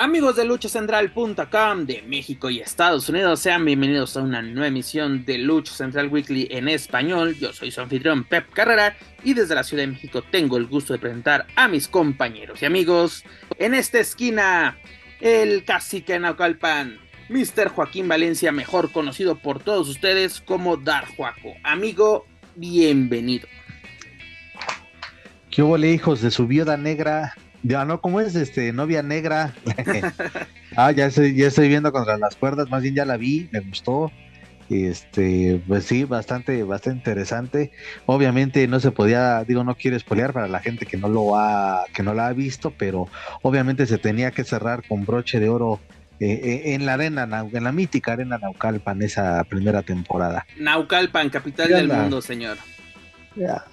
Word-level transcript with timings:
Amigos 0.00 0.36
de 0.36 0.44
luchacentral.com 0.44 1.84
de 1.84 2.02
México 2.06 2.48
y 2.50 2.60
Estados 2.60 3.08
Unidos, 3.08 3.40
sean 3.40 3.64
bienvenidos 3.64 4.16
a 4.16 4.22
una 4.22 4.40
nueva 4.40 4.68
emisión 4.68 5.24
de 5.24 5.38
Lucha 5.38 5.74
Central 5.74 6.06
Weekly 6.06 6.46
en 6.52 6.68
español. 6.68 7.34
Yo 7.34 7.52
soy 7.52 7.72
su 7.72 7.80
anfitrión 7.80 8.22
Pep 8.22 8.48
Carrera 8.52 8.96
y 9.24 9.34
desde 9.34 9.56
la 9.56 9.64
Ciudad 9.64 9.82
de 9.82 9.88
México 9.88 10.22
tengo 10.22 10.56
el 10.56 10.66
gusto 10.66 10.92
de 10.92 11.00
presentar 11.00 11.48
a 11.56 11.66
mis 11.66 11.88
compañeros 11.88 12.62
y 12.62 12.66
amigos. 12.66 13.24
En 13.58 13.74
esta 13.74 13.98
esquina, 13.98 14.78
el 15.20 15.64
cacique 15.64 16.16
Naucalpan, 16.16 17.00
Mr. 17.28 17.70
Joaquín 17.70 18.06
Valencia, 18.06 18.52
mejor 18.52 18.92
conocido 18.92 19.34
por 19.34 19.60
todos 19.60 19.88
ustedes 19.88 20.40
como 20.40 20.76
Dar 20.76 21.08
Juaco. 21.08 21.54
Amigo, 21.64 22.24
bienvenido. 22.54 23.48
¿Qué 25.50 25.60
hubo, 25.64 25.76
hijos 25.76 26.22
de 26.22 26.30
su 26.30 26.46
viuda 26.46 26.76
negra? 26.76 27.34
Ya 27.62 27.84
no, 27.84 28.00
¿cómo 28.00 28.20
es 28.20 28.34
este 28.34 28.72
novia 28.72 29.02
negra? 29.02 29.54
ah, 30.76 30.92
ya 30.92 31.06
estoy, 31.06 31.34
ya 31.34 31.48
estoy 31.48 31.68
viendo 31.68 31.92
contra 31.92 32.16
las 32.16 32.36
cuerdas, 32.36 32.70
más 32.70 32.82
bien 32.82 32.94
ya 32.94 33.04
la 33.04 33.16
vi, 33.16 33.48
me 33.52 33.60
gustó. 33.60 34.10
Este, 34.70 35.62
pues 35.66 35.84
sí, 35.84 36.04
bastante, 36.04 36.62
bastante 36.62 36.98
interesante. 36.98 37.72
Obviamente 38.06 38.66
no 38.68 38.80
se 38.80 38.90
podía, 38.90 39.42
digo, 39.44 39.64
no 39.64 39.74
quiero 39.74 39.96
espolear 39.96 40.32
para 40.32 40.46
la 40.46 40.60
gente 40.60 40.84
que 40.84 40.98
no 40.98 41.08
lo 41.08 41.36
ha, 41.36 41.84
que 41.94 42.02
no 42.02 42.12
la 42.12 42.28
ha 42.28 42.32
visto, 42.32 42.72
pero 42.76 43.08
obviamente 43.42 43.86
se 43.86 43.98
tenía 43.98 44.30
que 44.30 44.44
cerrar 44.44 44.86
con 44.86 45.06
broche 45.06 45.40
de 45.40 45.48
oro 45.48 45.80
eh, 46.20 46.32
eh, 46.32 46.74
en 46.74 46.84
la 46.84 46.94
arena, 46.94 47.46
en 47.52 47.64
la 47.64 47.72
mítica 47.72 48.12
arena 48.12 48.38
Naucalpan 48.38 49.02
esa 49.02 49.42
primera 49.44 49.82
temporada. 49.82 50.46
Naucalpan, 50.58 51.30
capital 51.30 51.68
del 51.68 51.88
mundo, 51.88 52.20
señor. 52.20 52.58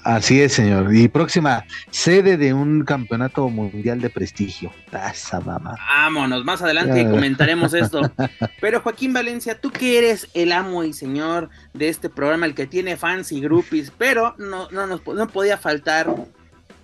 Así 0.03 0.41
es, 0.41 0.53
señor. 0.53 0.93
Y 0.93 1.07
próxima 1.07 1.65
sede 1.89 2.37
de 2.37 2.53
un 2.53 2.83
campeonato 2.83 3.49
mundial 3.49 4.01
de 4.01 4.09
prestigio. 4.09 4.71
Esa 4.91 5.39
mamá. 5.39 5.75
Vámonos, 5.89 6.43
más 6.45 6.61
adelante 6.61 7.01
ah. 7.01 7.09
comentaremos 7.09 7.73
esto. 7.73 8.01
Pero 8.61 8.81
Joaquín 8.81 9.13
Valencia, 9.13 9.59
tú 9.59 9.71
que 9.71 9.97
eres 9.97 10.27
el 10.33 10.51
amo 10.51 10.83
y 10.83 10.93
señor 10.93 11.49
de 11.73 11.89
este 11.89 12.09
programa, 12.09 12.45
el 12.45 12.55
que 12.55 12.67
tiene 12.67 12.97
fans 12.97 13.31
y 13.31 13.41
groupies, 13.41 13.91
pero 13.97 14.35
no, 14.37 14.69
no, 14.71 14.87
no, 14.87 15.01
no 15.05 15.27
podía 15.27 15.57
faltar 15.57 16.13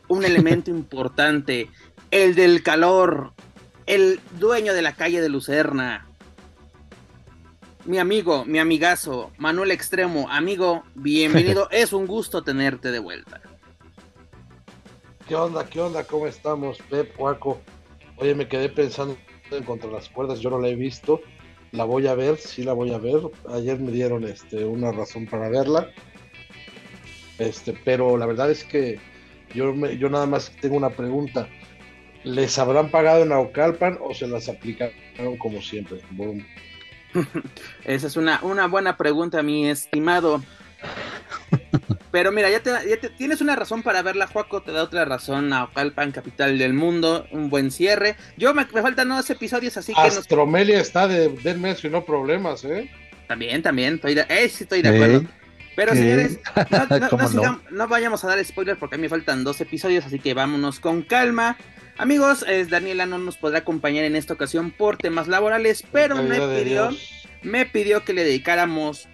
un 0.08 0.26
elemento 0.26 0.72
importante, 0.72 1.70
el 2.12 2.36
del 2.36 2.64
calor, 2.64 3.34
el 3.86 4.20
dueño 4.40 4.74
de 4.74 4.82
la 4.82 4.94
calle 4.94 5.22
de 5.22 5.30
Lucerna, 5.30 6.06
mi 7.86 7.98
amigo, 7.98 8.46
mi 8.46 8.60
amigazo, 8.60 9.32
Manuel 9.38 9.72
Extremo, 9.72 10.28
amigo, 10.30 10.84
bienvenido. 10.96 11.68
es 11.72 11.94
un 11.94 12.06
gusto 12.06 12.44
tenerte 12.44 12.92
de 12.92 13.00
vuelta. 13.00 13.42
¿Qué 15.28 15.36
onda? 15.36 15.66
¿Qué 15.66 15.80
onda? 15.80 16.04
¿Cómo 16.04 16.28
estamos, 16.28 16.78
Pep, 16.90 17.16
Cuaco? 17.16 17.62
Oye, 18.18 18.36
me 18.36 18.48
quedé 18.48 18.70
pensando 18.70 19.18
en 19.52 19.64
Contra 19.64 19.90
las 19.90 20.09
Cuerdas, 20.09 20.40
yo 20.40 20.50
no 20.50 20.59
la 20.59 20.68
he 20.68 20.76
visto. 20.76 21.22
La 21.72 21.86
voy 21.86 22.08
a 22.08 22.16
ver, 22.16 22.38
sí 22.38 22.64
la 22.64 22.74
voy 22.74 22.94
a 22.94 22.98
ver. 22.98 23.22
Ayer 23.50 23.80
me 23.80 23.92
dieron 23.92 24.26
este, 24.26 24.66
una 24.66 24.92
razón 24.92 25.26
para 25.26 25.50
verla. 25.50 25.90
Este, 27.40 27.74
pero 27.86 28.18
la 28.18 28.26
verdad 28.26 28.52
es 28.52 28.64
que 28.64 29.00
yo, 29.56 29.74
yo 29.74 30.09
nada 30.09 30.26
más 30.26 30.52
tengo 30.62 30.76
una 30.76 30.90
pregunta. 30.90 31.48
¿Les 32.24 32.59
habrán 32.59 32.92
pagado 32.92 33.24
en 33.24 33.32
Aucalpan 33.32 33.98
o 34.02 34.14
se 34.14 34.28
las 34.28 34.50
aplicaron 34.50 35.38
como 35.40 35.62
siempre? 35.62 36.02
Esa 37.85 38.07
es 38.07 38.16
una, 38.17 38.39
una 38.41 38.67
buena 38.67 38.97
pregunta, 38.97 39.41
mi 39.44 39.69
estimado. 39.69 40.44
Pero 42.11 42.31
mira, 42.31 42.49
ya, 42.49 42.61
te, 42.61 43.09
tienes 43.17 43.39
una 43.39 43.55
razón 43.55 43.83
para 43.83 44.01
verla, 44.01 44.27
Juaco, 44.27 44.61
te 44.61 44.72
da 44.72 44.83
otra 44.83 45.05
razón 45.05 45.53
a 45.53 45.66
Ocalpan, 45.66 46.11
capital 46.11 46.57
del 46.57 46.73
mundo, 46.73 47.25
un 47.31 47.49
buen 47.49 47.72
cierre. 47.72 48.16
Yo 48.35 48.53
me, 48.53 48.66
faltan 48.66 49.09
dos 49.09 49.29
episodios, 49.29 49.77
así 49.77 49.94
que... 49.94 50.01
Astromelia 50.01 50.81
está 50.81 51.07
de 51.07 51.55
mes 51.57 51.83
y 51.83 51.89
no 51.89 52.03
problemas, 52.03 52.66
¿eh? 52.66 52.89
También, 53.31 53.61
también, 53.61 53.93
estoy 53.93 54.13
de, 54.13 54.25
eh, 54.28 54.49
sí 54.49 54.63
estoy 54.63 54.81
de 54.81 54.89
acuerdo. 54.89 55.23
Pero 55.73 55.93
señores, 55.93 56.38
no, 57.72 57.88
vayamos 57.88 58.22
a 58.25 58.28
dar 58.28 58.43
spoilers 58.43 58.78
porque 58.78 58.95
a 58.95 58.97
mí 58.97 59.03
me 59.03 59.09
faltan 59.09 59.45
dos 59.45 59.61
episodios, 59.61 60.05
así 60.05 60.19
que 60.19 60.33
vámonos 60.33 60.81
con 60.81 61.01
calma. 61.01 61.55
Amigos, 61.97 62.46
Daniela 62.69 63.06
no 63.06 63.18
nos 63.18 63.38
podrá 63.38 63.59
acompañar 63.59 64.06
en 64.06 64.16
esta 64.16 64.34
ocasión 64.34 64.72
por 64.72 64.97
temas 64.97 65.28
laborales, 65.28 65.84
pero 65.91 66.22
me 66.24 66.40
pidió, 66.40 66.90
me 67.44 67.66
pidió 67.66 68.03
que 68.03 68.13
le 68.13 68.24
dedicáramos 68.24 69.07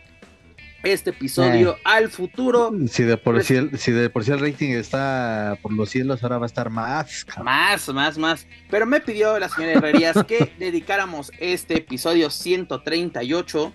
este 0.83 1.09
episodio 1.09 1.75
eh. 1.77 1.81
al 1.83 2.09
futuro. 2.09 2.71
Si 2.89 3.03
de, 3.03 3.17
por 3.17 3.43
si, 3.43 3.55
el, 3.55 3.77
si 3.77 3.91
de 3.91 4.09
por 4.09 4.23
sí 4.23 4.31
el 4.31 4.39
rating 4.39 4.69
está 4.69 5.57
por 5.61 5.73
los 5.73 5.89
cielos, 5.89 6.23
ahora 6.23 6.37
va 6.37 6.45
a 6.45 6.47
estar 6.47 6.69
más. 6.69 7.25
Más, 7.43 7.87
más, 7.89 8.17
más. 8.17 8.47
Pero 8.69 8.85
me 8.85 8.99
pidió 9.01 9.37
la 9.39 9.49
señora 9.49 9.73
Herrerías 9.73 10.23
que 10.27 10.53
dedicáramos 10.59 11.31
este 11.39 11.77
episodio 11.77 12.29
138 12.29 13.73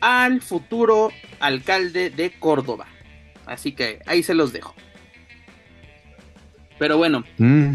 al 0.00 0.40
futuro 0.40 1.10
alcalde 1.40 2.10
de 2.10 2.30
Córdoba. 2.38 2.86
Así 3.46 3.72
que 3.72 4.00
ahí 4.06 4.22
se 4.22 4.34
los 4.34 4.52
dejo. 4.52 4.74
Pero 6.78 6.98
bueno, 6.98 7.24
mm, 7.38 7.74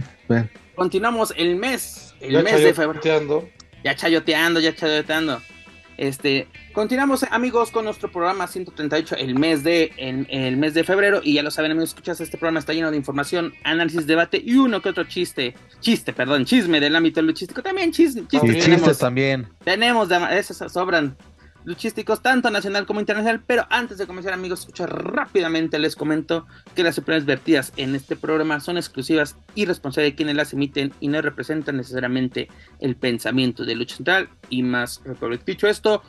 continuamos 0.75 1.34
el 1.38 1.56
mes, 1.56 2.16
el 2.19 2.44
mes 2.44 2.64
de 2.64 2.74
febrero. 2.74 3.50
Ya 3.84 3.96
chayoteando, 3.96 4.59
ya 4.59 4.75
chayoteando. 4.75 5.42
Este, 5.97 6.47
continuamos 6.74 7.24
amigos 7.30 7.69
con 7.69 7.86
nuestro 7.86 8.12
programa 8.12 8.47
138 8.47 9.18
el 9.18 9.38
mes 9.38 9.64
de 9.64 9.92
el, 9.97 10.58
mes 10.58 10.74
de 10.74 10.84
febrero. 10.84 11.22
Y 11.24 11.34
ya 11.34 11.44
lo 11.44 11.52
saben 11.52 11.72
amigos, 11.72 11.90
escuchas 11.90 12.19
este 12.22 12.38
programa 12.40 12.59
está 12.59 12.74
lleno 12.74 12.90
de 12.90 12.97
información, 12.97 13.53
análisis, 13.64 14.08
debate 14.08 14.42
y 14.44 14.56
uno 14.56 14.81
que 14.81 14.90
otro 14.90 15.03
chiste, 15.03 15.53
chiste, 15.80 16.12
perdón, 16.12 16.46
chisme 16.46 16.80
del 16.80 16.96
ámbito 16.96 17.22
luchístico, 17.22 17.62
también 17.62 17.92
chiste, 17.92 18.24
chistes 18.28 18.98
también. 18.98 19.48
Tenemos 19.63 20.09
de, 20.09 20.18
esos 20.40 20.72
sobran 20.72 21.16
luchísticos, 21.63 22.22
tanto 22.22 22.49
nacional 22.49 22.85
como 22.85 22.99
internacional. 22.99 23.44
Pero 23.45 23.66
antes 23.69 23.97
de 23.97 24.07
comenzar, 24.07 24.33
amigos, 24.33 24.61
escuchar 24.61 24.89
rápidamente, 24.89 25.79
les 25.79 25.95
comento 25.95 26.47
que 26.75 26.83
las 26.83 26.97
opiniones 26.97 27.25
vertidas 27.25 27.73
en 27.77 27.95
este 27.95 28.16
programa 28.16 28.59
son 28.59 28.77
exclusivas 28.77 29.35
y 29.55 29.66
responsables 29.66 30.11
de 30.11 30.16
quienes 30.16 30.35
las 30.35 30.53
emiten 30.53 30.94
y 31.00 31.07
no 31.07 31.21
representan 31.21 31.77
necesariamente 31.77 32.47
el 32.79 32.95
pensamiento 32.95 33.66
de 33.66 33.75
Lucha 33.75 33.97
Central 33.97 34.29
y 34.50 34.63
más 34.63 35.01
Dicho 35.45 35.67
esto, 35.67 36.01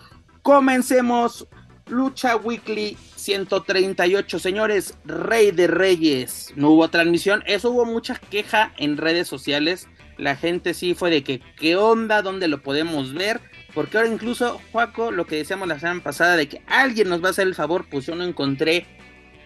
comencemos. 0.43 1.47
Lucha 1.89 2.37
Weekly 2.37 2.97
138, 3.17 4.39
señores, 4.39 4.97
Rey 5.05 5.51
de 5.51 5.67
Reyes. 5.67 6.53
No 6.57 6.71
hubo 6.71 6.89
transmisión, 6.89 7.43
eso 7.47 7.71
hubo 7.71 7.85
mucha 7.85 8.15
queja 8.15 8.73
en 8.79 8.97
redes 8.97 9.29
sociales. 9.29 9.89
La 10.17 10.37
gente 10.37 10.75
sí 10.75 10.95
fue 10.95 11.11
de 11.11 11.25
que, 11.25 11.41
¿qué 11.57 11.77
onda? 11.77 12.23
¿Dónde 12.23 12.49
lo 12.49 12.63
podemos 12.63 13.13
ver? 13.13 13.41
Porque 13.75 13.97
ahora 13.97 14.11
incluso, 14.11 14.61
Juaco, 14.71 15.11
lo 15.11 15.27
que 15.27 15.37
decíamos 15.37 15.69
la 15.69 15.79
semana 15.79 16.03
pasada 16.03 16.37
de 16.37 16.49
que 16.49 16.63
alguien 16.67 17.09
nos 17.09 17.23
va 17.23 17.29
a 17.29 17.31
hacer 17.31 17.47
el 17.47 17.55
favor, 17.55 17.87
pues 17.89 18.07
yo 18.07 18.15
no 18.15 18.25
encontré 18.25 18.87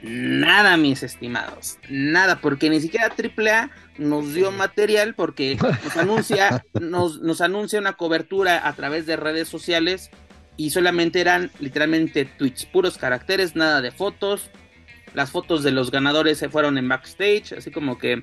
nada, 0.03 0.77
mis 0.77 1.03
estimados. 1.03 1.79
Nada, 1.89 2.41
porque 2.41 2.71
ni 2.71 2.81
siquiera 2.81 3.13
AAA 3.13 3.71
nos 3.99 4.35
dio 4.35 4.51
material 4.53 5.15
porque 5.15 5.57
nos 5.57 5.97
anuncia, 5.97 6.65
nos, 6.81 7.21
nos 7.21 7.41
anuncia 7.41 7.79
una 7.79 7.95
cobertura 7.95 8.67
a 8.67 8.73
través 8.75 9.07
de 9.07 9.17
redes 9.17 9.49
sociales 9.49 10.11
y 10.57 10.71
solamente 10.71 11.21
eran 11.21 11.51
literalmente 11.61 12.25
tweets, 12.25 12.67
puros 12.67 12.99
caracteres, 12.99 13.57
nada 13.57 13.81
de 13.81 13.91
fotos. 13.91 14.51
Las 15.15 15.31
fotos 15.31 15.63
de 15.63 15.71
los 15.71 15.91
ganadores 15.91 16.39
se 16.39 16.49
fueron 16.49 16.79
en 16.79 16.89
backstage, 16.89 17.53
así 17.53 17.71
como 17.71 17.99
que 17.99 18.22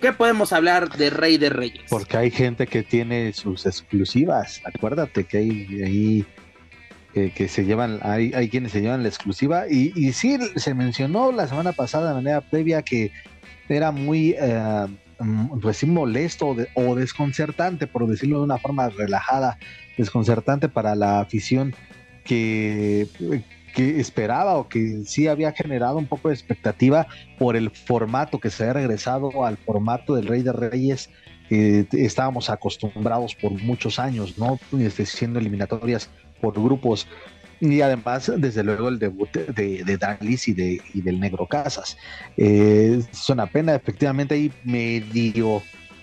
¿Qué 0.00 0.12
podemos 0.12 0.52
hablar 0.52 0.96
de 0.96 1.10
Rey 1.10 1.38
de 1.38 1.50
Reyes? 1.50 1.84
Porque 1.88 2.16
hay 2.16 2.30
gente 2.30 2.66
que 2.66 2.82
tiene 2.82 3.32
sus 3.32 3.66
exclusivas. 3.66 4.60
Acuérdate 4.64 5.24
que 5.24 5.38
hay 5.38 5.82
ahí 5.82 6.26
que, 7.12 7.48
se 7.48 7.64
llevan, 7.64 8.00
hay, 8.02 8.32
hay 8.34 8.48
quienes 8.48 8.72
se 8.72 8.80
llevan 8.80 9.02
la 9.02 9.08
exclusiva. 9.08 9.64
Y, 9.68 9.92
y 9.94 10.12
sí, 10.12 10.38
se 10.56 10.74
mencionó 10.74 11.32
la 11.32 11.46
semana 11.46 11.72
pasada 11.72 12.08
de 12.08 12.14
manera 12.14 12.40
previa 12.40 12.82
que 12.82 13.12
era 13.68 13.92
muy, 13.92 14.34
eh, 14.38 14.86
mm, 15.18 15.60
pues 15.60 15.78
sí, 15.78 15.86
molesto 15.86 16.56
o 16.74 16.94
desconcertante, 16.96 17.86
por 17.86 18.06
decirlo 18.06 18.38
de 18.38 18.44
una 18.44 18.58
forma 18.58 18.88
relajada, 18.88 19.58
desconcertante 19.96 20.68
para 20.68 20.94
la 20.94 21.20
afición 21.20 21.74
que 22.24 23.06
que 23.74 24.00
esperaba 24.00 24.56
o 24.56 24.68
que 24.68 25.02
sí 25.04 25.28
había 25.28 25.52
generado 25.52 25.96
un 25.96 26.06
poco 26.06 26.28
de 26.28 26.34
expectativa 26.34 27.06
por 27.38 27.56
el 27.56 27.70
formato 27.70 28.38
que 28.38 28.50
se 28.50 28.64
había 28.64 28.74
regresado 28.74 29.44
al 29.44 29.56
formato 29.56 30.14
del 30.14 30.26
Rey 30.26 30.42
de 30.42 30.52
Reyes 30.52 31.10
que 31.50 31.84
estábamos 31.92 32.48
acostumbrados 32.48 33.34
por 33.34 33.50
muchos 33.50 33.98
años, 33.98 34.38
¿no? 34.38 34.60
Este, 34.78 35.04
siendo 35.04 35.40
eliminatorias 35.40 36.08
por 36.40 36.54
grupos. 36.54 37.08
Y 37.60 37.80
además, 37.80 38.32
desde 38.36 38.62
luego, 38.62 38.88
el 38.88 39.00
debut 39.00 39.32
de, 39.32 39.82
de 39.84 39.96
Dallis 39.98 40.46
y, 40.46 40.54
de, 40.54 40.80
y 40.94 41.02
del 41.02 41.18
Negro 41.18 41.46
Casas. 41.46 41.98
Eh, 42.36 43.00
es 43.10 43.28
una 43.28 43.46
pena, 43.46 43.74
efectivamente, 43.74 44.34
ahí 44.36 44.52
medio, 44.62 45.60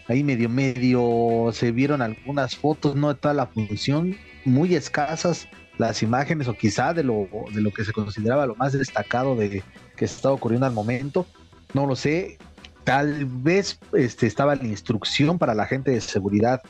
ahí 0.10 0.22
medio, 0.22 0.50
medio 0.50 1.50
se 1.54 1.72
vieron 1.72 2.02
algunas 2.02 2.58
fotos, 2.58 2.98
no 2.98 3.08
de 3.08 3.16
toda 3.16 3.34
la 3.34 3.48
función, 3.48 4.18
muy 4.44 4.76
escasas 4.76 5.48
las 5.78 6.02
imágenes, 6.04 6.48
o 6.48 6.54
quizá 6.54 6.94
de 6.94 7.04
lo, 7.04 7.28
de 7.54 7.62
lo 7.62 7.72
que 7.72 7.86
se 7.86 7.94
consideraba 7.94 8.46
lo 8.46 8.56
más 8.56 8.74
destacado 8.74 9.36
de 9.36 9.64
que 9.96 10.06
estaba 10.06 10.34
ocurriendo 10.34 10.66
al 10.66 10.74
momento. 10.74 11.26
No 11.74 11.86
lo 11.86 11.96
sé. 11.96 12.38
Tal 12.84 13.26
vez 13.26 13.80
este, 13.94 14.28
estaba 14.28 14.56
la 14.56 14.64
instrucción 14.64 15.38
para 15.38 15.54
la 15.54 15.66
gente 15.66 15.92
de 15.92 16.02
seguridad 16.02 16.62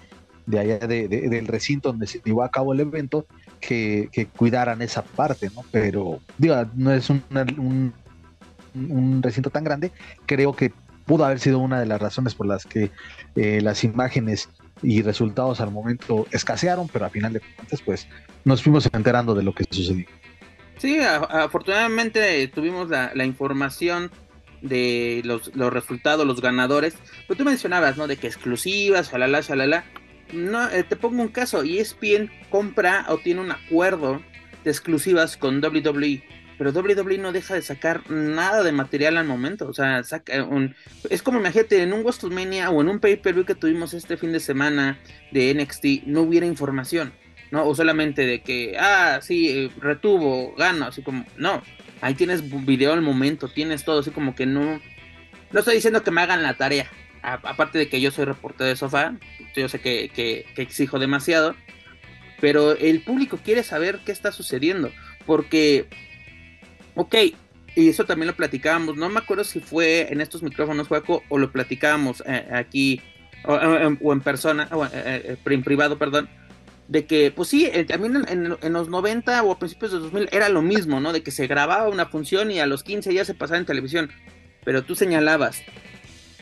de 0.47 0.59
allá 0.59 0.79
de, 0.79 1.07
del 1.07 1.45
recinto 1.45 1.89
donde 1.89 2.07
se 2.07 2.21
llevó 2.23 2.41
a 2.41 2.49
cabo 2.49 2.73
el 2.73 2.79
evento 2.79 3.27
que, 3.59 4.09
cuidaran 4.35 4.81
esa 4.81 5.03
parte, 5.03 5.49
¿no? 5.53 5.63
Pero, 5.71 6.19
digo, 6.37 6.55
no 6.73 6.91
es 6.91 7.09
un, 7.09 7.21
un, 8.73 9.21
recinto 9.21 9.49
tan 9.49 9.63
grande, 9.63 9.91
creo 10.25 10.55
que 10.55 10.71
pudo 11.05 11.25
haber 11.25 11.39
sido 11.39 11.59
una 11.59 11.79
de 11.79 11.85
las 11.85 12.01
razones 12.01 12.33
por 12.33 12.47
las 12.47 12.65
que 12.65 12.91
eh, 13.35 13.59
las 13.61 13.83
imágenes 13.83 14.49
y 14.81 15.01
resultados 15.01 15.61
al 15.61 15.71
momento 15.71 16.27
escasearon, 16.31 16.87
pero 16.87 17.05
a 17.05 17.09
final 17.09 17.33
de 17.33 17.39
cuentas, 17.39 17.81
pues 17.81 18.07
nos 18.45 18.63
fuimos 18.63 18.87
enterando 18.91 19.33
de 19.35 19.43
lo 19.43 19.53
que 19.53 19.65
sucedió. 19.69 20.05
Sí, 20.77 20.99
afortunadamente 20.99 22.47
tuvimos 22.49 22.89
la, 22.89 23.25
información 23.25 24.11
de 24.61 25.21
los, 25.25 25.55
los, 25.55 25.73
resultados, 25.73 26.25
los 26.25 26.41
ganadores. 26.41 26.95
Pero 27.27 27.37
tú 27.37 27.45
mencionabas, 27.45 27.97
¿no? 27.97 28.07
De 28.07 28.17
que 28.17 28.27
exclusivas, 28.27 29.11
shalala, 29.11 29.41
shalala 29.41 29.85
no, 30.33 30.69
eh, 30.69 30.83
te 30.83 30.95
pongo 30.95 31.21
un 31.21 31.29
caso, 31.29 31.63
ESPN 31.63 32.29
compra 32.49 33.05
o 33.09 33.17
tiene 33.17 33.41
un 33.41 33.51
acuerdo 33.51 34.21
de 34.63 34.71
exclusivas 34.71 35.37
con 35.37 35.63
WWE, 35.63 36.23
pero 36.57 36.71
WWE 36.71 37.17
no 37.17 37.31
deja 37.31 37.53
de 37.53 37.61
sacar 37.61 38.09
nada 38.09 38.63
de 38.63 38.71
material 38.71 39.17
al 39.17 39.25
momento, 39.25 39.67
o 39.67 39.73
sea, 39.73 40.03
saca 40.03 40.43
un, 40.43 40.75
es 41.09 41.21
como 41.21 41.39
imagínate 41.39 41.81
en 41.81 41.93
un 41.93 42.01
WrestleMania 42.01 42.69
o 42.69 42.81
en 42.81 42.89
un 42.89 42.99
pay-per-view 42.99 43.45
que 43.45 43.55
tuvimos 43.55 43.93
este 43.93 44.17
fin 44.17 44.31
de 44.31 44.39
semana 44.39 44.99
de 45.31 45.53
NXT, 45.53 46.07
no 46.07 46.21
hubiera 46.21 46.45
información, 46.45 47.13
¿no? 47.51 47.67
O 47.67 47.75
solamente 47.75 48.25
de 48.25 48.41
que, 48.41 48.75
ah, 48.79 49.19
sí, 49.21 49.49
eh, 49.49 49.71
retuvo, 49.79 50.55
gano, 50.55 50.85
así 50.85 51.01
como, 51.01 51.25
no, 51.37 51.61
ahí 52.01 52.15
tienes 52.15 52.43
video 52.65 52.93
al 52.93 53.01
momento, 53.01 53.49
tienes 53.49 53.83
todo, 53.83 53.99
así 53.99 54.11
como 54.11 54.35
que 54.35 54.45
no, 54.45 54.81
no 55.51 55.59
estoy 55.59 55.75
diciendo 55.75 56.03
que 56.03 56.11
me 56.11 56.21
hagan 56.21 56.43
la 56.43 56.55
tarea, 56.55 56.89
aparte 57.21 57.77
de 57.77 57.89
que 57.89 58.01
yo 58.01 58.11
soy 58.11 58.25
reportero 58.25 58.67
de 58.67 58.75
sofá, 58.75 59.15
yo 59.55 59.69
sé 59.69 59.79
que, 59.79 60.45
exijo 60.55 60.99
demasiado, 60.99 61.55
pero 62.39 62.73
el 62.73 63.01
público 63.01 63.39
quiere 63.43 63.63
saber 63.63 63.99
qué 64.05 64.11
está 64.11 64.31
sucediendo, 64.31 64.91
porque, 65.25 65.87
ok, 66.97 67.15
y 67.75 67.89
eso 67.89 68.05
también 68.05 68.27
lo 68.27 68.35
platicábamos, 68.35 68.97
no 68.97 69.07
me 69.07 69.19
acuerdo 69.19 69.43
si 69.43 69.59
fue 69.59 70.11
en 70.11 70.19
estos 70.19 70.41
micrófonos, 70.43 70.87
Juaco, 70.87 71.23
o 71.29 71.37
lo 71.37 71.51
platicábamos 71.51 72.23
eh, 72.25 72.47
aquí, 72.51 73.01
o, 73.45 74.11
en 74.11 74.21
persona, 74.21 74.67
o 74.71 74.83
eh, 74.85 74.89
eh, 74.93 75.37
en 75.45 75.63
privado, 75.63 75.97
perdón, 75.97 76.27
de 76.87 77.05
que, 77.05 77.31
pues 77.31 77.49
sí, 77.49 77.69
también 77.87 78.25
en, 78.27 78.57
en, 78.61 78.73
los 78.73 78.89
90 78.89 79.43
o 79.43 79.51
a 79.51 79.59
principios 79.59 79.91
de 79.91 79.99
2000 79.99 80.29
era 80.31 80.49
lo 80.49 80.61
mismo, 80.61 80.99
¿no? 80.99 81.13
De 81.13 81.21
que 81.21 81.31
se 81.31 81.45
grababa 81.45 81.87
una 81.89 82.07
función 82.07 82.49
y 82.49 82.59
a 82.59 82.65
los 82.65 82.83
15 82.83 83.13
ya 83.13 83.25
se 83.25 83.33
pasaba 83.33 83.59
en 83.59 83.65
televisión. 83.65 84.09
Pero 84.63 84.83
tú 84.83 84.95
señalabas, 84.95 85.61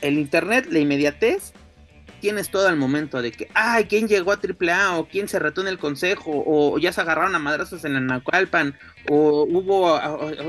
el 0.02 0.18
internet, 0.18 0.68
la 0.70 0.80
inmediatez, 0.80 1.52
tienes 2.26 2.50
todo 2.50 2.68
el 2.70 2.76
momento 2.76 3.22
de 3.22 3.32
que, 3.32 3.50
ay, 3.54 3.86
¿quién 3.86 4.08
llegó 4.08 4.32
a 4.32 4.40
AAA? 4.40 4.98
o 4.98 5.08
quién 5.08 5.28
se 5.28 5.38
retó 5.38 5.62
en 5.62 5.68
el 5.68 5.78
consejo, 5.78 6.32
o 6.34 6.80
ya 6.80 6.92
se 6.92 7.02
agarraron 7.02 7.36
a 7.36 7.40
madrazos 7.40 7.86
en 7.86 7.94
la 7.94 8.00
Nacualpan, 8.00 8.76
o 9.12 9.44
hubo 9.44 10.02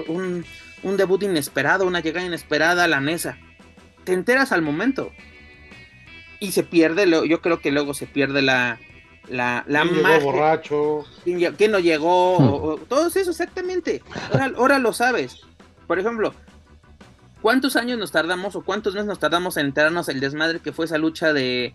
un, 0.08 0.42
debut 0.96 1.22
inesperado, 1.22 1.86
una 1.86 2.00
llegada 2.00 2.26
inesperada 2.26 2.84
a 2.84 2.88
la 2.88 3.00
mesa. 3.00 3.36
Te 4.04 4.14
enteras 4.14 4.52
al 4.52 4.62
momento. 4.62 5.12
Y 6.40 6.52
se 6.52 6.62
pierde, 6.62 7.06
yo 7.28 7.42
creo 7.42 7.60
que 7.60 7.70
luego 7.70 7.92
se 7.92 8.06
pierde 8.06 8.40
la, 8.40 8.78
la, 9.28 9.62
la 9.68 9.82
¿Quién 9.82 9.96
llegó 9.96 10.20
borracho? 10.20 11.04
¿Quién, 11.24 11.72
no 11.72 11.78
llegó? 11.78 12.78
Hmm. 12.78 12.84
todo 12.88 13.08
eso, 13.08 13.30
exactamente. 13.30 14.00
Ahora, 14.32 14.52
ahora 14.56 14.78
lo 14.78 14.94
sabes. 14.94 15.42
Por 15.86 15.98
ejemplo, 15.98 16.32
¿Cuántos 17.40 17.76
años 17.76 17.98
nos 17.98 18.12
tardamos 18.12 18.56
o 18.56 18.62
cuántos 18.62 18.94
meses 18.94 19.06
nos 19.06 19.18
tardamos 19.18 19.56
en 19.56 19.66
enterarnos 19.66 20.08
el 20.08 20.20
desmadre 20.20 20.60
que 20.60 20.72
fue 20.72 20.86
esa 20.86 20.98
lucha 20.98 21.32
de, 21.32 21.74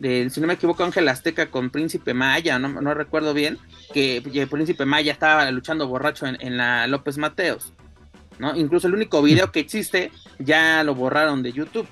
si 0.00 0.40
no 0.40 0.46
me 0.46 0.54
equivoco, 0.54 0.84
Ángel 0.84 1.08
Azteca 1.08 1.50
con 1.50 1.70
Príncipe 1.70 2.14
Maya, 2.14 2.58
no, 2.58 2.68
no 2.68 2.94
recuerdo 2.94 3.34
bien, 3.34 3.58
que 3.92 4.22
Príncipe 4.50 4.84
Maya 4.84 5.12
estaba 5.12 5.50
luchando 5.50 5.88
borracho 5.88 6.26
en, 6.26 6.56
la 6.56 6.86
López 6.86 7.18
Mateos, 7.18 7.72
¿no? 8.38 8.54
Incluso 8.54 8.86
el 8.86 8.94
único 8.94 9.22
video 9.22 9.50
que 9.50 9.60
existe 9.60 10.12
ya 10.38 10.84
lo 10.84 10.94
borraron 10.94 11.42
de 11.42 11.52
YouTube. 11.52 11.88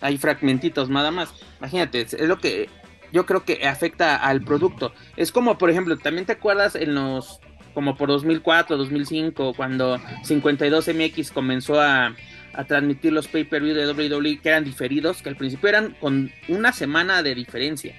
Hay 0.00 0.16
fragmentitos 0.16 0.88
nada 0.88 1.10
más. 1.10 1.30
Imagínate, 1.58 2.02
es 2.02 2.20
lo 2.20 2.38
que 2.38 2.68
yo 3.12 3.26
creo 3.26 3.44
que 3.44 3.66
afecta 3.66 4.16
al 4.16 4.42
producto. 4.42 4.92
Es 5.16 5.30
como, 5.30 5.58
por 5.58 5.70
ejemplo, 5.70 5.96
también 5.98 6.26
te 6.26 6.32
acuerdas 6.32 6.74
en 6.74 6.94
los, 6.94 7.40
como 7.72 7.96
por 7.96 8.08
2004, 8.08 8.76
2005, 8.76 9.54
cuando 9.54 9.98
52MX 9.98 11.32
comenzó 11.32 11.80
a 11.80 12.14
a 12.54 12.64
transmitir 12.64 13.12
los 13.12 13.28
pay-per-view 13.28 13.74
de 13.74 13.90
WWE 13.90 14.40
que 14.40 14.48
eran 14.48 14.64
diferidos, 14.64 15.22
que 15.22 15.28
al 15.28 15.36
principio 15.36 15.68
eran 15.68 15.96
con 16.00 16.32
una 16.48 16.72
semana 16.72 17.22
de 17.22 17.34
diferencia. 17.34 17.94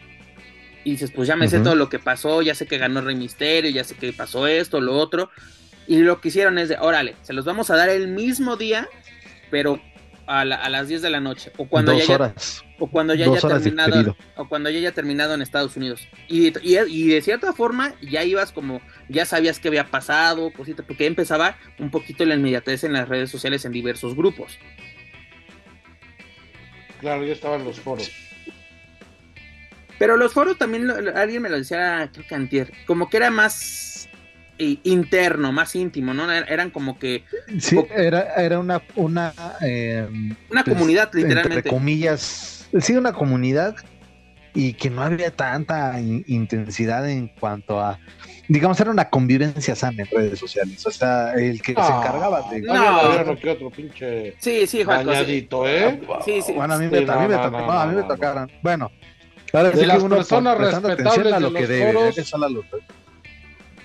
Y 0.84 0.92
dices, 0.92 1.12
pues 1.12 1.28
ya 1.28 1.36
me 1.36 1.48
sé 1.48 1.60
todo 1.60 1.75
lo 1.75 1.90
que 1.90 1.98
pasó, 1.98 2.42
ya 2.42 2.54
sé 2.54 2.68
que 2.68 2.78
ganó 2.78 3.02
Rey 3.02 3.16
Misterio, 3.16 3.72
ya 3.72 3.84
sé 3.84 3.96
que 3.96 4.13
pasó 4.13 4.46
esto, 4.46 4.80
lo 4.80 4.96
otro. 4.96 5.31
Y 5.88 5.98
lo 5.98 6.22
que 6.22 6.28
hicieron 6.28 6.60
es 6.60 6.69
de, 6.69 6.78
órale, 6.80 7.16
se 7.24 7.34
los 7.34 7.44
vamos 7.44 7.69
a 7.72 7.75
dar 7.75 7.90
el 7.90 8.07
mismo 8.07 8.56
día, 8.56 8.88
pero 9.50 9.81
a, 10.28 10.46
las 10.46 10.88
10 10.88 11.02
de 11.02 11.10
la 11.10 11.19
noche. 11.19 11.52
O 11.57 11.68
cuando 11.68 11.94
ya 11.94 12.04
haya, 12.04 12.36
o 12.80 12.88
cuando 12.88 13.13
ya 13.13 13.25
haya 13.25 13.39
terminado. 13.39 14.16
O 14.36 14.48
cuando 14.48 14.69
ya 14.69 14.80
haya 14.80 14.92
terminado 14.92 15.33
en 15.33 15.42
Estados 15.42 15.75
Unidos. 15.77 16.07
Y, 16.27 16.54
y, 16.62 17.07
de 17.07 17.22
cierta 17.22 17.54
forma, 17.54 17.95
ya 18.01 18.24
ibas 18.24 18.51
como, 18.51 18.81
ya 19.10 19.25
sabías 19.25 19.60
qué 19.60 19.69
había 19.69 19.86
pasado, 19.86 20.51
cosita, 20.51 20.83
porque 20.83 21.06
empezaba 21.06 21.57
un 21.80 21.92
poquito 21.92 22.25
la 22.25 22.36
inmediatez 22.36 22.83
en 22.83 22.94
las 22.94 23.07
redes 23.07 23.30
sociales 23.30 23.66
en 23.66 23.72
diversos 23.72 24.16
grupos. 24.16 24.57
Claro, 27.00 27.24
ya 27.24 27.33
estaban 27.33 27.63
los 27.63 27.80
foros. 27.80 28.12
Pero 29.98 30.18
los 30.18 30.33
foros 30.33 30.57
también, 30.57 30.89
alguien 31.16 31.42
me 31.42 31.50
lo 31.50 31.57
decía, 31.57 32.10
creo 32.12 32.28
que 32.28 32.36
antier, 32.36 32.74
como 32.86 33.10
que 33.10 33.18
era 33.18 33.31
más 33.31 34.10
interno, 34.57 35.51
más 35.51 35.75
íntimo, 35.75 36.13
¿no? 36.13 36.31
Eran 36.31 36.69
como 36.69 36.98
que... 36.98 37.24
Sí, 37.60 37.78
era, 37.94 38.33
era 38.36 38.60
una... 38.60 38.81
Una, 38.95 39.33
eh, 39.62 40.07
una 40.50 40.64
comunidad, 40.64 41.11
literalmente. 41.14 41.57
Entre 41.57 41.69
comillas, 41.69 42.55
sí, 42.80 42.94
una 42.94 43.14
comunidad 43.14 43.76
y 44.54 44.74
que 44.74 44.90
no 44.90 45.02
había 45.02 45.32
tanta 45.32 46.00
intensidad 46.00 47.10
en 47.10 47.28
cuanto 47.28 47.80
a... 47.80 48.00
Digamos, 48.48 48.80
era 48.80 48.90
una 48.90 49.10
convivencia 49.10 49.76
sana 49.76 50.04
en 50.04 50.10
redes 50.10 50.40
sociales. 50.40 50.86
O 50.86 50.92
sea, 50.92 51.34
el 51.34 51.62
que 51.62 51.74
se 51.74 51.80
encargaba 51.80 52.50
de... 52.50 52.62
No, 52.62 53.24
no, 53.24 53.36
que 53.36 53.50
otro 53.50 53.70
pinche... 53.70 54.36
Sí, 54.40 54.66
sí, 54.66 54.84
Juan, 54.84 55.08
¿eh? 55.10 56.00
Sí, 56.24 56.42
sí. 56.42 56.54
Bueno, 56.54 56.76
a 56.76 56.78
mí 56.78 56.88
me, 56.88 57.00
a 57.00 57.02
mí 57.02 57.28
me, 57.28 57.36
a 57.36 57.86
mí 57.88 57.96
me 57.96 58.04
tocaron. 58.04 58.50
Bueno, 58.62 58.92
ahora 59.52 59.72
de 59.72 59.86
las 59.86 60.04
personas 60.04 60.58
respetables 60.58 61.34
a 61.34 61.40
lo 61.40 61.54
que 61.54 61.68
debe, 61.68 61.94
foros, 61.94 62.16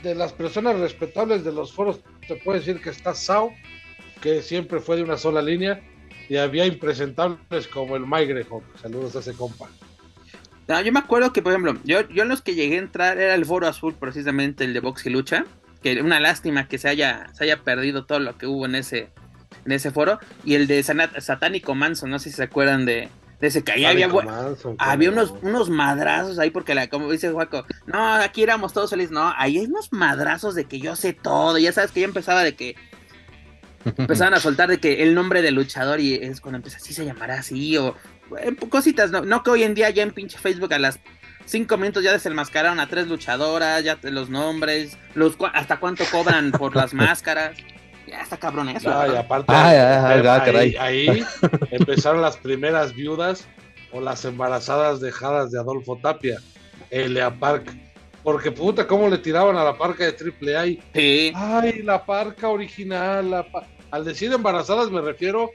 de 0.03 0.15
las 0.15 0.33
personas 0.33 0.79
respetables 0.79 1.45
de 1.45 1.53
los 1.53 1.73
foros, 1.73 2.01
te 2.27 2.37
puedo 2.37 2.59
decir 2.59 2.81
que 2.81 2.91
está 2.91 3.15
Sao, 3.15 3.53
que 4.21 4.43
siempre 4.43 4.81
fue 4.81 4.97
de 4.97 5.03
una 5.03 5.17
sola 5.17 5.43
línea, 5.43 5.81
y 6.31 6.37
había 6.37 6.65
impresentables 6.65 7.67
como 7.67 7.97
el 7.97 8.07
Migrejo. 8.07 8.63
Saludos 8.81 9.17
a 9.17 9.19
ese 9.19 9.35
compa. 9.35 9.69
yo 10.69 10.93
me 10.93 11.01
acuerdo 11.01 11.33
que, 11.33 11.43
por 11.43 11.53
ejemplo, 11.53 11.77
yo, 11.83 12.09
yo 12.09 12.23
en 12.23 12.29
los 12.29 12.41
que 12.41 12.55
llegué 12.55 12.77
a 12.77 12.79
entrar 12.79 13.19
era 13.19 13.35
el 13.35 13.45
foro 13.45 13.67
azul, 13.67 13.97
precisamente 13.99 14.63
el 14.63 14.73
de 14.73 14.79
Box 14.79 15.07
y 15.07 15.11
Lucha, 15.11 15.45
que 15.83 16.01
una 16.01 16.21
lástima 16.21 16.69
que 16.69 16.79
se 16.79 16.89
haya, 16.89 17.27
se 17.35 17.43
haya 17.43 17.65
perdido 17.65 18.05
todo 18.05 18.21
lo 18.21 18.39
que 18.39 18.47
hubo 18.47 18.65
en 18.67 18.77
ese, 18.77 19.09
en 19.65 19.73
ese 19.73 19.91
foro, 19.91 20.21
y 20.45 20.55
el 20.55 20.69
de 20.69 20.85
Satánico 20.85 21.75
Manso, 21.75 22.07
no 22.07 22.21
sé 22.21 22.31
si 22.31 22.37
se 22.37 22.45
acuerdan 22.45 22.87
de, 22.87 23.09
desde 23.41 23.65
que 23.65 23.73
ahí 23.73 23.85
había, 23.85 24.09
había 24.79 25.11
unos, 25.11 25.35
unos 25.43 25.69
madrazos 25.69 26.39
ahí, 26.39 26.51
porque 26.51 26.77
la, 26.77 26.89
como 26.89 27.11
dice 27.11 27.33
Juaco, 27.33 27.65
no, 27.87 27.99
aquí 28.15 28.45
éramos 28.45 28.73
todos 28.73 28.91
felices, 28.91 29.11
no, 29.11 29.35
ahí 29.37 29.59
hay 29.59 29.67
unos 29.67 29.93
madrazos 29.93 30.55
de 30.55 30.67
que 30.67 30.79
yo 30.79 30.95
sé 30.95 31.13
todo, 31.13 31.59
ya 31.59 31.73
sabes 31.73 31.91
que 31.91 32.01
ya 32.01 32.07
empezaba 32.07 32.45
de 32.45 32.55
que 32.55 32.77
empezaban 33.97 34.35
a 34.35 34.41
soltar 34.41 34.69
de 34.69 34.79
que 34.79 35.03
el 35.03 35.15
nombre 35.15 35.43
del 35.43 35.55
luchador 35.55 36.01
y 36.01 36.15
es 36.15 36.41
cuando 36.41 36.57
empieza 36.57 36.79
así 36.79 36.93
se 36.93 37.05
llamará 37.05 37.39
así, 37.39 37.77
o 37.77 37.97
eh, 38.41 38.55
cositas, 38.69 39.11
no, 39.11 39.23
no 39.23 39.43
que 39.43 39.51
hoy 39.51 39.63
en 39.63 39.75
día 39.75 39.91
ya 39.91 40.03
en 40.03 40.13
pinche 40.13 40.39
Facebook 40.39 40.73
a 40.75 40.79
las 40.79 41.01
cinco 41.51 41.77
minutos 41.77 42.03
ya 42.03 42.13
desenmascararon 42.13 42.81
a 42.81 42.87
tres 42.87 43.09
luchadoras, 43.09 43.83
ya 43.83 43.99
los 44.03 44.31
nombres, 44.31 44.97
los 45.15 45.37
hasta 45.53 45.79
cuánto 45.79 46.05
cobran 46.11 46.53
por 46.53 46.77
las 46.77 46.95
máscaras. 46.95 47.57
Ya 48.07 48.23
está 48.23 48.37
cabrón 48.37 48.69
eso. 48.69 48.89
y 48.89 49.17
aparte, 49.17 49.53
eh, 49.53 50.77
ahí, 50.81 51.25
empezaron 51.71 52.23
las 52.23 52.37
primeras 52.37 52.95
viudas 52.95 53.47
o 53.93 54.01
las 54.01 54.25
embarazadas 54.25 55.01
dejadas 55.01 55.51
de 55.51 55.61
Adolfo 55.61 55.99
Tapia, 56.01 56.39
Elia 56.91 57.31
Park, 57.39 57.73
Porque 58.23 58.53
puta, 58.53 58.87
cómo 58.87 59.09
le 59.09 59.19
tiraban 59.19 59.57
a 59.57 59.65
la 59.65 59.77
parca 59.79 60.05
de 60.05 60.12
Triple 60.12 60.57
A. 60.57 60.65
Sí. 60.95 61.33
Ay, 61.35 61.83
la 61.83 62.05
parca 62.05 62.49
original. 62.49 63.31
La 63.31 63.50
pa- 63.50 63.67
Al 63.91 64.05
decir 64.05 64.33
embarazadas 64.33 64.91
me 64.91 65.00
refiero 65.00 65.50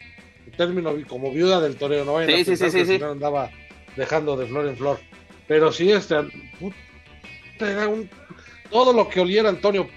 en 0.46 0.52
término 0.54 0.94
vi- 0.94 1.04
como 1.04 1.32
viuda 1.32 1.62
del 1.62 1.76
toreo. 1.76 2.04
No 2.06 2.20
Sí, 2.26 2.44
sí, 2.44 2.58
sí, 2.58 2.70
sí, 2.72 2.86
sí. 2.86 3.04
andaba 3.04 3.50
dejando 3.96 4.36
de 4.36 4.48
flor 4.48 4.68
en 4.68 4.78
flor. 4.78 5.00
Pero 5.48 5.72
sí, 5.72 5.92
este, 5.92 6.16
puta, 6.60 6.76
era 7.60 7.88
un, 7.88 8.10
todo 8.72 8.94
lo 8.94 9.08
que 9.10 9.20
oliera 9.22 9.48
Antonio 9.50 9.88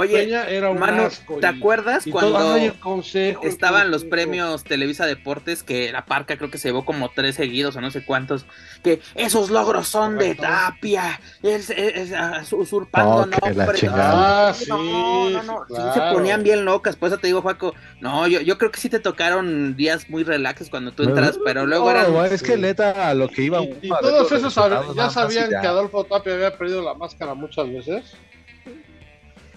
Oye, 0.00 0.18
Peña 0.24 0.44
era 0.48 0.70
un 0.70 0.78
Manu, 0.78 1.02
asco. 1.04 1.38
¿te 1.38 1.46
y- 1.46 1.50
acuerdas 1.50 2.06
y 2.06 2.10
cuando 2.10 2.38
todo, 2.38 2.54
ay, 2.54 2.66
el 2.66 2.78
consejo, 2.80 3.42
el 3.42 3.48
estaban 3.48 3.90
los 3.90 4.02
consejo. 4.02 4.10
premios 4.10 4.64
Televisa 4.64 5.06
Deportes 5.06 5.62
que 5.62 5.92
la 5.92 6.06
parca 6.06 6.36
creo 6.36 6.50
que 6.50 6.58
se 6.58 6.68
llevó 6.68 6.84
como 6.84 7.10
tres 7.10 7.36
seguidos 7.36 7.76
o 7.76 7.80
no 7.80 7.90
sé 7.90 8.04
cuántos 8.04 8.46
que 8.82 9.00
esos 9.14 9.50
logros 9.50 9.88
son 9.88 10.18
de. 10.18 10.34
Tapia 10.34 11.20
es, 11.42 11.70
es- 11.70 11.96
es, 11.96 12.12
ah, 12.12 12.42
usurpando 12.52 13.22
Oh, 13.22 13.24
que 13.24 13.54
la 13.54 13.64
nombres. 13.66 13.84
Ah, 13.92 14.52
sí, 14.54 14.68
no, 14.68 15.42
no, 15.42 15.42
no, 15.42 15.66
sí, 15.68 15.82
se 15.94 16.00
ponían 16.14 16.42
bien 16.42 16.64
locas, 16.64 16.96
por 16.96 17.08
eso 17.08 17.18
te 17.18 17.26
digo, 17.26 17.42
Juaco, 17.42 17.74
no, 18.00 18.26
yo, 18.26 18.40
yo 18.40 18.58
creo 18.58 18.70
que 18.70 18.80
sí 18.80 18.88
te 18.88 19.00
tocaron 19.00 19.76
días 19.76 20.08
muy 20.08 20.24
relaxes 20.24 20.70
cuando 20.70 20.92
tú 20.92 21.02
entras, 21.02 21.38
pero 21.44 21.66
luego 21.66 21.92
No, 21.92 22.24
eran... 22.24 22.32
es 22.32 22.42
que 22.42 22.56
neta 22.56 23.08
a 23.08 23.14
lo 23.14 23.28
que 23.28 23.42
iba 23.42 23.60
Y, 23.60 23.78
y 23.82 23.86
uno 23.88 23.96
a 23.96 24.00
ver 24.02 24.10
todos 24.10 24.32
esos 24.32 24.54
ya 24.94 25.10
sabían 25.10 25.50
ya. 25.50 25.60
que 25.60 25.66
Adolfo 25.66 26.04
Tapia 26.04 26.34
había 26.34 26.56
perdido 26.56 26.82
la 26.82 26.94
máscara 26.94 27.34
muchas 27.34 27.70
veces. 27.70 28.14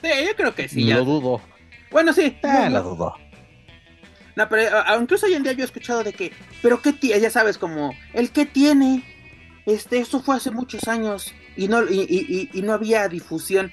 Sí, 0.04 0.10
yo 0.28 0.36
creo 0.36 0.54
que 0.54 0.68
sí, 0.68 0.86
ya. 0.86 0.98
Lo 0.98 1.06
dudo. 1.06 1.42
Bueno, 1.92 2.12
sí, 2.14 2.22
Eh, 2.26 2.40
no, 2.44 2.70
lo 2.70 2.84
dudo. 2.84 3.14
No, 4.36 4.50
pero 4.50 4.78
a- 4.78 4.94
a- 4.94 4.98
incluso 5.02 5.26
hoy 5.28 5.34
en 5.34 5.44
día 5.44 5.54
yo 5.54 5.62
he 5.62 5.66
escuchado 5.66 6.04
de 6.04 6.12
que, 6.14 6.32
pero 6.62 6.82
qué 6.82 6.92
tiene, 6.94 7.22
ya 7.22 7.30
sabes, 7.30 7.58
como, 7.58 7.94
el 8.14 8.32
que 8.32 8.46
tiene, 8.46 9.04
este, 9.66 10.00
eso 10.00 10.22
fue 10.22 10.36
hace 10.36 10.50
muchos 10.52 10.88
años 10.88 11.34
y 11.56 11.68
no, 11.68 11.84
y, 11.90 12.02
y- 12.02 12.50
y- 12.52 12.60
y 12.60 12.62
no 12.64 12.74
había 12.74 13.08
difusión. 13.08 13.72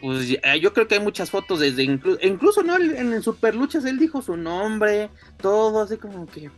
Pues 0.00 0.28
ya- 0.28 0.56
yo 0.56 0.72
creo 0.74 0.86
que 0.88 0.96
hay 0.96 1.00
muchas 1.00 1.30
fotos 1.30 1.60
desde, 1.60 1.84
inclu- 1.84 2.18
e 2.20 2.26
incluso 2.28 2.62
no 2.62 2.76
en, 2.76 3.12
en 3.12 3.22
Superluchas 3.22 3.84
él 3.84 3.98
dijo 3.98 4.20
su 4.20 4.36
nombre, 4.36 5.10
todo 5.40 5.80
así 5.82 5.96
como 5.96 6.26
que... 6.26 6.50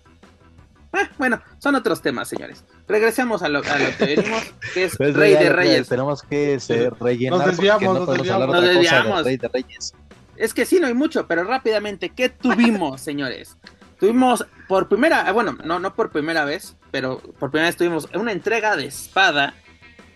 Ah, 0.93 1.11
bueno, 1.19 1.41
son 1.59 1.75
otros 1.75 2.01
temas, 2.01 2.29
señores. 2.29 2.65
Regresemos 2.87 3.43
a 3.43 3.49
lo, 3.49 3.59
a 3.59 3.79
lo 3.79 3.97
que 3.97 4.17
venimos, 4.17 4.43
que 4.73 4.85
es 4.85 4.97
Pues, 4.99 5.15
Rey 5.15 5.35
ya, 5.35 5.39
de 5.39 5.45
ya, 5.47 5.53
Reyes. 5.53 5.89
Tenemos 5.89 6.23
que 6.23 6.61
se 6.61 6.91
rellenar 6.91 7.39
Nos 7.39 7.47
desviamos, 7.49 7.83
no 7.83 8.07
nos 8.07 8.17
desviamos. 8.17 8.49
Nos 8.49 8.65
desviamos. 8.65 9.25
Rey 9.25 9.37
de 9.37 9.49
Reyes. 9.49 9.95
Es 10.37 10.55
que 10.55 10.65
sí, 10.65 10.79
no 10.81 10.87
hay 10.87 10.95
mucho, 10.95 11.27
pero 11.27 11.45
rápidamente, 11.45 12.11
¿qué 12.11 12.29
tuvimos, 12.29 13.01
señores? 13.03 13.57
Tuvimos 13.99 14.47
por 14.69 14.89
primera, 14.89 15.27
ah, 15.27 15.33
bueno, 15.33 15.59
no, 15.65 15.81
no 15.81 15.95
por 15.95 16.11
primera 16.11 16.45
vez, 16.45 16.77
pero 16.93 17.21
por 17.39 17.51
primera 17.51 17.69
vez 17.69 17.77
tuvimos 17.77 18.09
una 18.15 18.31
entrega 18.31 18.77
de 18.77 18.87
espada 18.87 19.55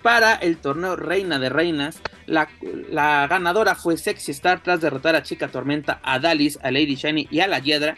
para 0.03 0.35
el 0.35 0.59
torneo 0.59 0.95
Reina 0.97 1.39
de 1.39 1.49
Reinas. 1.49 2.01
La, 2.27 2.49
la 2.91 3.27
ganadora 3.27 3.75
fue 3.75 3.97
Sexy 3.97 4.31
Star 4.31 4.63
tras 4.63 4.81
derrotar 4.81 5.17
a 5.17 5.25
Chica 5.25 5.49
Tormenta, 5.49 6.01
a 6.05 6.21
Dalis, 6.21 6.59
a 6.63 6.71
Lady 6.71 6.95
Shiny 6.95 7.29
y 7.31 7.41
a 7.41 7.49
la 7.49 7.59
Hiedra. 7.59 7.97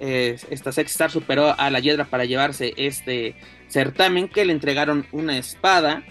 Eh, 0.00 0.36
esta 0.50 0.72
Sexy 0.72 0.92
Star 0.92 1.10
superó 1.10 1.54
a 1.58 1.70
la 1.70 1.80
Hiedra 1.80 2.04
para 2.04 2.24
llevarse 2.24 2.74
este 2.76 3.34
certamen 3.68 4.28
que 4.28 4.44
le 4.44 4.52
entregaron 4.52 5.06
una 5.12 5.36
espada. 5.38 6.02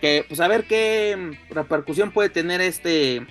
Que 0.00 0.24
pues 0.28 0.40
a 0.40 0.48
ver 0.48 0.64
qué 0.64 1.16
mm, 1.16 1.54
repercusión 1.54 2.10
puede 2.10 2.28
tener 2.28 2.60
este 2.60 3.26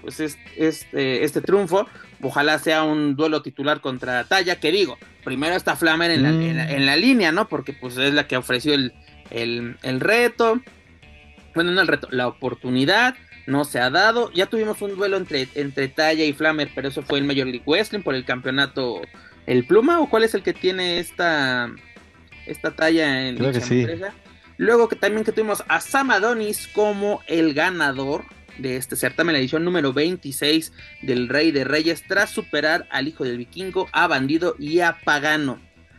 pues 0.00 0.20
es- 0.20 0.38
este, 0.56 1.24
este 1.24 1.40
triunfo. 1.40 1.86
Ojalá 2.22 2.58
sea 2.58 2.82
un 2.84 3.14
duelo 3.16 3.42
titular 3.42 3.80
contra 3.80 4.24
Talla, 4.24 4.58
que 4.58 4.72
digo, 4.72 4.96
primero 5.24 5.54
está 5.54 5.76
Flamer 5.76 6.10
en 6.12 6.22
la, 6.22 6.30
Mm. 6.32 6.42
en 6.42 6.56
la- 6.56 6.70
en 6.72 6.86
la 6.86 6.96
línea, 6.96 7.32
¿no? 7.32 7.48
Porque 7.48 7.72
pues 7.72 7.96
es 7.96 8.14
la 8.14 8.26
que 8.26 8.36
ofreció 8.36 8.74
el, 8.74 8.92
el, 9.30 9.76
el 9.82 10.00
reto. 10.00 10.60
Bueno, 11.54 11.72
no 11.72 11.80
el 11.80 11.88
reto, 11.88 12.08
la 12.10 12.28
oportunidad 12.28 13.14
no 13.46 13.64
se 13.64 13.80
ha 13.80 13.90
dado. 13.90 14.30
Ya 14.32 14.46
tuvimos 14.46 14.80
un 14.82 14.96
duelo 14.96 15.16
entre, 15.16 15.48
entre 15.54 15.88
Talla 15.88 16.24
y 16.24 16.32
Flamer, 16.32 16.70
pero 16.74 16.88
eso 16.88 17.02
fue 17.02 17.18
en 17.18 17.26
Major 17.26 17.46
League 17.46 17.62
Wrestling 17.66 18.00
por 18.02 18.14
el 18.14 18.24
campeonato 18.24 19.00
El 19.48 19.64
Pluma, 19.64 19.98
o 20.00 20.10
cuál 20.10 20.24
es 20.24 20.34
el 20.34 20.42
que 20.42 20.52
tiene 20.52 20.98
esta, 20.98 21.70
esta 22.44 22.76
talla 22.76 23.26
en 23.26 23.36
Creo 23.36 23.50
que 23.50 23.54
dicha 23.60 23.66
sí. 23.66 23.80
empresa? 23.80 24.12
Luego 24.58 24.90
que 24.90 24.96
también 24.96 25.24
que 25.24 25.32
tuvimos 25.32 25.64
a 25.68 25.80
Sam 25.80 26.10
Adonis 26.10 26.68
como 26.68 27.22
el 27.26 27.54
ganador 27.54 28.24
de 28.58 28.76
este 28.76 28.94
certamen, 28.94 29.32
la 29.32 29.38
edición 29.38 29.64
número 29.64 29.94
26 29.94 30.72
del 31.00 31.30
Rey 31.30 31.50
de 31.50 31.64
Reyes, 31.64 32.04
tras 32.06 32.28
superar 32.28 32.86
al 32.90 33.08
hijo 33.08 33.24
del 33.24 33.38
vikingo, 33.38 33.88
a 33.92 34.06
Bandido 34.06 34.54
y 34.58 34.80
a 34.80 34.98
Pagano. 35.02 35.58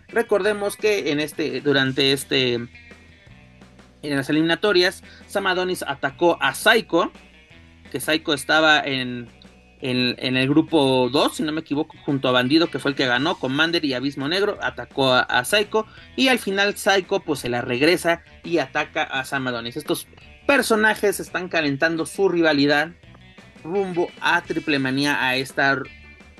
Recordemos 0.09 0.75
que 0.75 1.11
en 1.11 1.19
este, 1.19 1.59
durante 1.61 2.11
este, 2.13 2.53
en 2.53 4.15
las 4.15 4.29
eliminatorias, 4.29 5.03
Sam 5.25 5.47
Adonis 5.47 5.81
atacó 5.81 6.37
a 6.39 6.53
Psycho, 6.53 7.11
que 7.91 7.99
Psycho 7.99 8.35
estaba 8.35 8.79
en, 8.79 9.27
en, 9.81 10.35
el 10.37 10.49
grupo 10.49 11.09
2, 11.09 11.35
si 11.37 11.43
no 11.43 11.51
me 11.51 11.61
equivoco, 11.61 11.95
junto 12.05 12.27
a 12.27 12.31
Bandido, 12.31 12.69
que 12.69 12.79
fue 12.79 12.91
el 12.91 12.95
que 12.97 13.05
ganó, 13.07 13.35
Commander 13.39 13.83
y 13.85 13.93
Abismo 13.93 14.27
Negro, 14.27 14.57
atacó 14.61 15.11
a, 15.13 15.21
a 15.21 15.45
Psycho, 15.45 15.85
y 16.15 16.27
al 16.27 16.39
final 16.39 16.75
Psycho 16.75 17.21
pues 17.21 17.39
se 17.39 17.49
la 17.49 17.61
regresa 17.61 18.23
y 18.43 18.57
ataca 18.57 19.03
a 19.03 19.23
Sam 19.25 19.47
Adonis. 19.47 19.77
Estos 19.77 20.07
personajes 20.45 21.19
están 21.19 21.47
calentando 21.47 22.05
su 22.05 22.27
rivalidad 22.27 22.91
rumbo 23.63 24.09
a 24.21 24.41
Triple 24.41 24.79
Manía, 24.79 25.23
a 25.25 25.35
esta 25.35 25.81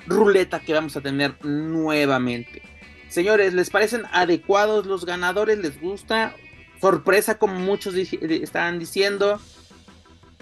ruleta 0.06 0.60
que 0.60 0.72
vamos 0.74 0.96
a 0.96 1.00
tener 1.00 1.34
nuevamente. 1.44 2.62
Señores, 3.08 3.54
¿les 3.54 3.70
parecen 3.70 4.02
adecuados 4.12 4.86
los 4.86 5.04
ganadores? 5.04 5.58
¿Les 5.58 5.80
gusta? 5.80 6.34
Sorpresa 6.80 7.38
como 7.38 7.54
muchos 7.54 7.94
dici- 7.94 8.18
eh, 8.22 8.40
estaban 8.42 8.78
diciendo. 8.78 9.40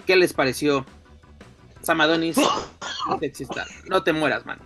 ¿Qué 0.05 0.15
les 0.15 0.33
pareció? 0.33 0.85
Samadonis, 1.81 2.37
Sexy 3.19 3.43
Star. 3.43 3.67
No 3.89 4.03
te 4.03 4.13
mueras, 4.13 4.45
mano. 4.45 4.61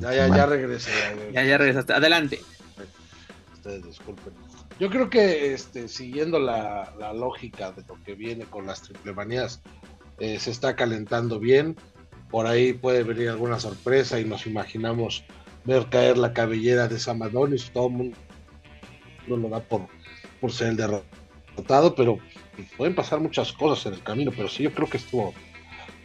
Ya, 0.00 0.14
ya, 0.14 0.28
ya 0.28 0.46
regresé. 0.46 0.90
ya, 1.32 1.44
ya. 1.44 1.58
Regresaste. 1.58 1.92
Adelante. 1.92 2.40
Ustedes 3.54 3.84
disculpen. 3.84 4.32
Yo 4.78 4.88
creo 4.88 5.10
que 5.10 5.52
este, 5.52 5.88
siguiendo 5.88 6.38
la, 6.38 6.94
la 6.98 7.12
lógica 7.12 7.70
de 7.72 7.82
lo 7.86 8.02
que 8.02 8.14
viene 8.14 8.44
con 8.46 8.66
las 8.66 8.82
triplemanías, 8.82 9.60
eh, 10.18 10.38
se 10.38 10.50
está 10.50 10.74
calentando 10.74 11.38
bien. 11.38 11.76
Por 12.30 12.46
ahí 12.46 12.72
puede 12.72 13.02
venir 13.02 13.28
alguna 13.28 13.60
sorpresa 13.60 14.18
y 14.18 14.24
nos 14.24 14.46
imaginamos 14.46 15.24
ver 15.64 15.88
caer 15.90 16.16
la 16.16 16.32
cabellera 16.32 16.88
de 16.88 16.98
Samadonis. 16.98 17.70
Todo 17.72 17.88
el 17.88 17.92
mundo 17.92 18.16
lo 19.28 19.48
da 19.48 19.60
por, 19.60 19.86
por 20.40 20.52
ser 20.52 20.68
el 20.68 20.76
derrotado, 20.76 21.94
pero 21.94 22.18
pueden 22.76 22.94
pasar 22.94 23.20
muchas 23.20 23.52
cosas 23.52 23.86
en 23.86 23.94
el 23.94 24.02
camino. 24.02 24.32
Pero 24.34 24.48
sí, 24.48 24.64
yo 24.64 24.72
creo 24.72 24.88
que 24.88 24.98
estuvo. 24.98 25.34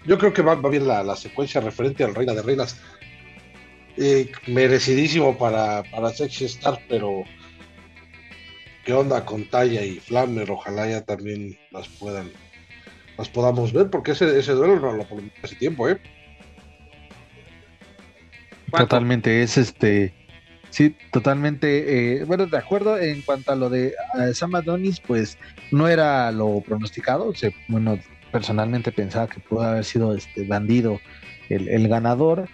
Yo 0.05 0.17
creo 0.17 0.33
que 0.33 0.41
va, 0.41 0.55
va 0.55 0.69
bien 0.69 0.87
la, 0.87 1.03
la 1.03 1.15
secuencia 1.15 1.61
referente 1.61 2.03
al 2.03 2.15
Reina 2.15 2.33
de 2.33 2.41
Reinas. 2.41 2.79
Eh, 3.97 4.29
merecidísimo 4.47 5.37
para, 5.37 5.83
para 5.83 6.09
Sexy 6.09 6.45
Star, 6.45 6.79
pero 6.89 7.23
qué 8.83 8.91
onda 8.93 9.23
con 9.23 9.45
Talla 9.45 9.83
y 9.83 10.01
Flamer, 10.01 10.51
ojalá 10.51 10.87
ya 10.89 11.05
también 11.05 11.57
las 11.71 11.87
puedan, 11.87 12.29
las 13.17 13.29
podamos 13.29 13.71
ver, 13.71 13.89
porque 13.89 14.11
ese, 14.11 14.37
ese 14.37 14.51
duelo 14.51 14.81
no 14.81 14.91
lo 14.91 15.07
ponemos 15.07 15.31
hace 15.41 15.55
tiempo, 15.55 15.87
¿eh? 15.87 15.97
Totalmente, 18.75 19.41
es 19.41 19.57
este. 19.57 20.13
Sí, 20.75 20.93
totalmente. 21.09 22.17
eh, 22.19 22.25
bueno, 22.25 22.47
de 22.47 22.57
acuerdo 22.57 22.97
en 22.99 23.21
cuanto 23.21 23.53
a 23.53 23.55
lo 23.55 23.69
de 23.69 23.93
eh, 24.19 24.33
Sam 24.33 24.55
Adonis, 24.55 24.99
pues 24.99 25.37
no 25.71 25.87
era 25.87 26.29
lo 26.33 26.59
pronosticado. 26.59 27.33
Se, 27.33 27.55
bueno, 27.69 27.97
personalmente 28.29 28.91
pensaba 28.91 29.27
que 29.29 29.39
pudo 29.39 29.61
haber 29.61 29.85
sido 29.85 30.13
este 30.13 30.45
bandido 30.45 30.99
el, 31.47 31.69
el 31.69 31.87
ganador, 31.87 32.49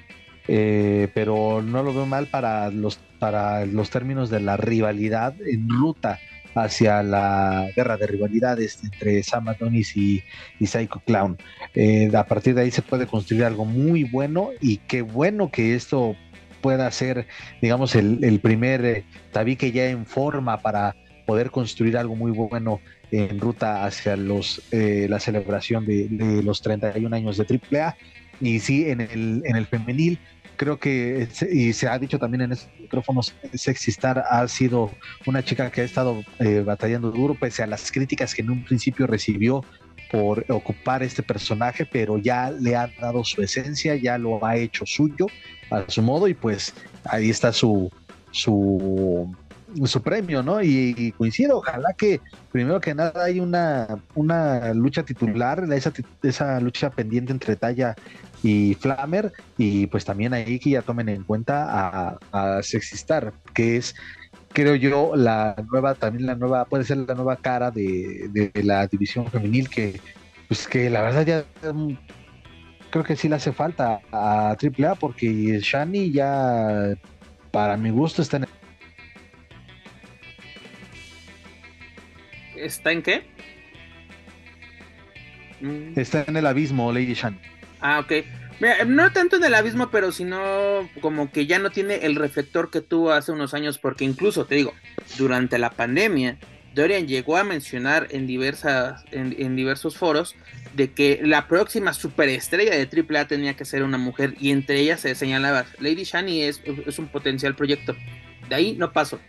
eh, 0.48 1.08
pero 1.16 1.64
no 1.64 1.82
lo 1.82 1.96
veo 1.96 2.06
mal 2.06 2.28
para 2.28 2.70
los, 2.70 2.98
para 3.18 3.66
los 3.66 3.90
términos 3.90 4.30
de 4.30 4.40
la 4.42 4.56
rivalidad 4.56 5.34
en 5.42 5.68
ruta 5.68 6.20
hacia 6.54 7.02
la 7.02 7.70
guerra 7.76 7.98
de 7.98 8.06
rivalidades 8.06 8.84
entre 8.84 9.24
Sam 9.24 9.48
Adonis 9.48 9.98
y, 9.98 10.22
y 10.60 10.68
Psycho 10.68 11.02
Clown. 11.08 11.38
Eh, 11.74 12.12
a 12.16 12.28
partir 12.28 12.54
de 12.54 12.62
ahí 12.62 12.72
se 12.72 12.84
puede 12.84 13.08
construir 13.08 13.46
algo 13.46 13.66
muy 13.66 14.04
bueno 14.04 14.52
y 14.60 14.78
qué 14.78 15.02
bueno 15.02 15.50
que 15.50 15.74
esto 15.74 16.16
pueda 16.62 16.90
ser, 16.92 17.28
digamos, 17.62 17.96
el, 17.96 18.40
primer 18.42 18.86
eh, 18.86 19.04
tabique 19.32 19.72
ya 19.72 19.90
en 19.90 20.06
forma 20.06 20.60
para 20.60 20.96
poder 21.26 21.52
construir 21.52 21.98
algo 21.98 22.16
muy 22.16 22.32
bueno 22.32 22.80
en 23.12 23.40
ruta 23.40 23.86
hacia 23.86 24.16
los 24.16 24.62
eh, 24.72 25.08
la 25.10 25.20
celebración 25.20 25.86
de, 25.86 26.08
de 26.10 26.44
los 26.44 26.62
31 26.62 27.16
años 27.16 27.38
de 27.38 27.60
AAA. 27.72 27.96
Y 28.40 28.60
sí, 28.60 28.90
en 28.90 29.02
el, 29.02 29.44
en 29.46 29.56
el 29.56 29.68
femenil, 29.68 30.20
creo 30.62 30.78
que, 30.78 31.28
y 31.52 31.74
se 31.74 31.88
ha 31.88 31.98
dicho 31.98 32.20
también 32.20 32.42
en 32.42 32.52
estos 32.52 32.70
micrófonos, 32.80 33.34
Sexy 33.52 33.90
Star 33.90 34.24
ha 34.30 34.48
sido 34.48 34.92
una 35.26 35.44
chica 35.44 35.72
que 35.72 35.82
ha 35.82 35.84
estado 35.84 36.24
eh, 36.38 36.62
batallando 36.64 37.10
duro, 37.10 37.34
pese 37.34 37.64
a 37.64 37.68
las 37.68 37.92
críticas 37.92 38.36
que 38.36 38.44
en 38.44 38.52
un 38.52 38.64
principio 38.64 39.08
recibió 39.08 39.66
por 40.12 40.46
ocupar 40.50 41.04
este 41.04 41.24
personaje, 41.24 41.86
pero 41.86 42.18
ya 42.18 42.52
le 42.52 42.76
ha 42.76 42.92
dado 43.00 43.24
su 43.24 43.42
esencia, 43.42 43.96
ya 43.96 44.18
lo 44.18 44.46
ha 44.46 44.58
hecho 44.58 44.86
suyo 44.86 45.28
a 45.70 45.86
su 45.88 46.02
modo 46.02 46.28
y 46.28 46.34
pues 46.34 46.74
ahí 47.06 47.30
está 47.30 47.54
su 47.54 47.90
su 48.32 49.34
su 49.86 50.02
premio, 50.02 50.44
¿no? 50.44 50.62
Y, 50.62 51.14
coincido, 51.18 51.60
ojalá 51.60 51.94
que 51.94 52.20
primero 52.52 52.82
que 52.82 52.94
nada 52.94 53.24
hay 53.24 53.40
una, 53.40 53.88
una 54.16 54.74
lucha 54.74 55.04
titular, 55.04 55.66
esa, 55.72 55.94
esa 56.24 56.60
lucha 56.60 56.90
pendiente 56.90 57.32
entre 57.32 57.56
Talla 57.56 57.96
y 58.44 58.74
Flamer, 58.76 59.32
y 59.58 59.88
pues 59.88 60.04
también 60.04 60.34
ahí 60.34 60.60
que 60.60 60.72
ya 60.72 60.82
tomen 60.82 61.08
en 61.08 61.24
cuenta 61.24 61.68
a, 61.70 62.20
a 62.34 62.62
Sexistar, 62.64 63.32
que 63.54 63.78
es 63.78 63.96
creo 64.54 64.76
yo 64.76 65.16
la 65.16 65.56
nueva, 65.70 65.96
también 65.96 66.26
la 66.26 66.36
nueva, 66.36 66.66
puede 66.66 66.84
ser 66.84 66.98
la 66.98 67.16
nueva 67.16 67.36
cara 67.38 67.72
de, 67.72 68.30
de 68.32 68.64
la 68.64 68.88
división 68.88 69.28
femenil 69.28 69.70
que 69.70 70.00
pues 70.48 70.68
que 70.68 70.90
la 70.90 71.02
verdad 71.02 71.26
ya 71.26 71.46
creo 72.90 73.06
que 73.06 73.16
sí 73.16 73.30
le 73.30 73.36
hace 73.36 73.54
falta 73.54 74.02
a 74.12 74.58
AAA 74.62 74.96
porque 74.96 75.60
Shani 75.62 76.12
ya 76.12 76.94
para 77.52 77.78
mi 77.78 77.90
gusto 77.90 78.22
está 78.22 78.38
en 78.38 78.46
¿Está 82.58 82.92
en 82.92 83.02
qué? 83.02 83.24
Mm. 85.62 85.98
Está 85.98 86.26
en 86.28 86.36
el 86.36 86.46
abismo, 86.46 86.92
Lady 86.92 87.14
Shani. 87.14 87.40
Ah, 87.80 88.00
ok. 88.00 88.12
Mira, 88.62 88.86
no 88.86 89.12
tanto 89.12 89.38
en 89.38 89.44
el 89.44 89.56
abismo, 89.56 89.90
pero 89.90 90.12
sino 90.12 90.88
como 91.02 91.32
que 91.32 91.48
ya 91.48 91.58
no 91.58 91.72
tiene 91.72 92.06
el 92.06 92.16
reflector 92.16 92.70
que 92.70 92.82
tuvo 92.82 93.12
hace 93.12 93.32
unos 93.32 93.56
años, 93.56 93.80
porque 93.80 94.06
incluso, 94.06 94.46
te 94.46 94.54
digo, 94.54 94.72
durante 95.18 95.58
la 95.58 95.72
pandemia, 95.72 96.38
Dorian 96.76 97.08
llegó 97.08 97.38
a 97.38 97.44
mencionar 97.44 98.08
en, 98.12 98.28
diversas, 98.28 99.04
en, 99.12 99.56
diversos 99.56 99.98
foros 99.98 100.36
de 100.76 100.92
que 100.92 101.22
la 101.24 101.48
próxima 101.48 101.92
superestrella 101.92 102.78
de 102.78 102.88
AAA 102.88 103.28
tenía 103.28 103.56
que 103.56 103.66
ser 103.66 103.82
una 103.82 103.98
mujer 103.98 104.36
y 104.40 104.52
entre 104.52 104.80
ellas 104.80 105.02
se 105.02 105.16
señalaba 105.16 105.66
Lady 105.80 106.04
Shani 106.04 106.44
es, 106.44 106.62
es 106.86 107.00
un 107.00 107.08
potencial 107.08 107.56
proyecto. 107.56 107.96
De 108.48 108.54
ahí 108.54 108.76
no 108.78 108.94
pasó. 108.94 109.20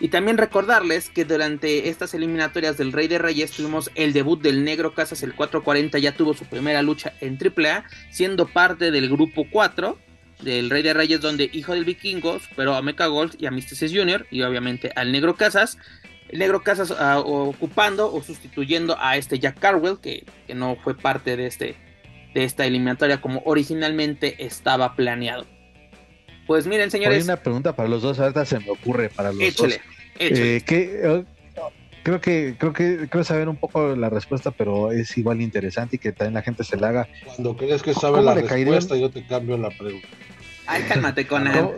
Y 0.00 0.08
también 0.08 0.38
recordarles 0.38 1.10
que 1.10 1.24
durante 1.24 1.88
estas 1.88 2.14
eliminatorias 2.14 2.76
del 2.76 2.92
Rey 2.92 3.08
de 3.08 3.18
Reyes 3.18 3.50
tuvimos 3.50 3.90
el 3.96 4.12
debut 4.12 4.40
del 4.40 4.62
Negro 4.62 4.94
Casas, 4.94 5.22
el 5.24 5.34
440 5.34 5.98
ya 5.98 6.12
tuvo 6.12 6.34
su 6.34 6.44
primera 6.44 6.82
lucha 6.82 7.14
en 7.20 7.36
AAA, 7.36 7.84
siendo 8.10 8.46
parte 8.46 8.92
del 8.92 9.08
grupo 9.08 9.46
4 9.50 9.98
del 10.42 10.70
Rey 10.70 10.82
de 10.82 10.94
Reyes, 10.94 11.20
donde 11.20 11.50
Hijo 11.52 11.74
del 11.74 11.84
Vikingo 11.84 12.38
superó 12.38 12.74
a 12.74 12.82
Mecha 12.82 13.06
Gold 13.06 13.34
y 13.40 13.46
a 13.46 13.50
Mysticis 13.50 13.92
Jr. 13.92 14.26
y 14.30 14.42
obviamente 14.42 14.92
al 14.94 15.10
Negro 15.10 15.34
Casas. 15.34 15.78
El 16.28 16.38
Negro 16.38 16.62
Casas 16.62 16.92
ah, 16.92 17.18
ocupando 17.18 18.12
o 18.12 18.22
sustituyendo 18.22 18.96
a 19.00 19.16
este 19.16 19.40
Jack 19.40 19.58
Carwell, 19.58 19.98
que, 19.98 20.24
que, 20.46 20.54
no 20.54 20.76
fue 20.76 20.96
parte 20.96 21.36
de, 21.36 21.46
este, 21.46 21.74
de 22.34 22.44
esta 22.44 22.66
eliminatoria 22.66 23.20
como 23.20 23.42
originalmente 23.46 24.44
estaba 24.44 24.94
planeado. 24.94 25.46
Pues 26.48 26.66
miren, 26.66 26.90
señores. 26.90 27.18
Hay 27.18 27.24
una 27.24 27.36
pregunta 27.36 27.76
para 27.76 27.90
los 27.90 28.00
dos, 28.00 28.18
ahorita 28.18 28.46
se 28.46 28.58
me 28.58 28.70
ocurre 28.70 29.10
para 29.10 29.32
los 29.32 29.42
échale, 29.42 29.74
dos. 29.74 29.84
Échale. 30.18 30.56
Eh, 30.56 30.64
eh, 30.66 31.24
creo 32.02 32.22
que 32.22 32.56
creo 32.58 32.72
que 32.72 33.06
creo 33.10 33.22
saber 33.22 33.50
un 33.50 33.56
poco 33.56 33.94
la 33.94 34.08
respuesta, 34.08 34.50
pero 34.50 34.90
es 34.90 35.16
igual 35.18 35.42
interesante 35.42 35.96
y 35.96 35.98
que 35.98 36.10
también 36.10 36.32
la 36.32 36.40
gente 36.42 36.64
se 36.64 36.78
la 36.78 36.88
haga. 36.88 37.08
Cuando 37.26 37.54
crees 37.54 37.82
que 37.82 37.92
sabe 37.92 38.22
la 38.22 38.32
respuesta, 38.32 38.96
yo 38.96 39.10
te 39.10 39.26
cambio 39.26 39.58
la 39.58 39.68
pregunta. 39.68 40.08
Ay, 40.66 40.84
cálmate, 40.84 41.26
con 41.26 41.46
¿Cómo, 41.46 41.74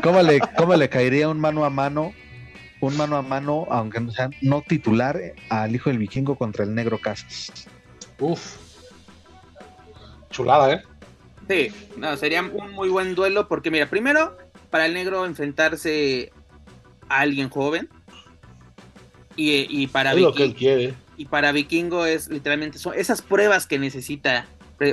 ¿Cómo, 0.00 0.22
le, 0.22 0.40
¿Cómo 0.56 0.76
le 0.76 0.88
caería 0.88 1.28
un 1.28 1.40
mano 1.40 1.64
a 1.64 1.70
mano, 1.70 2.12
un 2.80 2.96
mano 2.96 3.16
a 3.16 3.22
mano, 3.22 3.66
aunque 3.68 3.98
no 3.98 4.12
sea 4.12 4.30
no 4.42 4.62
titular, 4.62 5.20
al 5.48 5.74
hijo 5.74 5.90
del 5.90 5.98
vikingo 5.98 6.36
contra 6.36 6.64
el 6.64 6.72
negro 6.72 6.98
Casas? 6.98 7.66
Uf. 8.20 8.58
Chulada, 10.30 10.72
¿eh? 10.72 10.82
Sí, 11.48 11.68
no, 11.96 12.16
sería 12.16 12.42
un 12.42 12.72
muy 12.72 12.88
buen 12.88 13.14
duelo 13.14 13.48
porque 13.48 13.70
mira, 13.70 13.88
primero 13.88 14.36
para 14.70 14.86
el 14.86 14.94
negro 14.94 15.26
enfrentarse 15.26 16.32
a 17.08 17.20
alguien 17.20 17.48
joven 17.48 17.88
y, 19.36 19.86
para 19.88 20.14
quiere. 20.56 20.94
y 21.16 21.26
para 21.26 21.52
Vikingo 21.52 22.06
es 22.06 22.28
literalmente 22.28 22.78
son 22.78 22.94
esas 22.94 23.20
pruebas 23.20 23.66
que 23.66 23.78
necesita 23.78 24.46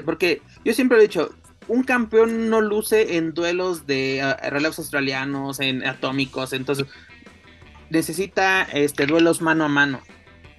porque 0.05 0.41
yo 0.63 0.73
siempre 0.73 0.97
he 0.97 1.01
dicho 1.01 1.33
un 1.67 1.83
campeón 1.83 2.49
no 2.49 2.61
luce 2.61 3.17
en 3.17 3.33
duelos 3.33 3.87
de 3.87 4.21
uh, 4.23 4.49
relevos 4.49 4.79
australianos, 4.79 5.59
en 5.59 5.85
atómicos, 5.85 6.53
entonces 6.53 6.85
necesita 7.89 8.63
este 8.73 9.05
duelos 9.05 9.41
mano 9.41 9.65
a 9.65 9.67
mano 9.67 10.01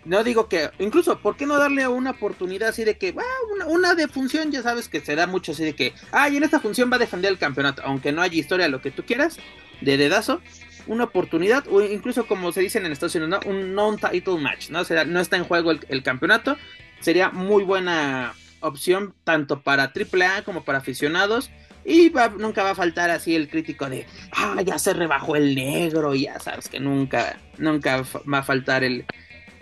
no 0.05 0.25
digo 0.25 0.49
que, 0.49 0.71
incluso, 0.79 1.19
¿por 1.19 1.37
qué 1.37 1.47
no 1.47 1.59
darle 1.59 1.87
una 1.87 2.11
oportunidad 2.11 2.71
así 2.71 2.85
de 2.85 2.99
que, 2.99 3.15
ah, 3.17 3.67
una, 3.69 3.95
de 3.95 4.09
función, 4.09 4.51
ya 4.51 4.63
sabes 4.63 4.89
que 4.89 5.01
se 5.01 5.15
da 5.15 5.27
mucho 5.27 5.53
así 5.53 5.65
de 5.65 5.75
que, 5.75 5.95
ah, 6.11 6.29
en 6.29 6.43
esta 6.43 6.61
función 6.61 6.91
va 6.91 6.97
a 6.97 7.01
defender 7.01 7.31
el 7.31 7.39
campeonato, 7.39 7.83
aunque 7.85 8.11
no 8.11 8.23
haya 8.23 8.39
historia, 8.39 8.69
lo 8.69 8.81
que 8.81 8.91
tú 8.91 9.05
quieras, 9.05 9.39
de 9.81 9.97
dedazo, 9.97 10.41
una 10.87 11.05
oportunidad, 11.05 11.65
o 11.69 11.81
incluso 11.83 12.27
como 12.27 12.51
se 12.51 12.61
dicen 12.61 12.85
en 12.85 12.93
Estados 12.93 13.15
Unidos, 13.15 13.45
¿no? 13.45 13.51
un 13.51 13.75
non-title 13.75 14.39
match, 14.39 14.71
¿no? 14.71 14.81
O 14.81 14.85
sea, 14.85 15.05
no 15.05 15.21
está 15.21 15.37
en 15.37 15.45
juego 15.45 15.71
el, 15.71 16.03
campeonato, 16.03 16.57
sería 17.01 17.31
muy 17.31 17.63
buena 17.63 18.35
opción 18.61 19.15
tanto 19.23 19.61
para 19.61 19.93
AAA 19.95 20.43
como 20.45 20.65
para 20.65 20.79
aficionados. 20.79 21.51
Y 21.85 22.13
nunca 22.39 22.63
va 22.63 22.71
a 22.71 22.75
faltar 22.77 23.11
así 23.11 23.35
el 23.35 23.49
crítico 23.49 23.89
de, 23.89 24.07
ah, 24.31 24.63
ya 24.65 24.79
se 24.79 24.95
rebajó 24.95 25.35
el 25.35 25.57
negro, 25.57 26.15
y 26.15 26.23
ya 26.23 26.39
sabes 26.39 26.69
que 26.69 26.79
nunca, 26.79 27.41
nunca 27.59 28.05
va 28.33 28.39
a 28.39 28.43
faltar 28.45 28.85
el, 28.85 29.05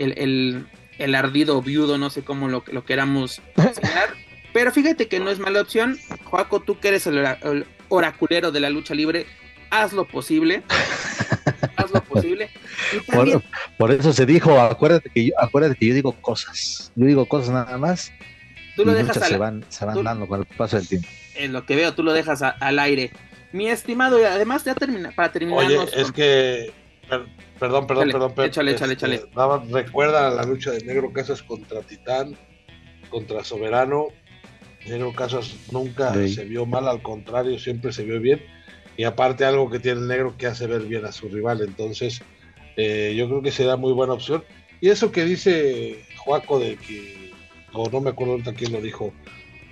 el, 0.01 1.15
ardido 1.15 1.61
viudo, 1.63 1.99
no 1.99 2.11
sé 2.11 2.23
cómo 2.23 2.49
lo, 2.49 2.65
lo 2.71 2.85
queramos. 2.85 3.41
Pero 4.53 4.73
fíjate 4.73 5.07
que 5.07 5.21
no 5.21 5.31
es 5.31 5.39
mala 5.39 5.61
opción. 5.61 5.99
Joaco, 6.25 6.61
tú 6.61 6.79
que 6.79 6.89
eres 6.89 7.07
el, 7.07 7.67
oraculero 7.89 8.51
de 8.51 8.61
la 8.61 8.71
lucha 8.71 8.95
libre, 8.95 9.27
haz 9.71 9.93
lo 9.93 10.07
posible. 10.07 10.63
haz 11.77 11.91
lo 11.93 12.03
posible. 12.03 12.51
por, 13.79 13.93
eso 13.93 14.13
se 14.13 14.27
dijo, 14.27 14.61
acuérdate 14.61 15.11
que, 15.11 15.27
yo, 15.27 15.33
acuérdate 15.39 15.77
que 15.77 15.87
yo 15.87 15.95
digo 15.95 16.13
cosas. 16.13 16.93
Yo 16.97 17.07
digo 17.07 17.27
cosas 17.27 17.51
nada 17.51 17.79
más. 17.79 18.13
Tú 18.77 18.85
lo 18.85 18.93
dejas 18.93 19.19
se 19.19 19.37
van, 19.37 19.65
se 19.69 19.85
van 19.85 20.03
dando 20.03 20.27
con 20.27 20.41
el 20.41 20.47
paso 20.47 20.77
del 20.77 20.89
tiempo. 20.89 21.09
En 21.35 21.53
lo 21.53 21.67
que 21.67 21.77
veo, 21.77 21.95
tú 21.95 22.03
lo 22.03 22.13
dejas 22.13 22.43
al 22.43 22.79
aire. 22.79 23.13
Mi 23.53 23.69
estimado, 23.69 24.21
y 24.21 24.25
además 24.25 24.65
ya 24.65 24.75
termina, 24.75 25.11
para 25.11 25.33
terminar. 25.33 25.65
Oye, 25.65 25.79
es 25.95 26.13
que 26.13 26.73
Perdón, 27.61 27.87
perdón, 27.87 28.09
perdón. 28.11 28.33
Échale, 28.39 28.73
échale, 28.73 28.95
échale. 28.95 29.15
Este, 29.17 29.29
recuerda 29.71 30.31
la 30.31 30.45
lucha 30.45 30.71
de 30.71 30.83
Negro 30.83 31.13
Casas 31.13 31.43
contra 31.43 31.83
Titán, 31.83 32.35
contra 33.11 33.45
Soberano. 33.45 34.07
Negro 34.87 35.13
Casas 35.13 35.55
nunca 35.71 36.15
se 36.27 36.45
vio 36.47 36.65
mal, 36.65 36.89
al 36.89 37.03
contrario, 37.03 37.59
siempre 37.59 37.93
se 37.93 38.03
vio 38.05 38.19
bien. 38.19 38.43
Y 38.97 39.05
aparte 39.05 39.45
algo 39.45 39.69
que 39.69 39.79
tiene 39.79 40.01
el 40.01 40.09
negro 40.09 40.37
que 40.39 40.47
hace 40.47 40.67
ver 40.67 40.83
bien 40.83 41.05
a 41.05 41.13
su 41.13 41.29
rival. 41.29 41.61
Entonces, 41.61 42.23
eh, 42.79 43.15
yo 43.15 43.29
creo 43.29 43.43
que 43.43 43.53
será 43.53 43.77
muy 43.77 43.93
buena 43.93 44.15
opción. 44.15 44.43
Y 44.81 44.89
eso 44.89 45.13
que 45.13 45.27
dice 45.27 46.03
Juaco 46.17 46.59
de 46.59 46.77
que, 46.77 47.31
o 47.75 47.91
no 47.91 48.01
me 48.01 48.11
acuerdo 48.11 48.33
ahorita 48.33 48.55
quién 48.55 48.73
lo 48.73 48.81
dijo, 48.81 49.13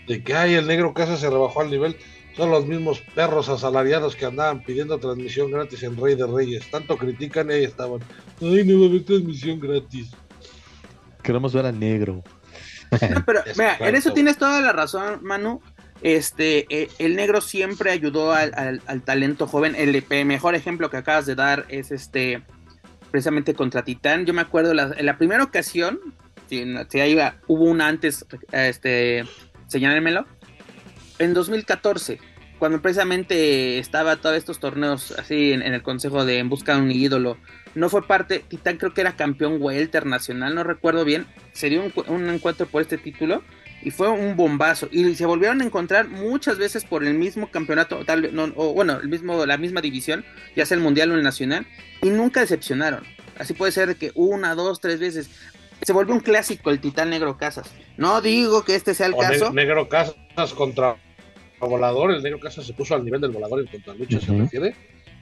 de 0.07 0.22
que 0.22 0.35
ay, 0.35 0.55
el 0.55 0.66
negro 0.66 0.92
Casas 0.92 1.20
se 1.20 1.31
rebajó 1.31 1.62
al 1.62 1.70
nivel 1.70 1.96
son 2.38 2.53
los 2.53 2.66
mismos 2.66 3.01
perros 3.16 3.48
asalariados 3.48 4.14
que 4.14 4.24
andaban 4.24 4.62
pidiendo 4.62 4.96
transmisión 4.98 5.51
gratis 5.51 5.83
en 5.83 6.01
Rey 6.01 6.14
de 6.14 6.24
Reyes. 6.24 6.70
Tanto 6.70 6.96
critican 6.96 7.51
y 7.51 7.55
ahí 7.55 7.64
estaban. 7.64 8.01
Ay, 8.40 8.64
no 8.64 8.79
va 8.79 8.87
a 8.87 8.88
haber 8.88 9.05
transmisión 9.05 9.59
gratis. 9.59 10.12
Queremos 11.20 11.53
ver 11.53 11.66
al 11.66 11.81
negro. 11.81 12.22
pero 13.27 13.42
mira, 13.57 13.77
en 13.81 13.96
eso 13.96 14.12
tienes 14.12 14.38
toda 14.38 14.61
la 14.61 14.72
razón, 14.72 15.18
Manu. 15.22 15.61
Este, 16.01 16.66
eh, 16.70 16.88
el 17.01 17.16
negro 17.16 17.40
siempre 17.40 17.90
ayudó 17.90 18.33
al, 18.33 18.83
talento 19.05 19.48
joven. 19.48 19.74
El, 19.74 20.05
mejor 20.24 20.55
ejemplo 20.55 20.90
que 20.90 20.98
acabas 20.98 21.27
de 21.27 21.35
dar 21.35 21.66
es 21.68 21.90
este, 21.90 22.44
precisamente 23.11 23.53
contra 23.53 23.83
Titán. 23.83 24.27
Yo 24.27 24.33
me 24.33 24.42
acuerdo 24.42 24.70
en 24.70 25.07
la 25.07 25.18
primera 25.18 25.42
ocasión, 25.42 25.98
si, 26.48 26.62
ahí 27.01 27.18
hubo 27.48 27.64
una 27.64 27.88
antes, 27.88 28.24
este, 28.53 29.24
señálmelo 29.66 30.24
en 31.18 31.35
2014, 31.35 32.20
cuando 32.59 32.83
precisamente 32.83 33.79
estaba 33.79 34.16
todos 34.16 34.37
estos 34.37 34.59
torneos 34.59 35.12
así 35.12 35.53
en, 35.53 35.62
el 35.62 35.83
consejo 35.83 36.25
de 36.25 36.38
En 36.38 36.49
Busca 36.49 36.75
de 36.75 36.83
un 36.83 36.90
ídolo, 36.90 37.37
no 37.75 37.88
fue 37.88 38.07
parte, 38.07 38.44
Titán 38.49 38.77
creo 38.77 38.92
que 38.92 39.01
era 39.01 39.16
campeón 39.16 39.59
welter 39.61 40.07
nacional, 40.07 40.55
no 40.55 40.64
recuerdo 40.64 41.05
bien, 41.05 41.27
se 41.53 41.71
dio 41.71 41.83
un, 42.09 42.29
encuentro 42.29 42.66
por 42.66 42.83
este 42.83 42.99
título 42.99 43.42
y 43.83 43.92
fue 43.92 44.09
un 44.09 44.37
bombazo 44.37 44.88
y 44.90 45.14
se 45.14 45.27
volvieron 45.27 45.61
a 45.61 45.64
encontrar 45.64 46.09
muchas 46.09 46.59
veces 46.59 46.85
por 46.85 47.05
el 47.05 47.14
mismo 47.14 47.51
campeonato, 47.51 48.05
tal 48.05 48.35
no, 48.35 48.53
o 48.57 48.75
bueno, 48.75 48.99
el 49.01 49.09
mismo, 49.09 49.47
la 49.47 49.57
misma 49.57 49.81
división, 49.81 50.25
ya 50.57 50.66
sea 50.66 50.77
el 50.77 50.83
mundial 50.83 51.12
o 51.12 51.14
el 51.14 51.23
nacional, 51.23 51.66
y 52.03 52.11
nunca 52.11 52.40
decepcionaron. 52.40 53.05
Así 53.38 53.55
puede 53.55 53.71
ser 53.71 53.94
que 53.97 54.11
una, 54.14 54.57
dos, 54.57 54.81
tres 54.81 54.99
veces. 54.99 55.31
Se 55.83 55.92
volvió 55.92 56.12
un 56.12 56.21
clásico 56.21 56.71
el 56.71 56.81
Titán 56.81 57.11
Negro 57.11 57.38
Casas. 57.38 57.71
No 57.97 58.21
digo 58.21 58.64
que 58.64 58.75
este 58.75 58.94
sea 58.94 59.07
el 59.07 59.14
caso. 59.14 59.53
Negro 59.53 59.88
Casas 59.88 60.16
contra 60.57 60.97
volador, 61.66 62.12
el 62.12 62.23
negro 62.23 62.40
casi 62.40 62.62
se 62.62 62.73
puso 62.73 62.94
al 62.94 63.05
nivel 63.05 63.21
del 63.21 63.31
volador 63.31 63.61
en 63.61 63.66
contra 63.66 63.94
lucha, 63.94 64.21
se 64.21 64.33
refiere, 64.33 64.75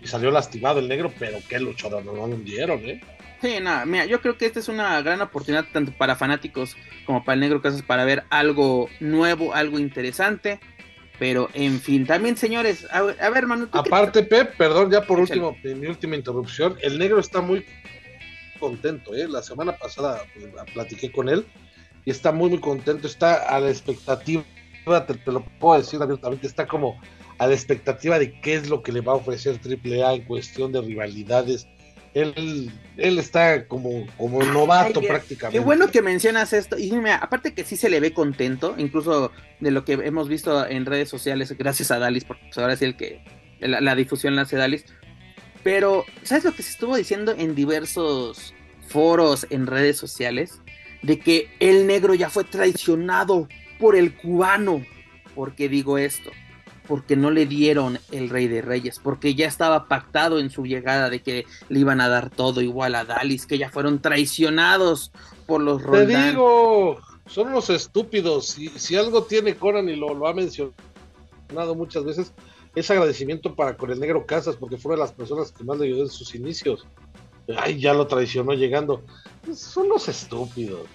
y 0.02 0.06
salió 0.06 0.30
lastimado 0.30 0.80
el 0.80 0.88
negro, 0.88 1.12
pero 1.18 1.38
qué 1.48 1.58
luchador 1.58 2.04
no 2.04 2.12
lo 2.12 2.24
hundieron, 2.24 2.80
¿eh? 2.84 3.00
Sí, 3.40 3.58
nada, 3.60 3.84
mira, 3.84 4.06
yo 4.06 4.20
creo 4.20 4.38
que 4.38 4.46
esta 4.46 4.60
es 4.60 4.68
una 4.68 5.00
gran 5.02 5.20
oportunidad 5.20 5.66
tanto 5.72 5.92
para 5.92 6.16
fanáticos 6.16 6.76
como 7.04 7.24
para 7.24 7.34
el 7.34 7.40
negro 7.40 7.60
Casas 7.60 7.82
para 7.82 8.04
ver 8.04 8.24
algo 8.30 8.88
nuevo, 9.00 9.54
algo 9.54 9.78
interesante. 9.78 10.58
Pero, 11.18 11.48
en 11.54 11.80
fin, 11.80 12.06
también, 12.06 12.36
señores, 12.36 12.86
a, 12.90 13.02
ver, 13.02 13.16
hermano. 13.34 13.68
Aparte, 13.72 14.22
Pep, 14.22 14.54
perdón, 14.56 14.90
ya 14.90 15.02
por 15.02 15.18
último, 15.18 15.56
mi 15.62 15.86
última 15.86 16.14
interrupción, 16.14 16.76
el 16.82 16.98
negro 16.98 17.18
está 17.20 17.40
muy 17.40 17.64
contento, 18.58 19.14
¿eh? 19.14 19.26
La 19.28 19.42
semana 19.42 19.76
pasada 19.76 20.22
pues, 20.34 20.46
platiqué 20.74 21.10
con 21.10 21.28
él 21.28 21.46
y 22.04 22.10
está 22.10 22.32
muy, 22.32 22.50
muy 22.50 22.60
contento, 22.60 23.06
está 23.06 23.34
a 23.48 23.60
la 23.60 23.70
expectativa, 23.70 24.44
te, 24.86 25.32
lo 25.32 25.44
puedo 25.58 25.80
decir 25.80 26.00
abiertamente, 26.00 26.46
está 26.46 26.66
como 26.66 27.00
a 27.38 27.46
la 27.46 27.54
expectativa 27.54 28.18
de 28.18 28.40
qué 28.40 28.54
es 28.54 28.68
lo 28.68 28.82
que 28.82 28.92
le 28.92 29.00
va 29.00 29.12
a 29.12 29.16
ofrecer 29.16 29.60
AAA 29.64 30.14
en 30.14 30.24
cuestión 30.24 30.72
de 30.72 30.80
rivalidades. 30.80 31.66
Él, 32.14 32.72
él 32.96 33.18
está 33.18 33.66
como, 33.66 34.06
como 34.16 34.42
novato 34.42 35.02
prácticamente. 35.02 35.58
Qué 35.58 35.64
bueno 35.64 35.88
que 35.90 36.00
mencionas 36.00 36.54
esto. 36.54 36.78
Y 36.78 36.90
aparte 37.10 37.52
que 37.52 37.64
sí 37.64 37.76
se 37.76 37.90
le 37.90 38.00
ve 38.00 38.14
contento, 38.14 38.74
incluso 38.78 39.32
de 39.60 39.70
lo 39.70 39.84
que 39.84 39.94
hemos 39.94 40.28
visto 40.28 40.66
en 40.66 40.86
redes 40.86 41.10
sociales, 41.10 41.54
gracias 41.58 41.90
a 41.90 41.98
Dalis, 41.98 42.24
porque 42.24 42.44
pues, 42.44 42.56
ahora 42.56 42.76
sí 42.76 42.86
el 42.86 42.96
que 42.96 43.22
la, 43.60 43.82
la 43.82 43.94
difusión 43.94 44.34
la 44.34 44.42
hace 44.42 44.56
Dalis. 44.56 44.86
Pero, 45.62 46.04
¿sabes 46.22 46.44
lo 46.44 46.54
que 46.54 46.62
se 46.62 46.70
estuvo 46.70 46.96
diciendo 46.96 47.34
en 47.36 47.54
diversos 47.54 48.54
foros 48.88 49.46
en 49.50 49.66
redes 49.66 49.98
sociales? 49.98 50.62
De 51.02 51.18
que 51.18 51.50
el 51.60 51.86
negro 51.86 52.14
ya 52.14 52.30
fue 52.30 52.44
traicionado 52.44 53.46
por 53.78 53.96
el 53.96 54.14
cubano. 54.16 54.84
¿Por 55.34 55.54
qué 55.54 55.68
digo 55.68 55.98
esto? 55.98 56.30
porque 56.86 57.16
no 57.16 57.30
le 57.30 57.46
dieron 57.46 57.98
el 58.12 58.30
Rey 58.30 58.48
de 58.48 58.62
Reyes, 58.62 59.00
porque 59.02 59.34
ya 59.34 59.46
estaba 59.46 59.88
pactado 59.88 60.38
en 60.38 60.50
su 60.50 60.64
llegada 60.64 61.10
de 61.10 61.20
que 61.20 61.44
le 61.68 61.80
iban 61.80 62.00
a 62.00 62.08
dar 62.08 62.30
todo 62.30 62.60
igual 62.60 62.94
a 62.94 63.04
Dalis, 63.04 63.46
que 63.46 63.58
ya 63.58 63.70
fueron 63.70 64.00
traicionados 64.00 65.12
por 65.46 65.60
los 65.60 65.82
Roldán. 65.82 66.06
Te 66.06 66.30
digo, 66.30 66.98
son 67.26 67.48
unos 67.48 67.70
estúpidos. 67.70 68.48
Si, 68.48 68.68
si 68.70 68.96
algo 68.96 69.24
tiene 69.24 69.56
Conan 69.56 69.88
y 69.88 69.96
lo, 69.96 70.14
lo 70.14 70.26
ha 70.26 70.34
mencionado 70.34 71.74
muchas 71.74 72.04
veces, 72.04 72.32
es 72.74 72.90
agradecimiento 72.90 73.54
para 73.54 73.76
con 73.76 73.90
el 73.90 74.00
negro 74.00 74.26
Casas, 74.26 74.56
porque 74.56 74.76
fue 74.76 74.94
de 74.94 75.00
las 75.00 75.12
personas 75.12 75.52
que 75.52 75.64
más 75.64 75.78
le 75.78 75.86
ayudó 75.86 76.02
en 76.02 76.10
sus 76.10 76.34
inicios. 76.34 76.86
Ay, 77.56 77.80
ya 77.80 77.94
lo 77.94 78.06
traicionó 78.06 78.52
llegando. 78.54 79.02
Son 79.54 79.88
los 79.88 80.08
estúpidos. 80.08 80.86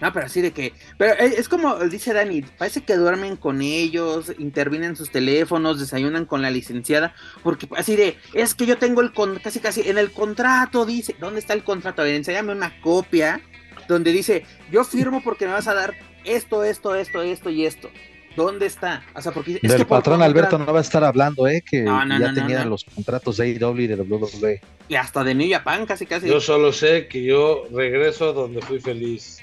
No, 0.00 0.12
pero 0.12 0.26
así 0.26 0.40
de 0.40 0.52
que. 0.52 0.72
Pero 0.96 1.14
es 1.14 1.48
como 1.48 1.76
dice 1.76 2.12
Dani, 2.12 2.42
parece 2.42 2.82
que 2.82 2.96
duermen 2.96 3.36
con 3.36 3.62
ellos, 3.62 4.32
intervienen 4.38 4.96
sus 4.96 5.10
teléfonos, 5.10 5.80
desayunan 5.80 6.24
con 6.24 6.42
la 6.42 6.50
licenciada, 6.50 7.14
porque 7.42 7.68
así 7.76 7.96
de, 7.96 8.16
es 8.32 8.54
que 8.54 8.66
yo 8.66 8.78
tengo 8.78 9.00
el 9.00 9.12
con, 9.12 9.38
casi 9.38 9.60
casi 9.60 9.88
en 9.88 9.98
el 9.98 10.12
contrato 10.12 10.86
dice, 10.86 11.16
¿dónde 11.18 11.40
está 11.40 11.52
el 11.52 11.64
contrato? 11.64 12.02
A 12.02 12.04
ver, 12.04 12.14
enséñame 12.14 12.52
una 12.52 12.80
copia 12.80 13.40
donde 13.88 14.12
dice, 14.12 14.44
yo 14.70 14.84
firmo 14.84 15.22
porque 15.22 15.46
me 15.46 15.52
vas 15.52 15.66
a 15.66 15.74
dar 15.74 15.94
esto, 16.24 16.62
esto, 16.62 16.94
esto, 16.94 17.22
esto 17.22 17.50
y 17.50 17.66
esto. 17.66 17.90
¿Dónde 18.36 18.66
está? 18.66 19.02
O 19.16 19.20
sea, 19.20 19.32
porque 19.32 19.58
es 19.60 19.72
Del 19.72 19.84
patrón 19.84 20.22
Alberto 20.22 20.58
no 20.58 20.72
va 20.72 20.78
a 20.78 20.82
estar 20.82 21.02
hablando, 21.02 21.48
¿eh? 21.48 21.64
Que 21.68 21.84
ya 21.84 22.32
tenía 22.32 22.64
los 22.64 22.84
contratos 22.84 23.38
de 23.38 23.46
AEW 23.46 23.80
y 23.80 23.86
de 23.88 23.96
WWE. 23.96 24.60
Y 24.88 24.94
hasta 24.94 25.24
de 25.24 25.34
New 25.34 25.50
Japan, 25.50 25.86
casi, 25.86 26.06
casi. 26.06 26.28
Yo 26.28 26.40
solo 26.40 26.72
sé 26.72 27.08
que 27.08 27.24
yo 27.24 27.64
regreso 27.72 28.32
donde 28.32 28.62
fui 28.62 28.78
feliz 28.78 29.40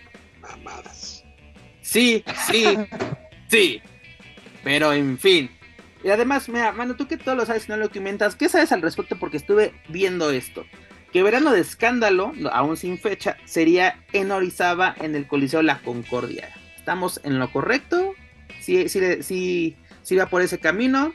amadas. 0.52 1.24
Sí, 1.82 2.24
sí, 2.50 2.78
sí. 3.48 3.82
Pero 4.64 4.94
en 4.94 5.18
fin. 5.18 5.52
Y 6.04 6.10
además, 6.10 6.50
mira, 6.50 6.72
mano, 6.72 6.96
tú 6.96 7.08
que 7.08 7.18
todo 7.18 7.36
lo 7.36 7.46
sabes 7.46 7.70
no 7.70 7.78
lo 7.78 7.90
comentas, 7.90 8.36
¿qué 8.36 8.50
sabes 8.50 8.72
al 8.72 8.82
respecto? 8.82 9.18
Porque 9.18 9.38
estuve 9.38 9.74
viendo 9.90 10.30
esto. 10.30 10.66
Que 11.12 11.24
verano 11.24 11.52
de 11.52 11.62
escándalo, 11.62 12.34
aún 12.52 12.76
sin 12.78 13.00
fecha, 13.00 13.38
sería 13.46 14.04
en 14.12 14.32
Orizaba, 14.32 14.96
en 15.00 15.16
el 15.16 15.28
Coliseo 15.28 15.62
La 15.62 15.80
Concordia. 15.80 16.50
¿Estamos 16.76 17.22
en 17.24 17.40
lo 17.40 17.52
correcto? 17.52 18.14
¿Sí, 18.60 18.90
sí, 18.90 19.00
sí, 19.24 19.78
sí 20.04 20.16
va 20.16 20.28
por 20.28 20.42
ese 20.42 20.60
camino? 20.60 21.14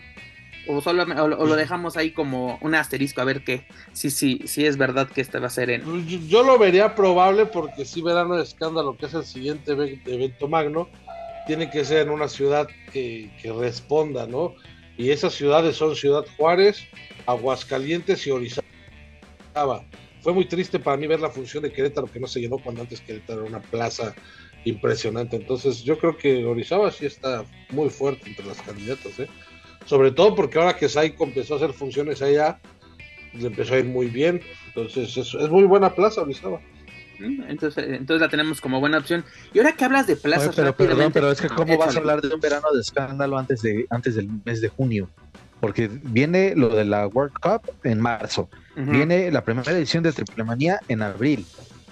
O 0.77 0.81
solo 0.81 1.03
o, 1.03 1.29
lo 1.29 1.57
dejamos 1.57 1.97
ahí 1.97 2.13
como 2.13 2.59
un 2.61 2.75
asterisco 2.75 3.21
a 3.21 3.25
ver 3.25 3.45
qué 3.45 3.67
si 3.93 4.11
sí 4.11 4.41
sí 4.45 4.67
es 4.67 4.77
verdad 4.77 5.09
que 5.09 5.21
este 5.21 5.39
va 5.39 5.49
a 5.49 5.51
ser 5.51 5.71
en 5.71 5.83
pues 5.83 6.07
yo, 6.29 6.43
lo 6.43 6.59
vería 6.59 6.95
probable 6.95 7.47
porque 7.47 7.85
si 7.85 8.03
verano 8.03 8.37
de 8.37 8.43
escándalo 8.43 8.97
que 8.97 9.07
es 9.07 9.15
el 9.15 9.25
siguiente 9.25 9.73
evento 10.07 10.49
magno 10.49 10.89
tiene 11.47 11.71
que 11.71 11.85
ser 11.85 12.07
en 12.07 12.11
una 12.11 12.29
ciudad 12.29 12.69
que, 12.93 13.31
responda 13.59 14.27
no 14.27 14.55
y 14.97 15.11
esas 15.11 15.33
ciudades 15.33 15.77
son 15.77 15.97
Ciudad 15.97 16.27
Juárez 16.37 16.85
Aguascalientes 17.27 18.27
y 18.27 18.31
Orizaba. 18.31 18.65
Fue 20.21 20.35
muy 20.35 20.45
triste 20.47 20.79
para 20.79 20.99
mí 20.99 21.07
ver 21.07 21.21
la 21.21 21.31
función 21.31 21.63
de 21.63 21.73
Querétaro 21.73 22.07
que 22.07 22.21
no 22.21 22.27
se 22.27 22.41
llenó 22.41 22.59
cuando 22.59 22.83
antes 22.83 23.01
Querétaro 23.01 23.41
era 23.41 23.49
una 23.49 23.63
plaza 23.63 24.15
impresionante. 24.65 25.37
Entonces 25.37 25.83
yo 25.83 25.99
creo 25.99 26.17
que 26.17 26.45
Orizaba 26.45 26.91
sí 26.91 27.07
está 27.07 27.45
muy 27.71 27.89
fuerte 27.89 28.29
entre 28.29 28.45
las 28.45 28.61
candidatas 28.61 29.19
¿eh? 29.21 29.29
Sobre 29.87 30.13
todo 30.13 30.35
porque 30.35 30.59
ahora 30.59 30.77
que 30.77 30.89
Saiko 30.89 31.25
empezó 31.25 31.55
a 31.55 31.57
hacer 31.59 31.73
funciones 31.73 32.23
allá, 32.23 32.59
le 33.35 33.47
empezó 33.47 33.75
a 33.75 33.79
ir 33.79 33.87
muy 33.87 34.07
bien. 34.07 34.41
Entonces 34.69 35.17
es, 35.17 35.51
muy 35.51 35.65
buena 35.65 35.95
plaza 35.95 36.23
Orizaba. 36.23 36.61
Mm, 37.19 37.43
entonces, 37.49 37.85
entonces 37.87 38.21
la 38.21 38.29
tenemos 38.29 38.61
como 38.61 38.81
buena 38.81 38.99
opción. 38.99 39.25
Y 39.53 39.59
ahora 39.59 39.73
que 39.73 39.85
hablas 39.85 40.07
de 40.07 40.17
plazas, 40.17 40.55
pero 40.55 40.75
perdón, 40.75 41.13
pero 41.13 41.31
es 41.31 41.41
que 41.41 41.49
cómo 41.49 41.77
vas 41.77 41.97
a 41.97 41.99
hablar 41.99 42.21
de 42.21 42.35
un 42.35 42.41
verano 42.41 42.69
de 42.73 42.81
escándalo 42.81 43.39
antes 43.39 43.63
de 43.63 43.87
antes 43.91 44.15
del 44.15 44.29
mes 44.45 44.61
de 44.61 44.69
junio, 44.69 45.09
porque 45.61 45.91
viene 45.91 46.55
lo 46.57 46.69
de 46.71 46.85
la 46.85 47.07
World 47.07 47.35
Cup 47.35 47.73
en 47.85 48.01
marzo, 48.01 48.49
viene 48.77 49.31
la 49.31 49.45
primera 49.45 49.71
edición 49.73 50.03
de 50.03 50.13
Triple 50.13 50.45
Manía 50.45 50.81
en 50.89 51.03
abril. 51.03 51.45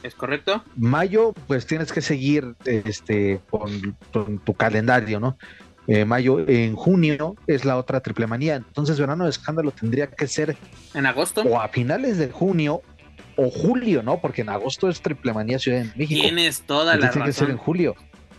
¿Es 0.03 0.14
correcto? 0.14 0.62
Mayo, 0.77 1.35
pues 1.48 1.66
tienes 1.66 1.92
que 1.92 2.01
seguir 2.01 2.55
este 2.64 3.40
con 3.51 4.38
tu 4.38 4.55
calendario, 4.55 5.18
¿no? 5.20 5.37
Eh, 5.88 6.05
mayo, 6.05 6.46
en 6.46 6.77
junio 6.77 7.35
es 7.46 7.64
la 7.64 7.79
otra 7.79 8.01
triple 8.01 8.27
manía. 8.27 8.57
Entonces, 8.57 9.01
verano 9.01 9.24
de 9.24 9.31
escándalo 9.31 9.70
tendría 9.70 10.07
que 10.07 10.27
ser 10.27 10.55
en 10.92 11.07
agosto 11.07 11.40
o 11.42 11.59
a 11.59 11.68
finales 11.68 12.18
de 12.18 12.29
junio 12.29 12.83
o 13.37 13.51
julio, 13.51 14.03
¿no? 14.03 14.20
Porque 14.20 14.42
en 14.42 14.51
agosto 14.51 14.90
es 14.90 15.01
triple 15.01 15.33
manía 15.33 15.59
Ciudad 15.59 15.79
de 15.79 15.90
México. 15.96 16.20
Tienes 16.20 16.61
toda 16.61 16.96
la 16.96 17.09
Tiene 17.09 17.27
que 17.27 17.33
ser 17.33 17.48
en 17.48 17.57
julio. 17.57 17.96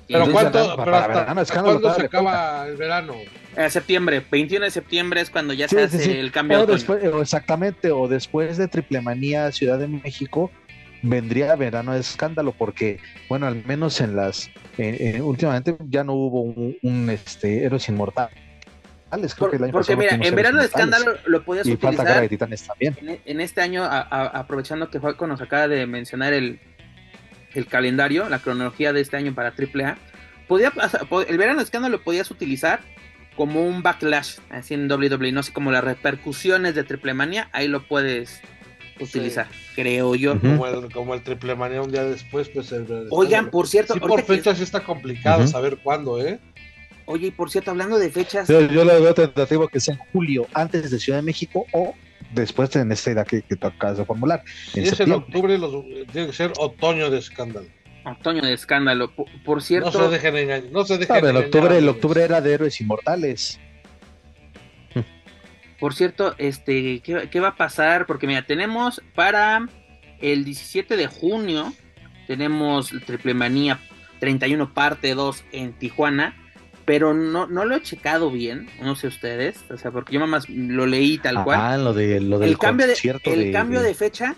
Pero 0.07 0.31
¿cuánto, 0.31 0.75
¿cuándo 0.75 1.95
se 1.95 2.03
acaba 2.03 2.67
el 2.67 2.77
verano? 2.77 3.15
En 3.55 3.71
septiembre, 3.71 4.23
21 4.29 4.65
de 4.65 4.71
septiembre 4.71 5.21
es 5.21 5.29
cuando 5.29 5.53
ya 5.53 5.67
se 5.67 5.83
hace 5.83 6.19
el 6.19 6.31
cambio. 6.31 6.65
O 6.65 7.21
exactamente, 7.21 7.91
o 7.91 8.07
después 8.07 8.57
de 8.57 8.67
Triple 8.67 9.01
Manía 9.01 9.51
Ciudad 9.51 9.79
de 9.79 9.87
México, 9.87 10.51
vendría 11.01 11.55
verano 11.55 11.93
de 11.93 11.99
escándalo 11.99 12.51
porque 12.51 12.99
bueno 13.29 13.47
al 13.47 13.63
menos 13.65 14.01
en 14.01 14.15
las 14.15 14.49
últimamente 15.21 15.75
ya 15.89 16.03
no 16.03 16.13
hubo 16.13 16.41
un, 16.81 17.09
este 17.09 17.63
héroes 17.63 17.87
inmortales. 17.89 18.33
Creo 19.35 19.49
que 19.49 19.57
el 19.57 19.63
año 19.63 19.73
porque 19.73 19.95
mira 19.95 20.15
en 20.15 20.35
verano 20.35 20.59
de 20.59 20.65
escándalo 20.65 21.15
lo 21.25 21.43
podías 21.43 21.65
y 21.65 21.73
utilizar 21.73 22.21
de 22.21 22.29
titanes 22.29 22.67
también. 22.67 22.95
en, 23.25 23.41
este 23.41 23.61
año 23.61 23.83
aprovechando 23.83 24.89
que 24.89 24.99
Juaco 24.99 25.25
nos 25.25 25.41
acaba 25.41 25.67
de 25.67 25.85
mencionar 25.87 26.33
el 26.33 26.59
el 27.55 27.65
calendario 27.65 28.29
la 28.29 28.39
cronología 28.39 28.93
de 28.93 29.01
este 29.01 29.17
año 29.17 29.33
para 29.33 29.49
AAA 29.49 29.97
podía 30.47 30.71
el 31.27 31.37
verano 31.37 31.57
de 31.57 31.63
escándalo 31.63 31.97
lo 31.97 32.03
podías 32.03 32.29
utilizar 32.29 32.81
como 33.35 33.65
un 33.65 33.81
backlash 33.81 34.37
así 34.51 34.75
en 34.75 34.91
WWE 34.91 35.31
no 35.31 35.41
sé 35.41 35.53
como 35.53 35.71
las 35.71 35.83
repercusiones 35.83 36.75
de 36.75 36.83
Triple 36.83 37.15
Manía 37.15 37.49
ahí 37.51 37.67
lo 37.67 37.87
puedes 37.87 38.41
utilizar, 38.99 39.47
creo 39.75 40.15
yo. 40.15 40.39
Como 40.39 40.67
el, 40.67 40.91
como 40.91 41.13
el 41.13 41.23
triple 41.23 41.55
manía 41.55 41.81
un 41.81 41.91
día 41.91 42.03
después, 42.03 42.49
pues 42.49 42.73
Oigan, 43.09 43.49
por 43.49 43.67
cierto. 43.67 43.93
Sí, 43.93 43.99
por 43.99 44.23
fechas 44.23 44.59
está 44.59 44.83
complicado 44.83 45.47
saber 45.47 45.77
cuándo, 45.77 46.21
¿eh? 46.21 46.39
Oye, 47.05 47.27
y 47.27 47.31
por 47.31 47.49
cierto, 47.49 47.71
hablando 47.71 47.97
de 47.97 48.11
fechas. 48.11 48.47
Yo, 48.47 48.61
yo 48.61 48.85
le 48.85 48.99
veo 48.99 49.13
tentativo 49.15 49.67
que 49.67 49.79
sea 49.79 49.95
en 49.95 50.01
julio, 50.11 50.47
antes 50.53 50.91
de 50.91 50.99
Ciudad 50.99 51.19
de 51.19 51.23
México 51.23 51.65
o 51.73 51.95
después 52.31 52.75
en 52.75 52.91
esta 52.91 53.11
edad 53.11 53.25
que, 53.25 53.41
que 53.41 53.55
tú 53.55 53.67
acabas 53.67 53.97
de 53.97 54.05
formular. 54.05 54.43
Si 54.71 54.81
es 54.81 54.99
en 54.99 55.11
octubre, 55.11 55.57
tiene 56.11 56.27
que 56.27 56.33
ser 56.33 56.53
otoño 56.57 57.09
de 57.09 57.17
escándalo. 57.17 57.67
Otoño 58.05 58.41
de 58.41 58.53
escándalo. 58.53 59.11
Por, 59.45 59.61
cierto. 59.61 59.91
No 59.91 60.05
se 60.05 60.11
dejen 60.11 60.37
engañar. 60.37 60.71
No 60.71 60.85
se 60.85 60.97
dejen 60.97 61.25
el 61.25 61.37
octubre, 61.37 61.77
el 61.77 61.89
octubre 61.89 62.23
era 62.23 62.41
de 62.41 62.53
héroes 62.53 62.79
inmortales. 62.79 63.59
Por 65.79 65.93
cierto, 65.93 66.35
este, 66.37 66.99
¿qué, 66.99 67.39
va 67.39 67.49
a 67.49 67.55
pasar? 67.55 68.05
Porque 68.05 68.27
mira, 68.27 68.45
tenemos 68.45 69.01
para 69.15 69.67
el 70.19 70.43
17 70.43 70.97
de 70.97 71.07
junio, 71.07 71.73
tenemos 72.27 72.91
Triple 73.05 73.33
Manía 73.33 73.79
31 74.19 74.73
parte 74.73 75.15
2 75.15 75.45
en 75.53 75.73
Tijuana, 75.73 76.35
pero 76.83 77.13
no, 77.13 77.47
no 77.47 77.63
lo 77.63 77.75
he 77.75 77.81
checado 77.81 78.29
bien, 78.29 78.67
no 78.81 78.95
sé 78.95 79.07
ustedes, 79.07 79.63
o 79.69 79.77
sea, 79.77 79.91
porque 79.91 80.15
yo 80.15 80.27
más 80.27 80.49
lo 80.49 80.85
leí 80.85 81.17
tal 81.17 81.43
cual. 81.43 81.59
Ah, 81.61 81.77
lo, 81.77 81.93
de, 81.93 82.19
lo 82.19 82.39
del 82.39 82.49
el 82.49 82.57
cambio 82.57 82.85
de, 82.85 82.95
El 83.23 83.53
cambio 83.53 83.81
de 83.81 83.93
fecha, 83.93 84.35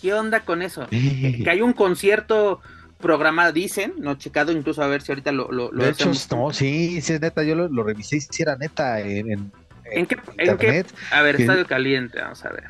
¿qué 0.00 0.14
onda 0.14 0.40
con 0.44 0.62
eso? 0.62 0.86
que 0.90 1.50
hay 1.50 1.60
un 1.60 1.72
concierto 1.72 2.60
programado, 3.00 3.52
dicen, 3.52 3.94
no 3.98 4.12
he 4.12 4.18
checado 4.18 4.52
incluso 4.52 4.82
a 4.82 4.86
ver 4.86 5.02
si 5.02 5.10
ahorita 5.12 5.32
lo... 5.32 5.50
lo, 5.50 5.70
de 5.70 5.90
hecho, 5.90 6.12
no, 6.30 6.52
sí, 6.52 7.00
sí 7.00 7.12
es 7.14 7.20
neta, 7.20 7.42
yo 7.42 7.54
lo, 7.56 7.82
revisé 7.82 8.16
y 8.16 8.20
si 8.20 8.42
era 8.42 8.56
neta 8.56 9.00
en 9.00 9.30
¿En 9.30 9.52
qué, 9.84 10.16
en 10.38 10.56
qué? 10.56 10.84
A 11.10 11.22
ver, 11.22 11.40
Estadio 11.40 11.66
Caliente, 11.66 12.20
vamos 12.20 12.44
a 12.44 12.50
ver. 12.50 12.64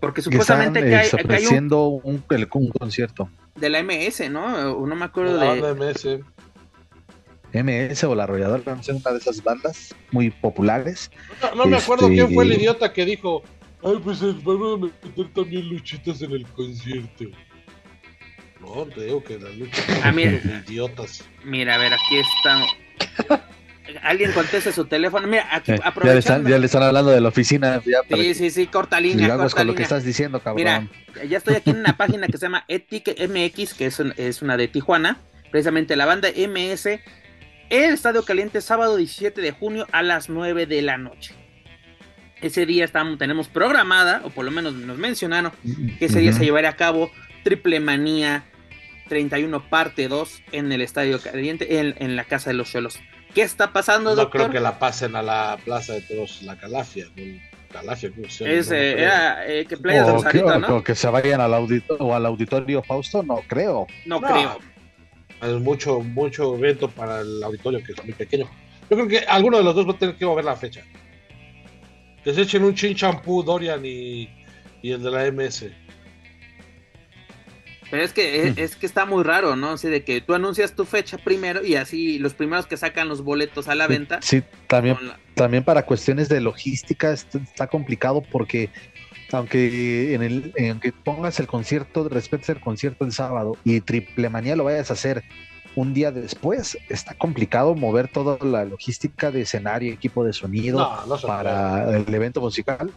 Porque 0.00 0.22
supuestamente 0.22 0.80
que, 0.80 0.94
hay, 0.94 1.08
ofreciendo 1.12 1.86
un, 1.88 2.24
un, 2.52 2.68
concierto. 2.70 3.28
De 3.56 3.68
la 3.68 3.82
MS, 3.82 4.30
¿no? 4.30 4.86
No 4.86 4.94
me 4.94 5.04
acuerdo 5.04 5.38
de. 5.38 5.60
La 5.60 5.74
MS. 5.74 6.20
MS 7.52 8.04
o 8.04 8.14
la 8.14 8.24
arrolladora, 8.24 8.74
no 8.74 8.82
sé, 8.82 8.92
una 8.92 9.10
de 9.10 9.18
esas 9.18 9.42
bandas 9.42 9.94
muy 10.10 10.30
populares. 10.30 11.10
No, 11.56 11.66
me 11.66 11.78
acuerdo 11.78 12.06
este, 12.06 12.16
quién 12.16 12.34
fue 12.34 12.44
el 12.44 12.52
idiota 12.52 12.92
que 12.92 13.06
dijo, 13.06 13.42
ay, 13.82 13.98
pues 14.04 14.20
van 14.20 14.56
a 14.62 14.76
meter 14.76 15.32
también 15.32 15.68
luchitas 15.68 16.20
en 16.22 16.32
el 16.32 16.46
concierto. 16.48 17.24
No, 18.60 18.84
te 18.86 19.04
digo 19.04 19.22
que 19.22 19.38
las 19.38 19.54
luchas 19.56 19.84
ah, 20.02 20.12
mira, 20.12 20.40
idiotas. 20.66 21.24
Mira, 21.44 21.76
a 21.76 21.78
ver, 21.78 21.94
aquí 21.94 22.18
está. 22.18 23.46
Alguien 24.02 24.32
conteste 24.32 24.72
su 24.72 24.84
teléfono. 24.86 25.26
Mira, 25.26 25.48
aquí 25.50 25.72
eh, 25.72 25.80
ya, 26.04 26.12
le 26.12 26.18
están, 26.18 26.46
ya, 26.46 26.58
le 26.58 26.66
están, 26.66 26.82
hablando 26.82 27.10
de 27.10 27.20
la 27.20 27.28
oficina. 27.28 27.80
sí, 28.10 28.34
sí, 28.34 28.50
sí, 28.50 28.66
corta 28.66 29.00
línea. 29.00 29.36
Corta 29.36 29.56
con 29.56 29.66
lo 29.66 29.74
que 29.74 29.82
estás 29.82 30.04
diciendo, 30.04 30.40
cabrón. 30.40 30.56
Mira, 30.56 31.26
ya 31.26 31.38
estoy 31.38 31.56
aquí 31.56 31.70
en 31.70 31.78
una 31.78 31.96
página 31.96 32.26
que 32.26 32.38
se 32.38 32.46
llama 32.46 32.64
Ethic 32.68 33.16
MX, 33.28 33.74
que 33.74 33.86
es, 33.86 34.00
es 34.16 34.42
una 34.42 34.56
de 34.56 34.68
Tijuana. 34.68 35.18
Precisamente 35.50 35.96
la 35.96 36.04
banda 36.04 36.28
MS 36.28 37.00
el 37.70 37.92
Estadio 37.92 38.24
Caliente, 38.24 38.62
sábado 38.62 38.96
17 38.96 39.40
de 39.42 39.52
junio 39.52 39.86
a 39.92 40.02
las 40.02 40.30
9 40.30 40.66
de 40.66 40.80
la 40.80 40.96
noche. 40.96 41.34
Ese 42.40 42.64
día 42.66 42.84
estamos, 42.84 43.18
tenemos 43.18 43.48
programada, 43.48 44.22
o 44.24 44.30
por 44.30 44.44
lo 44.44 44.50
menos 44.50 44.72
nos 44.74 44.96
mencionaron, 44.96 45.52
que 45.98 46.06
ese 46.06 46.20
día 46.20 46.32
se 46.32 46.44
llevaría 46.44 46.70
a 46.70 46.76
cabo 46.76 47.10
Triple 47.44 47.80
Manía 47.80 48.44
31 49.08 49.68
parte 49.68 50.08
2 50.08 50.42
en 50.52 50.72
el 50.72 50.80
Estadio 50.80 51.20
Caliente, 51.20 51.78
en, 51.78 52.16
la 52.16 52.24
Casa 52.24 52.50
de 52.50 52.54
los 52.54 52.70
Cholos. 52.70 53.00
¿Qué 53.34 53.42
está 53.42 53.72
pasando, 53.72 54.14
no 54.16 54.30
creo 54.30 54.50
que 54.50 54.60
la 54.60 54.78
pasen 54.78 55.14
a 55.16 55.22
la 55.22 55.58
Plaza 55.64 55.94
de 55.94 56.02
Toros, 56.02 56.42
la 56.42 56.56
Calafia. 56.56 57.06
Calafia, 57.70 58.10
es, 58.18 58.70
eh, 58.72 59.66
que 59.68 59.76
Playa 59.76 60.04
de 60.04 60.12
Rosarito, 60.12 60.58
¿no? 60.58 60.82
que 60.82 60.94
se 60.94 61.08
vayan 61.08 61.40
al, 61.40 61.52
auditorio, 61.52 62.04
o 62.04 62.14
al 62.14 62.24
auditorio 62.24 62.82
Fausto, 62.82 63.22
no 63.22 63.42
creo. 63.46 63.86
No, 64.06 64.20
no 64.20 64.26
creo 64.26 64.58
mucho, 65.60 66.00
mucho 66.00 66.54
evento 66.56 66.88
para 66.88 67.20
el 67.20 67.42
auditorio 67.42 67.82
que 67.84 67.92
es 67.92 68.04
muy 68.04 68.12
pequeño. 68.12 68.48
Yo 68.90 68.96
creo 68.96 69.08
que 69.08 69.18
alguno 69.20 69.58
de 69.58 69.64
los 69.64 69.74
dos 69.74 69.86
va 69.86 69.92
a 69.92 69.98
tener 69.98 70.16
que 70.16 70.26
mover 70.26 70.44
la 70.44 70.56
fecha. 70.56 70.82
Que 72.24 72.34
se 72.34 72.42
echen 72.42 72.64
un 72.64 72.74
chin 72.74 72.94
champú 72.94 73.42
Dorian 73.42 73.84
y, 73.84 74.28
el 74.82 75.02
de 75.02 75.10
la 75.10 75.30
MS. 75.30 75.66
Pero 77.90 78.02
es 78.02 78.12
que, 78.12 78.54
es, 78.56 78.76
que 78.76 78.86
está 78.86 79.06
muy 79.06 79.24
raro, 79.24 79.56
¿no? 79.56 79.72
Así 79.72 79.88
de 79.88 80.04
que 80.04 80.20
tú 80.20 80.34
anuncias 80.34 80.74
tu 80.74 80.84
fecha 80.84 81.16
primero 81.16 81.64
y 81.64 81.76
así 81.76 82.18
los 82.18 82.34
primeros 82.34 82.66
que 82.66 82.76
sacan 82.76 83.08
los 83.08 83.22
boletos 83.22 83.68
a 83.68 83.74
la 83.74 83.86
venta. 83.86 84.20
Sí, 84.20 84.42
también, 84.66 84.96
también 85.34 85.64
para 85.64 85.86
cuestiones 85.86 86.28
de 86.28 86.40
logística 86.40 87.12
está 87.12 87.66
complicado 87.66 88.22
porque 88.22 88.70
aunque 89.32 90.14
en 90.14 90.22
el 90.22 90.54
aunque 90.70 90.92
pongas 90.92 91.40
el 91.40 91.46
concierto, 91.46 92.08
respetes 92.08 92.50
el 92.50 92.60
concierto 92.60 93.04
el 93.04 93.12
sábado 93.12 93.56
y 93.64 93.80
Triple 93.80 94.28
Manía 94.28 94.56
lo 94.56 94.64
vayas 94.64 94.90
a 94.90 94.94
hacer 94.94 95.24
un 95.74 95.94
día 95.94 96.10
después, 96.10 96.76
está 96.88 97.14
complicado 97.14 97.74
mover 97.74 98.08
toda 98.08 98.44
la 98.44 98.64
logística 98.64 99.30
de 99.30 99.42
escenario, 99.42 99.92
equipo 99.92 100.24
de 100.24 100.32
sonido 100.32 100.90
para 101.24 101.96
el 101.96 102.12
evento 102.12 102.40
musical. 102.40 102.90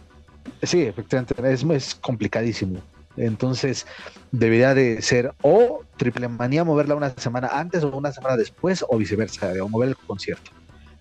Sí, 0.62 0.82
efectivamente, 0.82 1.34
es, 1.52 1.62
es 1.62 1.94
complicadísimo. 1.94 2.80
Entonces, 3.16 3.86
debería 4.30 4.74
de 4.74 5.02
ser 5.02 5.34
o 5.42 5.84
Triple 5.96 6.28
Manía 6.28 6.64
moverla 6.64 6.94
una 6.94 7.10
semana 7.10 7.48
antes 7.52 7.84
o 7.84 7.96
una 7.96 8.12
semana 8.12 8.36
después, 8.36 8.84
o 8.88 8.96
viceversa, 8.96 9.52
o 9.62 9.68
mover 9.68 9.90
el 9.90 9.96
concierto. 9.96 10.50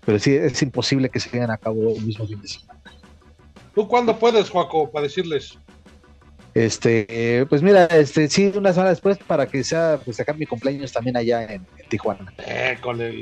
Pero 0.05 0.19
sí, 0.19 0.33
es 0.35 0.61
imposible 0.61 1.09
que 1.09 1.19
se 1.19 1.29
lleven 1.29 1.51
a 1.51 1.57
cabo 1.57 1.95
el 1.95 2.01
mismo 2.03 2.27
fin 2.27 2.41
de 2.41 2.47
semana. 2.47 2.81
¿Tú 3.73 3.87
cuándo 3.87 4.17
puedes, 4.17 4.49
Joaco, 4.49 4.91
para 4.91 5.03
decirles? 5.03 5.57
Este, 6.53 7.45
pues 7.49 7.61
mira, 7.61 7.85
este, 7.85 8.27
sí, 8.27 8.51
una 8.55 8.73
semana 8.73 8.89
después 8.89 9.17
para 9.19 9.47
que 9.47 9.63
sea, 9.63 9.99
pues 10.03 10.17
sacar 10.17 10.37
mi 10.37 10.45
cumpleaños 10.45 10.91
también 10.91 11.15
allá 11.15 11.43
en, 11.43 11.65
Tijuana. 11.87 12.33
Eh, 12.45 12.77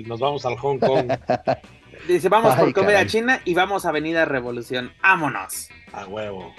nos 0.08 0.20
vamos 0.20 0.46
al 0.46 0.58
Hong 0.58 0.80
Kong. 0.80 1.12
Dice, 2.08 2.30
vamos 2.30 2.56
por 2.56 2.74
comida 2.74 3.06
china 3.06 3.42
y 3.46 3.54
vamos 3.54 3.86
a 3.86 3.90
Avenida 3.90 4.26
Revolución. 4.26 4.92
¡Vámonos! 5.02 5.70
A 5.92 6.08
huevo. 6.08 6.54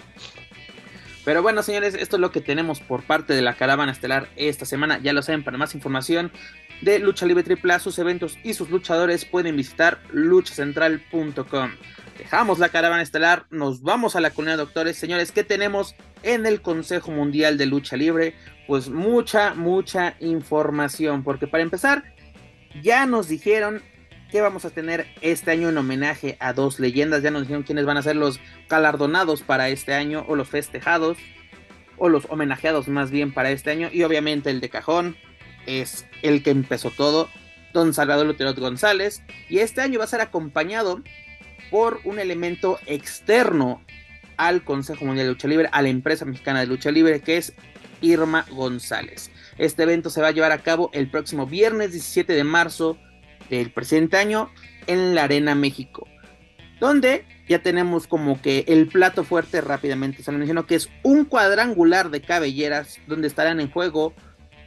Pero 1.30 1.44
bueno, 1.44 1.62
señores, 1.62 1.94
esto 1.94 2.16
es 2.16 2.20
lo 2.20 2.32
que 2.32 2.40
tenemos 2.40 2.80
por 2.80 3.04
parte 3.04 3.34
de 3.34 3.40
la 3.40 3.54
caravana 3.54 3.92
estelar 3.92 4.28
esta 4.34 4.66
semana. 4.66 4.98
Ya 4.98 5.12
lo 5.12 5.22
saben, 5.22 5.44
para 5.44 5.58
más 5.58 5.76
información 5.76 6.32
de 6.80 6.98
Lucha 6.98 7.24
Libre 7.24 7.44
AAA, 7.48 7.78
sus 7.78 8.00
eventos 8.00 8.36
y 8.42 8.54
sus 8.54 8.68
luchadores 8.68 9.24
pueden 9.26 9.54
visitar 9.56 10.00
luchacentral.com. 10.10 11.70
Dejamos 12.18 12.58
la 12.58 12.70
caravana 12.70 13.00
estelar, 13.00 13.46
nos 13.50 13.80
vamos 13.82 14.16
a 14.16 14.20
la 14.20 14.30
colina 14.30 14.54
de 14.54 14.64
doctores. 14.64 14.96
Señores, 14.96 15.30
¿qué 15.30 15.44
tenemos 15.44 15.94
en 16.24 16.46
el 16.46 16.62
Consejo 16.62 17.12
Mundial 17.12 17.58
de 17.58 17.66
Lucha 17.66 17.96
Libre? 17.96 18.34
Pues 18.66 18.88
mucha, 18.88 19.54
mucha 19.54 20.16
información, 20.18 21.22
porque 21.22 21.46
para 21.46 21.62
empezar, 21.62 22.12
ya 22.82 23.06
nos 23.06 23.28
dijeron 23.28 23.84
que 24.30 24.40
vamos 24.40 24.64
a 24.64 24.70
tener 24.70 25.06
este 25.20 25.50
año 25.50 25.68
en 25.68 25.78
homenaje 25.78 26.36
a 26.40 26.52
dos 26.52 26.78
leyendas. 26.80 27.22
Ya 27.22 27.30
nos 27.30 27.42
dijeron 27.42 27.62
quiénes 27.62 27.84
van 27.84 27.96
a 27.96 28.02
ser 28.02 28.16
los 28.16 28.40
galardonados 28.68 29.42
para 29.42 29.68
este 29.68 29.94
año, 29.94 30.24
o 30.28 30.36
los 30.36 30.48
festejados, 30.48 31.18
o 31.98 32.08
los 32.08 32.26
homenajeados 32.30 32.88
más 32.88 33.10
bien 33.10 33.32
para 33.32 33.50
este 33.50 33.70
año. 33.70 33.90
Y 33.92 34.02
obviamente 34.04 34.50
el 34.50 34.60
de 34.60 34.70
cajón 34.70 35.16
es 35.66 36.06
el 36.22 36.42
que 36.42 36.50
empezó 36.50 36.90
todo, 36.90 37.28
don 37.72 37.92
Salvador 37.92 38.26
Luterot 38.26 38.58
González. 38.58 39.22
Y 39.48 39.58
este 39.58 39.80
año 39.80 39.98
va 39.98 40.04
a 40.04 40.08
ser 40.08 40.20
acompañado 40.20 41.02
por 41.70 42.00
un 42.04 42.18
elemento 42.18 42.78
externo 42.86 43.82
al 44.36 44.64
Consejo 44.64 45.04
Mundial 45.04 45.26
de 45.26 45.32
Lucha 45.32 45.48
Libre, 45.48 45.68
a 45.70 45.82
la 45.82 45.88
empresa 45.88 46.24
mexicana 46.24 46.60
de 46.60 46.66
lucha 46.66 46.90
libre, 46.90 47.20
que 47.20 47.36
es 47.36 47.52
Irma 48.00 48.46
González. 48.50 49.30
Este 49.58 49.82
evento 49.82 50.08
se 50.08 50.22
va 50.22 50.28
a 50.28 50.32
llevar 50.32 50.52
a 50.52 50.62
cabo 50.62 50.90
el 50.94 51.10
próximo 51.10 51.46
viernes 51.46 51.92
17 51.92 52.32
de 52.32 52.44
marzo 52.44 52.98
del 53.50 53.70
presente 53.70 54.16
año 54.16 54.50
en 54.86 55.14
la 55.14 55.24
Arena 55.24 55.54
México, 55.54 56.06
donde 56.78 57.24
ya 57.48 57.60
tenemos 57.60 58.06
como 58.06 58.40
que 58.40 58.64
el 58.68 58.86
plato 58.86 59.24
fuerte 59.24 59.60
rápidamente 59.60 60.22
se 60.22 60.32
lo 60.32 60.38
menciono 60.38 60.66
que 60.66 60.76
es 60.76 60.88
un 61.02 61.24
cuadrangular 61.24 62.10
de 62.10 62.22
cabelleras 62.22 62.98
donde 63.06 63.26
estarán 63.26 63.60
en 63.60 63.70
juego 63.70 64.14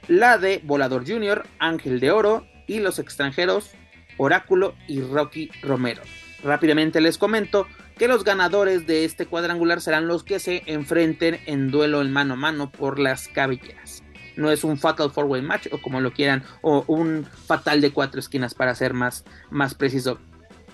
la 0.08 0.38
de 0.38 0.60
Volador 0.64 1.08
Junior, 1.08 1.48
Ángel 1.60 2.00
de 2.00 2.12
Oro 2.12 2.46
y 2.68 2.80
los 2.80 3.00
extranjeros 3.00 3.72
Oráculo 4.18 4.76
y 4.88 5.02
Rocky 5.02 5.50
Romero. 5.62 6.04
Rápidamente 6.44 7.02
les 7.02 7.18
comento 7.18 7.68
que 7.98 8.08
los 8.08 8.24
ganadores 8.24 8.86
de 8.86 9.06
este 9.06 9.26
cuadrangular 9.26 9.82
serán 9.82 10.08
los 10.08 10.24
que 10.24 10.40
se 10.40 10.64
enfrenten 10.66 11.40
en 11.46 11.72
duelo 11.72 12.02
en 12.02 12.12
mano 12.12 12.34
a 12.34 12.38
mano 12.38 12.72
por 12.72 13.00
las 13.00 13.28
cabelleras. 13.28 14.03
No 14.36 14.52
es 14.52 14.64
un 14.64 14.78
Fatal 14.78 15.12
Four 15.12 15.26
Way 15.26 15.42
Match 15.42 15.68
o 15.72 15.82
como 15.82 16.02
lo 16.02 16.12
quieran, 16.12 16.44
o 16.62 16.84
un 16.88 17.26
Fatal 17.26 17.82
de 17.82 17.92
cuatro 17.92 18.20
esquinas 18.20 18.54
para 18.54 18.76
ser 18.76 18.94
más, 18.94 19.26
más 19.50 19.76
preciso. 19.76 20.20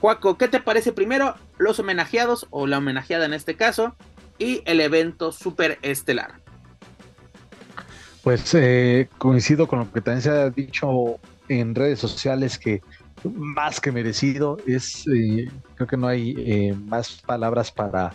Juaco, 0.01 0.37
¿qué 0.37 0.47
te 0.47 0.59
parece 0.59 0.93
primero? 0.93 1.35
Los 1.57 1.79
homenajeados, 1.79 2.47
o 2.51 2.67
la 2.67 2.77
homenajeada 2.77 3.25
en 3.25 3.33
este 3.33 3.55
caso, 3.55 3.95
y 4.37 4.61
el 4.65 4.79
evento 4.79 5.31
super 5.31 5.77
estelar. 5.81 6.35
Pues 8.23 8.53
eh, 8.53 9.09
coincido 9.17 9.67
con 9.67 9.79
lo 9.79 9.91
que 9.91 10.01
también 10.01 10.21
se 10.21 10.29
ha 10.29 10.49
dicho 10.49 11.19
en 11.47 11.75
redes 11.75 11.99
sociales 11.99 12.57
que 12.57 12.81
más 13.23 13.79
que 13.81 13.91
merecido. 13.91 14.57
Es, 14.65 15.05
eh, 15.07 15.49
creo 15.75 15.87
que 15.87 15.97
no 15.97 16.07
hay 16.07 16.35
eh, 16.37 16.73
más 16.73 17.21
palabras 17.25 17.71
para, 17.71 18.13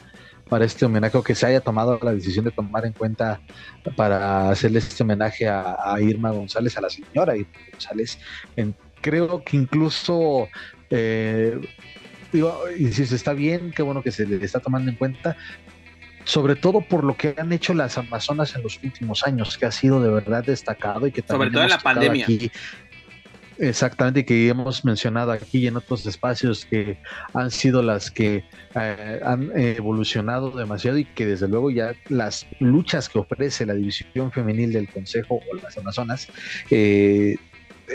para 0.48 0.64
este 0.64 0.84
homenaje 0.84 1.16
o 1.16 1.22
que 1.22 1.34
se 1.34 1.46
haya 1.46 1.60
tomado 1.60 1.98
la 2.02 2.12
decisión 2.12 2.44
de 2.44 2.50
tomar 2.50 2.84
en 2.86 2.92
cuenta 2.92 3.40
para 3.96 4.50
hacerle 4.50 4.78
este 4.78 5.02
homenaje 5.02 5.48
a, 5.48 5.96
Irma 6.00 6.30
González, 6.30 6.76
a 6.76 6.82
la 6.82 6.90
señora 6.90 7.36
Irma 7.36 7.58
González. 7.72 8.18
creo 9.00 9.42
que 9.42 9.56
incluso, 9.56 10.48
eh, 10.90 11.58
digo, 12.32 12.62
insisto, 12.78 13.14
está 13.14 13.32
bien, 13.32 13.72
qué 13.74 13.82
bueno 13.82 14.02
que 14.02 14.12
se 14.12 14.26
le 14.26 14.44
está 14.44 14.60
tomando 14.60 14.90
en 14.90 14.96
cuenta, 14.96 15.36
sobre 16.24 16.56
todo 16.56 16.80
por 16.80 17.04
lo 17.04 17.16
que 17.16 17.34
han 17.36 17.52
hecho 17.52 17.74
las 17.74 17.98
Amazonas 17.98 18.54
en 18.56 18.62
los 18.62 18.82
últimos 18.82 19.26
años, 19.26 19.58
que 19.58 19.66
ha 19.66 19.72
sido 19.72 20.00
de 20.00 20.10
verdad 20.10 20.44
destacado 20.44 21.06
y 21.06 21.12
que 21.12 21.22
también 21.22 21.52
sobre 21.52 21.54
todo 21.54 21.62
en 21.64 21.70
la 21.70 21.78
pandemia. 21.78 22.26
Exactamente, 23.58 24.24
que 24.24 24.48
hemos 24.48 24.84
mencionado 24.84 25.30
aquí 25.30 25.58
y 25.58 25.66
en 25.68 25.76
otros 25.76 26.04
espacios 26.06 26.64
que 26.64 26.98
han 27.34 27.52
sido 27.52 27.82
las 27.82 28.10
que 28.10 28.44
eh, 28.74 29.20
han 29.24 29.52
evolucionado 29.54 30.50
demasiado 30.50 30.98
y 30.98 31.04
que 31.04 31.24
desde 31.24 31.46
luego 31.46 31.70
ya 31.70 31.94
las 32.08 32.46
luchas 32.58 33.08
que 33.08 33.20
ofrece 33.20 33.64
la 33.64 33.74
división 33.74 34.32
femenil 34.32 34.72
del 34.72 34.88
Consejo 34.88 35.36
o 35.36 35.56
las 35.56 35.78
Amazonas 35.78 36.26
eh, 36.70 37.36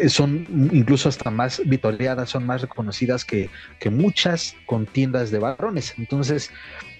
son 0.08 0.48
incluso 0.72 1.10
hasta 1.10 1.30
más 1.30 1.62
vitoreadas, 1.65 2.30
son 2.30 2.45
más 2.45 2.62
reconocidas 2.62 3.26
que, 3.26 3.50
muchas 3.91 4.56
contiendas 4.65 5.30
de 5.32 5.39
varones. 5.39 5.93
Entonces, 5.98 6.52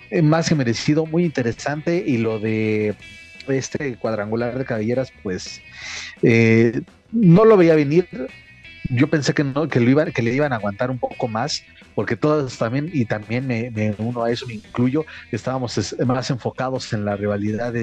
eh, 0.10 0.22
más 0.22 0.50
que 0.50 0.56
merecido, 0.56 1.06
muy 1.06 1.24
interesante 1.24 2.04
y 2.06 2.18
lo 2.18 2.40
de 2.40 2.96
este 3.48 3.96
cuadrangular 3.96 4.58
de 4.58 4.66
cabelleras, 4.66 5.14
pues 5.24 5.62
no 7.12 7.46
lo 7.46 7.58
veía 7.58 7.76
venir 7.76 8.08
yo 8.90 9.08
pensé 9.08 9.34
que 9.34 9.44
no, 9.44 9.68
que 9.68 9.80
lo 9.80 9.90
iban, 9.90 10.12
que 10.12 10.22
le 10.22 10.34
iban 10.34 10.54
a 10.54 10.58
aguantar 10.58 10.92
un 10.92 11.00
poco 11.00 11.28
más, 11.28 11.64
porque 11.96 12.16
todos 12.16 12.58
también, 12.58 12.90
y 12.92 13.06
también 13.06 13.48
me, 13.48 13.96
uno 13.98 14.24
a 14.24 14.32
eso, 14.32 14.48
me 14.48 14.56
incluyo, 14.56 15.06
estábamos 15.32 15.96
más 16.06 16.30
enfocados 16.30 16.92
en 16.94 17.06
la 17.06 17.16
rivalidad 17.16 17.74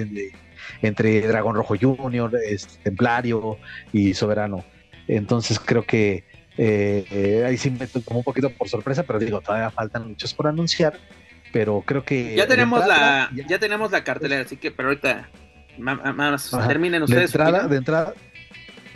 entre 0.83 1.27
Dragón 1.27 1.55
Rojo 1.55 1.75
Junior, 1.81 2.33
este, 2.45 2.83
Templario 2.83 3.59
y 3.93 4.15
Soberano. 4.15 4.65
Entonces 5.09 5.59
creo 5.59 5.85
que 5.85 6.25
Eh, 6.59 7.45
ahí 7.47 7.59
sí 7.59 7.71
me 7.71 7.87
como 8.03 8.21
un 8.21 8.25
poquito 8.25 8.49
por 8.49 8.67
sorpresa, 8.69 9.03
pero 9.03 9.19
digo, 9.19 9.43
todavía 9.43 9.71
faltan 9.71 10.09
muchos 10.09 10.33
por 10.33 10.47
anunciar. 10.47 10.99
Pero 11.53 11.83
creo 11.85 12.03
que. 12.03 12.35
Ya 12.35 12.47
tenemos, 12.47 12.87
la, 12.87 13.31
ya, 13.49 13.59
tenemos 13.59 13.91
la 13.91 14.03
cartelera, 14.03 14.43
así 14.43 14.57
que, 14.57 14.71
pero 14.71 14.89
ahorita. 14.89 15.29
Más, 15.79 16.51
terminen 16.67 17.03
ustedes. 17.03 17.31
De 17.31 17.39
entrada, 17.39 17.69
de 17.69 17.77
entrada, 17.77 18.15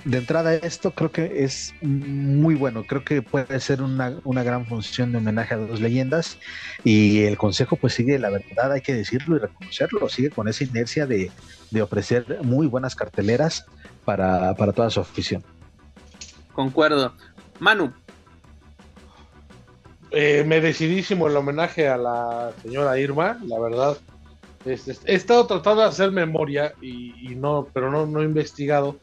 de 0.05 0.19
entrada 0.19 0.55
esto 0.55 0.93
creo 0.93 1.13
que 1.13 1.45
es 1.45 1.75
muy 1.83 2.55
bueno, 2.55 2.85
creo 2.85 3.05
que 3.05 3.23
puede 3.23 3.61
ser 3.61 3.83
una, 3.83 4.19
una, 4.25 4.43
gran 4.43 4.67
función 4.67 5.13
de 5.13 5.19
homenaje 5.19 5.55
a 5.55 5.59
dos 5.59 5.81
leyendas 5.81 6.39
y 6.85 7.23
el 7.23 7.37
consejo 7.37 7.77
pues 7.77 7.95
sigue, 7.95 8.19
la 8.19 8.31
verdad 8.31 8.73
hay 8.73 8.81
que 8.81 8.95
decirlo 8.95 9.37
y 9.37 9.41
reconocerlo, 9.41 10.09
sigue 10.09 10.31
con 10.31 10.49
esa 10.49 10.65
inercia 10.65 11.07
de, 11.07 11.31
ofrecer 11.83 12.39
muy 12.43 12.67
buenas 12.67 12.97
carteleras 12.97 13.67
para, 14.05 14.55
toda 14.55 14.91
su 14.91 15.01
afición. 15.01 15.45
Concuerdo. 16.53 17.15
Manu. 17.59 17.93
Eh, 20.11 20.43
merecidísimo 20.45 21.29
el 21.29 21.37
homenaje 21.37 21.89
a 21.89 21.97
la 21.97 22.53
señora 22.63 22.99
Irma, 22.99 23.39
la 23.47 23.61
verdad. 23.61 23.97
Este, 24.65 24.97
he 25.05 25.15
estado 25.15 25.47
tratando 25.47 25.83
de 25.83 25.89
hacer 25.89 26.11
memoria 26.11 26.75
y, 26.83 27.37
no, 27.37 27.69
pero 27.73 27.93
no, 27.93 28.07
no 28.07 28.21
he 28.21 28.25
investigado 28.25 28.99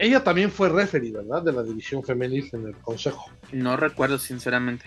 ella 0.00 0.24
también 0.24 0.50
fue 0.50 0.70
referee, 0.70 1.12
¿verdad? 1.12 1.42
De 1.42 1.52
la 1.52 1.62
división 1.62 2.02
femenil 2.02 2.48
en 2.54 2.68
el 2.68 2.74
consejo. 2.76 3.30
No 3.52 3.76
recuerdo, 3.76 4.18
sinceramente. 4.18 4.86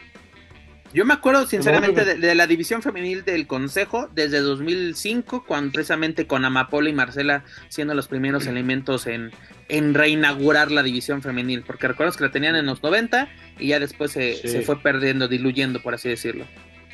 Yo 0.91 1.06
me 1.06 1.13
acuerdo, 1.13 1.45
sinceramente, 1.45 2.04
de, 2.04 2.36
la 2.36 2.47
división 2.47 2.82
femenil 2.82 3.23
del 3.23 3.45
consejo 3.45 4.10
desde 4.13 4.39
2005, 4.39 5.45
cuando 5.45 5.71
precisamente 5.71 6.26
con 6.26 6.45
Amapola 6.45 6.89
y 6.89 6.93
Marcela 6.93 7.43
siendo 7.69 7.93
los 7.93 8.08
primeros 8.08 8.47
elementos 8.47 9.06
en, 9.06 9.32
en 9.69 9.93
reinaugurar 9.93 10.71
la 10.71 10.82
división 10.82 11.21
femenil. 11.21 11.62
Porque 11.62 11.88
recuerdas 11.88 12.17
que 12.17 12.23
la 12.23 12.32
tenían 12.32 12.56
en 12.56 12.65
los 12.65 12.82
90 12.82 13.30
y 13.60 13.67
ya 13.67 13.80
después 13.80 14.12
se, 14.12 14.36
se 14.36 14.62
fue 14.62 14.82
perdiendo, 14.82 15.28
diluyendo, 15.28 15.80
por 15.82 15.93
así 15.93 16.10
decirlo. 16.10 16.45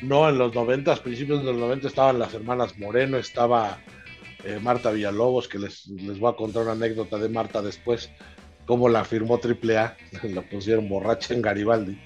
No, 0.02 0.28
en 0.28 0.36
los 0.36 0.54
90, 0.54 0.94
principios 1.02 1.40
de 1.40 1.46
los 1.46 1.56
90 1.56 1.88
estaban 1.88 2.18
las 2.18 2.34
hermanas 2.34 2.78
Moreno, 2.78 3.16
estaba 3.16 3.80
eh, 4.44 4.58
Marta 4.60 4.90
Villalobos, 4.90 5.48
que 5.48 5.58
les, 5.58 5.86
les 5.88 6.18
voy 6.18 6.32
a 6.32 6.36
contar 6.36 6.62
una 6.62 6.72
anécdota 6.72 7.18
de 7.18 7.28
Marta 7.28 7.62
después, 7.62 8.10
cómo 8.66 8.88
la 8.88 9.04
firmó 9.04 9.40
AAA, 9.42 9.96
la 10.34 10.42
pusieron 10.42 10.88
borracha 10.88 11.34
en 11.34 11.42
Garibaldi 11.42 11.98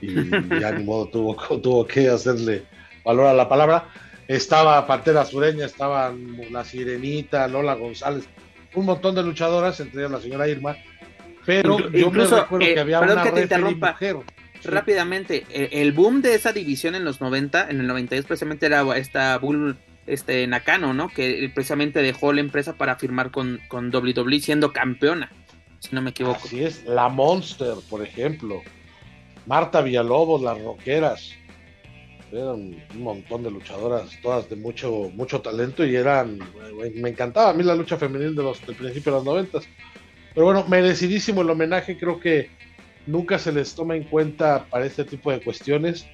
y 0.00 0.14
ya 0.60 0.72
ni 0.72 0.84
modo 0.84 1.08
tuvo, 1.08 1.34
tuvo 1.62 1.86
que 1.86 2.08
hacerle 2.08 2.64
valor 3.04 3.26
a 3.26 3.34
la 3.34 3.48
palabra. 3.48 3.88
Estaba 4.26 4.86
Pantera 4.86 5.24
Sureña, 5.24 5.64
estaba 5.64 6.14
la 6.50 6.64
Sirenita, 6.64 7.48
Lola 7.48 7.74
González, 7.74 8.28
un 8.74 8.84
montón 8.84 9.14
de 9.14 9.22
luchadoras, 9.22 9.80
entre 9.80 10.02
ellas 10.02 10.12
la 10.12 10.20
señora 10.20 10.48
Irma, 10.48 10.76
pero 11.46 11.78
yo 11.90 12.10
me 12.10 12.26
recuerdo 12.26 12.58
que 12.58 12.74
eh, 12.74 12.78
había 12.78 13.00
una 13.00 13.22
que 13.22 13.32
te 13.32 13.42
interrumpa. 13.42 13.96
Rápidamente, 14.64 15.46
eh, 15.48 15.70
el 15.72 15.92
boom 15.92 16.20
de 16.20 16.34
esa 16.34 16.52
división 16.52 16.94
en 16.94 17.04
los 17.04 17.22
90, 17.22 17.70
en 17.70 17.80
el 17.80 17.86
92 17.86 18.26
precisamente 18.26 18.66
era 18.66 18.84
esta 18.98 19.38
Bull 19.38 19.78
este 20.08 20.46
Nakano, 20.46 20.94
¿no? 20.94 21.08
Que 21.08 21.50
precisamente 21.54 22.02
dejó 22.02 22.32
la 22.32 22.40
empresa 22.40 22.74
para 22.74 22.96
firmar 22.96 23.30
con, 23.30 23.60
con 23.68 23.94
WWE 23.94 24.40
siendo 24.40 24.72
campeona, 24.72 25.30
si 25.80 25.94
no 25.94 26.02
me 26.02 26.10
equivoco. 26.10 26.40
Así 26.44 26.64
es, 26.64 26.84
la 26.84 27.08
Monster, 27.08 27.74
por 27.88 28.02
ejemplo. 28.02 28.62
Marta 29.46 29.80
Villalobos, 29.80 30.42
las 30.42 30.60
Roqueras. 30.62 31.32
Eran 32.30 32.76
un 32.94 33.02
montón 33.02 33.42
de 33.42 33.50
luchadoras, 33.50 34.10
todas 34.22 34.50
de 34.50 34.56
mucho, 34.56 35.10
mucho 35.14 35.40
talento 35.40 35.84
y 35.86 35.96
eran, 35.96 36.38
me 36.94 37.08
encantaba 37.08 37.50
a 37.50 37.54
mí 37.54 37.62
la 37.62 37.74
lucha 37.74 37.96
femenil 37.96 38.34
de 38.34 38.42
los, 38.42 38.64
del 38.66 38.76
principio 38.76 39.12
de 39.12 39.18
los 39.18 39.24
noventas. 39.24 39.66
Pero 40.34 40.44
bueno, 40.44 40.64
merecidísimo 40.68 41.40
el 41.40 41.48
homenaje, 41.48 41.96
creo 41.96 42.20
que 42.20 42.50
nunca 43.06 43.38
se 43.38 43.50
les 43.50 43.74
toma 43.74 43.96
en 43.96 44.04
cuenta 44.04 44.66
para 44.68 44.84
este 44.84 45.04
tipo 45.04 45.32
de 45.32 45.40
cuestiones 45.40 46.06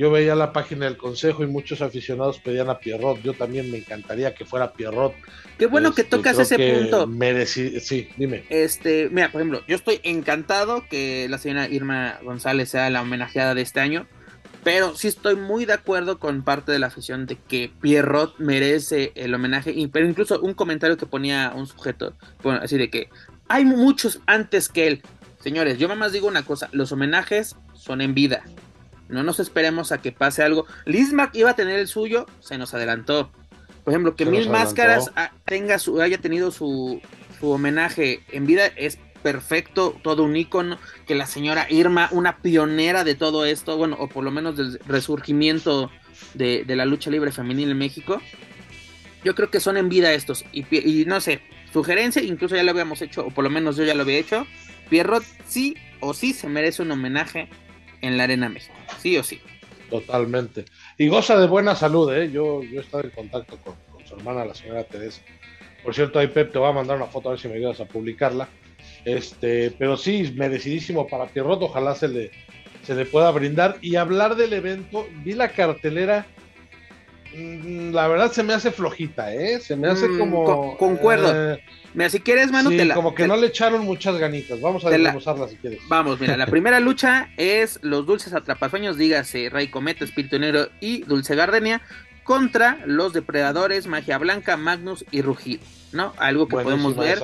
yo 0.00 0.10
veía 0.10 0.34
la 0.34 0.50
página 0.54 0.86
del 0.86 0.96
consejo 0.96 1.44
y 1.44 1.46
muchos 1.46 1.82
aficionados 1.82 2.38
pedían 2.38 2.70
a 2.70 2.78
Pierrot. 2.78 3.20
Yo 3.20 3.34
también 3.34 3.70
me 3.70 3.76
encantaría 3.76 4.34
que 4.34 4.46
fuera 4.46 4.72
Pierrot. 4.72 5.12
Qué 5.58 5.66
bueno 5.66 5.92
que 5.92 6.00
este, 6.00 6.16
tocas 6.16 6.38
ese 6.38 6.56
punto. 6.56 7.06
sí, 7.44 8.08
dime. 8.16 8.44
Este, 8.48 9.10
mira, 9.10 9.30
por 9.30 9.42
ejemplo, 9.42 9.62
yo 9.68 9.76
estoy 9.76 10.00
encantado 10.02 10.88
que 10.88 11.26
la 11.28 11.36
señora 11.36 11.68
Irma 11.68 12.18
González 12.22 12.70
sea 12.70 12.88
la 12.88 13.02
homenajeada 13.02 13.54
de 13.54 13.60
este 13.60 13.80
año. 13.80 14.06
Pero 14.64 14.96
sí 14.96 15.06
estoy 15.06 15.36
muy 15.36 15.66
de 15.66 15.74
acuerdo 15.74 16.18
con 16.18 16.44
parte 16.44 16.72
de 16.72 16.78
la 16.78 16.86
afición 16.86 17.26
de 17.26 17.36
que 17.36 17.70
Pierrot 17.82 18.38
merece 18.38 19.12
el 19.16 19.34
homenaje. 19.34 19.70
Y, 19.70 19.88
pero 19.88 20.08
incluso 20.08 20.40
un 20.40 20.54
comentario 20.54 20.96
que 20.96 21.04
ponía 21.04 21.52
un 21.54 21.66
sujeto, 21.66 22.14
así 22.62 22.78
de 22.78 22.88
que 22.88 23.10
hay 23.48 23.66
muchos 23.66 24.20
antes 24.24 24.70
que 24.70 24.86
él. 24.86 25.02
Señores, 25.40 25.76
yo 25.76 25.94
más 25.94 26.12
digo 26.12 26.26
una 26.26 26.42
cosa, 26.42 26.70
los 26.72 26.90
homenajes 26.90 27.54
son 27.74 28.00
en 28.00 28.14
vida. 28.14 28.44
No 29.10 29.22
nos 29.22 29.40
esperemos 29.40 29.92
a 29.92 30.00
que 30.00 30.12
pase 30.12 30.42
algo. 30.42 30.66
Lismac 30.86 31.34
iba 31.34 31.50
a 31.50 31.56
tener 31.56 31.78
el 31.78 31.88
suyo, 31.88 32.26
se 32.40 32.58
nos 32.58 32.74
adelantó. 32.74 33.30
Por 33.84 33.92
ejemplo, 33.92 34.14
que 34.14 34.26
Mil 34.26 34.48
Máscaras 34.48 35.10
tenga 35.44 35.78
su, 35.78 36.00
haya 36.00 36.18
tenido 36.18 36.50
su, 36.50 37.00
su 37.38 37.50
homenaje 37.50 38.22
en 38.30 38.46
vida 38.46 38.66
es 38.66 38.98
perfecto, 39.22 39.98
todo 40.02 40.24
un 40.24 40.36
ícono, 40.36 40.78
que 41.06 41.14
la 41.14 41.26
señora 41.26 41.66
Irma, 41.68 42.08
una 42.10 42.38
pionera 42.38 43.04
de 43.04 43.14
todo 43.14 43.44
esto, 43.44 43.76
bueno, 43.76 43.96
o 43.98 44.08
por 44.08 44.24
lo 44.24 44.30
menos 44.30 44.56
del 44.56 44.78
resurgimiento 44.86 45.90
de, 46.34 46.64
la 46.66 46.84
lucha 46.84 47.10
libre 47.10 47.32
femenil 47.32 47.70
en 47.70 47.78
México. 47.78 48.20
Yo 49.24 49.34
creo 49.34 49.50
que 49.50 49.60
son 49.60 49.76
en 49.76 49.88
vida 49.88 50.12
estos. 50.12 50.44
Y, 50.52 50.64
y, 50.74 51.04
no 51.04 51.20
sé, 51.20 51.40
sugerencia, 51.72 52.22
incluso 52.22 52.56
ya 52.56 52.62
lo 52.62 52.70
habíamos 52.70 53.02
hecho, 53.02 53.26
o 53.26 53.30
por 53.30 53.44
lo 53.44 53.50
menos 53.50 53.76
yo 53.76 53.84
ya 53.84 53.94
lo 53.94 54.02
había 54.02 54.18
hecho. 54.18 54.46
Pierrot 54.88 55.24
sí 55.46 55.76
o 56.00 56.14
sí 56.14 56.32
se 56.32 56.48
merece 56.48 56.82
un 56.82 56.90
homenaje 56.90 57.48
en 58.00 58.16
la 58.16 58.24
Arena 58.24 58.48
México, 58.48 58.74
sí 58.98 59.16
o 59.16 59.22
sí. 59.22 59.40
Totalmente. 59.90 60.64
Y 60.96 61.08
goza 61.08 61.38
de 61.38 61.46
buena 61.46 61.74
salud, 61.74 62.12
¿eh? 62.14 62.30
Yo, 62.30 62.62
yo 62.62 62.80
he 62.80 62.82
estado 62.82 63.04
en 63.04 63.10
contacto 63.10 63.58
con, 63.58 63.74
su 64.06 64.14
hermana, 64.14 64.44
la 64.44 64.54
señora 64.54 64.84
Teresa. 64.84 65.20
Por 65.82 65.94
cierto, 65.94 66.18
ahí 66.18 66.28
Pep 66.28 66.52
te 66.52 66.58
va 66.58 66.68
a 66.68 66.72
mandar 66.72 66.96
una 66.96 67.06
foto 67.06 67.28
a 67.28 67.32
ver 67.32 67.40
si 67.40 67.48
me 67.48 67.54
ayudas 67.54 67.80
a 67.80 67.86
publicarla. 67.86 68.48
Este, 69.04 69.70
pero 69.72 69.96
sí, 69.96 70.32
merecidísimo 70.36 71.06
para 71.06 71.26
Pierrot, 71.26 71.62
ojalá 71.62 71.94
se 71.94 72.08
le, 72.08 72.30
se 72.82 72.94
le 72.94 73.04
pueda 73.04 73.30
brindar. 73.30 73.78
Y 73.80 73.96
hablar 73.96 74.36
del 74.36 74.52
evento, 74.52 75.06
vi 75.24 75.32
la 75.32 75.48
cartelera, 75.48 76.26
la 77.34 78.08
verdad 78.08 78.32
se 78.32 78.42
me 78.42 78.54
hace 78.54 78.70
flojita, 78.70 79.34
¿eh? 79.34 79.60
Se 79.60 79.76
me 79.76 79.88
hace 79.88 80.08
mm, 80.08 80.18
como... 80.18 80.76
concuerdo. 80.76 81.54
Eh, 81.54 81.62
Mira, 81.94 82.08
si 82.08 82.20
quieres, 82.20 82.52
Manu, 82.52 82.70
sí, 82.70 82.88
como 82.94 83.14
que 83.14 83.26
no 83.26 83.36
le 83.36 83.48
echaron 83.48 83.84
muchas 83.84 84.16
ganitas. 84.16 84.60
Vamos 84.60 84.84
a 84.84 84.90
desmenuzarla 84.90 85.48
si 85.48 85.56
quieres. 85.56 85.80
Vamos, 85.88 86.20
mira, 86.20 86.36
la 86.36 86.46
primera 86.46 86.78
lucha 86.78 87.30
es 87.36 87.80
los 87.82 88.06
dulces 88.06 88.32
atrapasueños, 88.32 88.96
dígase 88.96 89.48
Rey 89.50 89.68
Cometa, 89.68 90.04
Espíritu 90.04 90.38
Negro 90.38 90.68
y 90.80 91.02
Dulce 91.02 91.34
Gardenia, 91.34 91.82
contra 92.22 92.78
los 92.86 93.12
depredadores, 93.12 93.88
Magia 93.88 94.18
Blanca, 94.18 94.56
Magnus 94.56 95.04
y 95.10 95.22
Rugido, 95.22 95.62
¿no? 95.92 96.12
Algo 96.18 96.46
que 96.46 96.58
podemos 96.58 96.96
ver. 96.96 97.20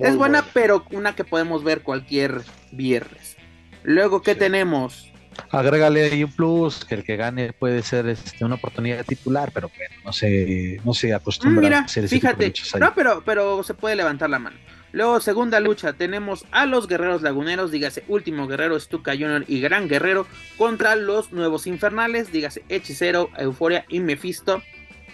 es 0.00 0.16
buena, 0.16 0.44
pero 0.52 0.84
una 0.90 1.14
que 1.14 1.24
podemos 1.24 1.62
ver 1.62 1.82
cualquier 1.82 2.42
viernes. 2.72 3.36
Luego, 3.84 4.22
¿qué 4.22 4.34
tenemos? 4.34 5.11
Agrégale 5.50 6.04
ahí 6.04 6.24
un 6.24 6.32
plus, 6.32 6.84
que 6.84 6.94
el 6.94 7.04
que 7.04 7.16
gane 7.16 7.52
puede 7.52 7.82
ser 7.82 8.06
este, 8.08 8.44
una 8.44 8.56
oportunidad 8.56 9.04
titular, 9.04 9.50
pero 9.52 9.70
bueno, 9.76 9.94
no 10.04 10.12
se, 10.12 10.80
no 10.84 10.94
se 10.94 11.14
acostumbra 11.14 11.78
a 11.78 11.80
hacer 11.82 12.04
ese 12.04 12.16
fíjate, 12.16 12.52
no, 12.78 12.94
pero, 12.94 13.22
pero 13.24 13.62
se 13.62 13.74
puede 13.74 13.96
levantar 13.96 14.30
la 14.30 14.38
mano. 14.38 14.56
Luego, 14.92 15.20
segunda 15.20 15.58
lucha, 15.58 15.94
tenemos 15.94 16.44
a 16.50 16.66
los 16.66 16.86
guerreros 16.86 17.22
laguneros, 17.22 17.70
dígase 17.70 18.04
Último 18.08 18.46
Guerrero, 18.46 18.78
Stuka 18.78 19.12
Junior 19.12 19.44
y 19.48 19.60
Gran 19.60 19.88
Guerrero, 19.88 20.26
contra 20.58 20.96
los 20.96 21.32
nuevos 21.32 21.66
infernales, 21.66 22.30
dígase 22.30 22.62
Hechicero, 22.68 23.30
Euforia 23.38 23.86
y 23.88 24.00
Mephisto. 24.00 24.62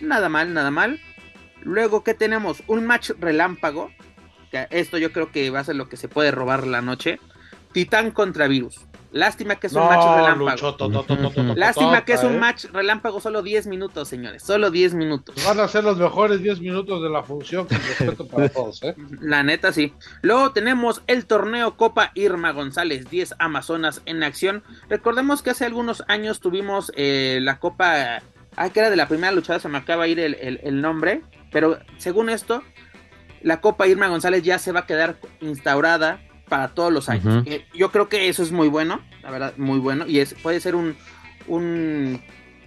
Nada 0.00 0.28
mal, 0.28 0.52
nada 0.52 0.72
mal. 0.72 1.00
Luego, 1.62 2.02
¿qué 2.02 2.14
tenemos? 2.14 2.62
Un 2.66 2.86
match 2.86 3.10
relámpago. 3.20 3.90
Que 4.50 4.66
esto 4.70 4.98
yo 4.98 5.12
creo 5.12 5.30
que 5.30 5.50
va 5.50 5.60
a 5.60 5.64
ser 5.64 5.76
lo 5.76 5.88
que 5.88 5.96
se 5.96 6.08
puede 6.08 6.32
robar 6.32 6.66
la 6.66 6.82
noche. 6.82 7.20
Titán 7.72 8.10
contra 8.10 8.48
Virus. 8.48 8.87
Lástima 9.10 9.56
que 9.56 9.68
es 9.68 9.72
un 9.72 9.82
match 9.84 10.04
relámpago. 10.16 11.54
Lástima 11.56 12.04
que 12.04 12.12
es 12.12 12.22
un 12.22 12.38
match 12.38 12.66
relámpago, 12.66 13.20
solo 13.20 13.42
10 13.42 13.66
minutos, 13.66 14.08
señores. 14.08 14.42
Solo 14.42 14.70
10 14.70 14.94
minutos. 14.94 15.34
Van 15.46 15.58
a 15.60 15.68
ser 15.68 15.84
los 15.84 15.96
mejores 15.98 16.42
10 16.42 16.60
minutos 16.60 17.02
de 17.02 17.08
la 17.08 17.22
función, 17.22 17.66
con 17.66 17.78
respeto 17.78 18.26
para 18.28 18.48
todos, 18.50 18.82
¿eh? 18.82 18.94
La 19.20 19.42
neta, 19.42 19.72
sí. 19.72 19.94
Luego 20.20 20.52
tenemos 20.52 21.02
el 21.06 21.24
torneo 21.24 21.76
Copa 21.76 22.12
Irma 22.14 22.52
González, 22.52 23.08
10 23.08 23.36
Amazonas 23.38 24.02
en 24.04 24.22
acción. 24.22 24.62
Recordemos 24.90 25.42
que 25.42 25.50
hace 25.50 25.64
algunos 25.64 26.04
años 26.08 26.40
tuvimos 26.40 26.92
eh, 26.94 27.38
la 27.42 27.58
Copa. 27.58 28.22
Ah, 28.56 28.70
que 28.70 28.80
era 28.80 28.90
de 28.90 28.96
la 28.96 29.08
primera 29.08 29.32
luchada, 29.32 29.60
se 29.60 29.68
me 29.68 29.78
acaba 29.78 30.04
de 30.04 30.10
ir 30.10 30.20
el, 30.20 30.60
el 30.62 30.80
nombre. 30.82 31.22
Pero 31.50 31.78
según 31.96 32.28
esto, 32.28 32.62
la 33.40 33.60
Copa 33.60 33.86
Irma 33.86 34.08
González 34.08 34.42
ya 34.42 34.58
se 34.58 34.72
va 34.72 34.80
a 34.80 34.86
quedar 34.86 35.16
instaurada 35.40 36.20
para 36.48 36.68
todos 36.68 36.92
los 36.92 37.08
años. 37.08 37.44
Eh, 37.46 37.64
yo 37.74 37.90
creo 37.90 38.08
que 38.08 38.28
eso 38.28 38.42
es 38.42 38.52
muy 38.52 38.68
bueno, 38.68 39.00
la 39.22 39.30
verdad, 39.30 39.54
muy 39.56 39.78
bueno. 39.78 40.06
Y 40.06 40.20
es, 40.20 40.34
puede 40.34 40.60
ser 40.60 40.74
un, 40.74 40.96
un, 41.46 42.20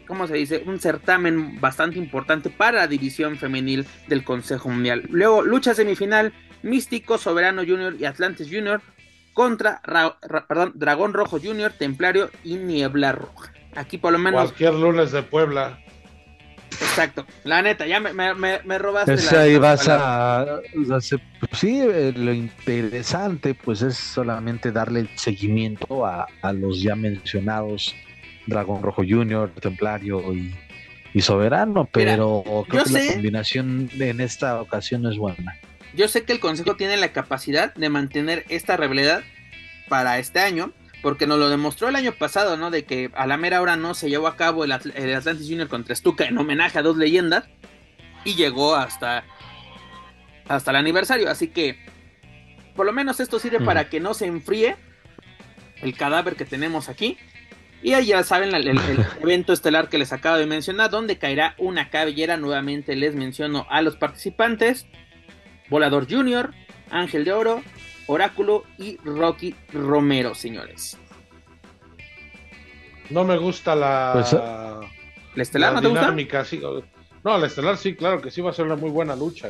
¿cómo 0.07 0.27
se 0.27 0.35
dice? 0.35 0.63
Un 0.65 0.79
certamen 0.79 1.59
bastante 1.59 1.97
importante 1.97 2.49
para 2.49 2.79
la 2.79 2.87
división 2.87 3.37
femenil 3.37 3.85
del 4.07 4.23
Consejo 4.23 4.69
Mundial. 4.69 5.03
Luego, 5.09 5.41
lucha 5.41 5.73
semifinal, 5.73 6.33
Místico, 6.63 7.17
Soberano 7.17 7.63
Junior 7.63 7.95
y 7.99 8.05
Atlantis 8.05 8.47
Junior 8.51 8.81
contra 9.33 9.81
perdón, 10.47 10.73
Dragón 10.75 11.13
Rojo 11.13 11.39
Junior, 11.39 11.71
Templario 11.71 12.29
y 12.43 12.55
Niebla 12.55 13.13
Roja. 13.13 13.53
Aquí 13.75 13.97
por 13.97 14.11
lo 14.11 14.19
menos. 14.19 14.41
Cualquier 14.41 14.73
lunes 14.73 15.11
de 15.11 15.23
Puebla. 15.23 15.79
Exacto, 16.79 17.25
la 17.43 17.61
neta, 17.61 17.85
ya 17.85 17.99
me, 17.99 18.13
me, 18.13 18.77
robaste. 18.77 19.35
ahí 19.35 19.57
vas 19.57 19.87
a, 19.89 20.61
pues 20.81 21.59
sí, 21.59 21.81
eh, 21.81 22.13
lo 22.15 22.33
interesante 22.33 23.53
pues 23.53 23.81
es 23.81 23.97
solamente 23.97 24.71
darle 24.71 25.07
seguimiento 25.15 26.05
a, 26.05 26.27
los 26.53 26.81
ya 26.81 26.95
mencionados 26.95 27.95
Dragón 28.47 28.81
Rojo 28.81 29.03
Junior, 29.07 29.51
Templario 29.59 30.33
y, 30.33 31.21
Soberano, 31.21 31.89
pero 31.91 32.65
creo 32.69 32.83
que 32.85 32.91
la 32.91 33.13
combinación 33.13 33.89
en 33.99 34.21
esta 34.21 34.61
ocasión 34.61 35.05
es 35.05 35.17
buena. 35.17 35.57
Yo 35.93 36.07
sé 36.07 36.23
que 36.23 36.31
el 36.31 36.39
Consejo 36.39 36.77
tiene 36.77 36.95
la 36.95 37.11
capacidad 37.11 37.73
de 37.73 37.89
mantener 37.89 38.45
esta 38.47 38.77
rivalidad 38.77 39.23
para 39.89 40.19
este 40.19 40.39
año, 40.39 40.71
porque 41.01 41.27
nos 41.27 41.39
lo 41.39 41.49
demostró 41.49 41.89
el 41.89 41.95
año 41.95 42.13
pasado, 42.13 42.57
¿no? 42.57 42.69
De 42.69 42.85
que 42.85 43.09
a 43.15 43.25
la 43.25 43.37
mera 43.37 43.61
hora 43.61 43.75
no 43.75 43.93
se 43.93 44.09
llevó 44.09 44.27
a 44.27 44.35
cabo 44.35 44.63
el, 44.63 44.71
Atlantis 44.71 45.47
Junior 45.47 45.67
contra 45.67 45.95
Stuka 45.95 46.25
en 46.25 46.37
homenaje 46.37 46.77
a 46.77 46.83
dos 46.83 46.97
leyendas 46.97 47.45
y 48.23 48.35
llegó 48.35 48.75
hasta, 48.75 49.23
hasta 50.47 50.71
el 50.71 50.77
aniversario. 50.77 51.29
Así 51.29 51.47
que, 51.47 51.83
por 52.75 52.85
lo 52.85 52.93
menos 52.93 53.19
esto 53.19 53.39
sirve 53.39 53.59
para 53.59 53.89
que 53.89 53.99
no 53.99 54.13
se 54.13 54.27
enfríe 54.27 54.75
el 55.81 55.95
cadáver 55.95 56.35
que 56.35 56.45
tenemos 56.45 56.87
aquí. 56.87 57.17
Y 57.83 57.93
ahí 57.93 58.07
ya 58.07 58.23
saben 58.23 58.53
el, 58.53 58.67
evento 59.21 59.53
estelar 59.53 59.89
que 59.89 59.97
les 59.97 60.13
acabo 60.13 60.37
de 60.37 60.45
mencionar, 60.45 60.91
donde 60.91 61.17
caerá 61.17 61.55
una 61.57 61.89
cabellera. 61.89 62.37
Nuevamente 62.37 62.95
les 62.95 63.15
menciono 63.15 63.65
a 63.71 63.81
los 63.81 63.95
participantes: 63.95 64.85
Volador 65.67 66.07
Junior, 66.07 66.53
Ángel 66.91 67.25
de 67.25 67.33
Oro, 67.33 67.63
Oráculo 68.07 68.63
y 68.77 68.97
Rocky 68.97 69.55
Romero, 69.71 70.35
señores. 70.35 70.97
No 73.09 73.23
me 73.23 73.37
gusta 73.37 73.75
la. 73.75 74.11
Pues, 74.13 74.33
¿La 74.33 75.43
estelar 75.43 75.73
no 75.73 75.81
te 75.81 75.87
dinámica, 75.87 76.45
no, 77.23 77.37
la 77.37 77.47
estelar 77.47 77.77
sí, 77.77 77.95
claro 77.95 78.19
que 78.19 78.31
sí 78.31 78.41
va 78.41 78.49
a 78.49 78.53
ser 78.53 78.65
una 78.65 78.75
muy 78.75 78.89
buena 78.89 79.15
lucha. 79.15 79.47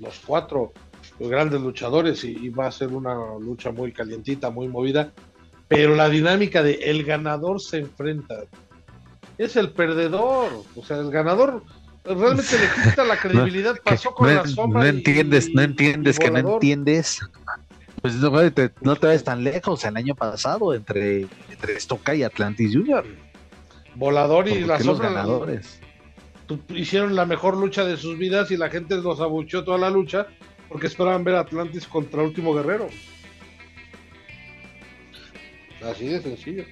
Los 0.00 0.20
cuatro 0.24 0.72
grandes 1.18 1.60
luchadores 1.60 2.22
y, 2.24 2.50
va 2.50 2.66
a 2.66 2.72
ser 2.72 2.88
una 2.88 3.14
lucha 3.40 3.72
muy 3.72 3.92
calientita, 3.92 4.50
muy 4.50 4.68
movida. 4.68 5.12
Pero 5.68 5.96
la 5.96 6.08
dinámica 6.08 6.62
de 6.62 6.74
el 6.74 7.04
ganador 7.04 7.60
se 7.60 7.78
enfrenta. 7.78 8.44
Es 9.38 9.56
el 9.56 9.70
perdedor. 9.70 10.64
O 10.76 10.84
sea, 10.84 10.98
el 10.98 11.10
ganador 11.10 11.62
realmente 12.04 12.58
le 12.58 12.90
quita 12.90 13.04
la 13.04 13.16
credibilidad. 13.20 13.76
Pasó 13.82 14.14
con 14.14 14.34
la 14.34 14.46
sombra. 14.46 14.82
No 14.82 14.86
entiendes, 14.86 15.48
no 15.54 15.62
entiendes 15.62 16.18
que 16.18 16.30
no 16.30 16.54
entiendes. 16.54 17.20
Pues 18.06 18.18
no, 18.18 18.52
te, 18.52 18.70
no 18.82 18.94
te 18.94 19.08
ves 19.08 19.24
tan 19.24 19.42
lejos 19.42 19.84
el 19.84 19.96
año 19.96 20.14
pasado 20.14 20.72
entre, 20.72 21.26
entre 21.50 21.80
Stoka 21.80 22.14
y 22.14 22.22
Atlantis 22.22 22.72
Junior. 22.72 23.04
Volador 23.96 24.46
y 24.46 24.60
las 24.60 24.84
los 24.84 25.00
ganadores. 25.00 25.80
Hicieron 26.68 27.16
la 27.16 27.26
mejor 27.26 27.56
lucha 27.56 27.84
de 27.84 27.96
sus 27.96 28.16
vidas 28.16 28.52
y 28.52 28.56
la 28.56 28.70
gente 28.70 28.94
los 28.98 29.20
abucheó 29.20 29.64
toda 29.64 29.78
la 29.78 29.90
lucha 29.90 30.28
porque 30.68 30.86
esperaban 30.86 31.24
ver 31.24 31.34
a 31.34 31.40
Atlantis 31.40 31.88
contra 31.88 32.22
Último 32.22 32.54
Guerrero. 32.54 32.86
Así 35.82 36.06
de 36.06 36.22
sencillo. 36.22 36.64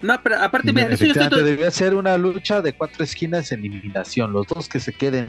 No, 0.00 0.20
pero 0.24 0.40
aparte, 0.40 0.72
mira, 0.72 0.88
eso 0.88 1.04
Debía 1.36 1.70
ser 1.70 1.94
una 1.94 2.18
lucha 2.18 2.60
de 2.62 2.72
cuatro 2.72 3.04
esquinas 3.04 3.52
en 3.52 3.60
eliminación. 3.60 4.32
Los 4.32 4.48
dos 4.48 4.68
que 4.68 4.80
se 4.80 4.92
queden 4.92 5.28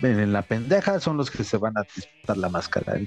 en 0.00 0.32
la 0.32 0.42
pendeja 0.42 1.00
son 1.00 1.16
los 1.16 1.28
que 1.28 1.42
se 1.42 1.56
van 1.56 1.76
a 1.76 1.82
disputar 1.82 2.36
la 2.36 2.48
máscara 2.48 3.00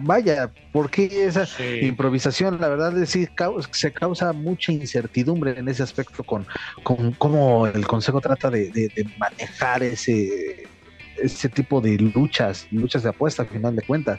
vaya, 0.00 0.52
porque 0.72 1.24
esa 1.24 1.46
improvisación, 1.80 2.60
la 2.60 2.68
verdad 2.68 2.96
es 3.02 3.14
que 3.14 3.28
se 3.72 3.92
causa 3.92 4.32
mucha 4.32 4.72
incertidumbre 4.72 5.58
en 5.58 5.68
ese 5.68 5.82
aspecto 5.82 6.22
con, 6.22 6.46
con 6.82 7.12
cómo 7.12 7.66
el 7.66 7.86
Consejo 7.86 8.20
trata 8.20 8.50
de, 8.50 8.90
manejar 9.18 9.82
ese, 9.82 10.66
ese 11.16 11.48
tipo 11.48 11.80
de 11.80 11.96
luchas, 11.98 12.66
luchas 12.70 13.02
de 13.02 13.10
apuesta 13.10 13.42
al 13.42 13.48
final 13.48 13.76
de 13.76 13.82
cuentas. 13.82 14.18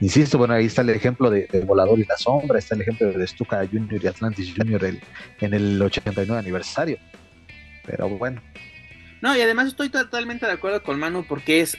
Insisto, 0.00 0.38
bueno, 0.38 0.54
ahí 0.54 0.66
está 0.66 0.82
el 0.82 0.90
ejemplo 0.90 1.30
de, 1.30 1.46
Volador 1.66 1.98
y 1.98 2.04
la 2.04 2.16
Sombra, 2.16 2.58
está 2.58 2.74
el 2.74 2.82
ejemplo 2.82 3.12
de 3.12 3.26
Stuka 3.26 3.66
Junior 3.70 4.02
y 4.02 4.06
Atlantis 4.06 4.52
Junior 4.56 4.84
en 4.84 5.54
el 5.54 5.80
89 5.80 6.38
aniversario. 6.38 6.98
Pero 7.86 8.08
bueno. 8.08 8.42
No, 9.20 9.36
y 9.36 9.40
además 9.40 9.68
estoy 9.68 9.88
totalmente 9.88 10.46
de 10.46 10.52
acuerdo 10.52 10.82
con 10.82 10.98
Manu 10.98 11.24
porque 11.26 11.60
es 11.60 11.78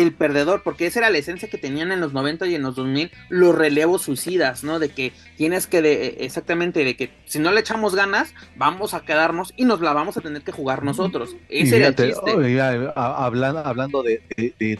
el 0.00 0.12
perdedor, 0.12 0.62
porque 0.62 0.86
esa 0.86 1.00
era 1.00 1.10
la 1.10 1.18
esencia 1.18 1.48
que 1.48 1.58
tenían 1.58 1.92
en 1.92 2.00
los 2.00 2.12
90 2.12 2.46
y 2.46 2.54
en 2.54 2.62
los 2.62 2.76
2000 2.76 3.10
los 3.28 3.54
relevos 3.54 4.02
suicidas, 4.02 4.64
¿no? 4.64 4.78
De 4.78 4.90
que 4.90 5.12
tienes 5.36 5.66
que, 5.66 5.82
de, 5.82 6.18
exactamente, 6.20 6.84
de 6.84 6.96
que 6.96 7.10
si 7.26 7.38
no 7.38 7.52
le 7.52 7.60
echamos 7.60 7.94
ganas, 7.94 8.34
vamos 8.56 8.94
a 8.94 9.00
quedarnos 9.00 9.52
y 9.56 9.64
nos 9.64 9.80
la 9.80 9.92
vamos 9.92 10.16
a 10.16 10.20
tener 10.20 10.42
que 10.42 10.52
jugar 10.52 10.84
nosotros. 10.84 11.36
Ese 11.48 11.76
era 11.76 11.88
el 11.88 11.96
chiste. 11.96 12.60
hablando, 12.94 13.60
hablando 13.60 14.02
de, 14.02 14.20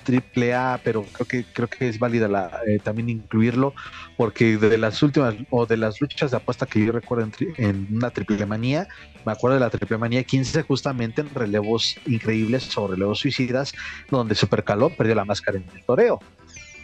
triple 0.02 0.54
A, 0.54 0.80
pero 0.82 1.04
creo 1.12 1.26
que 1.26 1.44
creo 1.52 1.68
que 1.68 1.88
es 1.88 1.98
válida 1.98 2.28
la, 2.28 2.60
eh, 2.66 2.78
también 2.82 3.08
incluirlo, 3.08 3.74
porque 4.16 4.56
de 4.56 4.78
las 4.78 5.02
últimas, 5.02 5.34
o 5.50 5.66
de 5.66 5.76
las 5.76 6.00
luchas 6.00 6.30
de 6.30 6.36
apuesta 6.36 6.66
que 6.66 6.84
yo 6.84 6.92
recuerdo 6.92 7.24
en, 7.24 7.54
en 7.56 7.88
una 7.90 8.10
triple 8.10 8.44
manía, 8.46 8.88
me 9.24 9.32
acuerdo 9.32 9.54
de 9.54 9.60
la 9.60 9.70
triple 9.70 9.98
manía 9.98 10.22
15 10.24 10.62
justamente 10.62 11.20
en 11.20 11.34
relevos 11.34 11.96
increíbles 12.06 12.76
o 12.76 12.88
relevos 12.88 13.20
suicidas, 13.20 13.74
donde 14.10 14.34
Supercaló 14.34 14.90
perdió 14.90 15.09
la 15.14 15.24
máscara 15.24 15.58
en 15.58 15.64
el 15.74 15.84
toreo, 15.84 16.20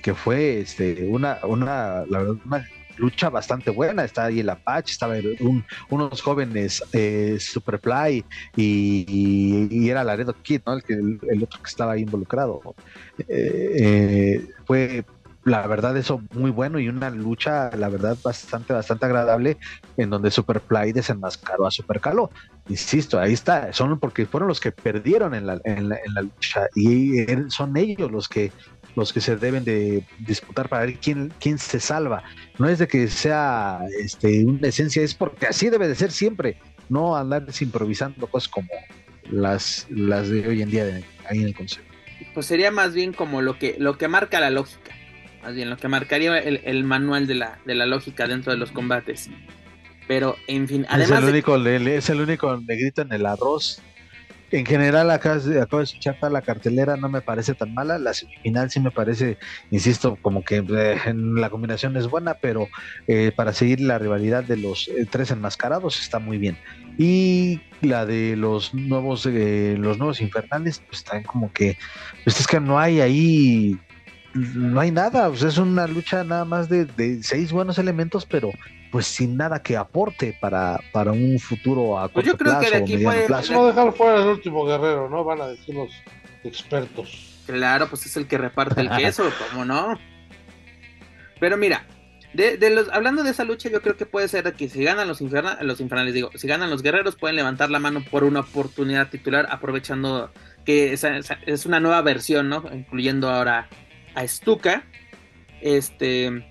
que 0.03 0.15
fue 0.15 0.61
este, 0.61 1.07
una, 1.09 1.39
una, 1.45 2.05
la 2.09 2.19
verdad, 2.19 2.37
una 2.45 2.67
lucha 2.99 3.31
bastante 3.31 3.71
buena. 3.71 4.05
Está 4.05 4.25
ahí 4.27 4.41
el 4.41 4.49
Apache, 4.49 4.93
estaba 4.93 5.15
unos 5.91 6.23
jóvenes 6.23 6.83
eh, 6.93 7.37
Superfly 7.39 8.25
y, 8.57 9.69
y, 9.71 9.89
era 9.89 10.05
Laredo 10.05 10.35
Kid, 10.43 10.63
¿no? 10.67 10.75
El, 10.75 10.83
que, 10.83 10.95
el, 10.95 11.43
otro 11.43 11.61
que 11.63 11.69
estaba 11.69 11.93
ahí 11.93 12.03
involucrado. 12.03 12.75
Eh, 13.19 13.27
eh, 13.29 14.49
fue 14.67 15.05
la 15.47 15.65
verdad 15.69 15.97
eso 15.97 16.21
muy 16.33 16.51
bueno 16.51 16.81
y 16.81 16.89
una 16.89 17.09
lucha 17.09 17.71
la 17.77 17.89
verdad 17.89 18.19
bastante 18.23 18.73
bastante 18.73 19.07
agradable 19.07 19.57
en 19.97 20.11
donde 20.11 20.33
Superfly 20.33 20.93
desenmascaró 20.93 21.67
a 21.67 21.71
Supercalo 21.71 22.31
insisto 22.69 23.21
ahí 23.21 23.33
está 23.33 23.73
son 23.73 23.99
porque 24.01 24.27
fueron 24.27 24.49
los 24.49 24.59
que 24.59 24.73
perdieron 24.73 25.35
en 25.35 25.47
la, 25.47 25.61
en 25.65 25.89
la, 25.89 25.99
en 26.05 26.15
la 26.15 26.23
lucha 26.23 26.67
y 26.75 27.25
son 27.49 27.77
ellos 27.77 28.11
los 28.11 28.29
que 28.29 28.51
los 28.97 29.13
que 29.13 29.21
se 29.21 29.37
deben 29.37 29.63
de 29.63 30.05
disputar 30.19 30.69
para 30.69 30.87
ver 30.87 30.99
quién, 30.99 31.33
quién 31.39 31.59
se 31.59 31.79
salva. 31.79 32.25
No 32.59 32.67
es 32.67 32.79
de 32.79 32.89
que 32.89 33.09
sea 33.09 33.81
este, 34.01 34.43
una 34.47 34.69
esencia, 34.69 35.03
es 35.03 35.15
porque 35.15 35.47
así 35.47 35.69
debe 35.69 35.87
de 35.87 35.95
ser 35.95 36.11
siempre, 36.11 36.59
no 36.89 37.15
andar 37.15 37.45
improvisando 37.61 38.27
cosas 38.27 38.49
como 38.49 38.71
las, 39.31 39.87
las 39.91 40.31
de 40.31 40.49
hoy 40.49 40.63
en 40.63 40.71
día 40.71 41.03
ahí 41.29 41.41
en 41.41 41.49
el 41.49 41.55
consejo. 41.55 41.85
Pues 42.33 42.47
sería 42.47 42.71
más 42.71 42.95
bien 42.95 43.13
como 43.13 43.43
lo 43.43 43.59
que, 43.59 43.77
lo 43.79 43.99
que 43.99 44.09
marca 44.09 44.41
la 44.41 44.51
lógica, 44.51 44.96
más 45.47 45.55
bien 45.55 45.71
lo 45.71 45.77
que 45.77 45.87
marcaría 45.87 46.37
el, 46.39 46.83
manual 46.83 47.29
de 47.29 47.37
la, 47.37 47.61
de 47.65 47.77
la 47.77 47.87
lógica 47.87 48.27
dentro 48.27 48.51
de 48.51 48.59
los 48.59 48.73
combates. 48.73 49.31
Pero, 50.09 50.35
en 50.49 50.67
fin, 50.67 50.85
además. 50.89 51.19
Es 51.19 51.25
el, 51.25 51.31
único, 51.31 51.57
es 51.57 52.11
el 52.11 52.21
único 52.21 52.57
negrito 52.57 53.03
en 53.03 53.13
el 53.13 53.27
arroz 53.27 53.81
en 54.53 54.65
general, 54.65 55.11
acá 55.11 55.35
acabo 55.35 55.79
de 55.79 55.85
escuchar 55.85 56.17
la 56.31 56.41
cartelera, 56.41 56.97
no 56.97 57.09
me 57.09 57.21
parece 57.21 57.55
tan 57.55 57.75
mala. 57.75 57.99
La 57.99 58.15
semifinal 58.15 58.71
sí 58.71 58.79
me 58.79 58.93
parece, 58.93 59.39
insisto, 59.73 60.17
como 60.23 60.45
que 60.45 60.65
eh, 60.69 61.15
la 61.15 61.51
combinación 61.51 61.97
es 61.97 62.09
buena, 62.09 62.35
pero 62.35 62.69
eh, 63.09 63.33
para 63.35 63.53
seguir 63.53 63.81
la 63.81 63.99
rivalidad 63.99 64.45
de 64.45 64.57
los 64.57 64.89
eh, 64.89 65.07
tres 65.11 65.33
enmascarados 65.33 66.01
está 66.01 66.21
muy 66.21 66.39
bien. 66.39 66.57
Y 66.97 67.61
la 67.81 68.07
de 68.07 68.37
los 68.37 68.73
nuevos, 68.73 69.27
los 69.27 69.99
nuevos 69.99 70.21
infernales, 70.21 70.81
pues 70.87 70.99
están 70.99 71.25
como 71.25 71.53
que, 71.53 71.77
pues 72.23 72.39
es 72.39 72.47
que 72.47 72.61
no 72.61 72.79
hay 72.79 73.01
ahí 73.01 73.79
no 74.37 74.81
hay 74.81 74.91
nada, 74.91 75.29
pues 75.29 75.43
es 75.43 75.59
una 75.59 75.87
lucha 75.87 76.23
nada 76.25 76.45
más 76.45 76.69
de, 76.69 76.85
de, 76.85 77.23
seis 77.23 77.53
buenos 77.53 77.79
elementos, 77.79 78.27
pero 78.27 78.53
pues 78.93 79.07
sin 79.07 79.37
nada 79.37 79.63
que 79.63 79.77
aporte 79.77 80.37
para, 80.41 80.81
para 80.93 81.13
un 81.13 81.39
futuro 81.39 81.99
a 81.99 82.09
pues 82.09 82.27
corto 82.27 82.45
plazo 82.45 82.77
o 82.77 82.81
mediano 82.81 83.27
plazo. 83.27 83.53
No 83.53 83.67
dejar 83.67 83.93
fuera 83.93 84.23
el 84.23 84.29
último 84.29 84.65
guerrero, 84.65 85.09
¿no? 85.09 85.25
Van 85.25 85.41
a 85.41 85.47
decir 85.49 85.75
los 85.75 85.91
expertos. 86.45 87.41
Claro, 87.47 87.89
pues 87.89 88.07
es 88.07 88.17
el 88.17 88.27
que 88.27 88.39
reparte 88.39 88.81
el 88.81 88.91
queso, 88.97 89.31
¿cómo 89.51 89.65
no? 89.65 89.99
Pero 91.41 91.57
mira, 91.57 91.87
de, 92.33 92.71
los, 92.71 92.89
hablando 92.91 93.23
de 93.23 93.31
esa 93.31 93.45
lucha, 93.45 93.71
yo 93.71 93.81
creo 93.81 93.97
que 93.97 94.07
puede 94.07 94.29
ser 94.29 94.53
que 94.55 94.69
si 94.69 94.83
ganan 94.83 95.09
los, 95.09 95.21
los 95.21 95.81
infernales, 95.81 96.15
digo, 96.15 96.31
si 96.35 96.47
ganan 96.47 96.71
los 96.71 96.83
guerreros, 96.83 97.17
pueden 97.17 97.37
levantar 97.37 97.71
la 97.71 97.79
mano 97.79 98.05
por 98.11 98.25
una 98.25 98.41
oportunidad 98.41 99.09
titular, 99.09 99.47
aprovechando 99.51 100.31
que 100.65 100.93
es 100.93 101.67
una 101.67 101.81
nueva 101.81 102.03
versión, 102.03 102.49
¿no? 102.49 102.65
Incluyendo 102.73 103.31
ahora 103.31 103.69
a 104.17 104.27
Stuka. 104.27 104.85
Este 105.61 106.45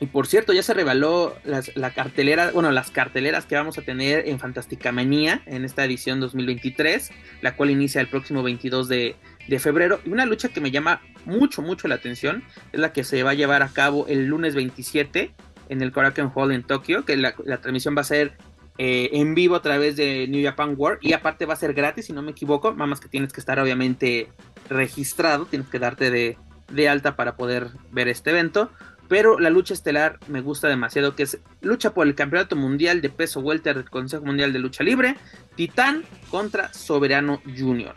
Y 0.00 0.06
por 0.06 0.26
cierto, 0.26 0.52
ya 0.54 0.62
se 0.62 0.72
reveló 0.72 1.36
la 1.44 1.90
cartelera, 1.92 2.50
bueno, 2.52 2.70
las 2.70 2.90
carteleras 2.90 3.44
que 3.44 3.56
vamos 3.56 3.76
a 3.76 3.82
tener 3.82 4.28
en 4.28 4.38
Fantástica 4.38 4.92
Manía 4.92 5.42
en 5.46 5.64
esta 5.64 5.84
edición 5.84 6.20
2023, 6.20 7.10
la 7.42 7.56
cual 7.56 7.70
inicia 7.70 8.00
el 8.00 8.08
próximo 8.08 8.42
22 8.42 8.88
de, 8.88 9.16
de 9.48 9.58
febrero. 9.58 10.00
Y 10.04 10.10
una 10.10 10.24
lucha 10.24 10.48
que 10.48 10.60
me 10.60 10.70
llama 10.70 11.02
mucho, 11.24 11.62
mucho 11.62 11.88
la 11.88 11.96
atención 11.96 12.44
es 12.72 12.80
la 12.80 12.92
que 12.92 13.04
se 13.04 13.22
va 13.22 13.32
a 13.32 13.34
llevar 13.34 13.62
a 13.62 13.68
cabo 13.68 14.06
el 14.08 14.26
lunes 14.26 14.54
27 14.54 15.34
en 15.68 15.82
el 15.82 15.92
Korakuen 15.92 16.30
Hall 16.34 16.52
en 16.52 16.62
Tokio, 16.62 17.04
que 17.04 17.16
la, 17.16 17.34
transmisión 17.34 17.96
va 17.96 18.02
a 18.02 18.04
ser 18.04 18.36
eh, 18.78 19.10
en 19.12 19.34
vivo 19.34 19.56
a 19.56 19.62
través 19.62 19.96
de 19.96 20.26
New 20.28 20.44
Japan 20.44 20.74
World 20.76 21.00
y 21.02 21.12
aparte 21.12 21.46
va 21.46 21.54
a 21.54 21.56
ser 21.56 21.74
gratis, 21.74 22.06
si 22.06 22.12
no 22.12 22.22
me 22.22 22.30
equivoco, 22.30 22.72
más 22.72 23.00
que 23.00 23.08
tienes 23.08 23.32
que 23.32 23.40
estar 23.40 23.58
obviamente 23.58 24.28
registrado, 24.68 25.46
tienes 25.46 25.68
que 25.68 25.78
darte 25.78 26.10
de, 26.10 26.38
de 26.70 26.88
alta 26.88 27.16
para 27.16 27.36
poder 27.36 27.68
ver 27.90 28.08
este 28.08 28.30
evento. 28.30 28.70
Pero 29.08 29.38
la 29.38 29.48
lucha 29.48 29.72
estelar 29.72 30.18
me 30.28 30.42
gusta 30.42 30.68
demasiado, 30.68 31.16
que 31.16 31.22
es 31.22 31.38
lucha 31.62 31.94
por 31.94 32.06
el 32.06 32.14
campeonato 32.14 32.56
mundial 32.56 33.00
de 33.00 33.08
peso 33.08 33.40
welter 33.40 33.76
del 33.76 33.88
Consejo 33.88 34.24
Mundial 34.24 34.52
de 34.52 34.58
Lucha 34.58 34.84
Libre, 34.84 35.16
Titán 35.54 36.04
contra 36.30 36.72
Soberano 36.74 37.40
Junior. 37.56 37.94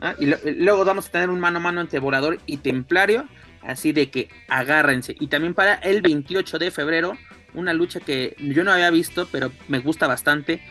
¿ah? 0.00 0.14
Y, 0.18 0.26
luego 0.26 0.84
vamos 0.86 1.08
a 1.08 1.10
tener 1.10 1.28
un 1.28 1.38
mano 1.38 1.58
a 1.58 1.62
mano 1.62 1.82
entre 1.82 1.98
Volador 1.98 2.38
y 2.46 2.58
Templario, 2.58 3.28
así 3.60 3.92
de 3.92 4.10
que 4.10 4.30
agárrense. 4.48 5.14
Y 5.20 5.26
también 5.26 5.52
para 5.52 5.74
el 5.74 6.00
28 6.00 6.58
de 6.58 6.70
febrero, 6.70 7.12
una 7.52 7.74
lucha 7.74 8.00
que 8.00 8.34
yo 8.38 8.64
no 8.64 8.72
había 8.72 8.90
visto, 8.90 9.28
pero 9.30 9.52
me 9.68 9.80
gusta 9.80 10.06
bastante. 10.06 10.62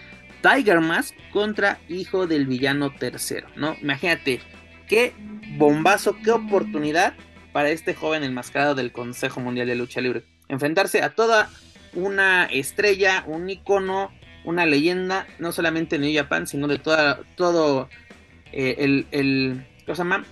Tiger 0.42 0.82
Mask 0.82 1.16
contra 1.32 1.80
Hijo 1.88 2.26
del 2.26 2.48
Villano 2.48 2.92
Tercero, 2.96 3.48
¿no? 3.56 3.78
Imagínate, 3.80 4.42
qué 4.88 5.14
bombazo, 5.56 6.18
qué 6.24 6.32
oportunidad 6.32 7.14
para 7.54 7.70
este 7.70 7.94
joven 7.94 8.24
enmascarado 8.24 8.76
del 8.76 8.92
Consejo 8.92 9.40
Mundial 9.40 9.68
de 9.68 9.76
Lucha 9.76 10.02
Libre. 10.02 10.24
Enfrentarse 10.50 11.02
a 11.02 11.12
toda 11.12 11.50
una 11.94 12.46
estrella, 12.46 13.24
un 13.28 13.50
icono, 13.50 14.12
una 14.44 14.66
leyenda, 14.66 15.28
no 15.40 15.52
solamente 15.52 15.96
en 15.96 16.02
New 16.02 16.14
Japan, 16.14 16.48
sino 16.48 16.68
de 16.68 16.80
toda, 16.80 17.22
todo 17.36 17.88
eh, 18.52 18.76
el, 18.80 19.08
el, 19.12 19.66
¿cómo 19.86 19.96
se 19.96 20.02
llama? 20.02 20.26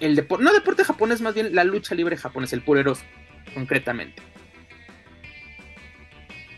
El 0.00 0.16
deporte, 0.16 0.44
no 0.44 0.52
deporte 0.52 0.84
japonés, 0.84 1.20
más 1.20 1.34
bien 1.34 1.54
la 1.54 1.62
lucha 1.62 1.94
libre 1.94 2.16
japonés, 2.16 2.52
el 2.52 2.62
pureros, 2.62 3.00
concretamente. 3.52 4.20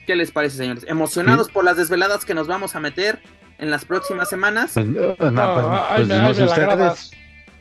¿Qué 0.06 0.14
les 0.14 0.30
parece, 0.30 0.56
señores? 0.56 0.84
¿Emocionados 0.86 1.50
por 1.50 1.64
las 1.64 1.76
desveladas 1.76 2.24
que 2.24 2.32
nos 2.32 2.46
vamos 2.46 2.76
a 2.76 2.80
meter 2.80 3.20
en 3.58 3.72
las 3.72 3.84
próximas 3.84 4.28
semanas? 4.28 4.70
Pues, 4.74 4.86
no, 4.86 5.16
pues, 5.16 5.32
pues, 5.32 6.08
no, 6.08 6.30
ustedes. 6.30 7.10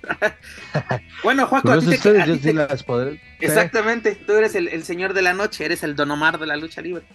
bueno, 1.23 1.47
Juaco, 1.47 1.71
a 1.71 1.79
ti 1.79 1.87
ustedes, 1.87 2.25
yo 2.25 2.35
sí 2.35 2.53
las 2.53 2.83
podré... 2.83 3.21
Exactamente, 3.39 4.15
tú 4.15 4.33
eres 4.33 4.55
el, 4.55 4.67
el, 4.67 4.83
señor 4.83 5.13
de 5.13 5.21
la 5.21 5.33
noche, 5.33 5.65
eres 5.65 5.83
el 5.83 5.95
Don 5.95 6.11
Omar 6.11 6.39
de 6.39 6.47
la 6.47 6.55
lucha 6.55 6.81
libre. 6.81 7.05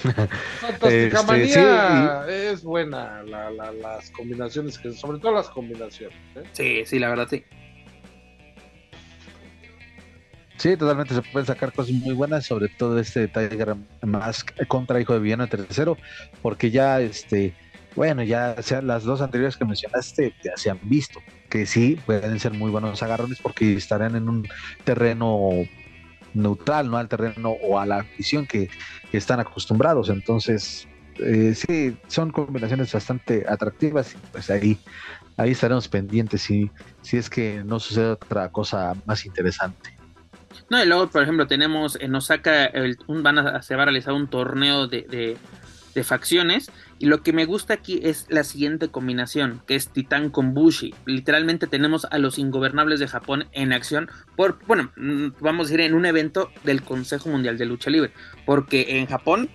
Fantástica 0.60 1.22
manía 1.22 2.20
este, 2.22 2.52
es 2.52 2.62
buena, 2.62 3.22
las 3.22 4.10
combinaciones, 4.10 4.78
que, 4.78 4.92
sobre 4.92 5.18
todo 5.18 5.32
las 5.32 5.48
combinaciones. 5.48 6.16
¿eh? 6.36 6.42
Sí, 6.52 6.82
sí, 6.86 6.98
la 6.98 7.08
verdad, 7.08 7.28
sí. 7.28 7.44
Sí, 10.56 10.76
totalmente 10.76 11.14
se 11.14 11.22
pueden 11.22 11.46
sacar 11.46 11.72
cosas 11.72 11.92
muy 11.94 12.14
buenas, 12.14 12.44
sobre 12.44 12.68
todo 12.68 12.98
este 12.98 13.28
Tiger 13.28 13.76
Mask 14.02 14.50
contra 14.68 15.00
Hijo 15.00 15.14
de 15.14 15.20
Villano 15.20 15.48
tercero, 15.48 15.96
porque 16.42 16.70
ya, 16.70 17.00
este, 17.00 17.54
bueno, 17.96 18.22
ya 18.22 18.62
sean 18.62 18.86
las 18.86 19.04
dos 19.04 19.20
anteriores 19.20 19.56
que 19.56 19.64
mencionaste 19.64 20.34
ya 20.42 20.52
se 20.56 20.70
han 20.70 20.78
visto, 20.82 21.20
que 21.48 21.66
sí 21.66 21.98
pueden 22.06 22.38
ser 22.38 22.52
muy 22.52 22.70
buenos 22.70 23.02
agarrones 23.02 23.38
porque 23.40 23.74
estarán 23.74 24.16
en 24.16 24.28
un 24.28 24.48
terreno 24.84 25.50
neutral, 26.34 26.90
no 26.90 26.96
al 26.96 27.08
terreno 27.08 27.50
o 27.50 27.78
a 27.78 27.86
la 27.86 28.06
visión 28.16 28.46
que, 28.46 28.70
están 29.12 29.40
acostumbrados. 29.40 30.08
Entonces, 30.08 30.86
eh, 31.18 31.52
sí, 31.56 31.96
son 32.06 32.30
combinaciones 32.30 32.92
bastante 32.92 33.44
atractivas 33.48 34.14
y 34.14 34.18
pues 34.30 34.50
ahí, 34.50 34.78
ahí 35.36 35.50
estaremos 35.50 35.88
pendientes 35.88 36.42
si, 36.42 36.70
si 37.02 37.16
es 37.16 37.28
que 37.28 37.64
no 37.64 37.80
sucede 37.80 38.12
otra 38.12 38.50
cosa 38.50 38.94
más 39.04 39.26
interesante. 39.26 39.98
No, 40.68 40.80
y 40.80 40.86
luego, 40.86 41.08
por 41.08 41.24
ejemplo, 41.24 41.48
tenemos 41.48 41.98
en 42.00 42.14
Osaka, 42.14 42.66
el, 42.66 42.96
un, 43.08 43.24
van 43.24 43.38
a, 43.38 43.62
se 43.62 43.74
va 43.74 43.82
a 43.82 43.86
realizar 43.86 44.14
un 44.14 44.28
torneo 44.28 44.86
de 44.86 45.36
facciones. 46.04 46.70
Y 46.98 47.06
lo 47.06 47.22
que 47.22 47.32
me 47.32 47.44
gusta 47.44 47.74
aquí 47.74 48.00
es 48.02 48.26
la 48.28 48.44
siguiente 48.44 48.88
combinación, 48.88 49.62
que 49.66 49.74
es 49.74 49.88
Titán 49.88 50.30
con 50.30 50.54
Bushi. 50.54 50.94
Literalmente 51.06 51.66
tenemos 51.66 52.06
a 52.10 52.18
los 52.18 52.38
ingobernables 52.38 53.00
de 53.00 53.08
Japón 53.08 53.46
en 53.52 53.72
acción 53.72 54.10
por, 54.36 54.58
bueno, 54.66 54.92
mm, 54.96 55.28
vamos 55.40 55.66
a 55.66 55.70
decir 55.70 55.80
en 55.80 55.94
un 55.94 56.06
evento 56.06 56.50
del 56.64 56.82
Consejo 56.82 57.28
Mundial 57.28 57.58
de 57.58 57.66
Lucha 57.66 57.90
Libre. 57.90 58.12
Porque 58.46 58.98
en 58.98 59.06
Japón, 59.06 59.50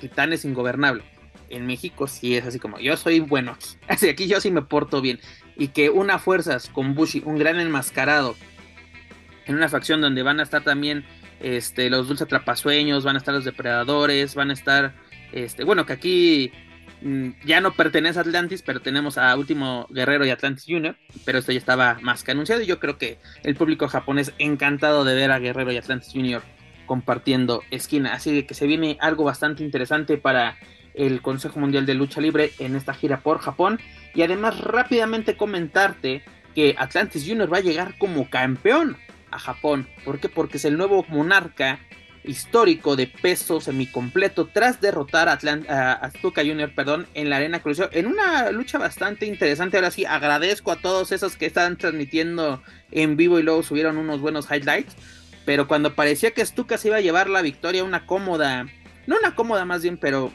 Titán 0.00 0.32
es 0.32 0.44
ingobernable. 0.44 1.04
En 1.50 1.66
México 1.66 2.06
sí 2.06 2.36
es 2.36 2.46
así 2.46 2.58
como, 2.58 2.78
yo 2.78 2.96
soy 2.96 3.20
bueno 3.20 3.52
aquí. 3.52 3.76
Así 3.88 4.08
aquí 4.08 4.26
yo 4.26 4.40
sí 4.40 4.50
me 4.50 4.62
porto 4.62 5.00
bien. 5.00 5.20
Y 5.56 5.68
que 5.68 5.90
una 5.90 6.18
fuerzas 6.18 6.68
con 6.68 6.94
Bushi, 6.94 7.22
un 7.24 7.38
gran 7.38 7.60
enmascarado, 7.60 8.34
en 9.46 9.56
una 9.56 9.68
facción 9.68 10.00
donde 10.00 10.22
van 10.22 10.40
a 10.40 10.42
estar 10.42 10.64
también 10.64 11.04
este, 11.40 11.90
los 11.90 12.08
dulces 12.08 12.26
atrapasueños, 12.26 13.04
van 13.04 13.16
a 13.16 13.18
estar 13.18 13.34
los 13.34 13.44
depredadores, 13.44 14.34
van 14.34 14.50
a 14.50 14.54
estar 14.54 14.94
este, 15.34 15.64
bueno, 15.64 15.84
que 15.84 15.92
aquí 15.92 16.52
mm, 17.02 17.30
ya 17.44 17.60
no 17.60 17.74
pertenece 17.74 18.18
a 18.18 18.22
Atlantis, 18.22 18.62
pero 18.62 18.80
tenemos 18.80 19.18
a 19.18 19.36
Último 19.36 19.86
Guerrero 19.90 20.24
y 20.24 20.30
Atlantis 20.30 20.64
Junior, 20.66 20.96
pero 21.24 21.38
esto 21.38 21.52
ya 21.52 21.58
estaba 21.58 21.98
más 22.02 22.22
que 22.22 22.30
anunciado 22.30 22.62
y 22.62 22.66
yo 22.66 22.78
creo 22.78 22.98
que 22.98 23.18
el 23.42 23.56
público 23.56 23.88
japonés 23.88 24.32
encantado 24.38 25.04
de 25.04 25.14
ver 25.14 25.32
a 25.32 25.40
Guerrero 25.40 25.72
y 25.72 25.76
Atlantis 25.76 26.12
Junior 26.12 26.42
compartiendo 26.86 27.62
esquina, 27.70 28.12
así 28.12 28.44
que 28.44 28.54
se 28.54 28.66
viene 28.66 28.96
algo 29.00 29.24
bastante 29.24 29.64
interesante 29.64 30.18
para 30.18 30.56
el 30.94 31.22
Consejo 31.22 31.58
Mundial 31.58 31.86
de 31.86 31.94
Lucha 31.94 32.20
Libre 32.20 32.52
en 32.58 32.76
esta 32.76 32.94
gira 32.94 33.20
por 33.20 33.38
Japón. 33.38 33.80
Y 34.14 34.22
además 34.22 34.60
rápidamente 34.60 35.36
comentarte 35.36 36.22
que 36.54 36.76
Atlantis 36.78 37.24
Junior 37.26 37.52
va 37.52 37.58
a 37.58 37.62
llegar 37.62 37.98
como 37.98 38.30
campeón 38.30 38.96
a 39.32 39.38
Japón, 39.40 39.88
¿por 40.04 40.20
qué? 40.20 40.28
Porque 40.28 40.58
es 40.58 40.64
el 40.64 40.78
nuevo 40.78 41.04
monarca 41.08 41.80
histórico 42.24 42.96
de 42.96 43.06
peso 43.06 43.60
semicompleto 43.60 44.46
tras 44.46 44.80
derrotar 44.80 45.28
a, 45.28 45.92
Astuka 45.92 46.42
Junior 46.42 46.74
perdón, 46.74 47.06
en 47.14 47.30
la 47.30 47.36
Arena 47.36 47.60
Crucero 47.60 47.90
en 47.92 48.06
una 48.06 48.50
lucha 48.50 48.78
bastante 48.78 49.26
interesante. 49.26 49.76
Ahora 49.76 49.90
sí, 49.90 50.04
agradezco 50.04 50.72
a 50.72 50.76
todos 50.76 51.12
esos 51.12 51.36
que 51.36 51.46
estaban 51.46 51.76
transmitiendo 51.76 52.62
en 52.90 53.16
vivo 53.16 53.38
y 53.38 53.42
luego 53.42 53.62
subieron 53.62 53.98
unos 53.98 54.20
buenos 54.20 54.50
highlights. 54.50 54.96
Pero 55.44 55.68
cuando 55.68 55.94
parecía 55.94 56.30
que 56.30 56.44
Stuka 56.44 56.78
se 56.78 56.88
iba 56.88 56.96
a 56.96 57.02
llevar 57.02 57.28
la 57.28 57.42
victoria, 57.42 57.84
una 57.84 58.06
cómoda, 58.06 58.66
no 59.06 59.16
una 59.18 59.34
cómoda 59.34 59.66
más 59.66 59.82
bien, 59.82 59.98
pero 59.98 60.32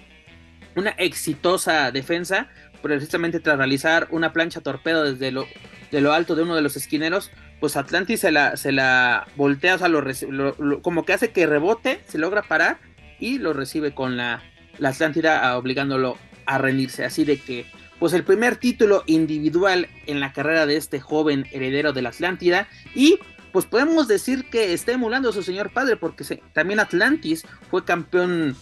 una 0.76 0.92
exitosa 0.92 1.92
defensa, 1.92 2.50
precisamente 2.84 3.40
tras 3.40 3.58
realizar 3.58 4.08
una 4.12 4.34
plancha 4.34 4.62
torpedo 4.62 5.04
desde 5.12 5.32
lo, 5.32 5.48
de 5.92 6.02
lo 6.02 6.14
alto 6.14 6.36
de 6.36 6.44
uno 6.44 6.56
de 6.56 6.62
los 6.62 6.76
esquineros, 6.76 7.32
pues 7.60 7.76
Atlantis 7.76 8.22
se 8.22 8.32
la, 8.32 8.58
se 8.58 8.72
la 8.72 9.28
voltea, 9.36 9.76
o 9.76 9.78
sea, 9.78 9.88
lo, 9.90 10.82
como 10.82 11.06
que 11.06 11.14
hace 11.14 11.32
que 11.32 11.46
rebote, 11.46 12.02
se 12.08 12.18
logra 12.18 12.42
parar 12.42 12.80
y 13.20 13.38
lo 13.38 13.54
recibe 13.54 13.94
con 13.94 14.18
la, 14.18 14.42
la 14.78 14.90
Atlántida 14.90 15.58
obligándolo 15.58 16.18
a 16.46 16.58
rendirse. 16.58 17.04
Así 17.06 17.26
de 17.26 17.38
que, 17.38 17.66
pues 18.00 18.14
el 18.14 18.24
primer 18.24 18.56
título 18.56 19.04
individual 19.08 19.88
en 20.08 20.20
la 20.20 20.32
carrera 20.32 20.66
de 20.66 20.78
este 20.78 21.00
joven 21.00 21.46
heredero 21.52 21.92
de 21.92 22.02
la 22.02 22.10
Atlántida 22.10 22.68
y 22.96 23.20
pues 23.52 23.66
podemos 23.66 24.08
decir 24.08 24.50
que 24.50 24.74
está 24.74 24.92
emulando 24.92 25.30
a 25.30 25.34
su 25.34 25.44
señor 25.44 25.72
padre 25.72 25.98
porque 25.98 26.24
también 26.54 26.80
Atlantis 26.80 27.46
fue 27.70 27.84
campeón 27.84 28.56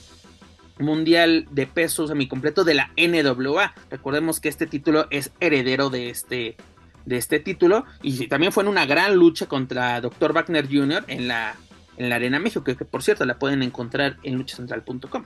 mundial 0.79 1.47
de 1.51 1.67
peso 1.67 2.07
semicompleto 2.07 2.63
de 2.63 2.75
la 2.75 2.91
NWA. 2.97 3.73
Recordemos 3.89 4.39
que 4.39 4.49
este 4.49 4.65
título 4.65 5.07
es 5.09 5.31
heredero 5.39 5.89
de 5.89 6.09
este 6.09 6.55
de 7.07 7.15
este 7.15 7.39
título 7.39 7.85
y 8.01 8.27
también 8.27 8.51
fue 8.51 8.63
en 8.63 8.69
una 8.69 8.85
gran 8.85 9.15
lucha 9.15 9.45
contra 9.45 10.01
Dr. 10.01 10.33
Wagner 10.33 10.67
Jr. 10.67 11.05
en 11.07 11.29
la, 11.29 11.55
en 11.95 12.09
la 12.09 12.15
Arena 12.17 12.37
México, 12.37 12.63
que, 12.65 12.75
por 12.75 13.01
cierto 13.01 13.25
la 13.25 13.39
pueden 13.39 13.63
encontrar 13.63 14.17
en 14.23 14.35
luchacentral.com. 14.35 15.23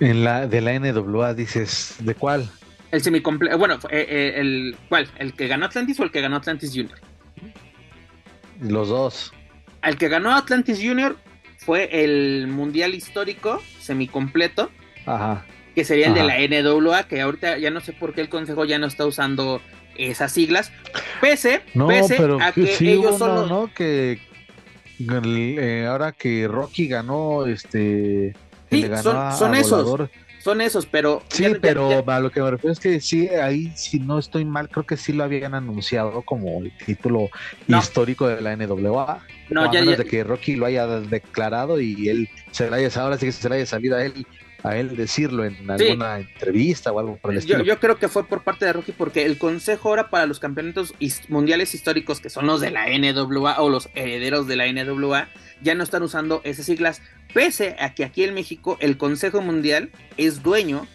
en 0.00 0.24
la 0.24 0.46
de 0.46 0.60
la 0.60 0.78
NWA 0.78 1.34
dices, 1.34 1.96
¿de 1.98 2.14
cuál? 2.14 2.48
El 2.92 3.02
semicompleto, 3.02 3.58
bueno, 3.58 3.74
eh, 3.90 4.06
eh, 4.08 4.32
el 4.36 4.76
¿cuál? 4.88 5.08
¿El 5.18 5.32
que 5.32 5.48
ganó 5.48 5.66
Atlantis 5.66 5.98
o 5.98 6.04
el 6.04 6.12
que 6.12 6.20
ganó 6.20 6.36
Atlantis 6.36 6.70
Junior? 6.70 6.98
Los 8.60 8.88
dos. 8.88 9.32
El 9.82 9.96
que 9.98 10.08
ganó 10.08 10.36
Atlantis 10.36 10.78
Junior 10.80 11.16
fue 11.58 12.04
el 12.04 12.46
mundial 12.46 12.94
histórico 12.94 13.60
semicompleto. 13.80 14.70
Ajá 15.04 15.44
que 15.76 15.84
sería 15.84 16.06
el 16.06 16.14
de 16.14 16.22
la 16.22 16.38
NWA, 16.38 17.06
que 17.06 17.20
ahorita 17.20 17.58
ya 17.58 17.70
no 17.70 17.82
sé 17.82 17.92
por 17.92 18.14
qué 18.14 18.22
el 18.22 18.30
consejo 18.30 18.64
ya 18.64 18.78
no 18.78 18.86
está 18.86 19.04
usando 19.04 19.60
esas 19.98 20.32
siglas, 20.32 20.72
pese, 21.20 21.60
a 22.40 22.52
que 22.52 22.76
ellos 22.80 23.18
son 23.18 23.46
¿no? 23.46 23.70
Que 23.74 24.18
eh, 24.98 25.86
ahora 25.86 26.12
que 26.12 26.48
Rocky 26.48 26.88
ganó, 26.88 27.44
este, 27.44 28.34
sí, 28.70 28.86
son, 29.02 29.54
esos. 29.54 30.08
son 30.38 30.62
esos, 30.62 30.86
pero... 30.86 31.22
Sí, 31.28 31.44
pero 31.60 32.02
a 32.06 32.20
lo 32.20 32.30
que 32.30 32.40
me 32.40 32.52
refiero 32.52 32.72
es 32.72 32.80
que 32.80 32.98
sí, 32.98 33.28
ahí 33.28 33.70
si 33.76 33.98
no 33.98 34.18
estoy 34.18 34.46
mal, 34.46 34.70
creo 34.70 34.86
que 34.86 34.96
sí 34.96 35.12
lo 35.12 35.24
habían 35.24 35.54
anunciado 35.54 36.22
como 36.22 36.62
el 36.62 36.72
título 36.86 37.28
histórico 37.68 38.26
de 38.28 38.40
la 38.40 38.56
NWA. 38.56 39.22
No, 39.50 39.70
ya, 39.70 39.80
menos 39.80 39.98
de 39.98 40.06
que 40.06 40.24
Rocky 40.24 40.56
lo 40.56 40.64
haya 40.64 40.86
declarado 40.86 41.78
y 41.78 42.08
él 42.08 42.30
se 42.50 42.70
le 42.70 42.76
haya, 42.76 43.02
ahora 43.02 43.18
sí 43.18 43.26
que 43.26 43.32
se 43.32 43.46
le 43.50 43.56
haya 43.56 43.66
salido 43.66 43.98
a 43.98 44.02
él 44.02 44.26
a 44.66 44.76
él 44.76 44.96
decirlo 44.96 45.44
en 45.44 45.70
alguna 45.70 46.18
entrevista 46.18 46.92
o 46.92 46.98
algo 46.98 47.16
por 47.16 47.32
el 47.32 47.38
estilo. 47.38 47.62
Yo, 47.62 47.78
creo 47.78 47.98
que 47.98 48.08
fue 48.08 48.26
por 48.26 48.42
parte 48.42 48.64
de 48.64 48.72
Rocky 48.72 48.92
porque 48.92 49.24
el 49.24 49.38
consejo 49.38 49.90
ahora 49.90 50.10
para 50.10 50.26
los 50.26 50.40
campeonatos 50.40 50.94
mundiales 51.28 51.74
históricos 51.74 52.20
que 52.20 52.30
son 52.30 52.46
los 52.46 52.60
de 52.60 52.70
la 52.70 52.86
NWA 52.86 53.60
o 53.60 53.70
los 53.70 53.88
herederos 53.94 54.46
de 54.46 54.56
la 54.56 54.70
NWA 54.70 55.28
ya 55.62 55.74
no 55.74 55.84
están 55.84 56.02
usando 56.02 56.40
esas 56.44 56.66
siglas, 56.66 57.00
pese 57.32 57.76
a 57.78 57.94
que 57.94 58.04
aquí 58.04 58.24
en 58.24 58.34
México 58.34 58.76
el 58.80 58.98
Consejo 58.98 59.40
Mundial 59.40 59.90
es 60.16 60.42
dueño 60.42 60.86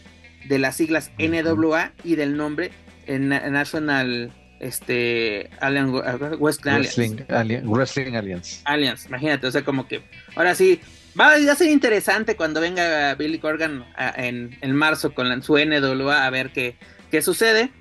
de 0.48 0.60
las 0.60 0.76
siglas 0.76 1.12
NWA 1.18 1.94
y 2.04 2.16
del 2.16 2.36
nombre 2.36 2.72
en 3.08 3.30
National 3.30 4.34
este 4.60 5.50
Wrestling, 5.62 8.16
Alliance. 8.16 8.62
Alliance, 8.66 9.08
imagínate, 9.08 9.48
o 9.48 9.52
sea, 9.52 9.64
como 9.64 9.88
que 9.88 10.02
ahora 10.36 10.56
sí 10.56 10.82
va 11.20 11.34
a 11.34 11.56
ser 11.56 11.70
interesante 11.70 12.36
cuando 12.36 12.62
venga 12.62 13.16
Billy 13.16 13.40
Corgan 13.40 13.86
en, 14.16 14.58
en 14.62 14.76
marzo 14.76 15.14
con 15.14 15.42
su 15.42 15.58
NWA 15.58 16.26
a 16.26 16.30
ver 16.30 16.52
qué, 16.52 16.78
qué 17.10 17.22
sucede. 17.22 17.72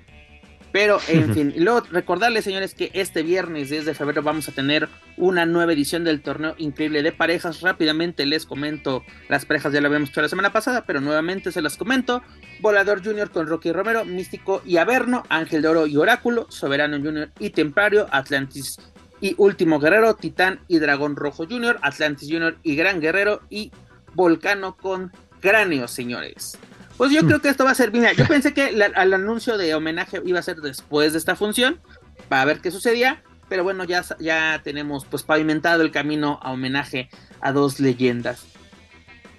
Pero, 0.71 0.99
en 1.09 1.33
fin, 1.33 1.53
luego 1.57 1.81
recordarles, 1.91 2.45
señores, 2.45 2.73
que 2.73 2.91
este 2.93 3.23
viernes 3.23 3.69
10 3.69 3.85
de 3.85 3.93
febrero 3.93 4.21
vamos 4.21 4.47
a 4.47 4.53
tener 4.53 4.87
una 5.17 5.45
nueva 5.45 5.73
edición 5.73 6.05
del 6.05 6.21
torneo 6.21 6.55
increíble 6.57 7.03
de 7.03 7.11
parejas. 7.11 7.59
Rápidamente 7.61 8.25
les 8.25 8.45
comento, 8.45 9.03
las 9.27 9.45
parejas 9.45 9.73
ya 9.73 9.81
lo 9.81 9.87
habíamos 9.87 10.09
hecho 10.09 10.21
la 10.21 10.29
semana 10.29 10.53
pasada, 10.53 10.85
pero 10.85 11.01
nuevamente 11.01 11.51
se 11.51 11.61
las 11.61 11.75
comento. 11.75 12.23
Volador 12.61 13.03
Junior 13.03 13.31
con 13.31 13.47
Rocky 13.47 13.73
Romero, 13.73 14.05
Místico 14.05 14.61
y 14.65 14.77
Averno, 14.77 15.23
Ángel 15.27 15.61
de 15.61 15.67
Oro 15.67 15.87
y 15.87 15.97
Oráculo, 15.97 16.47
Soberano 16.49 16.97
Junior 16.97 17.31
y 17.37 17.49
Templario, 17.49 18.07
Atlantis 18.11 18.77
y 19.21 19.35
Último 19.37 19.79
Guerrero, 19.79 20.15
Titán 20.15 20.59
y 20.67 20.79
Dragón 20.79 21.15
Rojo 21.15 21.45
Junior, 21.47 21.79
Atlantis 21.81 22.27
Junior 22.29 22.57
y 22.63 22.75
Gran 22.75 22.99
Guerrero 22.99 23.41
y 23.49 23.71
Volcano 24.13 24.75
con 24.75 25.11
Cráneo, 25.39 25.87
señores. 25.87 26.57
Pues 26.97 27.11
yo 27.11 27.25
creo 27.25 27.39
que 27.39 27.49
esto 27.49 27.63
va 27.63 27.71
a 27.71 27.75
ser, 27.75 27.91
mira, 27.91 28.11
yo 28.13 28.25
pensé 28.27 28.53
que 28.53 28.67
el 28.67 29.13
anuncio 29.13 29.57
de 29.57 29.73
homenaje 29.73 30.21
iba 30.25 30.39
a 30.39 30.43
ser 30.43 30.57
después 30.57 31.13
de 31.13 31.19
esta 31.19 31.35
función, 31.35 31.79
para 32.27 32.45
ver 32.45 32.59
qué 32.59 32.71
sucedía, 32.71 33.23
pero 33.47 33.63
bueno, 33.63 33.83
ya, 33.83 34.03
ya 34.19 34.61
tenemos 34.63 35.05
pues 35.05 35.23
pavimentado 35.23 35.83
el 35.83 35.91
camino 35.91 36.39
a 36.41 36.51
homenaje 36.51 37.09
a 37.41 37.51
dos 37.51 37.79
leyendas. 37.79 38.45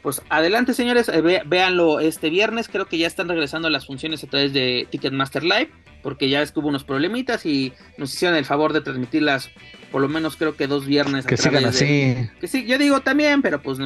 Pues 0.03 0.21
adelante 0.29 0.75
señores, 0.75 1.09
eh, 1.09 1.43
véanlo 1.47 2.01
este 2.01 2.29
viernes, 2.29 2.69
creo 2.69 2.87
que 2.87 2.99
ya 2.99 3.07
están 3.07 3.29
regresando 3.29 3.71
las 3.71 3.87
funciones 3.87 4.25
a 4.25 4.27
través 4.27 4.53
de 4.53 4.89
Ticketmaster 4.91 5.45
Live, 5.45 5.71
porque 6.03 6.29
ya 6.29 6.43
es 6.43 6.51
que 6.51 6.59
hubo 6.59 6.69
unos 6.69 6.83
problemitas 6.83 7.47
y 7.47 7.73
nos 7.99 8.13
hicieron 8.13 8.37
el 8.37 8.45
favor 8.45 8.73
de 8.73 8.81
transmitirlas 8.81 9.51
por 9.93 10.01
lo 10.01 10.09
menos 10.09 10.37
creo 10.37 10.57
que 10.57 10.67
dos 10.67 10.87
viernes. 10.87 11.27
Que 11.27 11.37
sigan 11.37 11.67
así. 11.67 12.17
Que 12.41 12.49
sí, 12.49 12.67
yo 12.67 12.79
digo 12.79 13.01
también, 13.01 13.43
pero 13.43 13.63
pues 13.63 13.79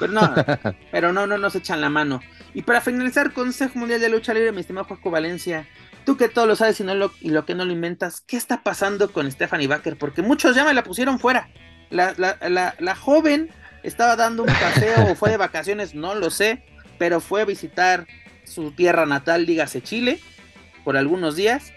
pero 0.00 0.12
no, 0.12 0.34
pero 0.90 1.12
no, 1.12 1.26
no 1.26 1.38
nos 1.38 1.54
echan 1.54 1.80
la 1.80 1.90
mano. 1.90 2.20
Y 2.54 2.62
para 2.62 2.80
finalizar, 2.80 3.32
Consejo 3.32 3.78
Mundial 3.78 4.00
de 4.00 4.08
Lucha 4.08 4.34
Libre, 4.34 4.50
mi 4.50 4.60
estimado 4.60 4.86
Juaco 4.86 5.10
Valencia, 5.10 5.68
tú 6.04 6.16
que 6.16 6.28
todo 6.28 6.46
lo 6.46 6.56
sabes 6.56 6.80
y, 6.80 6.84
no 6.84 6.94
lo, 6.94 7.12
y 7.20 7.30
lo 7.30 7.44
que 7.44 7.54
no 7.54 7.64
lo 7.64 7.72
inventas, 7.72 8.22
¿qué 8.22 8.36
está 8.36 8.62
pasando 8.62 9.12
con 9.12 9.30
Stephanie 9.30 9.68
Baker? 9.68 9.96
Porque 9.96 10.22
muchos 10.22 10.56
ya 10.56 10.64
me 10.64 10.74
la 10.74 10.82
pusieron 10.82 11.20
fuera. 11.20 11.50
La, 11.90 12.14
la, 12.16 12.38
la, 12.48 12.74
la 12.78 12.96
joven 12.96 13.50
estaba 13.82 14.16
dando 14.16 14.42
un 14.42 14.48
paseo 14.48 15.10
o 15.10 15.14
fue 15.16 15.30
de 15.30 15.36
vacaciones, 15.36 15.94
no 15.94 16.14
lo 16.14 16.30
sé, 16.30 16.62
pero 16.98 17.20
fue 17.20 17.42
a 17.42 17.44
visitar 17.44 18.06
su 18.44 18.72
tierra 18.72 19.06
natal, 19.06 19.46
dígase 19.46 19.82
Chile, 19.82 20.20
por 20.84 20.96
algunos 20.96 21.36
días. 21.36 21.72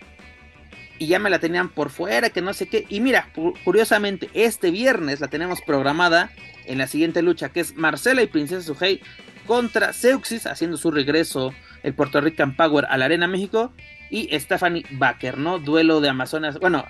Y 0.97 1.08
ya 1.08 1.20
me 1.20 1.30
la 1.30 1.39
tenían 1.39 1.70
por 1.70 1.89
fuera, 1.89 2.30
que 2.30 2.41
no 2.41 2.53
sé 2.53 2.68
qué. 2.68 2.86
Y 2.88 3.01
mira, 3.01 3.30
curiosamente, 3.66 4.30
este 4.34 4.72
viernes 4.72 5.20
la 5.20 5.28
tenemos 5.28 5.62
programada 5.62 6.32
en 6.66 6.78
la 6.78 6.88
siguiente 6.88 7.22
lucha, 7.22 7.49
que 7.49 7.60
es 7.60 7.76
Marcela 7.76 8.22
y 8.22 8.28
Princesa 8.28 8.62
Sujei 8.62 9.01
contra 9.45 9.91
Seuxis, 9.91 10.47
haciendo 10.47 10.78
su 10.78 10.91
regreso 10.91 11.53
el 11.84 11.93
Puerto 11.93 12.22
Rican 12.22 12.56
Power 12.56 12.86
a 12.89 12.97
la 12.97 13.06
Arena 13.06 13.28
México, 13.28 13.74
y 14.10 14.30
Stephanie 14.39 14.86
Baker, 14.91 15.38
¿no? 15.38 15.60
Duelo 15.60 15.99
de 15.99 16.10
Amazonas, 16.10 16.60
bueno, 16.60 16.86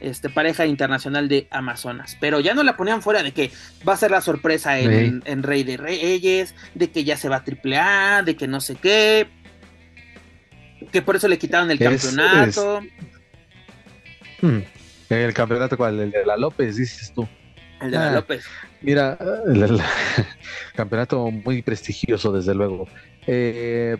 este, 0.00 0.28
pareja 0.28 0.66
internacional 0.66 1.28
de 1.28 1.46
Amazonas. 1.50 2.16
Pero 2.20 2.40
ya 2.40 2.54
no 2.54 2.62
la 2.62 2.76
ponían 2.76 3.02
fuera 3.02 3.22
de 3.22 3.32
que 3.32 3.50
va 3.86 3.94
a 3.94 3.96
ser 3.96 4.10
la 4.10 4.20
sorpresa 4.20 4.78
en, 4.78 5.42
Rey 5.42 5.64
de 5.64 5.76
Reyes, 5.76 6.54
de 6.74 6.90
que 6.90 7.04
ya 7.04 7.16
se 7.16 7.28
va 7.28 7.36
a 7.36 7.44
triple 7.44 7.78
A, 7.78 8.22
de 8.22 8.36
que 8.36 8.46
no 8.46 8.60
sé 8.60 8.76
qué, 8.76 9.28
que 10.92 11.02
por 11.02 11.16
eso 11.16 11.28
le 11.28 11.38
quitaron 11.38 11.70
el 11.70 11.78
campeonato. 11.78 12.80
Hmm. 14.40 14.60
¿El 15.08 15.34
campeonato 15.34 15.76
cuál? 15.76 16.00
El 16.00 16.10
de 16.10 16.26
la 16.26 16.36
López, 16.36 16.76
dices 16.76 17.12
tú. 17.14 17.26
El 17.80 17.90
de 17.90 17.96
la 17.96 18.08
ah, 18.08 18.12
López. 18.12 18.44
Mira, 18.82 19.18
el, 19.46 19.80
campeonato 20.74 21.30
muy 21.30 21.62
prestigioso, 21.62 22.32
desde 22.32 22.54
luego. 22.54 22.88
Eh, 23.26 23.96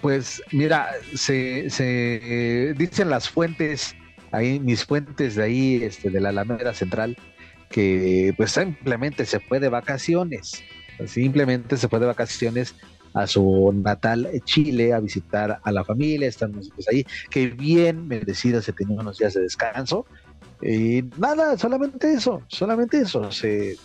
pues 0.00 0.42
mira, 0.52 0.90
se, 1.14 1.70
se 1.70 2.74
dicen 2.76 3.08
las 3.10 3.28
fuentes, 3.28 3.94
ahí 4.32 4.58
mis 4.58 4.84
fuentes 4.84 5.36
de 5.36 5.44
ahí, 5.44 5.82
este, 5.82 6.10
de 6.10 6.20
la 6.20 6.30
Alameda 6.30 6.74
Central, 6.74 7.16
que 7.70 8.34
pues 8.36 8.52
simplemente 8.52 9.24
se 9.24 9.40
fue 9.40 9.60
de 9.60 9.68
vacaciones, 9.68 10.62
simplemente 11.06 11.76
se 11.76 11.88
fue 11.88 12.00
de 12.00 12.06
vacaciones 12.06 12.74
a 13.14 13.26
su 13.26 13.72
natal 13.74 14.28
Chile 14.44 14.92
a 14.92 15.00
visitar 15.00 15.60
a 15.62 15.72
la 15.72 15.84
familia, 15.84 16.28
están 16.28 16.52
pues 16.52 16.88
ahí, 16.90 17.06
que 17.30 17.48
bien 17.48 18.08
merecida 18.08 18.62
se 18.62 18.72
tenía 18.72 19.00
unos 19.00 19.18
días 19.18 19.34
de 19.34 19.42
descanso, 19.42 20.06
y 20.62 21.02
nada, 21.18 21.58
solamente 21.58 22.12
eso, 22.12 22.42
solamente 22.46 23.00
eso. 23.00 23.32
Se, 23.32 23.76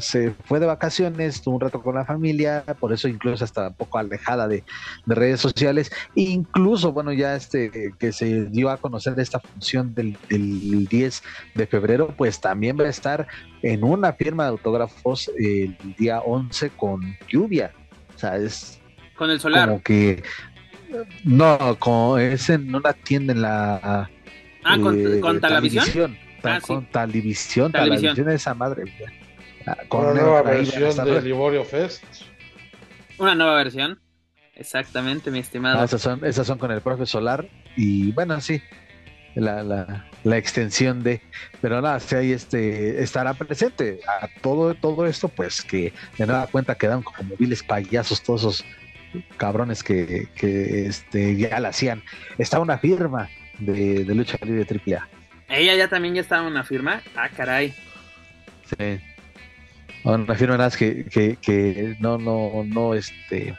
se 0.00 0.32
fue 0.44 0.60
de 0.60 0.66
vacaciones, 0.66 1.42
tuvo 1.42 1.56
un 1.56 1.60
rato 1.60 1.82
con 1.82 1.94
la 1.94 2.04
familia, 2.04 2.64
por 2.80 2.92
eso 2.92 3.08
incluso 3.08 3.44
hasta 3.44 3.68
un 3.68 3.74
poco 3.74 3.98
alejada 3.98 4.48
de, 4.48 4.64
redes 5.06 5.40
sociales. 5.40 5.92
incluso, 6.14 6.92
bueno, 6.92 7.12
ya 7.12 7.36
este 7.36 7.92
que 7.98 8.12
se 8.12 8.46
dio 8.46 8.70
a 8.70 8.76
conocer 8.76 9.18
esta 9.18 9.40
función 9.40 9.94
del, 9.94 10.16
10 10.28 11.22
de 11.54 11.66
febrero, 11.66 12.14
pues 12.16 12.40
también 12.40 12.78
va 12.78 12.84
a 12.84 12.88
estar 12.88 13.26
en 13.62 13.84
una 13.84 14.12
firma 14.12 14.44
de 14.44 14.50
autógrafos 14.50 15.30
el 15.38 15.76
día 15.98 16.20
11 16.20 16.70
con 16.70 17.16
lluvia. 17.28 17.72
O 18.14 18.18
sea, 18.18 18.36
es 18.36 18.80
con 19.16 19.30
el 19.30 19.40
solar. 19.40 19.68
Como 19.68 19.82
que 19.82 20.22
no, 21.24 21.76
con, 21.78 22.20
es 22.20 22.48
en 22.50 22.74
una 22.74 22.92
tienda 22.92 23.32
en 23.32 23.42
la 23.42 24.10
Ah, 24.64 24.78
con, 24.80 24.98
eh, 24.98 25.20
con 25.20 25.40
Televisión. 25.40 26.16
Ah, 26.42 26.58
con 26.60 26.86
Televisión 26.86 27.72
esa 28.30 28.54
madre. 28.54 28.84
Ah, 29.66 29.78
con 29.88 30.06
una 30.06 30.20
nueva 30.20 30.42
versión 30.42 31.04
de 31.04 31.22
Liborio 31.22 31.64
Fest. 31.64 32.04
Una 33.18 33.34
nueva 33.34 33.56
versión. 33.56 34.00
Exactamente, 34.54 35.30
mi 35.30 35.40
estimado. 35.40 35.80
Ah, 35.80 35.84
esas, 35.84 36.02
son, 36.02 36.24
esas 36.24 36.46
son 36.46 36.58
con 36.58 36.70
el 36.70 36.80
profe 36.80 37.06
Solar. 37.06 37.48
Y 37.76 38.12
bueno, 38.12 38.40
sí, 38.40 38.62
la, 39.34 39.62
la, 39.62 40.06
la 40.22 40.36
extensión 40.36 41.02
de. 41.02 41.20
Pero 41.60 41.80
nada, 41.80 41.98
si 42.00 42.14
ahí 42.14 42.32
este, 42.32 43.02
estará 43.02 43.34
presente. 43.34 44.00
A 44.06 44.28
todo, 44.42 44.74
todo 44.74 45.06
esto, 45.06 45.28
pues 45.28 45.62
que 45.62 45.92
de 46.18 46.26
nueva 46.26 46.46
cuenta 46.46 46.74
quedan 46.74 47.02
como 47.02 47.30
móviles 47.30 47.62
payasos 47.62 48.22
todos 48.22 48.42
esos 48.42 48.64
cabrones 49.36 49.82
que, 49.82 50.28
que 50.34 50.86
este, 50.86 51.36
ya 51.36 51.58
la 51.60 51.68
hacían. 51.68 52.02
Está 52.38 52.60
una 52.60 52.78
firma 52.78 53.28
de, 53.58 54.04
lucha 54.06 54.38
libre 54.42 54.66
AAA. 54.68 55.08
Ella 55.48 55.74
ya 55.74 55.88
también 55.88 56.14
ya 56.14 56.20
estaba 56.20 56.46
una 56.46 56.64
firma. 56.64 57.02
Ah, 57.16 57.28
caray. 57.28 57.74
Sí. 58.78 59.00
Una 60.04 60.34
firma 60.34 60.56
nada 60.58 60.70
que, 60.70 61.06
que, 61.06 61.36
que 61.40 61.96
no, 61.98 62.18
no, 62.18 62.62
no, 62.64 62.94
este, 62.94 63.56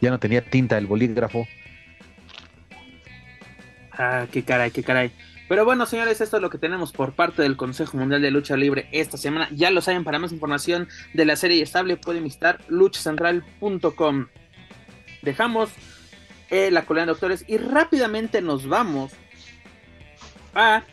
ya 0.00 0.10
no 0.10 0.18
tenía 0.18 0.42
tinta 0.42 0.76
el 0.76 0.86
bolígrafo. 0.86 1.46
Ah, 3.92 4.26
qué 4.30 4.42
caray, 4.44 4.70
qué 4.70 4.82
caray. 4.82 5.10
Pero 5.50 5.64
bueno, 5.64 5.84
señores, 5.84 6.20
esto 6.20 6.36
es 6.36 6.42
lo 6.42 6.48
que 6.48 6.58
tenemos 6.58 6.92
por 6.92 7.14
parte 7.14 7.42
del 7.42 7.56
Consejo 7.56 7.96
Mundial 7.96 8.22
de 8.22 8.30
Lucha 8.30 8.56
Libre 8.56 8.88
esta 8.92 9.16
semana. 9.16 9.48
Ya 9.52 9.70
lo 9.70 9.80
saben, 9.80 10.04
para 10.04 10.18
más 10.18 10.32
información 10.32 10.86
de 11.12 11.24
la 11.24 11.34
serie 11.34 11.60
estable 11.62 11.96
pueden 11.96 12.22
visitar 12.22 12.60
luchacentral.com. 12.68 14.26
Dejamos 15.22 15.70
eh, 16.50 16.70
la 16.70 16.82
colonia 16.82 17.06
de 17.06 17.12
doctores 17.12 17.44
y 17.48 17.56
rápidamente 17.56 18.42
nos 18.42 18.68
vamos 18.68 19.12
a 20.54 20.84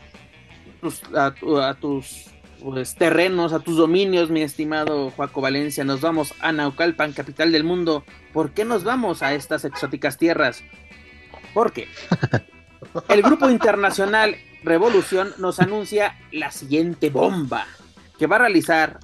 tus, 0.80 1.02
a, 1.14 1.74
tus 1.74 2.26
pues, 2.62 2.94
terrenos, 2.94 3.52
a 3.52 3.60
tus 3.60 3.76
dominios, 3.76 4.30
mi 4.30 4.42
estimado 4.42 5.10
Juaco 5.10 5.40
Valencia. 5.40 5.84
Nos 5.84 6.00
vamos 6.00 6.34
a 6.40 6.52
Naucalpan, 6.52 7.12
capital 7.12 7.52
del 7.52 7.64
mundo. 7.64 8.04
¿Por 8.32 8.52
qué 8.52 8.64
nos 8.64 8.84
vamos 8.84 9.22
a 9.22 9.34
estas 9.34 9.64
exóticas 9.64 10.18
tierras? 10.18 10.62
Porque 11.54 11.88
el 13.08 13.22
grupo 13.22 13.50
internacional 13.50 14.36
Revolución 14.64 15.32
nos 15.38 15.60
anuncia 15.60 16.16
la 16.32 16.50
siguiente 16.50 17.10
bomba, 17.10 17.66
que 18.18 18.26
va 18.26 18.36
a 18.36 18.40
realizar 18.40 18.98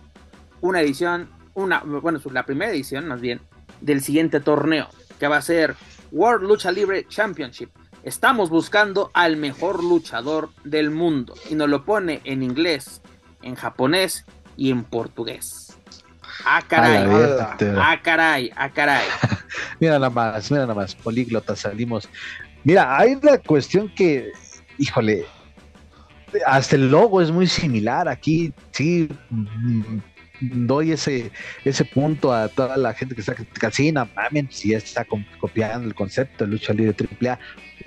una 0.60 0.80
edición, 0.80 1.30
una, 1.54 1.80
bueno, 1.80 2.20
la 2.32 2.44
primera 2.44 2.72
edición 2.72 3.06
más 3.06 3.20
bien, 3.20 3.40
del 3.80 4.02
siguiente 4.02 4.40
torneo. 4.40 4.88
que 5.18 5.28
va 5.28 5.36
a 5.36 5.42
ser 5.42 5.76
World 6.10 6.48
Lucha 6.48 6.72
Libre 6.72 7.06
Championship. 7.08 7.70
Estamos 8.02 8.50
buscando 8.50 9.10
al 9.14 9.36
mejor 9.36 9.82
luchador 9.82 10.50
del 10.64 10.90
mundo 10.90 11.34
y 11.48 11.54
nos 11.54 11.68
lo 11.68 11.84
pone 11.84 12.20
en 12.24 12.42
inglés, 12.42 13.00
en 13.44 13.54
japonés 13.54 14.24
y 14.56 14.70
en 14.70 14.84
portugués. 14.84 15.76
Ah, 16.44 16.62
caray. 16.66 17.06
Ah, 17.78 18.00
caray, 18.02 18.50
ah, 18.56 18.70
caray. 18.70 19.06
mira 19.80 19.94
nada 19.94 20.10
más, 20.10 20.50
mira 20.50 20.62
nada 20.62 20.74
más, 20.74 20.94
políglota 20.94 21.54
salimos. 21.54 22.08
Mira, 22.64 22.98
hay 22.98 23.14
una 23.14 23.38
cuestión 23.38 23.88
que, 23.94 24.32
híjole, 24.78 25.26
hasta 26.46 26.76
el 26.76 26.90
logo 26.90 27.22
es 27.22 27.30
muy 27.30 27.46
similar. 27.46 28.08
Aquí 28.08 28.52
sí 28.72 29.08
mm, 29.30 29.98
doy 30.40 30.92
ese, 30.92 31.30
ese 31.64 31.84
punto 31.84 32.32
a 32.32 32.48
toda 32.48 32.76
la 32.76 32.94
gente 32.94 33.14
que 33.14 33.20
está 33.20 33.34
casina, 33.52 34.08
mamen, 34.16 34.48
si 34.50 34.70
ya 34.70 34.78
está 34.78 35.06
copiando 35.38 35.86
el 35.86 35.94
concepto 35.94 36.44
de 36.44 36.50
lucha 36.50 36.72
libre 36.72 36.96
AAA. 37.20 37.38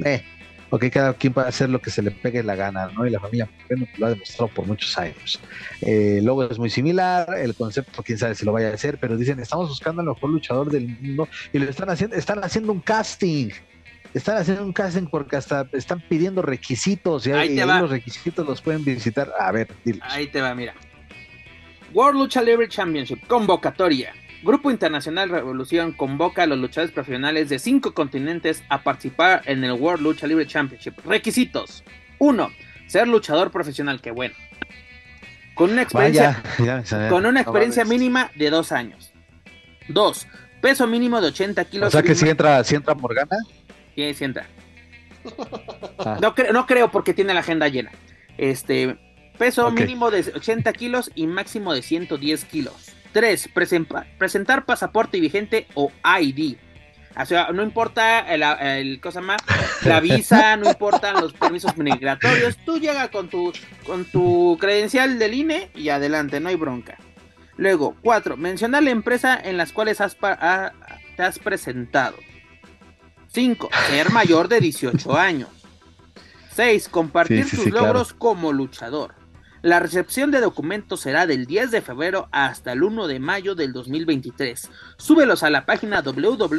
Eh, 0.05 0.23
ok, 0.69 0.85
cada 0.91 1.13
quien 1.13 1.33
puede 1.33 1.47
hacer 1.47 1.69
lo 1.69 1.79
que 1.79 1.89
se 1.89 2.01
le 2.01 2.11
pegue 2.11 2.43
la 2.43 2.55
gana, 2.55 2.87
¿no? 2.87 3.05
Y 3.05 3.09
la 3.09 3.19
familia 3.19 3.49
lo 3.97 4.07
ha 4.07 4.09
demostrado 4.09 4.49
por 4.49 4.65
muchos 4.65 4.97
años. 4.97 5.39
Eh, 5.81 6.17
el 6.19 6.25
logo 6.25 6.43
es 6.43 6.59
muy 6.59 6.69
similar, 6.69 7.27
el 7.37 7.55
concepto, 7.55 8.03
quién 8.03 8.17
sabe 8.17 8.35
si 8.35 8.45
lo 8.45 8.51
vaya 8.51 8.69
a 8.69 8.73
hacer, 8.73 8.97
pero 8.99 9.17
dicen, 9.17 9.39
estamos 9.39 9.69
buscando 9.69 10.01
al 10.01 10.07
mejor 10.07 10.29
luchador 10.29 10.69
del 10.69 10.87
mundo 10.87 11.27
y 11.53 11.59
lo 11.59 11.69
están 11.69 11.89
haciendo, 11.89 12.15
están 12.15 12.43
haciendo 12.43 12.71
un 12.71 12.79
casting 12.79 13.49
están 14.13 14.37
haciendo 14.37 14.63
un 14.63 14.73
casting 14.73 15.05
porque 15.05 15.35
hasta 15.35 15.67
están 15.73 16.01
pidiendo 16.01 16.41
requisitos 16.41 17.27
y, 17.27 17.31
ahí 17.31 17.55
los 17.55 17.89
requisitos 17.89 18.47
los 18.47 18.61
pueden 18.61 18.83
visitar. 18.83 19.31
A 19.39 19.51
ver, 19.51 19.67
Ahí 20.01 20.27
te 20.27 20.41
va, 20.41 20.55
mira. 20.55 20.73
World 21.93 22.19
Lucha 22.19 22.41
Libre 22.41 22.67
Championship, 22.67 23.25
convocatoria. 23.27 24.13
Grupo 24.43 24.69
Internacional 24.69 25.29
Revolución 25.29 25.91
convoca 25.91 26.43
a 26.43 26.47
los 26.47 26.57
luchadores 26.59 26.93
profesionales 26.93 27.49
de 27.49 27.59
cinco 27.59 27.93
continentes 27.93 28.63
a 28.69 28.83
participar 28.83 29.41
en 29.45 29.63
el 29.63 29.73
World 29.73 30.03
Lucha 30.03 30.27
Libre 30.27 30.45
Championship. 30.45 30.93
Requisitos. 31.05 31.83
Uno, 32.19 32.51
ser 32.87 33.07
luchador 33.07 33.51
profesional, 33.51 33.99
que 34.01 34.11
bueno. 34.11 34.35
Con 35.55 35.71
una 35.71 35.81
experiencia, 35.81 36.43
con 37.09 37.25
una 37.25 37.41
experiencia 37.41 37.83
mínima 37.83 38.29
de 38.35 38.49
dos 38.51 38.71
años. 38.71 39.11
Dos, 39.87 40.27
peso 40.61 40.85
mínimo 40.85 41.19
de 41.19 41.27
80 41.27 41.65
kilos. 41.65 41.87
O 41.87 41.91
sea 41.91 42.03
que 42.03 42.13
si 42.13 42.29
entra, 42.29 42.63
si 42.63 42.75
entra 42.75 42.93
Morgana. 42.93 43.37
Sí, 43.95 44.13
sí 44.13 44.23
entra. 44.23 44.47
Ah. 45.99 46.19
No, 46.21 46.33
no 46.53 46.67
creo 46.67 46.91
porque 46.91 47.13
tiene 47.13 47.33
la 47.33 47.39
agenda 47.39 47.67
llena. 47.67 47.91
Este, 48.37 48.97
peso 49.37 49.69
mínimo 49.71 50.11
de 50.11 50.19
80 50.19 50.71
kilos 50.73 51.11
y 51.15 51.25
máximo 51.25 51.73
de 51.73 51.81
110 51.81 52.45
kilos. 52.45 52.93
3. 53.17 53.49
presentar 54.19 54.65
pasaporte 54.65 55.19
vigente 55.19 55.65
o 55.73 55.91
ID. 56.21 56.55
O 57.19 57.25
sea, 57.25 57.47
no 57.51 57.63
importa 57.63 58.19
el, 58.31 59.01
cosa 59.01 59.21
más, 59.21 59.41
la 59.83 59.99
visa, 60.01 60.55
no 60.55 60.69
importan 60.69 61.15
los 61.15 61.33
permisos 61.33 61.75
migratorios. 61.77 62.57
Tú 62.63 62.77
llega 62.77 63.07
con 63.07 63.27
tu, 63.27 63.51
con 63.87 64.05
tu 64.05 64.55
credencial 64.59 65.17
del 65.17 65.33
INE 65.33 65.71
y 65.73 65.89
adelante, 65.89 66.39
no 66.39 66.49
hay 66.49 66.55
bronca. 66.57 66.99
Luego, 67.55 67.95
4. 68.03 68.37
Mencionar 68.37 68.83
la 68.83 68.91
empresa 68.91 69.35
en 69.43 69.57
las 69.57 69.71
cuales 69.71 69.99
has 69.99 70.15
te 70.15 71.23
has 71.23 71.39
presentado. 71.39 72.17
5. 73.33 73.69
Ser 73.89 74.11
mayor 74.11 74.47
de 74.47 74.59
18 74.59 75.17
años. 75.17 75.49
6. 76.53 76.87
Compartir 76.89 77.49
tus 77.49 77.65
logros 77.71 78.13
como 78.13 78.53
luchador. 78.53 79.16
La 79.67 79.79
recepción 79.81 80.31
de 80.31 80.39
documentos 80.39 81.01
será 81.01 81.27
del 81.27 81.45
10 81.45 81.71
de 81.71 81.81
febrero 81.81 82.29
hasta 82.31 82.71
el 82.71 82.83
1 82.83 83.05
de 83.07 83.19
mayo 83.19 83.53
del 83.53 83.73
2023. 83.73 84.71
Súbelos 84.95 85.43
a 85.43 85.49
la 85.49 85.65
página 85.65 86.01
www.iwrg.mx. 86.01 86.55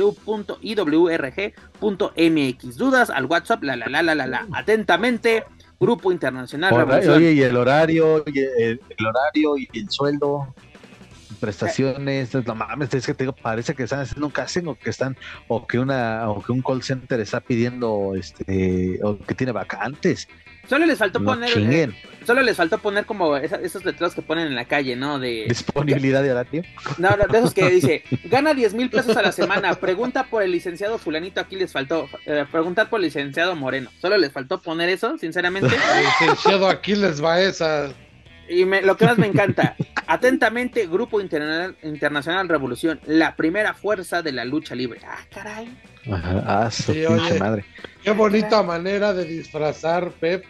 Dudas 2.77 3.09
al 3.09 3.25
WhatsApp, 3.25 3.63
la 3.63 3.77
la 3.77 3.87
la 3.87 4.03
la 4.03 4.15
la 4.15 4.27
la. 4.27 4.47
Atentamente, 4.53 5.45
Grupo 5.81 6.13
Internacional 6.13 6.75
Oye, 6.75 7.33
y 7.33 7.41
el 7.41 7.57
horario, 7.57 8.25
y 8.27 8.41
el, 8.41 8.79
horario 9.03 9.57
y 9.57 9.67
el 9.73 9.89
sueldo 9.89 10.55
prestaciones, 11.41 12.35
no 12.35 12.55
mames, 12.55 12.93
es 12.93 13.07
que 13.07 13.15
te 13.15 13.25
digo, 13.25 13.35
parece 13.35 13.75
que 13.75 13.85
están 13.85 14.01
haciendo 14.01 14.27
un 14.27 14.33
casting 14.33 14.67
o 14.67 14.75
que 14.75 14.91
están, 14.91 15.17
o 15.47 15.67
que 15.67 15.79
una, 15.79 16.29
o 16.29 16.43
que 16.43 16.53
un 16.53 16.61
call 16.61 16.83
center 16.83 17.21
está 17.21 17.41
pidiendo 17.41 18.15
este, 18.17 18.99
o 19.03 19.17
que 19.17 19.35
tiene 19.35 19.53
vacantes. 19.53 20.29
Solo 20.69 20.85
les 20.85 20.99
faltó 20.99 21.25
poner. 21.25 21.51
Eh, 21.57 21.89
solo 22.27 22.43
les 22.43 22.57
faltó 22.57 22.79
poner 22.79 23.07
como 23.07 23.37
esos 23.37 23.85
letreros 23.85 24.14
que 24.14 24.21
ponen 24.21 24.49
en 24.49 24.55
la 24.55 24.66
calle, 24.66 24.97
¿no? 24.97 25.19
De. 25.19 25.47
Disponibilidad 25.49 26.23
de 26.23 26.33
horario. 26.33 26.62
No, 26.99 27.09
de 27.16 27.39
esos 27.39 27.55
que 27.55 27.71
dice, 27.71 28.03
gana 28.25 28.55
10 28.55 28.75
mil 28.75 28.91
pesos 28.91 29.16
a 29.16 29.23
la 29.23 29.33
semana. 29.33 29.75
Pregunta 29.75 30.25
por 30.25 30.43
el 30.43 30.51
licenciado 30.53 30.99
Fulanito. 30.99 31.41
Aquí 31.41 31.57
les 31.57 31.73
faltó. 31.73 32.09
Eh, 32.27 32.45
preguntar 32.51 32.91
por 32.91 33.01
el 33.01 33.07
licenciado 33.07 33.57
Moreno. 33.57 33.91
Solo 34.01 34.19
les 34.19 34.33
faltó 34.33 34.61
poner 34.61 34.89
eso, 34.89 35.16
sinceramente. 35.16 35.69
Licenciado 36.21 36.69
Aquiles 36.69 37.21
Baeza. 37.21 37.91
Y 38.49 38.64
lo 38.64 38.97
que 38.97 39.05
más 39.05 39.19
me 39.19 39.27
encanta, 39.27 39.77
atentamente, 40.07 40.87
Grupo 40.87 41.21
Internacional 41.21 42.49
Revolución, 42.49 42.99
la 43.07 43.37
primera 43.37 43.75
fuerza 43.75 44.23
de 44.23 44.33
la 44.33 44.47
lucha 44.47 44.75
libre. 44.75 45.01
Ah, 45.07 45.19
caray. 45.31 45.69
Ajá, 46.11 46.45
ah, 46.47 46.71
sí, 46.71 47.05
madre. 47.39 47.66
Qué 48.03 48.11
bonita 48.12 48.62
manera 48.62 49.12
de 49.12 49.27
disfrazar, 49.27 50.12
Pep 50.12 50.45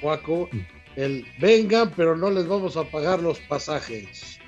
Juaco, 0.00 0.48
el 0.96 1.26
vengan, 1.38 1.92
pero 1.96 2.16
no 2.16 2.30
les 2.30 2.46
vamos 2.46 2.76
a 2.76 2.84
pagar 2.84 3.20
los 3.20 3.38
pasajes. 3.40 4.38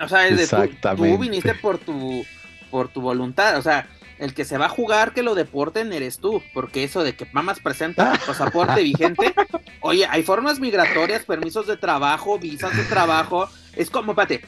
O 0.00 0.08
sea, 0.08 0.28
es 0.28 0.50
de 0.50 0.66
tú, 0.96 1.18
viniste 1.18 1.54
por 1.54 1.78
tu, 1.78 2.24
por 2.70 2.88
tu 2.88 3.00
voluntad, 3.00 3.56
o 3.56 3.62
sea, 3.62 3.88
el 4.18 4.34
que 4.34 4.44
se 4.44 4.58
va 4.58 4.66
a 4.66 4.68
jugar 4.68 5.12
que 5.12 5.22
lo 5.22 5.34
deporten 5.34 5.92
eres 5.92 6.18
tú, 6.18 6.42
porque 6.52 6.84
eso 6.84 7.02
de 7.02 7.14
que 7.14 7.26
mamás 7.32 7.60
presenta 7.60 8.12
pasaporte 8.26 8.82
vigente, 8.82 9.34
oye, 9.80 10.06
hay 10.08 10.22
formas 10.22 10.60
migratorias, 10.60 11.24
permisos 11.24 11.66
de 11.66 11.76
trabajo, 11.76 12.38
visas 12.38 12.76
de 12.76 12.84
trabajo, 12.84 13.48
es 13.74 13.88
como, 13.88 14.14
pate, 14.14 14.42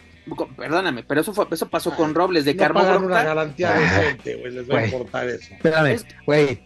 perdóname, 0.57 1.03
pero 1.03 1.23
eso 1.23 1.33
fue, 1.33 1.47
eso 1.51 1.69
pasó 1.69 1.95
con 1.97 2.15
Robles 2.15 2.45
de 2.45 2.55
no 2.55 2.99
una 2.99 3.23
garantía 3.23 3.73
decente, 3.73 4.37
güey, 4.37 4.53
les 4.53 4.71
va 4.71 4.81
a 4.81 4.85
importar 4.85 5.29
eso. 5.29 5.55
Espérame, 5.55 5.99
güey, 6.27 6.61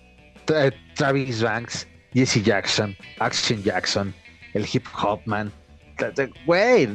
Travis 0.96 1.42
Banks 1.42 1.86
Jesse 2.12 2.42
Jackson, 2.42 2.96
Action 3.18 3.62
Jackson, 3.62 4.14
el 4.54 4.66
hip 4.70 4.86
hop 5.00 5.20
man. 5.24 5.52
Güey, 6.46 6.88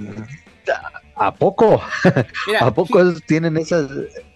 ¿a 1.16 1.34
poco? 1.34 1.82
¿A 2.60 2.74
poco 2.74 3.14
tienen 3.28 3.58
esas? 3.58 3.90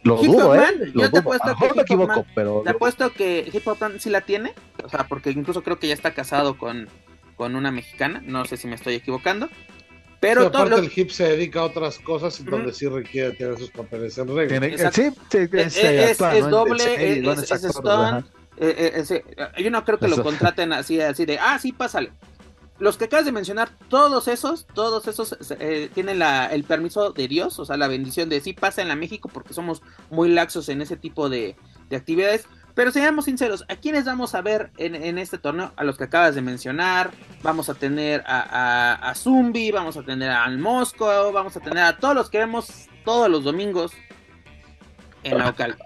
Lo 0.03 0.17
dudo, 0.17 0.55
¿eh? 0.55 0.91
yo 0.93 1.11
te 1.11 1.19
apuesto 1.19 1.55
que 1.59 1.73
me 1.73 1.81
equivoco, 1.81 2.25
pero. 2.35 2.61
Te 2.63 2.71
apuesto 2.71 3.11
que 3.11 3.49
Hip 3.51 3.67
Hop 3.67 3.79
Man 3.81 3.99
sí 3.99 4.09
la 4.09 4.21
tiene. 4.21 4.53
O 4.83 4.89
sea, 4.89 5.07
porque 5.07 5.31
incluso 5.31 5.63
creo 5.63 5.79
que 5.79 5.87
ya 5.87 5.93
está 5.93 6.13
casado 6.13 6.57
con, 6.57 6.87
con 7.35 7.55
una 7.55 7.71
mexicana. 7.71 8.21
No 8.25 8.45
sé 8.45 8.57
si 8.57 8.67
me 8.67 8.75
estoy 8.75 8.95
equivocando. 8.95 9.49
Pero 10.19 10.47
aparte 10.47 10.75
el 10.75 10.91
hip 10.93 11.11
se 11.11 11.29
dedica 11.29 11.61
a 11.61 11.63
otras 11.63 11.97
cosas 11.99 12.37
y 12.41 12.43
donde 12.43 12.73
sí 12.73 12.87
requiere 12.87 13.31
tener 13.31 13.57
sus 13.57 13.71
papeles 13.71 14.17
en 14.17 14.35
regla. 14.35 14.91
Sí, 14.91 15.09
es, 15.31 15.77
es, 15.77 16.49
doble, 16.49 16.83
es, 16.83 17.51
es, 17.51 17.63
eh, 17.63 18.23
eh, 18.59 19.05
eh, 19.09 19.63
yo 19.63 19.71
no 19.71 19.85
creo 19.85 19.99
que 19.99 20.07
lo 20.07 20.21
contraten 20.21 20.73
así, 20.73 20.99
así 20.99 21.25
de, 21.25 21.39
ah, 21.39 21.57
sí, 21.59 21.71
pásale. 21.71 22.11
Los 22.77 22.97
que 22.97 23.05
acabas 23.05 23.25
de 23.25 23.31
mencionar, 23.31 23.69
todos 23.89 24.27
esos, 24.29 24.65
todos 24.73 25.07
esos 25.07 25.35
tienen 25.93 26.21
el 26.21 26.63
permiso 26.63 27.11
de 27.11 27.27
Dios, 27.27 27.59
o 27.59 27.65
sea, 27.65 27.75
la 27.75 27.89
bendición 27.89 28.29
de 28.29 28.39
sí, 28.39 28.53
pasa 28.53 28.81
a 28.81 28.95
México 28.95 29.29
porque 29.33 29.53
somos 29.53 29.81
muy 30.09 30.29
laxos 30.29 30.69
en 30.69 30.81
ese 30.81 30.95
tipo 30.95 31.29
de, 31.29 31.55
actividades. 31.91 32.45
Pero 32.75 32.91
seamos 32.91 33.25
sinceros, 33.25 33.65
¿a 33.67 33.75
quiénes 33.75 34.05
vamos 34.05 34.33
a 34.33 34.41
ver 34.41 34.71
en, 34.77 35.17
este 35.17 35.37
torneo? 35.37 35.73
A 35.75 35.83
los 35.83 35.97
que 35.97 36.05
acabas 36.05 36.35
de 36.35 36.41
mencionar. 36.41 37.11
Vamos 37.41 37.67
a 37.67 37.73
tener 37.73 38.23
a, 38.25 39.09
a, 39.09 39.15
Zumbi, 39.15 39.71
vamos 39.71 39.97
a 39.97 40.03
tener 40.03 40.31
al 40.31 40.57
Mosco, 40.57 41.33
vamos 41.33 41.57
a 41.57 41.59
tener 41.59 41.83
a 41.83 41.97
todos 41.97 42.15
los 42.15 42.29
que 42.29 42.37
vemos 42.37 42.87
todos 43.03 43.29
los 43.29 43.43
domingos 43.43 43.91
en 45.23 45.37
la 45.37 45.47
local. 45.47 45.77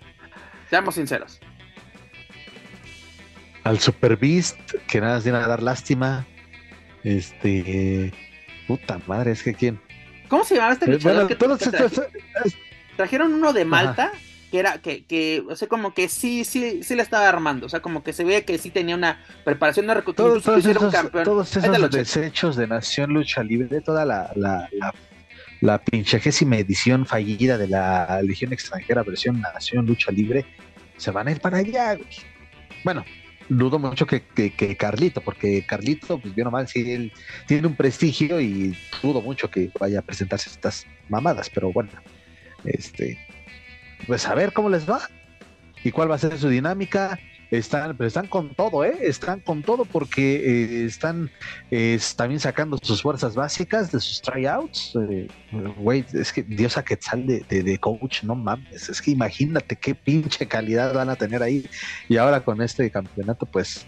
Seamos 0.70 0.94
sinceros 0.94 1.40
al 3.64 3.80
Super 3.80 4.18
Beast, 4.18 4.58
que 4.88 5.02
nada 5.02 5.20
viene 5.20 5.38
a 5.38 5.48
dar 5.48 5.64
lástima. 5.64 6.26
Este. 7.04 8.14
Puta 8.68 9.00
madre, 9.08 9.32
es 9.32 9.44
que 9.44 9.54
quién. 9.54 9.80
¿Cómo 10.30 10.44
se 10.44 10.56
llamaba 10.56 10.74
este 10.74 10.86
eh, 10.86 10.94
luchador 10.94 11.28
que, 11.28 11.36
trajeron? 12.96 13.34
uno 13.34 13.54
de 13.54 13.66
Malta, 13.66 14.12
que 14.52 14.60
era, 14.60 14.78
que, 14.80 15.04
que, 15.04 15.44
o 15.50 15.56
sea, 15.56 15.68
como 15.68 15.94
que 15.94 16.08
sí, 16.08 16.44
sí, 16.46 16.82
sí 16.82 16.96
le 16.96 17.04
estaba 17.04 17.28
armando. 17.28 17.66
O 17.66 17.70
sea, 17.70 17.82
como 17.82 18.04
que 18.04 18.14
se 18.14 18.24
veía 18.24 18.46
que 18.46 18.58
sí 18.58 18.70
tenía 18.70 18.96
una 18.96 19.22
preparación 19.44 19.86
de 19.88 19.96
reclutamiento. 19.96 20.42
Todos, 20.42 20.66
esos, 20.66 20.94
todos 21.24 21.58
esos 21.58 21.92
desechos 21.92 22.56
de 22.56 22.68
Nación 22.68 23.14
Lucha 23.14 23.44
Libre, 23.44 23.82
toda 23.82 24.06
la, 24.06 24.32
la, 24.36 24.70
la, 24.72 24.94
la 25.62 25.78
pinchagésima 25.84 26.58
edición 26.58 27.06
fallida 27.06 27.58
de 27.58 27.68
la 27.68 28.22
Legión 28.24 28.54
Extranjera 28.54 29.04
versión 29.04 29.42
Nación 29.42 29.86
Lucha 29.86 30.12
Libre, 30.12 30.46
se 30.98 31.12
van 31.12 31.28
a 31.28 31.32
ir 31.32 31.42
para 31.42 31.58
allá. 31.58 31.98
Bueno, 32.84 33.06
dudo 33.50 33.80
mucho 33.80 34.06
que, 34.06 34.24
que, 34.24 34.78
Carlito, 34.78 35.22
porque 35.22 35.66
Carlito, 35.66 36.20
pues 36.20 36.34
bien 36.34 36.50
mal 36.52 36.68
si 36.68 36.92
él 36.92 37.12
tiene 37.48 37.68
un 37.68 37.76
prestigio 37.76 38.40
y 38.40 38.78
dudo 39.02 39.22
mucho 39.22 39.50
que 39.50 39.72
vaya 39.80 40.00
a 40.00 40.02
presentarse 40.02 40.50
estas 40.50 40.86
mamadas, 41.10 41.50
pero 41.50 41.72
bueno, 41.72 41.92
este, 42.66 43.18
pues 44.08 44.28
a 44.28 44.36
ver 44.36 44.54
cómo 44.54 44.70
les 44.70 44.90
va. 44.90 45.02
¿Y 45.84 45.92
cuál 45.92 46.10
va 46.10 46.16
a 46.16 46.20
ser 46.20 46.38
su 46.38 46.48
dinámica? 46.48 47.20
Están, 47.58 47.96
pero 47.96 48.08
están 48.08 48.26
con 48.28 48.56
todo, 48.56 48.84
¿eh? 48.84 48.98
Están 49.02 49.40
con 49.40 49.62
todo 49.62 49.86
porque 49.86 50.36
eh, 50.38 50.86
están 50.86 51.30
también 52.16 52.40
sacando 52.40 52.80
sus 52.82 53.04
fuerzas 53.04 53.36
básicas 53.36 53.92
de 53.92 54.00
sus 54.00 54.22
tryouts. 54.22 54.94
Eh, 54.96 55.28
güey, 55.78 56.04
es 56.14 56.34
que 56.34 56.42
Dios 56.42 56.78
a 56.78 56.84
Quetzal 56.84 57.28
de, 57.28 57.46
de, 57.48 57.62
de, 57.62 57.78
coach, 57.78 58.24
no 58.24 58.34
mames. 58.34 58.90
Es 58.90 59.00
que 59.02 59.12
imagínate 59.12 59.76
qué 59.76 59.94
pinche 59.94 60.48
calidad 60.48 60.96
van 60.96 61.10
a 61.10 61.16
tener 61.16 61.44
ahí. 61.44 61.70
Y 62.10 62.18
ahora 62.18 62.44
con 62.44 62.60
este 62.60 62.90
campeonato, 62.90 63.46
pues 63.46 63.86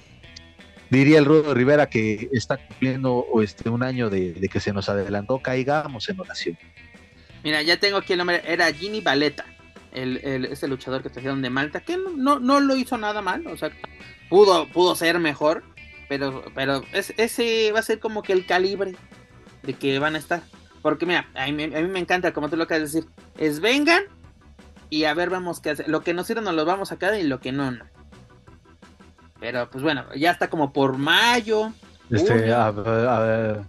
diría 0.92 1.18
el 1.18 1.26
Rudo 1.26 1.56
Rivera 1.56 1.90
que 1.90 2.30
está 2.32 2.58
cumpliendo 2.58 3.26
este, 3.42 3.70
un 3.70 3.82
año 3.82 4.12
de, 4.12 4.48
que 4.52 4.60
se 4.60 4.74
nos 4.74 4.90
adelantó. 4.90 5.40
Caigamos 5.40 6.08
en 6.10 6.20
oración. 6.20 6.58
Mira, 7.44 7.64
ya 7.64 7.78
tengo 7.78 7.98
aquí 7.98 8.14
el 8.14 8.20
nombre, 8.20 8.44
era 8.46 8.72
Ginny 8.72 9.02
Baleta, 9.02 9.46
el, 9.96 10.18
el, 10.24 10.46
ese 10.46 10.68
luchador 10.68 11.02
que 11.02 11.10
trajeron 11.10 11.42
de 11.42 11.50
Malta, 11.50 11.80
que 11.80 11.98
no, 11.98 12.40
no 12.40 12.60
lo 12.60 12.76
hizo 12.76 12.98
nada 12.98 13.22
mal, 13.22 13.48
o 13.48 13.58
sea, 13.58 13.72
pudo, 14.30 14.68
pudo 14.68 14.96
ser 14.96 15.20
mejor, 15.20 15.64
pero, 16.10 16.44
pero 16.54 16.84
es, 16.94 17.14
ese 17.18 17.72
va 17.72 17.80
a 17.80 17.84
ser 17.84 18.00
como 18.00 18.22
que 18.22 18.34
el 18.34 18.46
calibre 18.46 18.96
de 19.64 19.74
que 19.74 19.98
van 20.00 20.16
a 20.16 20.20
estar. 20.20 20.42
Porque 20.82 21.06
mira, 21.06 21.28
a 21.34 21.48
mí, 21.48 21.64
a 21.64 21.82
mí 21.82 21.88
me 21.88 22.00
encanta, 22.00 22.34
como 22.34 22.50
tú 22.50 22.58
lo 22.58 22.64
acabas 22.64 22.92
de 22.92 23.00
decir, 23.00 23.12
es 23.38 23.60
vengan 23.60 24.04
y 24.90 25.06
a 25.06 25.14
ver, 25.14 25.30
vamos 25.30 25.62
qué 25.62 25.72
hacer. 25.72 25.88
Lo 25.88 26.02
que 26.02 26.14
nos 26.14 26.28
sirve 26.28 26.42
nos 26.42 26.54
lo 26.54 26.66
vamos 26.66 26.92
a 26.92 27.00
quedar 27.00 27.18
y 27.20 27.24
lo 27.24 27.40
que 27.40 27.52
no, 27.52 27.72
no. 27.72 27.86
Pero 29.40 29.70
pues 29.70 29.84
bueno, 29.84 30.06
ya 30.16 30.32
está 30.32 30.50
como 30.50 30.74
por 30.74 30.98
mayo. 30.98 31.72
Este, 32.12 32.52
a, 32.54 32.68
a, 32.68 32.72
ver, 32.72 33.62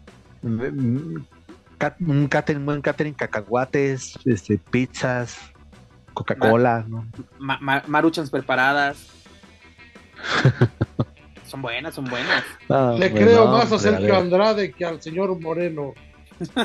un 0.42 2.28
catering, 2.28 2.66
buen 2.66 2.82
catering, 2.82 3.14
cacahuates, 3.14 4.18
este, 4.26 4.58
pizzas, 4.58 5.38
Coca-Cola, 6.16 6.86
¿no? 6.88 7.06
ma 7.38 7.58
ma 7.60 7.82
maruchans 7.86 8.30
preparadas. 8.30 9.06
son 11.46 11.60
buenas, 11.60 11.94
son 11.94 12.06
buenas. 12.06 12.42
Ah, 12.70 12.96
Le 12.98 13.12
creo 13.12 13.46
más 13.48 13.70
a 13.70 13.78
Sergio 13.78 14.16
Andrade 14.16 14.72
que 14.72 14.86
al 14.86 15.02
señor 15.02 15.38
Moreno. 15.38 15.92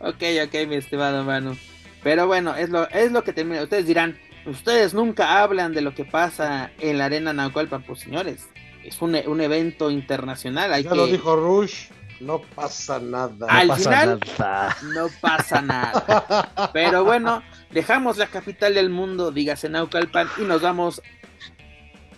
ok, 0.00 0.22
ok, 0.44 0.54
mi 0.66 0.74
estimado 0.74 1.22
Manu. 1.22 1.56
Pero 2.02 2.26
bueno, 2.26 2.56
es 2.56 2.68
lo, 2.68 2.88
es 2.88 3.12
lo 3.12 3.22
que 3.22 3.32
termina. 3.32 3.62
Ustedes 3.62 3.86
dirán, 3.86 4.18
ustedes 4.44 4.92
nunca 4.92 5.40
hablan 5.40 5.72
de 5.72 5.82
lo 5.82 5.94
que 5.94 6.04
pasa 6.04 6.72
en 6.80 6.98
la 6.98 7.04
arena 7.04 7.32
Naucalpan, 7.32 7.84
pues 7.84 8.00
señores, 8.00 8.48
es 8.82 9.00
un, 9.00 9.14
un 9.14 9.40
evento 9.40 9.88
internacional. 9.88 10.72
Hay 10.72 10.82
ya 10.82 10.90
que... 10.90 10.96
lo 10.96 11.06
dijo 11.06 11.36
Rush. 11.36 11.90
No 12.20 12.40
pasa 12.40 12.98
nada. 12.98 13.46
Al 13.48 13.68
no 13.68 13.74
pasa 13.74 13.90
final, 13.90 14.20
nada. 14.38 14.76
no 14.94 15.08
pasa 15.20 15.62
nada. 15.62 16.70
Pero 16.72 17.04
bueno, 17.04 17.42
dejamos 17.70 18.16
la 18.16 18.26
capital 18.26 18.74
del 18.74 18.90
mundo, 18.90 19.30
dígase 19.30 19.68
Naucalpan, 19.68 20.28
y 20.38 20.42
nos 20.42 20.62
vamos 20.62 21.02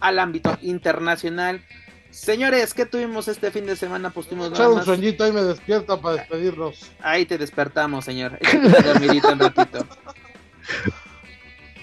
al 0.00 0.18
ámbito 0.18 0.56
internacional. 0.62 1.62
Señores, 2.10 2.72
¿qué 2.72 2.86
tuvimos 2.86 3.28
este 3.28 3.50
fin 3.50 3.66
de 3.66 3.76
semana? 3.76 4.10
Pues 4.10 4.28
tuvimos 4.28 4.50
Echar 4.50 4.68
un 4.68 4.84
sueñito 4.84 5.24
ahí 5.24 5.32
me 5.32 5.42
despierta 5.42 6.00
para 6.00 6.16
despedirnos. 6.16 6.90
Ahí 7.00 7.26
te 7.26 7.36
despertamos, 7.36 8.04
señor. 8.04 8.38
Dormidito 8.84 9.32
un 9.32 9.38
ratito. 9.38 9.86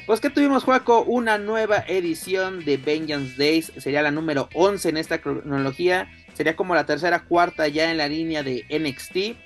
Pues 0.05 0.19
que 0.19 0.29
tuvimos, 0.29 0.63
Juaco, 0.63 1.01
una 1.01 1.37
nueva 1.39 1.83
edición 1.87 2.63
de 2.63 2.77
Vengeance 2.77 3.35
Days, 3.37 3.71
sería 3.77 4.03
la 4.03 4.11
número 4.11 4.49
11 4.53 4.89
en 4.89 4.97
esta 4.97 5.19
cronología, 5.19 6.11
sería 6.35 6.55
como 6.55 6.75
la 6.75 6.85
tercera, 6.85 7.23
cuarta 7.23 7.67
ya 7.67 7.89
en 7.89 7.97
la 7.97 8.07
línea 8.07 8.43
de 8.43 8.65
NXT. 8.69 9.41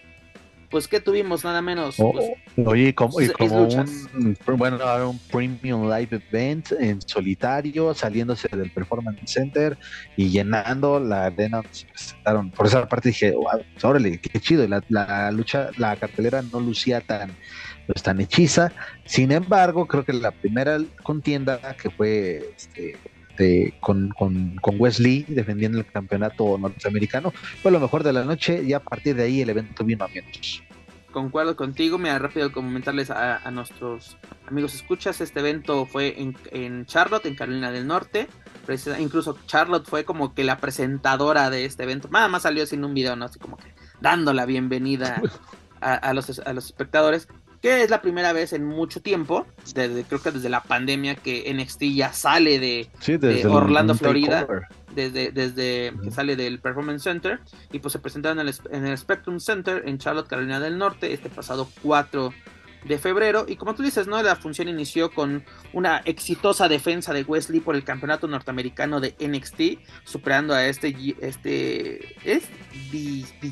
Pues 0.69 0.87
que 0.87 0.99
tuvimos 0.99 1.43
nada 1.43 1.63
menos. 1.63 1.95
Oh, 1.99 2.11
Pues, 2.11 2.67
oye, 2.67 2.93
como, 2.93 3.19
y 3.19 3.23
es 3.23 3.31
como 3.31 3.61
luchas. 3.61 4.07
un, 4.13 4.37
bueno, 4.55 5.09
un 5.09 5.17
premium 5.31 5.89
live 5.89 6.21
event 6.29 6.71
en 6.79 7.01
solitario, 7.01 7.91
saliéndose 7.95 8.47
del 8.55 8.69
Performance 8.69 9.19
Center 9.25 9.75
y 10.15 10.29
llenando 10.29 10.99
la 10.99 11.25
arena 11.25 11.57
donde 11.57 11.73
se 11.73 11.87
presentaron. 11.87 12.51
Por 12.51 12.67
esa 12.67 12.87
parte 12.87 13.09
dije, 13.09 13.31
wow, 13.31 13.63
pues, 13.73 13.83
órale, 13.83 14.19
qué 14.19 14.39
chido. 14.39 14.63
y 14.63 14.67
La, 14.67 14.83
la 14.89 15.31
lucha, 15.31 15.71
la 15.77 15.95
cartelera 15.95 16.43
no 16.43 16.59
lucía 16.59 17.01
tan, 17.01 17.31
pues, 17.87 18.03
tan 18.03 18.21
hechiza. 18.21 18.71
Sin 19.05 19.31
embargo, 19.31 19.87
creo 19.87 20.05
que 20.05 20.13
la 20.13 20.29
primera 20.29 20.77
contienda 21.01 21.59
que 21.81 21.89
fue 21.89 22.43
este, 22.55 22.95
de- 23.39 23.73
con, 23.79 24.09
con, 24.09 24.55
con 24.61 24.75
Wesley 24.77 25.25
defendiendo 25.27 25.79
el 25.79 25.85
campeonato 25.87 26.57
norteamericano 26.59 27.31
fue 27.63 27.71
lo 27.71 27.79
mejor 27.79 28.03
de 28.03 28.13
la 28.13 28.23
noche 28.23 28.61
y 28.63 28.73
a 28.73 28.79
partir 28.81 29.15
de 29.15 29.23
ahí 29.23 29.41
el 29.41 29.49
evento 29.49 29.83
vino 29.83 30.05
a 30.05 30.07
menos. 30.09 30.61
concuerdo 31.11 31.55
contigo, 31.55 31.97
me 31.97 32.09
da 32.09 32.19
rápido 32.19 32.51
comentarles 32.51 33.09
a, 33.09 33.37
a 33.37 33.49
nuestros 33.49 34.15
amigos 34.47 34.75
escuchas, 34.75 35.21
este 35.21 35.39
evento 35.39 35.85
fue 35.87 36.21
en, 36.21 36.35
en 36.51 36.85
Charlotte, 36.85 37.25
en 37.25 37.35
Carolina 37.35 37.71
del 37.71 37.87
Norte, 37.87 38.27
Precisa- 38.67 38.99
incluso 38.99 39.35
Charlotte 39.47 39.87
fue 39.87 40.05
como 40.05 40.35
que 40.35 40.43
la 40.43 40.57
presentadora 40.57 41.49
de 41.49 41.65
este 41.65 41.83
evento, 41.83 42.09
nada 42.11 42.27
más 42.27 42.43
salió 42.43 42.65
sin 42.67 42.83
un 42.83 42.93
video, 42.93 43.15
¿no? 43.15 43.25
Así 43.25 43.39
como 43.39 43.57
que 43.57 43.73
dando 44.01 44.33
la 44.33 44.45
bienvenida 44.45 45.19
a, 45.81 45.95
a 45.95 46.13
los, 46.13 46.39
a 46.39 46.53
los 46.53 46.65
espectadores, 46.65 47.27
que 47.61 47.83
es 47.83 47.89
la 47.89 48.01
primera 48.01 48.33
vez 48.33 48.53
en 48.53 48.65
mucho 48.65 49.01
tiempo, 49.01 49.45
desde, 49.73 50.03
creo 50.03 50.21
que 50.21 50.31
desde 50.31 50.49
la 50.49 50.63
pandemia 50.63 51.15
que 51.15 51.53
NXT 51.53 51.83
ya 51.93 52.13
sale 52.13 52.59
de, 52.59 52.89
Sí, 52.99 53.17
Orlando, 53.45 53.95
Florida. 53.95 54.41
takeover. 54.41 54.63
desde, 54.95 55.31
desde 55.31 55.93
que 56.01 56.11
sale 56.11 56.35
del 56.35 56.59
Performance 56.59 57.03
Center 57.03 57.39
y 57.71 57.79
pues 57.79 57.91
se 57.91 57.99
presentaron 57.99 58.39
en 58.39 58.47
el, 58.47 58.55
en 58.71 58.85
el 58.87 58.97
Spectrum 58.97 59.39
Center 59.39 59.83
en 59.85 59.97
Charlotte, 59.97 60.27
Carolina 60.27 60.59
del 60.59 60.77
Norte 60.77 61.11
este 61.13 61.29
pasado 61.29 61.69
4 61.81 62.33
de 62.85 62.97
febrero 62.97 63.45
y 63.47 63.55
como 63.55 63.75
tú 63.75 63.83
dices, 63.83 64.07
¿no? 64.07 64.21
La 64.23 64.35
función 64.35 64.67
inició 64.69 65.11
con 65.11 65.43
una 65.73 65.97
exitosa 66.05 66.67
defensa 66.69 67.13
de 67.13 67.23
Wesley 67.23 67.59
por 67.59 67.75
el 67.75 67.83
campeonato 67.83 68.27
norteamericano 68.27 69.01
de 69.01 69.15
NXT, 69.19 69.83
superando 70.05 70.53
a 70.53 70.65
este 70.65 70.95
este 71.19 72.15
es 72.23 72.43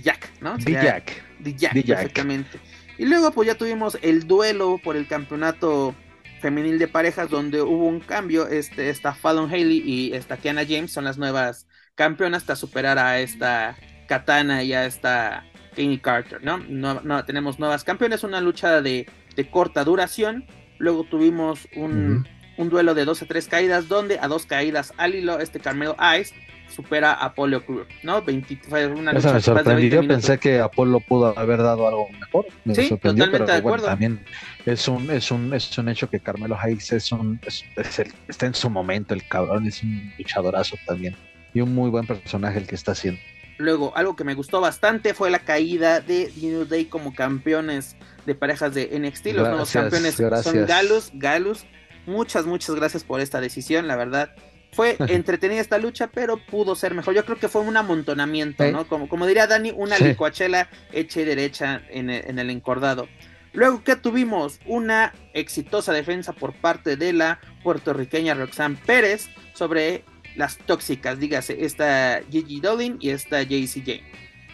Jack, 0.02 0.32
¿no? 0.42 0.58
Dijak, 0.58 1.12
Dijak. 1.40 1.74
perfectamente. 1.74 2.60
Y 2.98 3.06
luego 3.06 3.32
pues 3.32 3.48
ya 3.48 3.56
tuvimos 3.56 3.98
el 4.02 4.28
duelo 4.28 4.80
por 4.84 4.96
el 4.96 5.08
campeonato 5.08 5.96
femenil 6.42 6.80
de 6.80 6.88
parejas 6.88 7.30
donde 7.30 7.62
hubo 7.62 7.86
un 7.86 8.00
cambio, 8.00 8.48
este, 8.48 8.90
esta 8.90 9.14
Fallon 9.14 9.50
Haley 9.50 9.82
y 9.84 10.14
esta 10.14 10.38
Kiana 10.38 10.66
James 10.68 10.92
son 10.92 11.04
las 11.04 11.18
nuevas 11.18 11.68
campeonas 11.96 12.44
hasta 12.44 12.56
superar 12.56 13.00
a 13.00 13.20
esta 13.20 13.76
Katana 14.08 14.64
y 14.64 14.74
a 14.74 14.86
esta 14.86 15.46
Kanye 15.76 16.02
Carter, 16.02 16.44
¿no? 16.44 16.58
No, 16.58 17.02
no 17.02 17.26
tenemos 17.26 17.60
nuevas 17.60 17.84
campeones, 17.84 18.24
una 18.24 18.42
lucha 18.42 18.82
de, 18.82 19.08
de 19.36 19.50
corta 19.50 19.84
duración. 19.84 20.46
Luego 20.80 21.04
tuvimos 21.04 21.68
un, 21.76 22.28
un 22.58 22.70
duelo 22.70 22.94
de 22.94 23.06
12 23.06 23.26
a 23.26 23.28
3 23.28 23.48
caídas, 23.48 23.88
donde 23.88 24.20
a 24.20 24.28
dos 24.28 24.46
caídas 24.46 24.94
al 24.98 25.16
hilo, 25.16 25.40
este 25.40 25.60
Carmelo 25.60 25.96
Ice 26.20 26.34
supera 26.70 27.14
a 27.14 27.26
Apollo 27.26 27.66
Crew, 27.66 27.86
¿no? 28.04 28.22
20 28.22 28.60
fue 28.68 28.88
una 28.88 29.14
lucha 29.14 29.28
me 29.30 29.34
más 29.34 29.46
de 29.46 29.52
20 29.54 29.64
sorprendió, 29.64 30.02
minutos. 30.02 30.16
pensé 30.28 30.38
que 30.40 30.60
Apolo 30.60 31.00
pudo 31.00 31.38
haber 31.38 31.60
dado 31.64 31.88
algo 31.88 32.08
mejor. 32.20 32.46
Me 32.66 32.76
Sí, 32.76 32.88
sorprendió, 32.90 33.26
totalmente 33.26 33.30
pero 33.32 33.46
de 33.46 33.62
bueno, 33.62 33.76
acuerdo. 33.76 33.86
también 33.88 34.26
es 34.66 34.88
un, 34.88 35.10
es 35.10 35.32
un, 35.32 35.54
es 35.54 35.78
un 35.78 35.90
hecho 35.90 36.10
que 36.10 36.20
Carmelo 36.20 36.58
Hayes 36.60 36.92
es 36.92 37.12
un, 37.12 37.40
es- 37.46 37.64
es 37.76 38.00
el- 38.00 38.14
está 38.28 38.46
en 38.46 38.54
su 38.54 38.70
momento, 38.70 39.14
el 39.14 39.28
cabrón 39.28 39.66
es 39.68 39.82
un 39.84 40.14
luchadorazo 40.18 40.76
también. 40.86 41.16
Y 41.54 41.62
un 41.62 41.74
muy 41.74 41.90
buen 41.90 42.06
personaje 42.06 42.60
el 42.60 42.68
que 42.68 42.76
está 42.76 42.92
haciendo. 42.92 43.20
Luego, 43.58 43.96
algo 43.98 44.16
que 44.16 44.24
me 44.24 44.36
gustó 44.36 44.62
bastante 44.62 45.16
fue 45.16 45.32
la 45.32 45.40
caída 45.40 46.00
de 46.02 46.32
New 46.40 46.66
Day 46.66 46.86
como 46.86 47.16
campeones 47.16 47.96
de 48.28 48.36
parejas 48.36 48.76
de 48.76 48.90
NXT. 49.00 49.28
Los 49.28 49.48
nuevos 49.48 49.74
Gracias, 49.74 49.84
campeones 49.84 50.14
son 50.16 50.26
gracias. 50.28 50.68
Galus, 50.68 51.10
Galus. 51.16 51.66
Muchas, 52.06 52.46
muchas 52.46 52.76
gracias 52.76 53.04
por 53.04 53.20
esta 53.20 53.42
decisión, 53.42 53.88
la 53.88 53.96
verdad. 53.96 54.30
Fue 54.78 54.96
entretenida 55.08 55.60
esta 55.60 55.80
lucha, 55.80 56.08
pero 56.08 56.38
pudo 56.38 56.76
ser 56.76 56.94
mejor. 56.94 57.16
Yo 57.16 57.26
creo 57.26 57.38
que 57.40 57.50
fue 57.50 57.62
un 57.62 57.76
amontonamiento. 57.78 58.64
¿no? 58.72 58.88
Como, 58.88 59.10
como 59.10 59.26
diría 59.26 59.48
Dani, 59.48 59.74
una 59.76 59.98
Sí. 59.98 60.04
licuachela 60.06 60.70
hecha 60.94 61.22
y 61.22 61.26
derecha 61.26 61.82
en 61.90 62.12
el, 62.12 62.24
en 62.30 62.38
el 62.38 62.52
encordado. 62.52 63.10
Luego 63.54 63.84
que 63.84 63.96
tuvimos 63.96 64.60
una 64.68 65.14
exitosa 65.34 65.92
defensa 65.94 66.32
por 66.34 66.54
parte 66.54 66.96
de 66.96 67.12
la 67.12 67.40
puertorriqueña 67.64 68.36
Roxanne 68.36 68.78
Pérez 68.86 69.30
sobre 69.54 70.04
las 70.36 70.58
tóxicas, 70.60 71.20
dígase, 71.20 71.66
esta 71.66 72.22
Gigi 72.30 72.60
Dolin 72.60 72.98
y 73.00 73.10
esta 73.10 73.42
JC 73.42 73.82
Jane. 73.84 74.04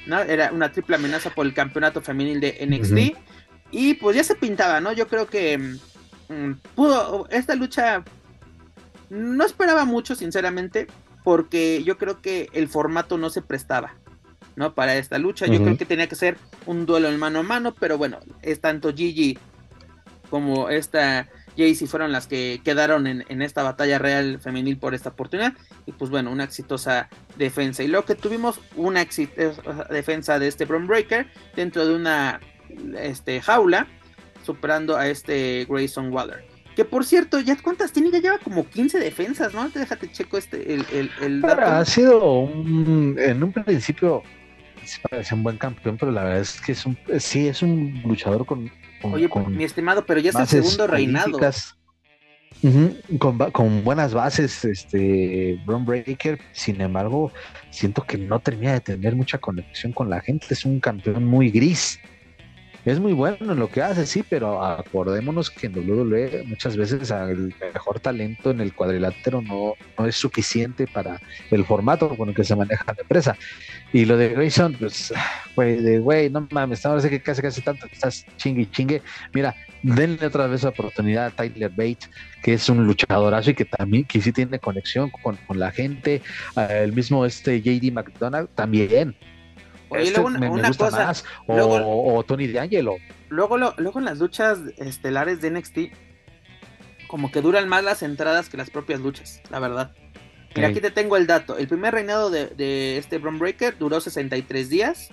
¿no? 0.08 0.22
Era 0.22 0.54
una 0.54 0.72
triple 0.72 0.96
amenaza 0.96 1.32
por 1.32 1.46
el 1.46 1.54
campeonato 1.54 2.02
femenil 2.02 2.40
de 2.40 2.66
NXT. 2.66 3.18
Y 3.72 3.96
pues 3.96 4.16
ya 4.16 4.24
se 4.24 4.36
pintaba, 4.36 4.80
¿no? 4.80 4.94
Yo 4.94 5.08
creo 5.10 5.28
que 5.28 5.58
mm, 5.58 6.52
pudo. 6.76 7.28
Esta 7.30 7.56
lucha 7.56 8.04
no 9.10 9.46
esperaba 9.46 9.86
mucho, 9.86 10.16
sinceramente, 10.16 10.88
porque 11.24 11.84
yo 11.84 11.98
creo 11.98 12.22
que 12.22 12.50
el 12.54 12.68
formato 12.68 13.18
no 13.18 13.30
se 13.30 13.42
prestaba, 13.42 13.96
¿no? 14.56 14.74
Para 14.76 14.96
esta 14.96 15.18
lucha. 15.18 15.46
Yo 15.48 15.62
creo 15.64 15.78
que 15.78 15.86
tenía 15.86 16.08
que 16.08 16.16
ser 16.16 16.38
un 16.66 16.86
duelo 16.86 17.10
en 17.10 17.20
mano 17.20 17.40
a 17.40 17.44
mano, 17.44 17.74
pero 17.80 17.98
bueno, 17.98 18.20
es 18.42 18.60
tanto 18.60 18.94
Gigi 18.94 19.38
como 20.30 20.70
esta 20.70 21.30
Jaycee 21.58 21.88
fueron 21.88 22.12
las 22.12 22.28
que 22.28 22.62
quedaron 22.64 23.08
en, 23.08 23.24
en 23.30 23.42
esta 23.42 23.64
batalla 23.64 24.00
real 24.00 24.40
femenil 24.42 24.78
por 24.78 24.94
esta 24.94 25.10
oportunidad. 25.10 25.54
Y 25.86 25.92
pues 25.92 26.10
bueno, 26.10 26.32
una 26.32 26.44
exitosa 26.44 27.10
defensa. 27.38 27.84
Y 27.84 27.88
luego 27.88 28.06
que 28.06 28.16
tuvimos 28.16 28.60
una 28.76 29.02
exitosa 29.02 29.62
defensa 29.90 30.40
de 30.40 30.48
este 30.48 30.66
Bron 30.66 30.88
Breaker 30.88 31.28
dentro 31.56 31.86
de 31.86 31.96
una 31.96 32.40
este, 32.98 33.42
jaula, 33.42 33.88
superando 34.44 34.98
a 34.98 35.08
este 35.08 35.66
Grayson 35.70 36.12
Waller. 36.12 36.53
Que 36.76 36.86
por 36.86 37.06
cierto, 37.06 37.40
ya 37.40 37.56
cuántas 37.62 37.92
tiene, 37.92 38.10
ya 38.12 38.20
lleva 38.20 38.38
como 38.40 38.68
15 38.68 39.00
defensas, 39.00 39.54
¿no? 39.54 39.70
Déjate 39.70 40.12
checo 40.12 40.38
este, 40.38 40.74
el, 40.74 40.86
el, 40.92 41.12
el 41.22 41.42
dato. 41.42 41.62
Ha 41.62 41.86
sido 41.86 42.40
un, 42.40 43.16
en 43.20 43.44
un 43.44 43.52
principio 43.52 44.24
parece 45.10 45.36
un 45.36 45.44
buen 45.44 45.58
campeón, 45.58 45.98
pero 45.98 46.12
la 46.12 46.24
verdad 46.24 46.42
es 46.42 46.60
que 46.62 46.74
es 46.74 46.86
un, 46.86 46.98
sí 47.20 47.48
es 47.48 47.62
un 47.62 48.02
luchador 48.06 48.46
con, 48.46 48.72
con, 49.02 49.14
Oye, 49.14 49.30
con 49.30 49.56
mi 49.56 49.64
estimado, 49.64 50.06
pero 50.06 50.20
ya 50.20 50.32
es 50.32 50.36
el 50.36 50.48
segundo 50.48 50.88
reinado. 50.88 51.26
políticas. 51.26 51.78
Ujú, 52.62 52.96
con, 53.18 53.38
con 53.52 53.84
buenas 53.84 54.14
bases, 54.14 54.64
este 54.64 55.60
Bron 55.66 55.86
Breaker, 55.86 56.40
sin 56.54 56.80
embargo, 56.80 57.32
siento 57.72 58.04
que 58.04 58.18
no 58.18 58.40
termina 58.40 58.74
de 58.74 58.80
tener 58.80 59.16
mucha 59.16 59.38
conexión 59.38 59.92
con 59.92 60.10
la 60.10 60.22
gente, 60.22 60.48
es 60.50 60.64
un 60.64 60.80
campeón 60.80 61.26
muy 61.26 61.50
gris. 61.50 62.00
Es 62.86 63.00
muy 63.00 63.14
bueno 63.14 63.54
en 63.54 63.60
lo 63.60 63.70
que 63.70 63.82
hace, 63.82 64.06
sí, 64.06 64.26
pero 64.30 64.62
acordémonos 64.62 65.50
que 65.50 65.68
en 65.68 65.78
WWE 65.78 66.44
muchas 66.46 66.76
veces 66.76 67.10
el 67.12 67.56
mejor 67.74 68.02
talento 68.02 68.52
en 68.52 68.60
el 68.60 68.74
cuadrilátero 68.74 69.42
no, 69.42 69.76
no 69.98 70.06
es 70.06 70.18
suficiente 70.18 70.86
para 70.86 71.22
el 71.50 71.64
formato 71.64 72.10
con 72.10 72.28
el 72.28 72.36
que 72.36 72.44
se 72.44 72.58
maneja 72.58 72.84
la 72.88 73.02
empresa. 73.02 73.38
Y 73.94 74.04
lo 74.04 74.18
de 74.18 74.30
Grayson, 74.30 74.74
pues, 74.74 75.14
güey, 75.56 75.78
de 75.78 76.00
güey, 76.00 76.30
no 76.30 76.46
mames, 76.52 76.86
ahora 76.86 77.00
sé 77.00 77.10
que 77.10 77.22
casi 77.22 77.42
casi 77.42 77.62
tanto 77.62 77.86
estás 77.90 78.26
chingue 78.36 78.70
chingue. 78.70 79.02
Mira, 79.34 79.56
denle 79.82 80.26
otra 80.26 80.48
vez 80.48 80.64
la 80.64 80.70
oportunidad 80.70 81.28
a 81.28 81.32
Tyler 81.32 81.70
Bates, 81.70 82.10
que 82.42 82.56
es 82.56 82.68
un 82.68 82.86
luchadorazo 82.86 83.52
y 83.52 83.54
que 83.54 83.64
también 83.64 84.04
que 84.04 84.20
sí 84.20 84.34
tiene 84.34 84.60
conexión 84.60 85.10
con, 85.10 85.38
con 85.48 85.58
la 85.58 85.72
gente. 85.72 86.22
El 86.58 86.92
mismo 86.92 87.26
este 87.26 87.62
JD 87.62 87.94
McDonald 87.94 88.50
también. 88.56 89.16
Oye, 89.94 90.04
Este 90.04 90.14
luego 90.14 90.28
una, 90.28 90.40
me, 90.40 90.48
me 90.50 90.54
una 90.56 90.68
gusta 90.70 90.86
cosa, 90.86 91.06
más. 91.06 91.26
O, 91.48 91.56
luego- 91.56 92.16
o 92.16 92.24
Tony 92.24 92.48
D'Angelo. 92.48 92.96
luego, 93.30 93.58
lo- 93.58 93.74
luego 93.78 94.00
en 94.00 94.06
las 94.06 94.20
luchas 94.20 94.60
estelares 94.78 95.42
de 95.42 95.50
NXT, 95.52 95.78
como 97.08 97.32
que 97.32 97.42
duran 97.42 97.68
más 97.70 97.84
las 97.84 98.04
entradas 98.04 98.50
que 98.50 98.58
las 98.58 98.70
propias 98.70 99.00
luchas, 99.00 99.42
la 99.50 99.60
verdad. 99.60 99.94
Mira, 100.56 100.68
aquí 100.68 100.82
te 100.82 100.92
tengo 100.92 101.18
el 101.18 101.26
dato. 101.26 101.58
El 101.58 101.68
primer 101.68 101.94
reinado 101.96 102.30
de, 102.30 102.46
de 102.48 102.98
este 102.98 103.18
Bron 103.18 103.40
Breaker 103.40 103.78
duró 103.80 104.00
63 104.00 104.70
días. 104.70 105.10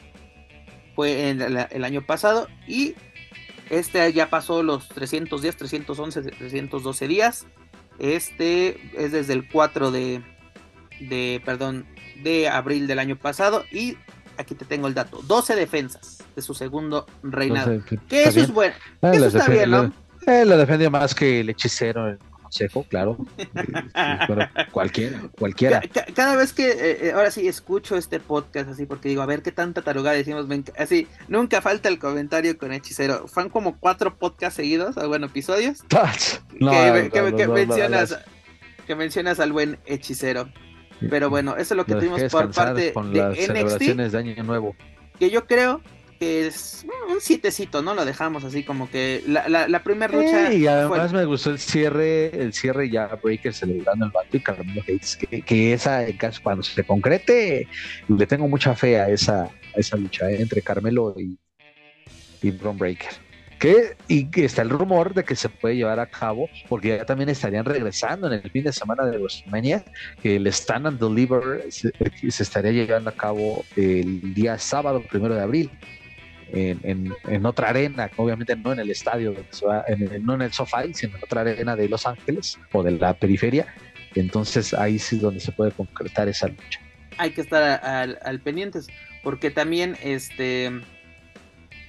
Fue 0.95 1.31
en 1.31 1.41
el, 1.41 1.66
el 1.70 1.85
año 1.85 2.05
pasado. 2.05 2.47
Y 2.66 2.95
este 3.70 4.12
ya 4.12 4.28
pasó 4.28 4.62
los 4.62 4.89
300 4.91 5.41
días, 5.41 5.57
311, 5.57 6.20
312 6.22 7.09
días. 7.09 7.47
Este 7.99 8.78
es 8.99 9.12
desde 9.12 9.33
el 9.33 9.49
4 9.49 9.91
de, 9.91 10.22
de, 11.01 11.41
perdón, 11.45 11.87
de 12.22 12.49
abril 12.49 12.87
del 12.87 12.99
año 12.99 13.16
pasado. 13.16 13.64
Y 13.72 13.97
aquí 14.41 14.55
te 14.55 14.64
tengo 14.64 14.86
el 14.88 14.95
dato. 14.95 15.20
12 15.22 15.55
defensas 15.57 16.18
de 16.34 16.43
su 16.43 16.55
segundo 16.55 17.07
reinado. 17.22 17.82
Que 18.09 18.24
eso 18.24 18.41
es 18.41 18.51
bueno. 18.53 18.74
Ah, 19.03 19.12
eso 19.14 19.26
está 19.26 19.49
bien, 19.49 19.70
¿no? 19.70 19.82
lo- 19.84 19.93
eh, 20.26 20.45
lo 20.45 20.57
defendió 20.59 20.91
más 20.91 21.14
que 21.14 21.41
el 21.41 21.49
hechicero 21.51 22.07
en 22.07 22.12
el 22.14 22.18
consejo, 22.43 22.84
claro. 22.88 23.16
Pero 24.26 24.49
cualquiera, 24.72 25.20
cualquiera. 25.38 25.80
Ca- 25.80 25.88
ca- 26.05 26.12
cada 26.14 26.36
vez 26.36 26.53
que 26.53 26.68
eh, 26.70 26.99
eh, 27.09 27.12
ahora 27.14 27.30
sí 27.30 27.47
escucho 27.49 27.97
este 27.97 28.20
podcast 28.20 28.68
así 28.70 28.86
porque 28.86 29.09
digo 29.09 29.22
a 29.22 29.26
ver 29.26 29.43
qué 29.43 29.53
tanta 29.53 29.82
tarugada 29.82 30.16
decimos 30.16 30.47
así 30.76 31.07
nunca 31.28 31.62
falta 31.62 31.88
el 31.88 31.99
comentario 31.99 32.59
con 32.59 32.72
hechicero 32.72 33.28
fan 33.28 33.49
como 33.49 33.78
cuatro 33.78 34.16
podcasts 34.18 34.57
seguidos 34.57 34.97
o 34.97 35.09
bueno 35.09 35.26
episodios 35.26 35.78
No, 36.59 36.70
que, 36.72 37.47
no, 37.47 37.53
mencionas 37.55 38.18
que 38.86 38.95
mencionas 38.97 39.38
al 39.41 39.53
buen 39.53 39.78
hechicero 39.86 40.49
pero 41.09 41.30
bueno 41.30 41.53
eso 41.57 41.74
es 41.74 41.76
lo 41.76 41.86
que 41.86 41.94
tuvimos 41.94 42.22
por 42.30 42.51
parte 42.53 42.92
con 42.92 43.12
de 43.12 43.18
las 43.20 43.30
NXT 43.30 43.46
celebraciones 43.46 44.12
de 44.12 44.18
Año 44.18 44.42
Nuevo. 44.42 44.76
que 45.18 45.30
yo 45.30 45.46
creo 45.46 45.80
que 46.18 46.46
es 46.48 46.84
un 47.09 47.18
sietecito 47.22 47.80
no 47.80 47.94
lo 47.94 48.05
dejamos 48.05 48.44
así 48.44 48.62
como 48.62 48.90
que 48.90 49.22
la, 49.26 49.48
la, 49.48 49.68
la 49.68 49.82
primera 49.82 50.12
lucha 50.14 50.51
Eh, 50.53 50.57
y 50.57 50.61
fue- 50.64 50.68
además 50.70 51.12
me 51.14 51.24
gustó 51.24 51.48
el 51.51 51.59
cierre, 51.59 52.26
el 52.42 52.53
cierre 52.53 52.90
ya 52.90 53.07
Breaker 53.22 53.55
celebrando 53.55 54.05
el 54.05 54.11
bando 54.11 54.36
y 54.36 54.40
Carmelo 54.40 54.82
Hayes, 54.86 55.16
que, 55.16 55.40
que 55.40 55.72
esa 55.72 56.07
en 56.07 56.18
caso 56.18 56.40
cuando 56.42 56.62
se 56.62 56.84
concrete, 56.84 57.66
le 58.09 58.26
tengo 58.26 58.46
mucha 58.48 58.74
fe 58.74 59.01
a 59.01 59.09
esa, 59.09 59.44
a 59.44 59.51
esa 59.76 59.96
lucha 59.96 60.30
eh, 60.30 60.42
entre 60.42 60.61
Carmelo 60.61 61.14
y, 61.18 61.38
y 62.42 62.51
Bron 62.51 62.76
Breaker. 62.76 63.09
Que, 63.61 63.94
y 64.08 64.30
que 64.30 64.46
está 64.46 64.62
el 64.62 64.70
rumor 64.70 65.14
de 65.14 65.22
que 65.22 65.36
se 65.36 65.48
puede 65.48 65.76
llevar 65.76 66.00
a 66.00 66.06
cabo, 66.06 66.48
porque 66.68 66.88
ya 66.96 67.04
también 67.04 67.28
estarían 67.28 67.66
regresando 67.66 68.26
en 68.26 68.40
el 68.42 68.50
fin 68.50 68.64
de 68.64 68.72
semana 68.72 69.04
de 69.04 69.18
WrestleMania, 69.18 69.84
que 70.22 70.36
el 70.36 70.46
Stand 70.46 70.86
and 70.86 70.98
Deliver 70.98 71.70
se, 71.70 71.92
estaría 72.22 72.72
llevando 72.72 73.11
a 73.11 73.14
cabo 73.14 73.62
el 73.76 74.34
día 74.34 74.58
sábado, 74.58 75.04
primero 75.11 75.34
de 75.34 75.42
abril 75.42 75.70
en, 76.52 77.14
en, 77.28 77.46
otra 77.46 77.68
arena, 77.68 78.11
obviamente 78.16 78.56
no 78.56 78.72
en 78.72 78.80
el 78.80 78.90
estadio, 78.90 79.34
en 79.88 80.24
no 80.24 80.34
en 80.34 80.42
el 80.42 80.52
sofá, 80.52 80.82
sino 80.92 81.16
en 81.16 81.24
otra 81.24 81.42
arena 81.42 81.76
de 81.76 81.88
Los 81.88 82.06
Ángeles 82.06 82.58
o 82.72 82.82
de 82.82 82.92
la 82.92 83.14
periferia. 83.14 83.66
Entonces 84.14 84.74
ahí 84.74 84.98
sí 84.98 85.16
es 85.16 85.22
donde 85.22 85.40
se 85.40 85.52
puede 85.52 85.70
concretar 85.70 86.28
esa 86.28 86.48
lucha. 86.48 86.80
hay 87.18 87.30
que 87.30 87.40
estar 87.40 87.84
al, 87.84 88.18
al 88.22 88.40
pendientes 88.40 88.88
porque 89.22 89.50
también 89.50 89.96
este 90.02 90.80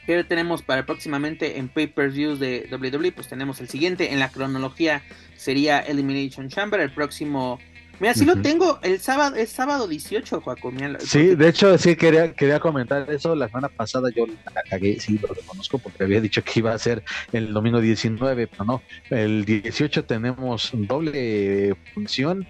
que 0.06 0.24
tenemos 0.24 0.62
para 0.62 0.86
próximamente 0.86 1.58
en 1.58 1.68
pay-per-views 1.70 2.40
de 2.40 2.68
WWE 2.72 3.12
pues 3.12 3.28
tenemos 3.28 3.60
el 3.62 3.70
siguiente 3.70 4.12
en 4.14 4.20
la 4.20 4.30
cronología 4.30 5.04
sería 5.36 5.80
Elimination 5.80 6.50
Chamber 6.50 6.80
el 6.80 6.92
próximo 6.92 7.60
mira 8.00 8.14
si 8.16 8.26
lo 8.26 8.36
tengo 8.42 8.80
el 8.82 9.00
sábado 9.00 9.36
es 9.36 9.50
sábado 9.50 9.88
18 9.88 10.42
Joaco 10.42 10.72
mira, 10.72 11.00
Sí, 11.00 11.20
porque- 11.20 11.36
de 11.36 11.50
hecho 11.50 11.78
sí 11.78 11.96
quería, 11.96 12.34
quería 12.34 12.60
comentar 12.60 13.08
eso. 13.12 13.36
La 13.36 13.48
semana 13.48 13.70
pasada 13.70 14.10
yo 14.16 14.26
la 14.28 14.64
cagué, 14.70 15.00
sí, 15.00 15.20
lo 15.20 15.28
reconozco, 15.28 15.78
porque 15.78 16.04
había 16.04 16.20
dicho 16.20 16.44
que 16.44 16.52
iba 16.62 16.74
a 16.74 16.80
ser 16.80 17.04
el 17.32 17.54
domingo 17.54 17.80
19, 17.80 18.48
pero 18.48 18.66
no. 18.66 18.82
El 19.12 19.46
18 19.46 20.06
tenemos 20.06 20.72
doble 20.74 21.76
función. 21.94 22.48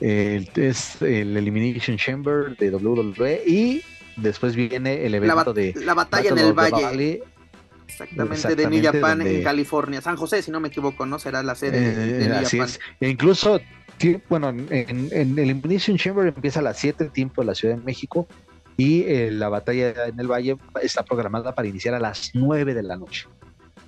El, 0.00 0.48
es 0.56 1.00
el 1.02 1.36
Elimination 1.36 1.96
Chamber 1.96 2.56
de 2.56 2.70
WWE 2.70 3.42
y 3.46 3.82
después 4.22 4.54
viene 4.56 5.04
el 5.06 5.14
evento 5.14 5.52
de 5.52 5.74
la 5.84 5.94
batalla 5.94 6.30
en 6.30 6.38
el 6.38 6.52
Valle. 6.52 6.82
Valley, 6.82 7.22
exactamente, 7.86 8.54
de 8.56 8.66
New 8.68 8.82
Japan 8.82 9.22
en 9.22 9.42
California. 9.42 10.00
San 10.00 10.16
José 10.16 10.42
si 10.42 10.50
no 10.50 10.60
me 10.60 10.68
equivoco 10.68 11.04
no 11.06 11.18
será 11.18 11.42
la 11.42 11.54
sede 11.54 11.80
de, 11.80 11.94
de 11.94 12.24
Eh, 12.24 12.28
New 12.28 12.38
así 12.38 12.58
Japan. 12.58 12.68
es. 12.74 12.80
E 13.00 13.08
incluso, 13.08 13.60
bueno, 14.28 14.48
en, 14.50 14.66
en 14.70 15.08
el 15.12 15.38
Elimination 15.38 15.96
Chamber 15.96 16.26
empieza 16.26 16.60
a 16.60 16.62
las 16.62 16.78
7 16.78 17.10
tiempo 17.10 17.42
de 17.42 17.46
la 17.46 17.54
Ciudad 17.54 17.76
de 17.76 17.82
México 17.82 18.26
y 18.76 19.02
eh, 19.02 19.30
la 19.30 19.48
batalla 19.48 20.06
en 20.06 20.18
el 20.18 20.26
Valle 20.26 20.56
está 20.82 21.04
programada 21.04 21.54
para 21.54 21.68
iniciar 21.68 21.94
a 21.94 22.00
las 22.00 22.30
9 22.34 22.74
de 22.74 22.82
la 22.82 22.96
noche. 22.96 23.26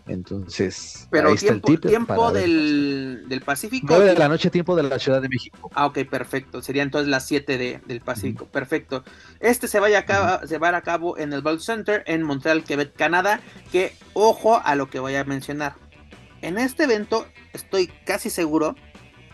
Entonces, 0.06 1.08
pero 1.10 1.28
ahí 1.28 1.34
está 1.34 1.54
el 1.54 1.62
tiempo, 1.62 2.26
tip 2.26 2.34
del, 2.34 3.24
del 3.26 3.40
Pacífico 3.40 3.86
9 3.88 4.04
de 4.04 4.14
la 4.14 4.28
noche, 4.28 4.50
tiempo 4.50 4.76
de 4.76 4.82
la 4.82 4.98
Ciudad 4.98 5.22
de 5.22 5.30
México. 5.30 5.70
Ah, 5.74 5.86
ok, 5.86 6.00
perfecto. 6.10 6.60
Sería 6.60 6.82
entonces 6.82 7.08
las 7.08 7.26
7 7.26 7.56
de, 7.56 7.80
del 7.86 8.00
Pacífico. 8.02 8.44
Perfecto. 8.44 9.02
Este 9.40 9.66
se, 9.66 9.80
vaya 9.80 10.00
a 10.00 10.04
cabo, 10.04 10.46
se 10.46 10.58
va 10.58 10.76
a 10.76 10.82
cabo 10.82 11.16
en 11.16 11.32
el 11.32 11.40
Ball 11.40 11.60
Center 11.60 12.04
en 12.06 12.22
Montreal, 12.22 12.64
Quebec, 12.64 12.94
Canadá. 12.94 13.40
Que 13.72 13.96
ojo 14.12 14.60
a 14.62 14.74
lo 14.74 14.90
que 14.90 15.00
voy 15.00 15.14
a 15.14 15.24
mencionar. 15.24 15.76
En 16.42 16.58
este 16.58 16.84
evento 16.84 17.26
estoy 17.54 17.86
casi 18.04 18.28
seguro 18.28 18.76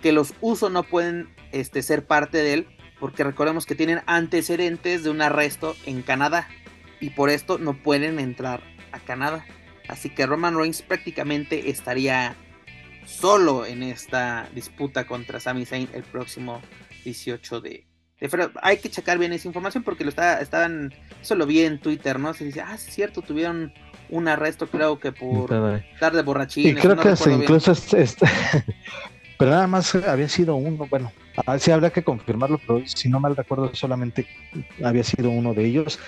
que 0.03 0.13
los 0.13 0.35
usos 0.41 0.71
no 0.71 0.85
pueden 0.85 1.35
este, 1.51 1.83
ser 1.83 2.07
parte 2.07 2.39
de 2.39 2.55
él. 2.55 2.67
Porque 3.01 3.25
recordemos 3.25 3.67
que 3.67 3.75
tienen 3.75 4.03
antecedentes 4.07 5.03
de 5.03 5.11
un 5.11 5.21
arresto 5.21 5.75
en 5.85 6.03
Canadá. 6.03 6.47
Y 7.01 7.11
por 7.11 7.29
esto 7.29 7.59
no 7.59 7.83
pueden 7.83 8.21
entrar 8.21 8.63
a 8.93 9.01
Canadá. 9.01 9.45
Así 9.91 10.09
que 10.11 10.25
Roman 10.27 10.57
Reigns 10.57 10.83
prácticamente 10.83 11.69
estaría 11.71 12.37
solo 13.07 13.67
en 13.67 13.83
esta 13.83 14.49
disputa 14.55 15.07
contra 15.07 15.41
Sami 15.41 15.65
Zayn 15.67 15.89
el 15.95 16.03
próximo 16.05 16.61
18 17.05 17.61
de, 17.61 17.87
de 18.21 18.29
febrero. 18.29 18.53
Hay 18.63 18.77
que 18.79 18.89
checar 18.89 19.19
bien 19.19 19.33
esa 19.33 19.49
información 19.49 19.83
porque 19.83 20.05
lo 20.05 20.11
está, 20.11 20.41
estaban, 20.41 20.95
eso 21.21 21.35
lo 21.35 21.47
vi 21.47 21.63
en 21.63 21.81
Twitter, 21.81 22.21
¿no? 22.21 22.33
Se 22.35 22.45
dice, 22.45 22.61
ah, 22.61 22.77
sí 22.79 22.89
es 22.89 22.95
cierto, 22.95 23.23
tuvieron 23.23 23.73
un 24.11 24.29
arresto 24.29 24.69
creo 24.69 24.99
que 24.99 25.13
por 25.13 25.51
dar 26.01 26.13
de 26.13 26.21
Y 26.21 26.23
borrachines. 26.23 26.81
creo 26.83 26.95
no 26.97 27.03
que 27.03 27.15
bien. 27.27 27.43
incluso 27.43 27.73
es- 27.73 27.95
es- 27.95 28.17
pero 29.39 29.51
nada 29.53 29.67
más 29.67 29.95
había 29.95 30.29
sido 30.29 30.55
uno, 30.57 30.87
bueno, 30.91 31.13
a 31.47 31.53
ver 31.53 31.61
si 31.61 31.71
habría 31.71 31.91
que 31.91 32.03
confirmarlo, 32.05 32.59
pero 32.67 32.87
si 32.87 33.09
no 33.09 33.19
mal 33.21 33.35
recuerdo 33.37 33.75
solamente 33.75 34.27
había 34.85 35.03
sido 35.05 35.31
uno 35.31 35.55
de 35.55 35.65
ellos. 35.65 35.99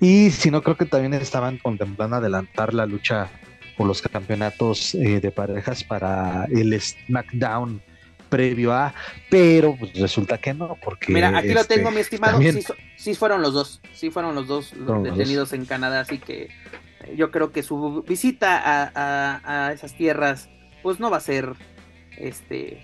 Y 0.00 0.30
si 0.30 0.50
no, 0.50 0.62
creo 0.62 0.76
que 0.76 0.84
también 0.86 1.14
estaban 1.14 1.58
contemplando 1.58 2.16
adelantar 2.16 2.72
la 2.74 2.86
lucha 2.86 3.28
por 3.76 3.86
los 3.86 4.00
campeonatos 4.02 4.94
eh, 4.94 5.20
de 5.20 5.30
parejas 5.30 5.84
para 5.84 6.46
el 6.50 6.78
SmackDown 6.80 7.82
previo 8.28 8.72
a, 8.74 8.92
pero 9.30 9.74
pues 9.76 9.94
resulta 9.98 10.36
que 10.38 10.52
no, 10.52 10.76
porque... 10.84 11.12
Mira, 11.12 11.36
aquí 11.38 11.48
lo 11.48 11.60
este, 11.60 11.76
tengo, 11.76 11.90
mi 11.90 12.00
estimado. 12.00 12.34
también- 12.34 12.60
Sí, 12.96 13.14
fueron 13.14 13.40
los 13.42 13.54
dos. 13.54 13.80
Sí 13.94 14.10
fueron 14.10 14.34
los 14.34 14.46
dos 14.46 14.74
los 14.74 15.02
detenidos 15.02 15.52
en 15.52 15.64
Canadá. 15.64 16.00
Así 16.00 16.18
que 16.18 16.42
eh, 17.04 17.14
yo 17.16 17.30
creo 17.30 17.52
que 17.52 17.62
su 17.62 18.02
visita 18.06 18.58
a, 18.58 18.90
a- 18.94 19.66
a 19.68 19.72
esas 19.72 19.94
tierras, 19.96 20.48
pues 20.82 21.00
no 21.00 21.10
va 21.10 21.16
a 21.16 21.20
ser 21.20 21.54
este 22.18 22.82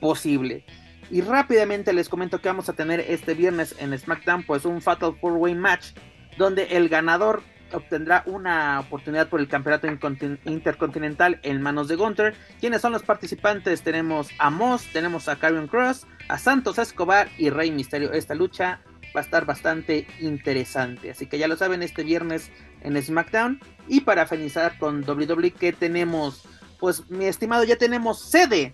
posible. 0.00 0.64
Y 1.10 1.20
rápidamente 1.22 1.92
les 1.92 2.08
comento 2.08 2.40
que 2.40 2.48
vamos 2.48 2.68
a 2.68 2.72
tener 2.72 3.00
este 3.00 3.34
viernes 3.34 3.74
en 3.78 3.98
SmackDown, 3.98 4.42
pues 4.44 4.64
un 4.64 4.80
Fatal 4.80 5.14
Four 5.20 5.34
Way 5.34 5.54
Match, 5.54 5.86
donde 6.38 6.76
el 6.76 6.88
ganador 6.88 7.42
obtendrá 7.72 8.22
una 8.26 8.80
oportunidad 8.80 9.28
por 9.28 9.40
el 9.40 9.48
campeonato 9.48 9.86
intercontinental 10.44 11.38
en 11.42 11.60
manos 11.60 11.88
de 11.88 11.96
Gunter. 11.96 12.34
¿Quiénes 12.60 12.80
son 12.80 12.92
los 12.92 13.02
participantes? 13.02 13.82
Tenemos 13.82 14.30
a 14.38 14.50
Moss, 14.50 14.86
tenemos 14.92 15.28
a 15.28 15.36
Karrion 15.36 15.68
Cross, 15.68 16.06
a 16.28 16.38
Santos 16.38 16.78
Escobar 16.78 17.28
y 17.36 17.50
Rey 17.50 17.70
Misterio. 17.70 18.12
Esta 18.12 18.34
lucha 18.34 18.80
va 19.14 19.20
a 19.20 19.24
estar 19.24 19.44
bastante 19.44 20.06
interesante. 20.20 21.10
Así 21.10 21.26
que 21.26 21.38
ya 21.38 21.48
lo 21.48 21.56
saben, 21.56 21.82
este 21.82 22.04
viernes 22.04 22.50
en 22.82 23.00
SmackDown. 23.02 23.60
Y 23.86 24.00
para 24.00 24.26
finalizar 24.26 24.78
con 24.78 25.04
WWE, 25.06 25.50
que 25.50 25.72
tenemos? 25.72 26.44
Pues 26.78 27.10
mi 27.10 27.26
estimado, 27.26 27.64
ya 27.64 27.76
tenemos 27.76 28.20
sede 28.20 28.72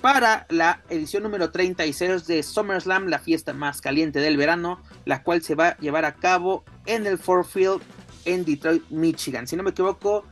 para 0.00 0.46
la 0.48 0.82
edición 0.88 1.22
número 1.22 1.50
36 1.50 2.26
de 2.26 2.42
SummerSlam, 2.42 3.06
la 3.06 3.18
fiesta 3.18 3.52
más 3.52 3.80
caliente 3.80 4.20
del 4.20 4.36
verano, 4.36 4.80
la 5.04 5.22
cual 5.22 5.42
se 5.42 5.54
va 5.54 5.68
a 5.68 5.76
llevar 5.78 6.04
a 6.04 6.14
cabo 6.14 6.64
en 6.86 7.06
el 7.06 7.18
Ford 7.18 7.44
Field 7.44 7.82
en 8.24 8.44
Detroit, 8.44 8.88
Michigan. 8.90 9.46
Si 9.46 9.56
no 9.56 9.62
me 9.62 9.70
equivoco, 9.70 10.24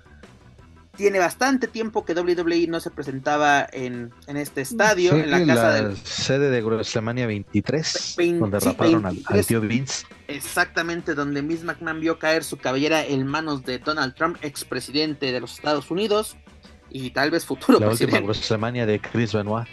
tiene 0.97 1.19
bastante 1.19 1.69
tiempo 1.69 2.05
que 2.05 2.15
WWE 2.15 2.67
no 2.69 2.81
se 2.81 2.91
presentaba 2.91 3.67
en, 3.71 4.13
este 4.27 4.63
estadio, 4.63 5.15
en 5.15 5.31
la 5.31 5.45
casa 5.45 5.73
del... 5.73 5.97
sede 5.97 6.51
de 6.51 6.63
WrestleMania 6.63 7.27
23, 7.27 8.17
donde 8.39 8.61
raparon 8.61 9.07
al, 9.07 9.47
tío 9.47 9.61
Vince. 9.61 10.07
Exactamente, 10.29 11.15
donde 11.15 11.43
Miss 11.43 11.63
McMahon 11.65 12.01
vio 12.01 12.19
caer 12.19 12.45
su 12.45 12.57
cabellera 12.57 13.05
en 13.05 13.27
manos 13.27 13.65
de 13.65 13.79
Donald 13.79 14.15
Trump, 14.15 14.39
expresidente 14.43 15.33
de 15.33 15.41
los 15.41 15.55
Estados 15.55 15.91
Unidos 15.91 16.37
y 17.05 17.11
tal 17.11 17.31
vez 17.31 17.45
futuro 17.45 17.79
la 17.79 17.89
última 17.91 18.21
WrestleMania 18.21 18.87
de 18.87 19.01
Chris 19.01 19.33
Benoit. 19.33 19.69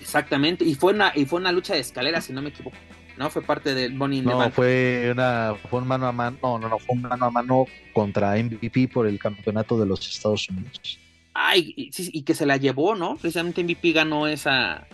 Exactamente, 0.00 0.64
y 0.64 0.74
fue 0.74 0.92
una 0.92 1.12
y 1.14 1.24
fue 1.24 1.40
una 1.40 1.52
lucha 1.52 1.74
de 1.74 1.80
escaleras, 1.80 2.24
si 2.24 2.32
no 2.32 2.42
me 2.42 2.50
equivoco. 2.50 2.76
¿no? 3.16 3.30
Fue 3.30 3.42
parte 3.42 3.74
del 3.74 3.96
Bonnie 3.96 4.22
No, 4.22 4.50
fue 4.50 5.10
una 5.10 5.54
fue 5.70 5.80
un 5.80 5.88
mano 5.88 6.06
a 6.06 6.12
mano, 6.12 6.36
no, 6.42 6.58
no, 6.58 6.68
no, 6.68 6.78
fue 6.78 6.96
un 6.96 7.02
mano 7.02 7.26
a 7.26 7.30
mano 7.30 7.66
contra 7.92 8.36
MVP 8.36 8.88
por 8.88 9.06
el 9.06 9.18
campeonato 9.18 9.78
de 9.78 9.86
los 9.86 10.06
Estados 10.06 10.48
Unidos. 10.50 10.98
Ay, 11.32 11.74
y, 11.76 11.90
y 11.96 12.22
que 12.22 12.34
se 12.34 12.46
la 12.46 12.56
llevó, 12.56 12.94
¿no? 12.94 13.16
Precisamente 13.16 13.62
MVP 13.62 13.92
ganó 13.92 14.26
esa 14.26 14.86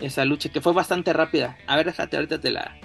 esa 0.00 0.24
lucha 0.24 0.48
que 0.48 0.60
fue 0.60 0.72
bastante 0.72 1.12
rápida. 1.12 1.56
A 1.66 1.76
ver, 1.76 1.86
déjate 1.86 2.16
ahorita 2.16 2.40
te 2.40 2.50
la 2.50 2.76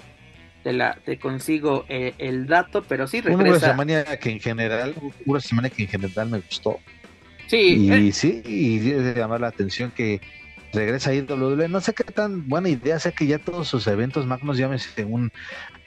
te 0.62 0.72
la 0.72 0.98
te 1.04 1.18
consigo 1.18 1.84
eh, 1.88 2.14
el 2.18 2.46
dato, 2.46 2.82
pero 2.82 3.06
sí 3.06 3.20
regresa. 3.20 3.42
Una 3.42 3.50
WrestleMania 3.50 4.18
que 4.18 4.30
en 4.30 4.40
general, 4.40 4.94
una 5.00 5.14
WrestleMania 5.26 5.70
que 5.70 5.82
en 5.82 5.88
general 5.88 6.30
me 6.30 6.40
gustó. 6.40 6.78
Sí. 7.50 7.88
Y 7.88 7.90
eh. 7.90 8.12
sí, 8.12 8.42
y 8.46 8.78
de 8.78 9.12
llamar 9.12 9.40
la 9.40 9.48
atención 9.48 9.90
que 9.90 10.20
regresa 10.72 11.10
ahí 11.10 11.22
WWE. 11.22 11.68
No 11.68 11.80
sé 11.80 11.92
qué 11.94 12.04
tan 12.04 12.48
buena 12.48 12.68
idea 12.68 13.00
sea 13.00 13.10
que 13.10 13.26
ya 13.26 13.40
todos 13.40 13.66
sus 13.66 13.88
eventos 13.88 14.24
magnos, 14.24 14.56
llámese 14.56 15.04
un. 15.04 15.32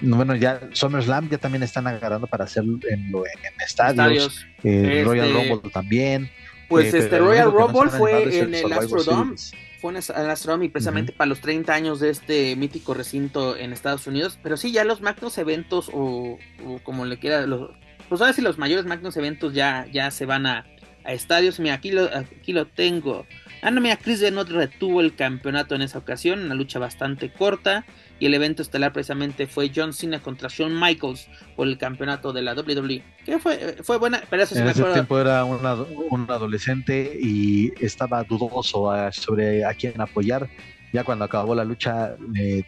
Bueno, 0.01 0.35
ya 0.35 0.59
SummerSlam 0.73 1.29
ya 1.29 1.37
también 1.37 1.63
están 1.63 1.87
agarrando 1.87 2.27
para 2.27 2.43
hacerlo 2.43 2.79
en, 2.89 3.13
en, 3.13 3.61
estadios. 3.65 4.45
Eh, 4.65 5.03
Royal 5.05 5.27
este, 5.27 5.49
Rumble 5.49 5.71
también. 5.71 6.29
Pues 6.67 6.93
eh, 6.93 6.97
este 6.99 7.17
Royal 7.19 7.49
Rumble 7.49 7.91
fue 7.91 8.39
en 8.39 8.53
el 8.53 8.73
Astrodome. 8.73 9.35
Fue 9.79 9.93
en 9.93 9.97
el 9.97 10.29
Astrodome 10.29 10.65
y 10.65 10.69
precisamente 10.69 11.13
para 11.13 11.29
los 11.29 11.39
30 11.39 11.73
años 11.73 12.01
de 12.01 12.09
este 12.09 12.57
mítico 12.57 12.93
recinto 12.93 13.55
en 13.55 13.71
Estados 13.71 14.05
Unidos. 14.05 14.37
Pero 14.43 14.57
sí, 14.57 14.73
ya 14.73 14.83
los 14.83 14.99
magnos 14.99 15.37
eventos, 15.37 15.89
o, 15.93 16.37
como 16.83 17.05
le 17.05 17.19
quiera, 17.19 17.47
los, 17.47 17.71
pues 18.09 18.19
ahora 18.19 18.33
sí 18.33 18.41
los 18.41 18.57
mayores 18.57 18.85
magnos 18.85 19.15
eventos 19.15 19.53
ya, 19.53 19.87
ya 19.93 20.11
se 20.11 20.25
van 20.25 20.45
a, 20.45 20.65
a 21.05 21.13
estadios. 21.13 21.59
Mira, 21.59 21.75
aquí 21.75 21.91
lo, 21.91 22.03
aquí 22.15 22.53
lo 22.53 22.65
tengo. 22.65 23.25
Ah, 23.61 23.71
no, 23.71 23.79
mira, 23.79 23.97
Chris 23.97 24.21
Benoit 24.21 24.49
retuvo 24.49 24.99
el 24.99 25.15
campeonato 25.15 25.75
en 25.75 25.81
esa 25.81 25.97
ocasión, 25.97 26.43
una 26.43 26.55
lucha 26.55 26.79
bastante 26.79 27.31
corta. 27.31 27.85
Y 28.19 28.27
el 28.27 28.33
evento 28.33 28.61
estelar 28.61 28.93
precisamente 28.93 29.47
fue 29.47 29.71
John 29.73 29.93
Cena 29.93 30.21
contra 30.21 30.47
Shawn 30.49 30.79
Michaels 30.79 31.27
por 31.55 31.67
el 31.67 31.77
campeonato 31.77 32.31
de 32.31 32.41
la 32.41 32.53
WWE. 32.53 33.03
Que 33.25 33.39
fue, 33.39 33.77
fue 33.83 33.97
buena, 33.97 34.21
pero 34.29 34.43
eso 34.43 34.55
sí 34.55 34.61
en 34.61 34.67
ese 34.67 34.83
tiempo 34.83 35.19
era 35.19 35.43
un 35.45 36.25
adolescente 36.29 37.17
y 37.19 37.73
estaba 37.83 38.23
dudoso 38.23 38.91
sobre 39.11 39.65
a 39.65 39.73
quién 39.73 39.99
apoyar. 39.99 40.49
Ya 40.93 41.03
cuando 41.03 41.25
acabó 41.25 41.55
la 41.55 41.65
lucha, 41.65 42.15
eh, 42.37 42.63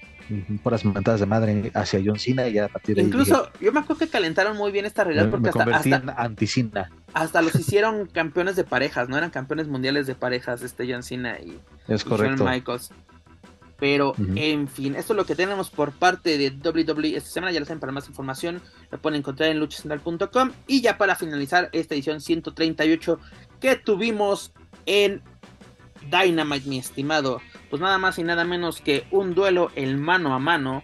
por 0.63 0.71
las 0.71 0.83
mentadas 0.83 1.19
de 1.19 1.25
madre 1.25 1.71
hacia 1.73 2.01
John 2.03 2.19
Cena 2.19 2.47
y 2.47 2.53
ya 2.53 2.65
a 2.65 2.67
partir 2.67 2.95
de 2.95 3.03
Incluso, 3.03 3.51
yo 3.61 3.71
me 3.71 3.79
acuerdo 3.79 3.99
que 3.99 4.07
calentaron 4.09 4.57
muy 4.57 4.71
bien 4.71 4.85
esta 4.85 5.03
realidad 5.03 5.29
porque 5.29 5.49
hasta, 5.49 5.63
hasta, 5.63 6.89
hasta 7.15 7.41
los 7.41 7.55
hicieron 7.55 8.05
campeones 8.13 8.55
de 8.55 8.63
parejas, 8.63 9.09
no 9.09 9.17
eran 9.17 9.31
campeones 9.31 9.67
mundiales 9.67 10.05
de 10.05 10.13
parejas, 10.13 10.61
este 10.61 10.85
John 10.87 11.01
Cena 11.01 11.39
y, 11.39 11.59
es 11.87 12.05
Michaels. 12.05 12.91
Pero, 13.77 14.13
en 14.35 14.69
fin, 14.69 14.95
esto 14.95 15.11
es 15.11 15.17
lo 15.17 15.25
que 15.25 15.35
tenemos 15.35 15.69
por 15.69 15.91
parte 15.91 16.37
de 16.37 16.49
WWE 16.49 17.17
esta 17.17 17.29
semana. 17.29 17.51
Ya 17.51 17.59
lo 17.59 17.65
saben, 17.65 17.81
para 17.81 17.91
más 17.91 18.07
información 18.07 18.61
lo 18.89 19.01
pueden 19.01 19.19
encontrar 19.19 19.49
en 19.49 19.59
luchacentral.com. 19.59 20.51
Y 20.65 20.79
ya 20.81 20.97
para 20.97 21.17
finalizar 21.17 21.69
esta 21.73 21.93
edición 21.93 22.21
138 22.21 23.19
que 23.59 23.75
tuvimos 23.75 24.53
en 24.85 25.21
Dynamite, 26.09 26.69
mi 26.69 26.77
estimado 26.77 27.41
pues 27.69 27.81
nada 27.81 27.97
más 27.97 28.17
y 28.17 28.23
nada 28.23 28.45
menos 28.45 28.79
que 28.79 29.05
un 29.11 29.35
duelo 29.35 29.71
el 29.75 29.97
mano 29.97 30.33
a 30.33 30.39
mano 30.39 30.83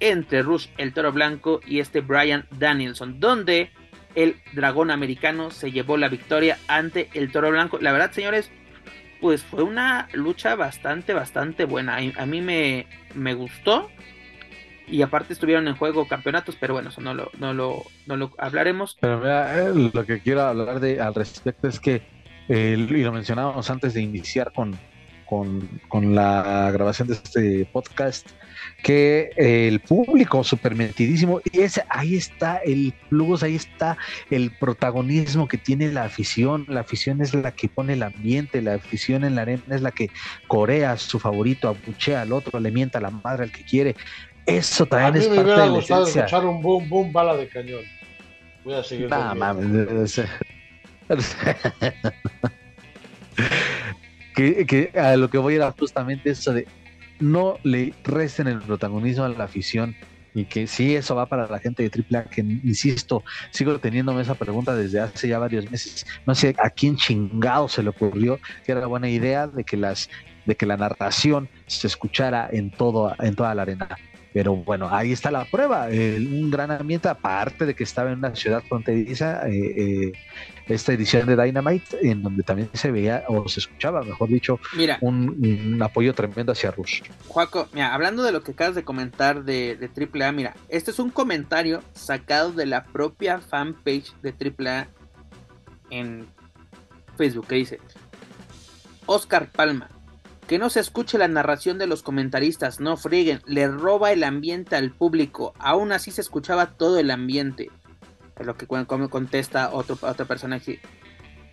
entre 0.00 0.42
Rush 0.42 0.66
el 0.76 0.92
Toro 0.92 1.12
Blanco 1.12 1.60
y 1.66 1.80
este 1.80 2.02
Brian 2.02 2.46
Danielson, 2.58 3.18
donde 3.18 3.70
el 4.16 4.36
dragón 4.52 4.90
americano 4.90 5.50
se 5.52 5.70
llevó 5.70 5.96
la 5.96 6.08
victoria 6.08 6.58
ante 6.66 7.08
el 7.14 7.30
Toro 7.30 7.50
Blanco. 7.50 7.78
La 7.80 7.92
verdad, 7.92 8.10
señores, 8.10 8.50
pues 9.20 9.44
fue 9.44 9.62
una 9.62 10.08
lucha 10.12 10.56
bastante, 10.56 11.14
bastante 11.14 11.66
buena. 11.66 11.98
A 12.16 12.26
mí 12.26 12.40
me, 12.40 12.86
me 13.14 13.34
gustó. 13.34 13.88
Y 14.88 15.02
aparte 15.02 15.32
estuvieron 15.32 15.66
en 15.66 15.74
juego 15.74 16.06
campeonatos, 16.06 16.56
pero 16.58 16.74
bueno, 16.74 16.90
eso 16.90 17.00
no 17.00 17.12
lo, 17.12 17.30
no 17.38 17.52
lo, 17.52 17.82
no 18.06 18.16
lo 18.16 18.32
hablaremos. 18.38 18.96
Pero 19.00 19.18
mira, 19.18 19.68
lo 19.70 20.06
que 20.06 20.20
quiero 20.20 20.42
hablar 20.42 20.78
de 20.80 21.00
al 21.00 21.14
respecto 21.14 21.66
es 21.66 21.80
que, 21.80 22.02
eh, 22.48 22.76
y 22.78 23.02
lo 23.02 23.12
mencionábamos 23.12 23.68
antes 23.68 23.94
de 23.94 24.02
iniciar 24.02 24.52
con, 24.52 24.78
con, 25.26 26.14
la 26.14 26.70
grabación 26.72 27.08
de 27.08 27.14
este 27.14 27.68
podcast, 27.72 28.30
que 28.82 29.30
el 29.36 29.80
público 29.80 30.44
súper 30.44 30.74
metidísimo, 30.74 31.40
y 31.50 31.60
ese, 31.60 31.84
ahí 31.88 32.14
está 32.14 32.58
el 32.58 32.94
plus, 33.08 33.42
ahí 33.42 33.56
está 33.56 33.96
el 34.30 34.52
protagonismo 34.52 35.48
que 35.48 35.58
tiene 35.58 35.90
la 35.90 36.04
afición, 36.04 36.66
la 36.68 36.80
afición 36.80 37.20
es 37.20 37.34
la 37.34 37.52
que 37.52 37.68
pone 37.68 37.94
el 37.94 38.02
ambiente, 38.02 38.62
la 38.62 38.74
afición 38.74 39.24
en 39.24 39.34
la 39.34 39.42
arena 39.42 39.62
es 39.70 39.82
la 39.82 39.90
que 39.90 40.10
corea 40.46 40.92
a 40.92 40.96
su 40.98 41.18
favorito, 41.18 41.68
abuchea 41.68 42.22
al 42.22 42.32
otro, 42.32 42.60
le 42.60 42.70
mienta 42.70 42.98
a 42.98 43.02
la 43.02 43.10
madre 43.10 43.44
al 43.44 43.52
que 43.52 43.64
quiere, 43.64 43.96
eso 44.46 44.86
también 44.86 45.16
es 45.16 45.28
parte 45.28 45.50
de 45.50 45.56
la 45.56 45.78
esencia. 45.78 46.24
escuchar 46.24 46.46
un 46.46 46.62
boom, 46.62 46.88
boom, 46.88 47.12
bala 47.12 47.36
de 47.36 47.48
cañón. 47.48 47.82
Voy 48.64 48.74
a 48.74 48.84
seguir. 48.84 49.08
mames. 49.08 50.22
que, 54.34 54.90
a 54.94 55.16
lo 55.16 55.30
que 55.30 55.38
voy 55.38 55.54
era 55.56 55.72
justamente 55.72 56.30
eso 56.30 56.52
de 56.52 56.66
no 57.20 57.58
le 57.62 57.94
resten 58.04 58.46
el 58.46 58.60
protagonismo 58.60 59.24
a 59.24 59.28
la 59.28 59.44
afición 59.44 59.94
y 60.36 60.44
que 60.44 60.66
sí, 60.66 60.94
eso 60.94 61.14
va 61.14 61.26
para 61.26 61.46
la 61.46 61.58
gente 61.58 61.82
de 61.82 61.90
AAA, 61.90 62.24
que 62.24 62.42
insisto, 62.42 63.24
sigo 63.50 63.78
teniéndome 63.78 64.20
esa 64.20 64.34
pregunta 64.34 64.76
desde 64.76 65.00
hace 65.00 65.28
ya 65.28 65.38
varios 65.38 65.70
meses. 65.70 66.06
No 66.26 66.34
sé 66.34 66.54
a 66.62 66.68
quién 66.68 66.96
chingado 66.96 67.68
se 67.68 67.82
le 67.82 67.88
ocurrió 67.88 68.38
que 68.64 68.72
era 68.72 68.86
buena 68.86 69.08
idea 69.08 69.46
de 69.46 69.64
que 69.64 69.78
las 69.78 70.10
de 70.44 70.54
que 70.54 70.66
la 70.66 70.76
narración 70.76 71.48
se 71.66 71.86
escuchara 71.86 72.48
en 72.52 72.70
todo 72.70 73.14
en 73.18 73.34
toda 73.34 73.54
la 73.54 73.62
arena. 73.62 73.88
Pero 74.36 74.54
bueno, 74.54 74.94
ahí 74.94 75.12
está 75.12 75.30
la 75.30 75.46
prueba. 75.46 75.86
un 75.86 76.50
gran 76.50 76.70
ambiente, 76.70 77.08
aparte 77.08 77.64
de 77.64 77.74
que 77.74 77.84
estaba 77.84 78.12
en 78.12 78.18
una 78.18 78.36
ciudad 78.36 78.62
fronteriza, 78.68 79.48
eh, 79.48 80.10
eh, 80.10 80.12
esta 80.66 80.92
edición 80.92 81.26
de 81.26 81.42
Dynamite, 81.42 82.06
en 82.06 82.22
donde 82.22 82.42
también 82.42 82.68
se 82.74 82.90
veía 82.90 83.24
o 83.28 83.48
se 83.48 83.60
escuchaba, 83.60 84.02
mejor 84.02 84.28
dicho, 84.28 84.60
un, 85.00 85.78
apoyo 85.82 86.12
tremendo 86.12 86.52
hacia 86.52 86.70
Rush. 86.70 87.00
Juaco, 87.28 87.70
mira, 87.72 87.94
hablando 87.94 88.22
de 88.22 88.32
lo 88.32 88.42
que 88.42 88.52
acabas 88.52 88.74
de 88.74 88.84
comentar 88.84 89.42
de, 89.42 89.74
de 89.74 89.88
AAA, 89.88 90.32
mira, 90.32 90.54
este 90.68 90.90
es 90.90 90.98
un 90.98 91.08
comentario 91.08 91.82
sacado 91.94 92.52
de 92.52 92.66
la 92.66 92.84
propia 92.84 93.40
fanpage 93.40 94.12
de 94.20 94.34
AAA 94.34 94.88
en 95.88 96.26
Facebook, 97.16 97.46
que 97.46 97.54
dice, 97.54 97.80
Oscar 99.06 99.50
Palma, 99.50 99.88
que 100.46 100.58
no 100.58 100.70
se 100.70 100.80
escuche 100.80 101.18
la 101.18 101.28
narración 101.28 101.78
de 101.78 101.86
los 101.86 102.02
comentaristas, 102.02 102.80
no 102.80 102.96
frieguen, 102.96 103.42
le 103.46 103.68
roba 103.68 104.12
el 104.12 104.22
ambiente 104.22 104.76
al 104.76 104.92
público. 104.92 105.54
Aún 105.58 105.92
así 105.92 106.10
se 106.10 106.20
escuchaba 106.20 106.72
todo 106.76 106.98
el 106.98 107.10
ambiente. 107.10 107.70
Es 108.38 108.46
lo 108.46 108.56
que 108.56 108.66
contesta 108.66 109.70
otro, 109.72 109.98
otro 110.02 110.26
personaje. 110.26 110.80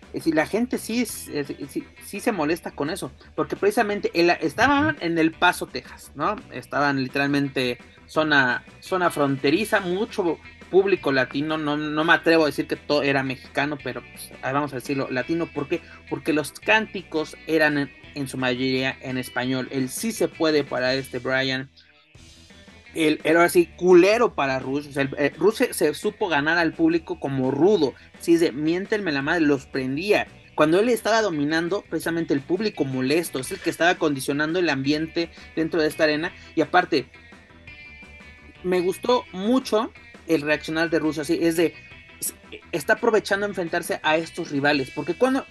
Es 0.08 0.20
decir, 0.20 0.34
la 0.36 0.46
gente 0.46 0.78
sí, 0.78 1.04
sí, 1.06 2.20
se 2.20 2.32
molesta 2.32 2.70
con 2.70 2.88
eso. 2.88 3.10
Porque 3.34 3.56
precisamente 3.56 4.12
estaban 4.44 4.96
en 5.00 5.18
El 5.18 5.32
Paso, 5.32 5.66
Texas, 5.66 6.12
¿no? 6.14 6.36
Estaban 6.52 7.02
literalmente 7.02 7.78
zona, 8.06 8.64
zona 8.80 9.10
fronteriza, 9.10 9.80
mucho 9.80 10.38
público 10.70 11.12
latino, 11.12 11.56
no, 11.56 11.76
no 11.76 12.04
me 12.04 12.12
atrevo 12.12 12.44
a 12.44 12.46
decir 12.46 12.66
que 12.66 12.76
todo 12.76 13.02
era 13.02 13.22
mexicano, 13.22 13.78
pero 13.82 14.02
pues, 14.02 14.32
vamos 14.42 14.72
a 14.72 14.76
decirlo 14.76 15.08
latino, 15.10 15.46
¿por 15.46 15.68
qué? 15.68 15.80
Porque 16.10 16.32
los 16.32 16.52
cánticos 16.52 17.36
eran 17.46 17.90
en 18.14 18.28
su 18.28 18.38
mayoría 18.38 18.96
en 19.00 19.18
español. 19.18 19.68
El 19.70 19.88
sí 19.88 20.12
se 20.12 20.28
puede 20.28 20.64
para 20.64 20.94
este 20.94 21.18
Brian. 21.18 21.70
el, 22.94 23.20
era 23.24 23.44
así 23.44 23.66
culero 23.76 24.34
para 24.34 24.58
Rush. 24.58 24.88
O 24.88 24.92
sea, 24.92 25.02
el, 25.02 25.34
Rush 25.34 25.70
se, 25.70 25.94
supo 25.94 26.28
ganar 26.28 26.58
al 26.58 26.72
público 26.72 27.18
como 27.18 27.50
rudo. 27.50 27.94
Si 28.20 28.36
de 28.36 28.52
miéntenme 28.52 29.12
la 29.12 29.22
madre, 29.22 29.40
los 29.40 29.66
prendía. 29.66 30.26
Cuando 30.54 30.78
él 30.78 30.88
estaba 30.88 31.20
dominando, 31.20 31.82
precisamente 31.88 32.32
el 32.32 32.40
público 32.40 32.84
molesto, 32.84 33.40
es 33.40 33.50
el 33.50 33.58
que 33.58 33.70
estaba 33.70 33.96
condicionando 33.96 34.60
el 34.60 34.68
ambiente 34.68 35.30
dentro 35.56 35.82
de 35.82 35.88
esta 35.88 36.04
arena. 36.04 36.32
Y 36.54 36.60
aparte, 36.60 37.06
me 38.62 38.80
gustó 38.80 39.24
mucho 39.32 39.92
el 40.28 40.42
reaccionar 40.42 40.90
de 40.90 41.00
Rush 41.00 41.20
así, 41.20 41.38
es 41.42 41.56
de 41.56 41.74
está 42.72 42.94
aprovechando 42.94 43.46
enfrentarse 43.46 44.00
a 44.02 44.16
estos 44.16 44.50
rivales, 44.50 44.90
porque 44.90 45.14
cuando 45.14 45.46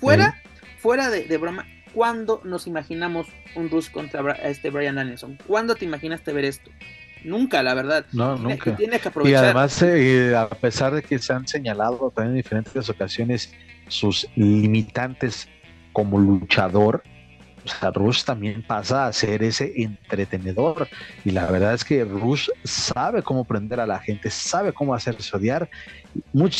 fuera, 0.00 0.42
fuera 0.78 1.10
de, 1.10 1.36
broma, 1.36 1.66
¿cuándo 1.94 2.40
nos 2.44 2.66
imaginamos 2.66 3.26
un 3.54 3.70
Rush 3.70 3.90
contra 3.90 4.32
este 4.32 4.70
Brian 4.70 4.96
Danielson? 4.96 5.38
¿Cuándo 5.46 5.74
te 5.74 5.84
imaginaste 5.84 6.32
ver 6.32 6.44
esto? 6.44 6.70
Nunca, 7.24 7.62
la 7.62 7.74
verdad. 7.74 8.06
No, 8.12 8.36
nunca. 8.36 8.76
Y 9.24 9.34
además, 9.34 9.82
eh, 9.82 10.34
a 10.34 10.48
pesar 10.48 10.94
de 10.94 11.02
que 11.02 11.18
se 11.18 11.32
han 11.32 11.46
señalado 11.46 12.10
también 12.14 12.30
en 12.30 12.42
diferentes 12.42 12.88
ocasiones 12.88 13.52
sus 13.88 14.26
limitantes 14.36 15.48
como 15.92 16.18
luchador, 16.18 17.02
o 17.64 17.68
sea, 17.68 17.90
Rush 17.90 18.24
también 18.24 18.62
pasa 18.62 19.06
a 19.06 19.12
ser 19.12 19.42
ese 19.42 19.72
entretenedor. 19.76 20.88
Y 21.24 21.30
la 21.30 21.46
verdad 21.46 21.74
es 21.74 21.84
que 21.84 22.04
Rush 22.04 22.48
sabe 22.64 23.22
cómo 23.22 23.44
prender 23.44 23.80
a 23.80 23.86
la 23.86 23.98
gente, 23.98 24.30
sabe 24.30 24.72
cómo 24.72 24.94
hacerse 24.94 25.36
odiar. 25.36 25.68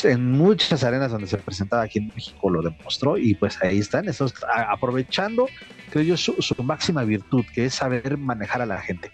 en 0.04 0.32
muchas 0.32 0.84
arenas 0.84 1.10
donde 1.10 1.26
se 1.26 1.38
presentaba 1.38 1.82
aquí 1.82 1.98
en 1.98 2.12
México 2.14 2.50
lo 2.50 2.62
demostró 2.62 3.16
y 3.18 3.34
pues 3.34 3.60
ahí 3.62 3.78
están, 3.78 4.08
estos, 4.08 4.34
aprovechando, 4.68 5.46
creo 5.90 6.04
yo, 6.04 6.16
su, 6.16 6.34
máxima 6.62 7.04
virtud, 7.04 7.44
que 7.54 7.66
es 7.66 7.74
saber 7.74 8.16
manejar 8.16 8.62
a 8.62 8.66
la 8.66 8.80
gente. 8.80 9.10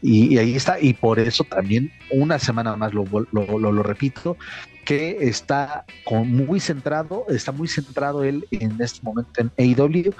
Y, 0.00 0.38
ahí 0.38 0.54
está, 0.54 0.78
y 0.80 0.94
por 0.94 1.18
eso 1.18 1.42
también 1.44 1.90
una 2.10 2.38
semana 2.38 2.76
más 2.76 2.92
lo, 2.92 3.82
repito, 3.82 4.36
que 4.84 5.18
está 5.20 5.84
muy 6.08 6.60
centrado, 6.60 7.26
está 7.28 7.50
muy 7.52 7.68
centrado 7.68 8.22
él 8.22 8.46
en 8.52 8.80
este 8.80 9.00
momento 9.02 9.40
en 9.40 9.50
AEW 9.58 10.14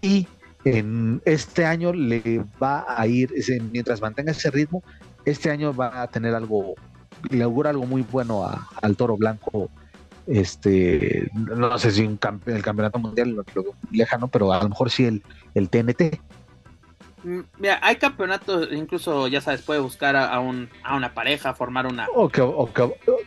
y 0.00 0.26
en 0.64 1.20
este 1.24 1.64
año 1.64 1.92
le 1.92 2.44
va 2.62 2.84
a 2.88 3.06
ir, 3.06 3.32
mientras 3.72 4.00
mantenga 4.00 4.32
ese 4.32 4.50
ritmo, 4.50 4.82
este 5.24 5.50
año 5.50 5.74
va 5.74 6.02
a 6.02 6.08
tener 6.08 6.34
algo, 6.34 6.74
le 7.30 7.42
augura 7.42 7.70
algo 7.70 7.86
muy 7.86 8.02
bueno 8.02 8.48
al 8.80 8.96
Toro 8.96 9.16
Blanco. 9.16 9.70
Este, 10.26 11.28
no 11.34 11.76
sé 11.78 11.90
si 11.90 12.02
un 12.02 12.18
el 12.46 12.62
campeonato 12.62 12.98
mundial 13.00 13.30
lo, 13.30 13.44
lo 13.54 13.64
lejano, 13.90 14.28
pero 14.28 14.52
a 14.52 14.62
lo 14.62 14.68
mejor 14.68 14.90
sí 14.90 15.20
el 15.54 15.68
TNT. 15.68 16.20
Mm, 17.24 17.40
mira, 17.58 17.78
hay 17.82 17.96
campeonatos, 17.96 18.68
incluso 18.72 19.28
ya 19.28 19.40
sabes, 19.40 19.62
puede 19.62 19.80
buscar 19.80 20.16
a, 20.16 20.38
un, 20.40 20.68
a 20.82 20.96
una 20.96 21.14
pareja, 21.14 21.54
formar 21.54 21.86
una. 21.86 22.08
O 22.14 22.28
que, 22.28 22.42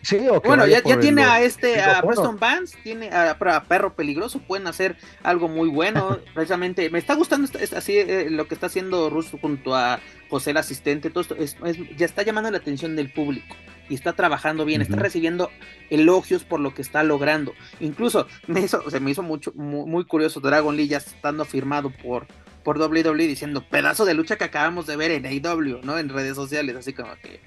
sí, 0.01 0.19
bueno, 0.43 0.67
ya, 0.67 0.81
tiene 0.81 1.23
a 1.23 1.41
este, 1.41 1.81
a 1.81 2.01
Preston 2.01 2.37
Vance, 2.37 2.77
tiene 2.83 3.09
a, 3.09 3.37
Perro 3.67 3.93
Peligroso, 3.93 4.39
pueden 4.39 4.67
hacer 4.67 4.97
algo 5.23 5.47
muy 5.47 5.69
bueno. 5.69 6.19
precisamente, 6.33 6.89
me 6.89 6.99
está 6.99 7.15
gustando 7.15 7.49
así 7.75 7.97
eh, 7.97 8.27
lo 8.29 8.47
que 8.47 8.53
está 8.53 8.67
haciendo 8.67 9.09
Russo 9.09 9.37
junto 9.41 9.75
a 9.75 9.99
José 10.29 10.51
el 10.51 10.57
asistente, 10.57 11.09
todo 11.09 11.21
esto 11.21 11.35
es, 11.35 11.55
ya 11.97 12.05
está 12.05 12.23
llamando 12.23 12.51
la 12.51 12.57
atención 12.57 12.95
del 12.95 13.11
público 13.11 13.55
y 13.89 13.93
está 13.93 14.13
trabajando 14.13 14.65
bien, 14.65 14.81
está 14.81 14.95
recibiendo 14.95 15.51
elogios 15.89 16.43
por 16.43 16.59
lo 16.59 16.73
que 16.73 16.81
está 16.81 17.03
logrando. 17.03 17.53
Incluso 17.79 18.27
me 18.47 18.61
hizo, 18.61 18.81
o 18.85 18.89
sea, 18.89 18.99
me 18.99 19.11
hizo 19.11 19.21
mucho, 19.21 19.51
muy, 19.55 19.87
muy 19.87 20.05
curioso 20.05 20.39
Dragon 20.39 20.75
Lee 20.75 20.87
ya 20.87 20.97
estando 20.97 21.45
firmado 21.45 21.91
por 21.91 22.25
por 22.65 22.81
WWE 22.81 23.27
diciendo 23.27 23.63
pedazo 23.63 24.05
de 24.05 24.15
lucha 24.15 24.37
que 24.37 24.43
acabamos 24.43 24.87
de 24.87 24.97
ver 24.97 25.11
en 25.11 25.25
AEW, 25.27 25.81
¿no? 25.83 25.99
En 25.99 26.09
redes 26.09 26.35
sociales, 26.35 26.75
así 26.75 26.91
como 26.91 27.15
que. 27.21 27.39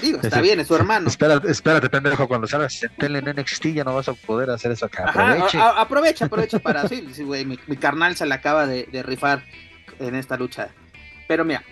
Digo, 0.00 0.20
está 0.22 0.40
bien, 0.40 0.60
es 0.60 0.68
su 0.68 0.76
hermano. 0.76 1.08
Espérate, 1.08 1.50
espérate, 1.50 1.90
pendejo, 1.90 2.28
cuando 2.28 2.46
salgas 2.46 2.80
en 2.84 3.16
en 3.16 3.24
NXT 3.24 3.66
ya 3.74 3.82
no 3.82 3.96
vas 3.96 4.08
a 4.08 4.14
poder 4.14 4.48
hacer 4.48 4.70
eso 4.70 4.86
acá. 4.86 5.08
Aproveche. 5.08 5.58
aprovecha, 5.58 6.24
aprovecha 6.26 6.58
para 6.60 6.86
sí, 6.88 7.04
sí 7.12 7.24
güey, 7.24 7.44
mi, 7.44 7.76
carnal 7.76 8.14
se 8.14 8.24
le 8.24 8.32
acaba 8.32 8.68
de, 8.68 9.02
rifar 9.02 9.42
en 9.98 10.14
esta 10.14 10.36
lucha. 10.36 10.68
Pero 11.26 11.44
mira, 11.44 11.64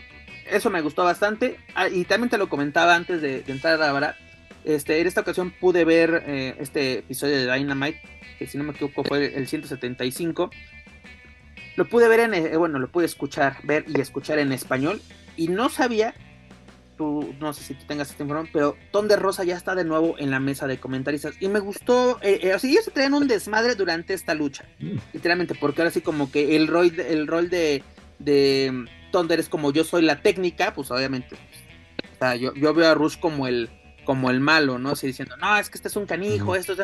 eso 0.51 0.69
me 0.69 0.81
gustó 0.81 1.05
bastante. 1.05 1.57
Ah, 1.77 1.89
y 1.89 2.05
también 2.05 2.29
te 2.29 2.37
lo 2.37 2.49
comentaba 2.49 2.97
antes 2.97 3.23
de, 3.23 3.45
entrar 3.47 3.75
a 3.75 3.77
grabar. 3.77 4.17
Este, 4.65 5.01
en 5.01 5.07
esta 5.07 5.21
ocasión 5.21 5.53
pude 5.53 5.85
ver 5.85 6.25
eh, 6.27 6.57
este 6.59 6.99
episodio 6.99 7.37
de 7.37 7.55
Dynamite, 7.55 8.03
que 8.41 8.49
si 8.49 8.59
no 8.59 8.65
me 8.65 8.73
equivoco 8.73 9.05
fue 9.05 9.37
el 9.37 9.47
175 9.47 10.51
lo 11.79 11.89
pude 11.89 12.09
ver 12.09 12.19
en, 12.19 12.35
eh, 12.35 12.57
bueno, 12.57 12.81
lo 12.81 12.89
pude 12.89 13.07
escuchar, 13.07 13.59
ver 13.63 13.85
y 13.87 14.01
escuchar 14.01 14.41
en 14.41 14.51
español 14.51 15.01
y 15.37 15.47
no 15.47 15.69
sabía, 15.69 16.13
tú, 16.97 17.33
no 17.39 17.53
sé 17.53 17.63
si 17.63 17.75
tú 17.75 17.85
tengas 17.87 18.11
esta 18.11 18.25
información, 18.25 18.51
pero 18.53 18.77
Ton 18.91 19.09
Rosa 19.09 19.45
ya 19.45 19.57
está 19.57 19.77
de 19.77 19.85
nuevo 19.85 20.17
en 20.19 20.33
la 20.33 20.41
mesa 20.41 20.67
de 20.67 20.79
comentaristas 20.79 21.37
y 21.39 21.47
me 21.47 21.61
gustó, 21.61 22.19
eh, 22.21 22.41
eh, 22.43 22.55
o 22.57 22.59
sea, 22.59 22.69
ellos 22.69 22.85
se 22.85 22.91
traen 22.91 23.15
un 23.15 23.29
desmadre 23.29 23.77
durante 23.77 24.13
esta 24.13 24.35
lucha, 24.35 24.65
mm. 24.81 24.97
literalmente, 25.13 25.55
porque 25.55 25.81
ahora 25.81 25.93
sí 25.93 26.01
como 26.01 26.33
que 26.33 26.57
el 26.57 26.67
rol, 26.67 26.93
el 26.99 27.29
rol 27.29 27.49
de, 27.49 27.85
de 28.19 28.87
Thunder 29.13 29.39
es 29.39 29.49
como 29.49 29.71
yo 29.71 29.85
soy 29.85 30.03
la 30.03 30.21
técnica, 30.21 30.75
pues 30.75 30.91
obviamente, 30.91 31.37
o 31.37 32.19
sea, 32.19 32.35
yo, 32.35 32.53
yo 32.55 32.75
veo 32.75 32.91
a 32.91 32.95
Rush 32.95 33.21
como 33.21 33.47
el 33.47 33.71
como 34.09 34.31
el 34.31 34.41
malo, 34.41 34.79
¿no? 34.79 34.93
Así 34.93 35.07
diciendo, 35.07 35.37
no, 35.37 35.59
es 35.59 35.69
que 35.69 35.77
este 35.77 35.89
es 35.89 35.97
un 35.97 36.07
canijo, 36.07 36.57
esto, 36.57 36.75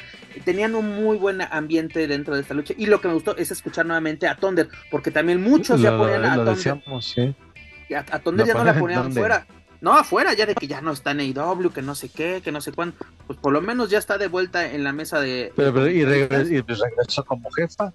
tenían 0.44 0.74
un 0.74 1.02
muy 1.02 1.16
buen 1.16 1.40
ambiente 1.40 2.06
dentro 2.06 2.34
de 2.34 2.42
esta 2.42 2.52
lucha. 2.52 2.74
Y 2.76 2.84
lo 2.84 3.00
que 3.00 3.08
me 3.08 3.14
gustó 3.14 3.34
es 3.38 3.50
escuchar 3.50 3.86
nuevamente 3.86 4.28
a 4.28 4.36
Thunder, 4.36 4.68
porque 4.90 5.10
también 5.10 5.40
muchos 5.40 5.80
ya 5.80 5.96
ponían 5.96 6.22
a 6.26 6.34
Thunder. 6.34 7.34
A, 8.12 8.18
Thunder 8.18 8.46
ya 8.46 8.52
no 8.52 8.64
la 8.64 8.78
ponían 8.78 9.06
afuera. 9.06 9.46
No, 9.80 9.94
afuera, 9.94 10.34
ya 10.34 10.44
de 10.44 10.54
que 10.54 10.66
ya 10.66 10.82
no 10.82 10.92
está 10.92 11.12
en 11.12 11.20
AEW, 11.20 11.72
que 11.72 11.80
no 11.80 11.94
sé 11.94 12.10
qué, 12.10 12.42
que 12.44 12.52
no 12.52 12.60
sé 12.60 12.72
cuándo. 12.72 12.94
Pues 13.26 13.38
por 13.38 13.54
lo 13.54 13.62
menos 13.62 13.88
ya 13.88 13.96
está 13.96 14.18
de 14.18 14.28
vuelta 14.28 14.70
en 14.70 14.84
la 14.84 14.92
mesa 14.92 15.18
de. 15.18 15.50
Pero, 15.56 15.88
y, 15.88 16.02
y 16.02 16.62
pues 16.62 16.78
regresó 16.78 17.24
como 17.24 17.50
jefa 17.52 17.90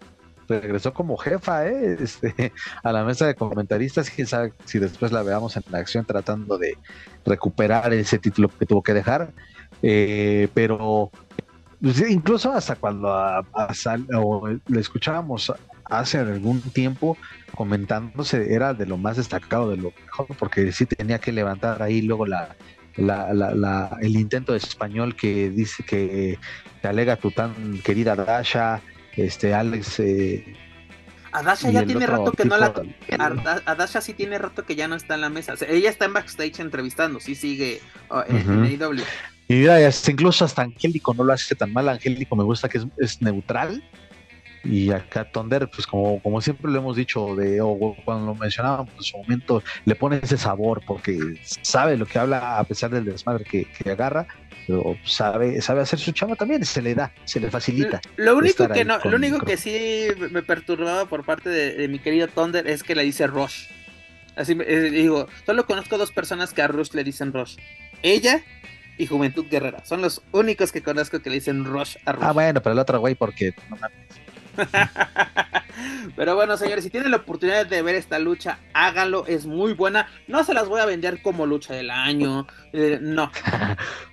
regresó 0.50 0.94
como 0.94 1.18
jefa 1.18 1.68
¿eh? 1.68 1.98
este, 2.02 2.52
a 2.84 2.92
la 2.92 3.04
mesa 3.04 3.28
de 3.28 3.36
comentaristas. 3.36 4.10
Quién 4.10 4.28
sabe 4.28 4.54
si 4.66 4.80
después 4.80 5.12
la 5.12 5.24
veamos 5.24 5.56
en 5.58 5.64
la 5.70 5.80
acción 5.80 6.06
tratando 6.06 6.58
de 6.58 6.78
recuperar 7.26 7.94
ese 7.94 8.18
título 8.20 8.50
que 8.50 8.66
tuvo 8.66 8.82
que 8.82 8.94
dejar. 8.94 9.32
Eh, 9.82 10.48
pero 10.54 11.12
pues, 11.82 12.10
incluso 12.10 12.52
hasta 12.52 12.76
cuando 12.76 13.14
a, 13.14 13.46
le 14.68 14.80
escuchábamos 14.80 15.54
hace 15.86 16.20
algún 16.20 16.62
tiempo 16.62 17.18
comentándose, 17.56 18.54
era 18.54 18.74
de 18.74 18.86
lo 18.86 18.98
más 18.98 19.18
destacado, 19.18 19.72
de 19.72 19.78
lo 19.78 19.92
mejor, 20.06 20.28
porque 20.38 20.72
sí 20.72 20.86
tenía 20.86 21.20
que 21.20 21.32
levantar 21.32 21.82
ahí 21.82 22.02
luego 22.02 22.26
la, 22.26 22.56
el 22.96 24.16
intento 24.16 24.52
de 24.52 24.60
español 24.60 25.16
que 25.16 25.50
dice 25.50 25.84
que 25.84 26.38
te 26.82 26.88
alega 26.88 27.16
tu 27.16 27.32
tan 27.32 27.80
querida 27.80 28.16
Dasha, 28.16 28.82
este 29.22 29.54
Alex 29.54 30.00
eh, 30.00 30.56
Adasha 31.32 31.70
ya 31.70 31.86
tiene 31.86 32.08
rato 32.08 32.32
que 32.32 32.46
no 32.46 32.58
la 32.58 32.74
Adasha 33.66 34.02
sí 34.02 34.14
tiene 34.14 34.38
rato 34.38 34.66
que 34.66 34.76
ya 34.76 34.88
no 34.88 34.96
está 34.96 35.16
en 35.16 35.22
la 35.22 35.30
mesa. 35.30 35.54
ella 35.68 35.90
está 35.90 36.06
en 36.06 36.14
backstage 36.14 36.60
entrevistando, 36.60 37.20
sí 37.20 37.36
sigue 37.36 37.82
oh, 38.10 38.24
en, 38.28 38.64
AEW. 38.64 39.04
Y 39.48 39.56
mira, 39.56 39.80
incluso 40.08 40.46
hasta 40.46 40.62
Angélico 40.64 41.14
no 41.14 41.24
lo 41.24 41.34
hace 41.34 41.56
tan 41.56 41.74
mal. 41.74 41.90
Angélico 41.90 42.36
me 42.36 42.44
gusta 42.44 42.70
que 42.70 42.82
es, 42.98 43.22
neutral. 43.22 43.84
Y 44.64 44.92
acá 44.92 45.30
Tonder, 45.32 45.70
pues 45.70 45.88
como, 45.88 46.22
como 46.22 46.42
siempre 46.42 46.72
lo 46.72 46.80
hemos 46.80 46.96
dicho, 46.96 47.36
de 47.36 47.62
o 47.62 47.96
cuando 48.04 48.28
lo 48.28 48.36
mencionábamos 48.36 48.94
en 48.98 49.04
su 49.04 49.18
momento, 49.18 49.64
le 49.86 49.96
pone 49.96 50.20
ese 50.22 50.38
sabor 50.38 50.82
porque 50.86 51.18
sabe 51.62 51.98
lo 51.98 52.06
que 52.06 52.20
habla 52.20 52.60
a 52.60 52.64
pesar 52.64 52.90
del 52.90 53.06
desmadre 53.06 53.46
que, 53.46 53.66
que 53.66 53.92
agarra 53.92 54.28
sabe, 55.04 55.62
sabe 55.62 55.82
hacer 55.82 56.00
su 56.00 56.12
chama 56.12 56.36
también, 56.36 56.64
se 56.66 56.82
le 56.82 56.96
da, 56.96 57.12
se 57.26 57.40
le 57.40 57.50
facilita. 57.50 58.02
Lo 58.18 58.38
único 58.38 58.68
que 58.70 58.86
no, 58.86 59.00
lo 59.04 59.16
único 59.16 59.40
que 59.40 59.58
sí 59.58 60.08
me 60.32 60.44
perturbaba 60.44 61.06
por 61.06 61.26
parte 61.26 61.50
de, 61.50 61.88
mi 61.88 62.00
querido 62.00 62.28
Thunder 62.28 62.68
es 62.68 62.84
que 62.84 62.96
le 62.96 63.04
dice 63.04 63.28
Rush. 63.28 63.68
Así 64.36 64.58
eh, 64.66 64.90
digo, 64.92 65.28
solo 65.46 65.66
conozco 65.66 65.98
dos 65.98 66.12
personas 66.12 66.54
que 66.54 66.62
a 66.62 66.68
Rush 66.68 66.92
le 66.94 67.04
dicen 67.04 67.34
Rush. 67.34 67.58
Ella 68.04 68.42
y 68.98 69.08
Juventud 69.08 69.46
Guerrera. 69.50 69.84
Son 69.86 70.02
los 70.02 70.22
únicos 70.32 70.72
que 70.72 70.82
conozco 70.82 71.20
que 71.22 71.30
le 71.30 71.38
dicen 71.38 71.66
Rush 71.66 71.98
a 72.06 72.14
Rush. 72.14 72.24
Ah, 72.24 72.32
bueno, 72.32 72.62
pero 72.62 72.74
el 72.74 72.80
otro 72.80 73.00
güey, 73.00 73.16
porque 73.16 73.54
no 73.70 73.78
Pero 76.16 76.36
bueno, 76.36 76.58
señores, 76.58 76.84
si 76.84 76.90
tienen 76.90 77.12
la 77.12 77.18
oportunidad 77.18 77.66
de 77.66 77.82
ver 77.82 77.96
esta 77.96 78.20
lucha, 78.20 78.60
háganlo, 78.74 79.26
es 79.28 79.46
muy 79.46 79.74
buena. 79.74 80.08
No 80.28 80.44
se 80.44 80.54
las 80.54 80.68
voy 80.68 80.82
a 80.82 80.86
vender 80.86 81.22
como 81.22 81.46
lucha 81.46 81.74
del 81.74 81.90
año, 81.90 82.48
eh, 82.74 83.00
no. 83.02 83.32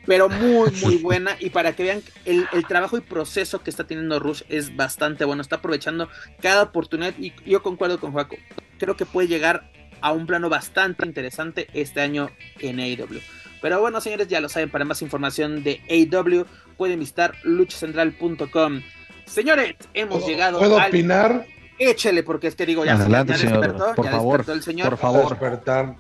Pero 0.07 0.29
muy, 0.29 0.71
muy 0.83 0.97
buena. 1.03 1.37
Y 1.41 1.51
para 1.51 1.75
que 1.75 1.83
vean 1.83 2.03
el, 2.25 2.47
trabajo 2.69 2.97
y 2.97 3.01
proceso 3.01 3.63
que 3.63 3.71
está 3.71 3.85
teniendo 3.85 4.19
Rush 4.21 4.43
es 4.49 4.77
bastante 4.77 5.25
bueno. 5.25 5.43
Está 5.43 5.57
aprovechando 5.57 6.09
cada 6.41 6.63
oportunidad 6.63 7.15
y 7.19 7.33
yo 7.45 7.63
concuerdo 7.63 7.99
con 7.99 8.13
Juaco. 8.13 8.37
Creo 8.79 8.97
que 8.97 9.07
puede 9.07 9.29
llegar 9.29 9.71
a 10.01 10.13
un 10.13 10.27
plano 10.27 10.49
bastante 10.49 11.07
interesante 11.07 11.69
este 11.73 12.01
año 12.01 12.31
en 12.61 12.81
AEW. 12.81 13.21
Pero 13.63 13.81
bueno, 13.81 14.01
señores, 14.01 14.29
ya 14.29 14.41
lo 14.41 14.49
saben, 14.49 14.71
para 14.71 14.85
más 14.85 15.03
información 15.03 15.65
de 15.65 15.81
AEW 15.89 16.47
pueden 16.77 17.01
visitar 17.01 17.35
luchacentral.com. 17.43 18.83
Señores, 19.27 19.75
hemos 19.95 20.27
llegado. 20.27 20.59
¿Puedo 20.59 20.77
opinar? 20.77 21.47
Échele, 21.79 22.23
porque 22.23 22.47
es 22.47 22.55
que 22.55 22.65
digo, 22.65 22.85
ya, 22.85 22.95
Adelante, 22.95 23.37
señor. 23.37 23.77
por 23.95 24.09
favor, 24.09 24.45
el 24.49 24.63
señor. 24.63 24.89
Por 24.89 24.99
favor. 24.99 25.29
Despertar. 25.29 25.97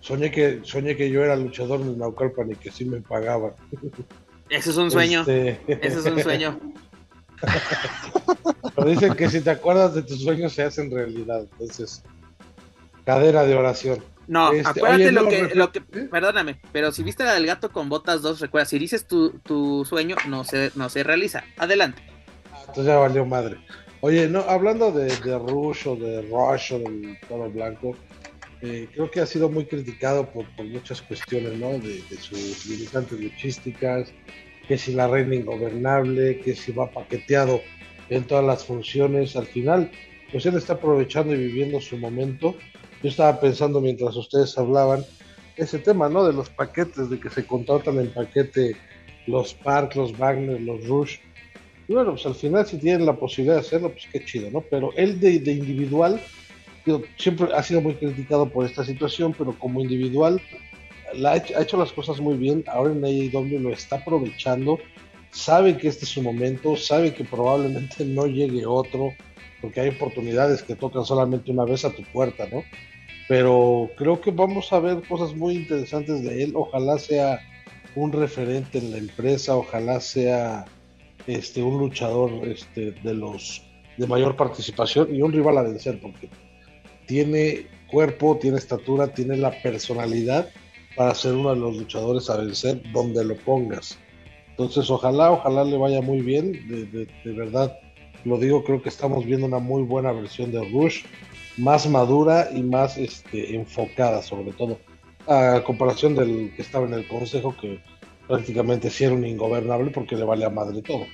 Soñé 0.00 0.30
que, 0.30 0.60
soñé 0.64 0.96
que 0.96 1.10
yo 1.10 1.22
era 1.22 1.36
luchador 1.36 1.80
en 1.82 1.88
el 1.88 1.98
Naucalpan 1.98 2.50
y 2.50 2.56
que 2.56 2.70
sí 2.70 2.86
me 2.86 3.00
pagaban. 3.00 3.52
Ese 4.48 4.70
es 4.70 4.76
un 4.76 4.90
sueño. 4.90 5.20
Este, 5.20 5.60
Ese 5.68 5.98
es 5.98 6.06
un 6.06 6.20
sueño. 6.20 6.58
Pero 8.74 8.88
dicen 8.88 9.14
que 9.14 9.28
si 9.28 9.40
te 9.40 9.50
acuerdas 9.50 9.94
de 9.94 10.02
tus 10.02 10.22
sueños 10.22 10.52
se 10.52 10.62
hacen 10.62 10.90
realidad. 10.90 11.42
Entonces, 11.52 12.02
cadera 13.04 13.44
de 13.44 13.54
oración. 13.54 14.02
No, 14.26 14.52
Este, 14.52 14.68
acuérdate 14.68 14.94
oye, 15.04 15.12
lo, 15.12 15.22
no, 15.22 15.28
que, 15.28 15.54
lo 15.54 15.72
que. 15.72 15.80
Perdóname, 15.80 16.60
pero 16.72 16.92
si 16.92 17.02
viste 17.02 17.24
la 17.24 17.34
del 17.34 17.46
gato 17.46 17.70
con 17.70 17.88
botas 17.88 18.22
2, 18.22 18.40
recuerda, 18.40 18.64
si 18.64 18.78
dices 18.78 19.06
tu, 19.06 19.30
tu 19.40 19.84
sueño, 19.84 20.16
no 20.28 20.44
se, 20.44 20.70
no 20.76 20.88
se 20.88 21.02
realiza. 21.02 21.42
Adelante. 21.58 22.02
Entonces 22.70 22.92
ya 22.92 22.98
valió 22.98 23.26
madre. 23.26 23.56
Oye, 24.00 24.28
no, 24.28 24.40
hablando 24.40 24.92
de, 24.92 25.08
Rush 25.38 25.88
o 25.88 25.96
de 25.96 26.22
Rush 26.22 26.72
o 26.72 26.78
del 26.78 27.18
toro 27.28 27.50
blanco, 27.50 27.96
eh, 28.62 28.88
creo 28.94 29.10
que 29.10 29.20
ha 29.20 29.26
sido 29.26 29.48
muy 29.48 29.66
criticado 29.66 30.30
por, 30.30 30.46
por 30.54 30.66
muchas 30.66 31.02
cuestiones, 31.02 31.58
¿no? 31.58 31.72
De, 31.72 32.00
de 32.08 32.16
sus 32.16 32.66
limitantes 32.66 33.18
luchísticas, 33.20 34.12
que 34.68 34.78
si 34.78 34.92
la 34.92 35.08
reina 35.08 35.34
ingobernable, 35.34 36.38
que 36.40 36.54
si 36.54 36.70
va 36.70 36.90
paqueteado 36.90 37.60
en 38.08 38.24
todas 38.24 38.44
las 38.44 38.64
funciones. 38.64 39.34
Al 39.34 39.46
final, 39.46 39.90
pues 40.30 40.46
él 40.46 40.56
está 40.56 40.74
aprovechando 40.74 41.34
y 41.34 41.38
viviendo 41.38 41.80
su 41.80 41.98
momento. 41.98 42.54
Yo 43.02 43.08
estaba 43.08 43.40
pensando 43.40 43.80
mientras 43.80 44.14
ustedes 44.14 44.56
hablaban 44.56 45.04
ese 45.56 45.80
tema, 45.80 46.08
¿no? 46.08 46.24
De 46.24 46.32
los 46.32 46.48
paquetes, 46.50 47.10
de 47.10 47.18
que 47.18 47.30
se 47.30 47.44
contratan 47.46 47.98
en 47.98 48.12
paquete 48.12 48.76
los 49.26 49.54
Park, 49.54 49.96
los 49.96 50.16
Wagner, 50.16 50.60
los 50.60 50.86
Rush. 50.86 51.18
Bueno, 51.94 52.12
pues 52.12 52.24
al 52.24 52.36
final 52.36 52.64
si 52.66 52.78
tienen 52.78 53.04
la 53.04 53.16
posibilidad 53.16 53.56
de 53.56 53.62
hacerlo, 53.62 53.90
pues 53.90 54.06
qué 54.12 54.24
chido, 54.24 54.48
¿no? 54.52 54.60
Pero 54.60 54.92
él 54.96 55.18
de, 55.18 55.32
individual, 55.34 56.20
digo, 56.86 57.02
siempre 57.16 57.48
ha 57.52 57.62
sido 57.64 57.80
muy 57.80 57.94
criticado 57.94 58.48
por 58.48 58.64
esta 58.64 58.84
situación, 58.84 59.34
pero 59.36 59.58
como 59.58 59.80
individual 59.80 60.40
la 61.14 61.32
ha, 61.32 61.36
hecho, 61.38 61.58
ha 61.58 61.62
hecho 61.62 61.76
las 61.76 61.92
cosas 61.92 62.20
muy 62.20 62.36
bien. 62.36 62.62
Ahora 62.68 62.92
en 62.92 63.04
AEW 63.04 63.58
lo 63.58 63.70
está 63.70 63.96
aprovechando, 63.96 64.78
sabe 65.32 65.76
que 65.78 65.88
este 65.88 66.04
es 66.04 66.12
su 66.12 66.22
momento, 66.22 66.76
sabe 66.76 67.12
que 67.12 67.24
probablemente 67.24 68.04
no 68.04 68.26
llegue 68.26 68.64
otro, 68.66 69.12
porque 69.60 69.80
hay 69.80 69.88
oportunidades 69.88 70.62
que 70.62 70.76
tocan 70.76 71.04
solamente 71.04 71.50
una 71.50 71.64
vez 71.64 71.84
a 71.84 71.90
tu 71.90 72.04
puerta, 72.04 72.46
¿no? 72.52 72.62
Pero 73.26 73.90
creo 73.96 74.20
que 74.20 74.30
vamos 74.30 74.72
a 74.72 74.78
ver 74.78 75.02
cosas 75.08 75.34
muy 75.34 75.56
interesantes 75.56 76.22
de 76.22 76.44
él. 76.44 76.52
Ojalá 76.54 76.98
sea 76.98 77.40
un 77.96 78.12
referente 78.12 78.78
en 78.78 78.92
la 78.92 78.98
empresa, 78.98 79.56
ojalá 79.56 79.98
sea 79.98 80.66
este 81.34 81.62
un 81.62 81.78
luchador 81.78 82.30
este, 82.46 82.92
de 82.92 83.14
los 83.14 83.62
de 83.96 84.06
mayor 84.06 84.36
participación 84.36 85.14
y 85.14 85.20
un 85.20 85.32
rival 85.32 85.58
a 85.58 85.62
vencer, 85.62 86.00
porque 86.00 86.28
tiene 87.06 87.66
cuerpo, 87.90 88.38
tiene 88.40 88.56
estatura, 88.56 89.08
tiene 89.08 89.36
la 89.36 89.50
personalidad 89.62 90.48
para 90.96 91.14
ser 91.14 91.34
uno 91.34 91.50
de 91.50 91.56
los 91.56 91.76
luchadores 91.76 92.30
a 92.30 92.36
vencer 92.38 92.82
donde 92.92 93.24
lo 93.24 93.36
pongas. 93.36 93.98
Entonces, 94.50 94.90
ojalá, 94.90 95.32
ojalá 95.32 95.64
le 95.64 95.76
vaya 95.76 96.00
muy 96.00 96.20
bien. 96.20 96.52
De, 96.68 96.86
de, 96.86 97.08
de 97.24 97.32
verdad, 97.32 97.78
lo 98.24 98.38
digo, 98.38 98.64
creo 98.64 98.82
que 98.82 98.88
estamos 98.88 99.24
viendo 99.24 99.46
una 99.46 99.58
muy 99.58 99.82
buena 99.82 100.12
versión 100.12 100.52
de 100.52 100.60
Rush, 100.70 101.04
más 101.56 101.88
madura 101.88 102.48
y 102.54 102.62
más 102.62 102.96
este, 102.96 103.54
enfocada, 103.54 104.22
sobre 104.22 104.52
todo, 104.52 104.78
a 105.26 105.62
comparación 105.64 106.14
del 106.14 106.52
que 106.54 106.62
estaba 106.62 106.86
en 106.86 106.94
el 106.94 107.08
consejo, 107.08 107.54
que 107.60 107.80
prácticamente 108.30 108.90
sí 108.90 109.04
era 109.04 109.14
un 109.14 109.26
ingobernable 109.26 109.90
porque 109.90 110.14
le 110.16 110.24
vale 110.24 110.44
a 110.44 110.50
madre 110.50 110.80
todo. 110.82 111.04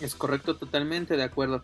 Es 0.00 0.14
correcto, 0.14 0.56
totalmente 0.56 1.16
de 1.16 1.22
acuerdo. 1.22 1.62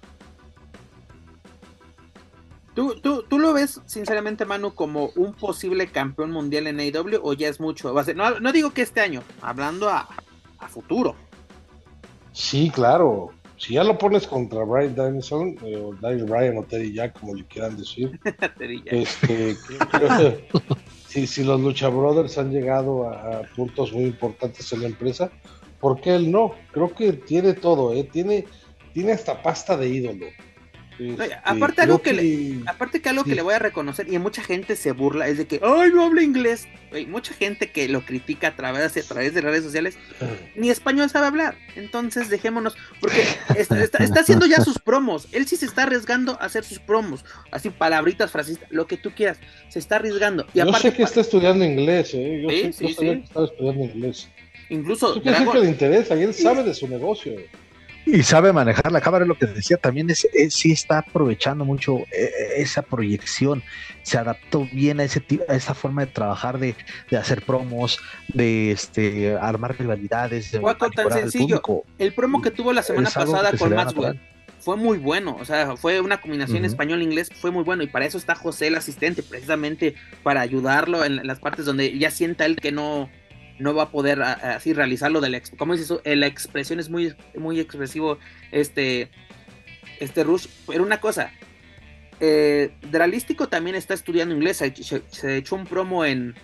¿Tú, 2.74 2.94
tú, 3.00 3.22
¿Tú 3.26 3.38
lo 3.38 3.54
ves, 3.54 3.80
sinceramente, 3.86 4.44
Manu, 4.44 4.74
como 4.74 5.06
un 5.16 5.32
posible 5.32 5.86
campeón 5.86 6.30
mundial 6.30 6.66
en 6.66 6.78
AEW 6.78 7.20
o 7.22 7.32
ya 7.32 7.48
es 7.48 7.58
mucho? 7.58 7.94
Va 7.94 8.02
a 8.02 8.04
ser- 8.04 8.16
no, 8.16 8.38
no 8.38 8.52
digo 8.52 8.70
que 8.72 8.82
este 8.82 9.00
año, 9.00 9.22
hablando 9.40 9.88
a, 9.88 10.06
a 10.58 10.68
futuro. 10.68 11.16
Sí, 12.32 12.70
claro. 12.74 13.30
Si 13.56 13.72
ya 13.72 13.84
lo 13.84 13.96
pones 13.96 14.26
contra 14.26 14.62
Brian 14.64 14.94
Danielson, 14.94 15.56
eh, 15.64 15.76
o 15.82 15.94
Daniel 15.94 16.26
Bryan 16.26 16.58
o 16.58 16.64
Teddy 16.64 16.92
Jack, 16.92 17.18
como 17.18 17.34
le 17.34 17.46
quieran 17.46 17.78
decir, 17.78 18.20
este, 18.84 19.56
creo 19.90 20.08
que 20.18 20.48
si, 21.24 21.44
los 21.44 21.60
Lucha 21.60 21.88
Brothers 21.88 22.36
han 22.36 22.50
llegado 22.50 23.08
a, 23.08 23.38
a 23.38 23.42
puntos 23.54 23.92
muy 23.92 24.04
importantes 24.04 24.70
en 24.72 24.82
la 24.82 24.88
empresa, 24.88 25.30
¿por 25.80 26.00
qué 26.00 26.16
él 26.16 26.30
no? 26.30 26.52
Creo 26.72 26.94
que 26.94 27.12
tiene 27.12 27.54
todo, 27.54 27.94
¿eh? 27.94 28.04
tiene, 28.04 28.44
tiene 28.92 29.12
hasta 29.12 29.42
pasta 29.42 29.76
de 29.76 29.88
ídolo. 29.88 30.26
Este, 30.98 31.34
aparte 31.44 31.82
algo 31.82 32.00
que 32.00 32.54
Aparte 32.66 33.00
que 33.02 33.08
algo 33.10 33.24
Sí. 33.24 33.30
que 33.30 33.36
le 33.36 33.42
voy 33.42 33.54
a 33.54 33.58
reconocer, 33.58 34.06
y 34.12 34.18
mucha 34.18 34.42
gente 34.42 34.76
se 34.76 34.92
burla, 34.92 35.28
es 35.28 35.36
de 35.38 35.46
que, 35.46 35.60
ay, 35.62 35.90
no 35.94 36.04
habla 36.04 36.22
inglés. 36.22 36.66
Mucha 37.08 37.34
gente 37.34 37.70
que 37.70 37.88
lo 37.88 38.00
critica 38.06 38.48
a 38.48 38.56
través, 38.56 38.96
a 38.96 39.02
través 39.08 39.34
de 39.34 39.40
redes 39.42 39.62
sociales, 39.64 39.98
ni 40.54 40.70
español 40.70 41.10
sabe 41.10 41.26
hablar. 41.26 41.56
Entonces 41.74 42.30
dejémonos, 42.30 42.76
porque 43.00 43.22
está, 43.56 43.82
está- 43.82 44.02
está 44.02 44.20
haciendo 44.20 44.46
ya 44.46 44.62
sus 44.62 44.78
promos. 44.78 45.28
Él 45.32 45.46
sí 45.46 45.56
se 45.56 45.66
está 45.66 45.82
arriesgando 45.82 46.38
a 46.40 46.46
hacer 46.46 46.64
sus 46.64 46.78
promos. 46.78 47.24
Así, 47.50 47.68
palabritas, 47.70 48.30
frasistas, 48.30 48.70
lo 48.70 48.86
que 48.86 48.96
tú 48.96 49.10
quieras. 49.10 49.38
Se 49.68 49.78
está 49.78 49.96
arriesgando. 49.96 50.46
Y 50.54 50.58
Yo 50.58 50.64
aparte, 50.68 50.90
sé 50.90 50.96
que 50.96 51.02
está 51.02 51.20
estudiando 51.20 51.64
inglés, 51.64 52.14
¿eh? 52.14 52.40
Yo, 52.42 52.48
Sí, 52.50 52.62
sé, 52.62 52.72
sí, 52.72 52.88
yo 52.88 52.94
sabía 52.94 53.14
que 53.18 53.24
estaba 53.24 53.46
estudiando 53.46 53.84
inglés. 53.84 54.28
incluso 54.70 55.08
decir 55.08 55.22
que 55.22 55.30
Dragon- 55.30 55.60
le 55.62 55.68
interesa 55.68 56.16
y 56.16 56.22
él 56.22 56.32
sabe 56.34 56.62
de 56.62 56.72
su 56.74 56.88
negocio. 56.88 57.34
Y 58.06 58.22
sabe 58.22 58.52
manejar 58.52 58.92
la 58.92 59.00
cámara, 59.00 59.24
lo 59.26 59.36
que 59.36 59.46
decía, 59.46 59.76
también 59.78 60.08
es, 60.10 60.26
es- 60.32 60.54
sí 60.54 60.70
está 60.70 60.98
aprovechando 60.98 61.64
mucho 61.64 61.98
eh, 62.12 62.30
esa 62.56 62.82
proyección, 62.82 63.64
se 64.02 64.16
adaptó 64.16 64.66
bien 64.72 65.00
a 65.00 65.04
ese 65.04 65.22
a 65.48 65.54
esa 65.56 65.74
forma 65.74 66.06
de 66.06 66.12
trabajar, 66.12 66.58
de, 66.58 66.76
de 67.10 67.16
hacer 67.16 67.42
promos, 67.42 67.98
de 68.32 68.70
este 68.70 69.36
armar 69.36 69.76
rivalidades, 69.76 70.52
de 70.52 70.58
Guaco, 70.60 70.88
tan 70.90 71.10
sencillo. 71.10 71.60
el 71.98 72.14
promo 72.14 72.40
que 72.40 72.52
tuvo 72.52 72.72
la 72.72 72.82
semana 72.84 73.10
pasada 73.10 73.50
se 73.50 73.58
con 73.58 73.70
da 73.70 73.76
Maxwell. 73.84 74.20
fue 74.60 74.76
muy 74.76 74.98
bueno, 74.98 75.36
o 75.40 75.44
sea, 75.44 75.76
fue 75.76 76.00
una 76.00 76.20
combinación 76.20 76.64
español-inglés, 76.64 77.28
fue 77.34 77.50
muy 77.50 77.64
bueno, 77.64 77.82
y 77.82 77.88
para 77.88 78.06
eso 78.06 78.18
está 78.18 78.36
José 78.36 78.68
el 78.68 78.76
asistente, 78.76 79.24
precisamente 79.24 79.96
para 80.22 80.40
ayudarlo 80.42 81.04
en 81.04 81.26
las 81.26 81.40
partes 81.40 81.64
donde 81.64 81.98
ya 81.98 82.12
sienta 82.12 82.46
él 82.46 82.54
que 82.56 82.70
no, 82.70 83.10
no 83.58 83.74
va 83.74 83.84
a 83.84 83.88
poder 83.90 84.22
así 84.22 84.72
realizarlo 84.72 85.20
de 85.20 85.30
la, 85.30 85.40
¿cómo 85.56 85.72
dices 85.72 85.86
eso? 85.90 86.00
Eh, 86.04 86.16
La 86.16 86.26
expresión 86.26 86.78
es 86.80 86.90
muy, 86.90 87.14
muy 87.36 87.58
expresivo, 87.60 88.18
este, 88.52 89.10
este 90.00 90.24
Rush, 90.24 90.46
pero 90.66 90.82
una 90.84 91.00
cosa, 91.00 91.30
eh, 92.20 92.70
Dralístico 92.90 93.48
también 93.48 93.76
está 93.76 93.94
estudiando 93.94 94.34
inglés, 94.34 94.58
se, 94.58 94.74
se- 94.74 95.36
echó 95.36 95.54
un 95.56 95.66
promo 95.66 96.04
en, 96.04 96.34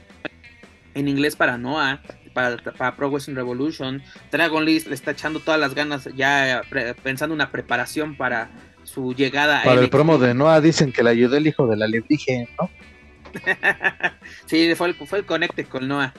en 0.95 1.09
inglés 1.09 1.37
para 1.37 1.59
Noah, 1.59 2.01
para, 2.33 2.57
para 2.57 2.97
Pro 2.97 3.11
Wrestling 3.11 3.35
Revolution, 3.35 4.03
Dragon 4.31 4.65
Lee 4.65 4.83
le 4.87 4.95
está 4.95 5.11
echando 5.11 5.41
todas 5.41 5.61
las 5.61 5.75
ganas 5.75 6.09
ya 6.17 6.63
pre- 6.71 6.95
pensando 6.95 7.35
una 7.35 7.51
preparación 7.51 8.17
para 8.17 8.51
su 8.85 9.15
llegada 9.15 9.61
a 9.61 9.65
Para 9.65 9.81
el 9.81 9.91
promo 9.91 10.19
de 10.19 10.35
Noah 10.35 10.61
dicen 10.61 10.93
que 10.93 11.03
le 11.03 11.11
ayudó 11.11 11.37
el 11.37 11.47
hijo 11.47 11.67
de 11.67 11.77
la 11.77 11.87
Lebrige, 11.87 12.49
¿no? 12.59 12.71
sí, 14.47 14.75
fue 14.75 14.89
el, 14.89 14.95
fue 14.95 15.19
el 15.21 15.25
conecte 15.27 15.65
con 15.65 15.89
Noah. 15.89 16.13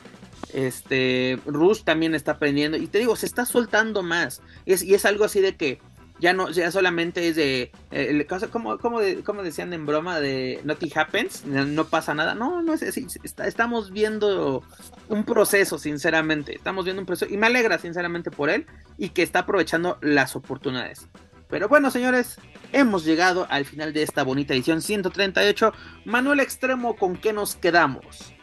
Este, 0.54 1.40
Rush 1.46 1.84
también 1.84 2.16
está 2.16 2.34
aprendiendo. 2.34 2.78
Y 2.78 2.88
te 2.88 3.00
digo, 3.00 3.16
se 3.16 3.26
está 3.26 3.46
soltando 3.46 4.04
más. 4.04 4.42
Y 4.66 4.74
es, 4.94 5.06
algo 5.06 5.26
así 5.26 5.42
de 5.42 5.56
que 5.56 5.80
ya 6.20 6.34
no, 6.34 6.50
ya 6.52 6.72
solamente 6.72 7.28
es 7.28 7.36
de. 7.36 7.72
eh, 7.92 8.28
como, 8.52 8.78
como, 8.78 9.00
de- 9.00 9.24
como 9.24 9.44
decían 9.44 9.74
en 9.74 9.86
broma 9.86 10.20
de 10.20 10.62
Nothing 10.64 10.92
Happens, 10.96 11.46
no, 11.46 11.86
pasa 11.86 12.14
nada. 12.14 12.36
No, 12.36 12.62
no 12.62 12.74
es 12.74 12.84
así. 12.84 13.08
estamos 13.24 13.92
viendo 13.92 14.64
un 15.10 15.24
proceso, 15.26 15.80
sinceramente. 15.80 16.56
Estamos 16.56 16.86
viendo 16.86 17.02
un 17.02 17.08
proceso. 17.08 17.34
Y 17.34 17.38
me 17.38 17.48
alegra, 17.48 17.80
sinceramente, 17.80 18.32
por 18.32 18.50
él. 18.50 18.68
Y 18.98 19.10
que 19.10 19.24
está 19.24 19.40
aprovechando 19.40 19.98
las 20.02 20.36
oportunidades. 20.36 21.08
Pero 21.50 21.68
bueno, 21.68 21.92
señores, 21.92 22.38
hemos 22.72 23.06
llegado 23.06 23.46
al 23.50 23.66
final 23.66 23.94
de 23.94 24.04
esta 24.04 24.24
bonita 24.24 24.54
edición 24.54 24.82
138. 24.82 25.74
Manuel 26.06 26.40
Extremo, 26.40 26.96
¿con 26.96 27.16
qué 27.16 27.34
nos 27.34 27.56
quedamos? 27.56 28.34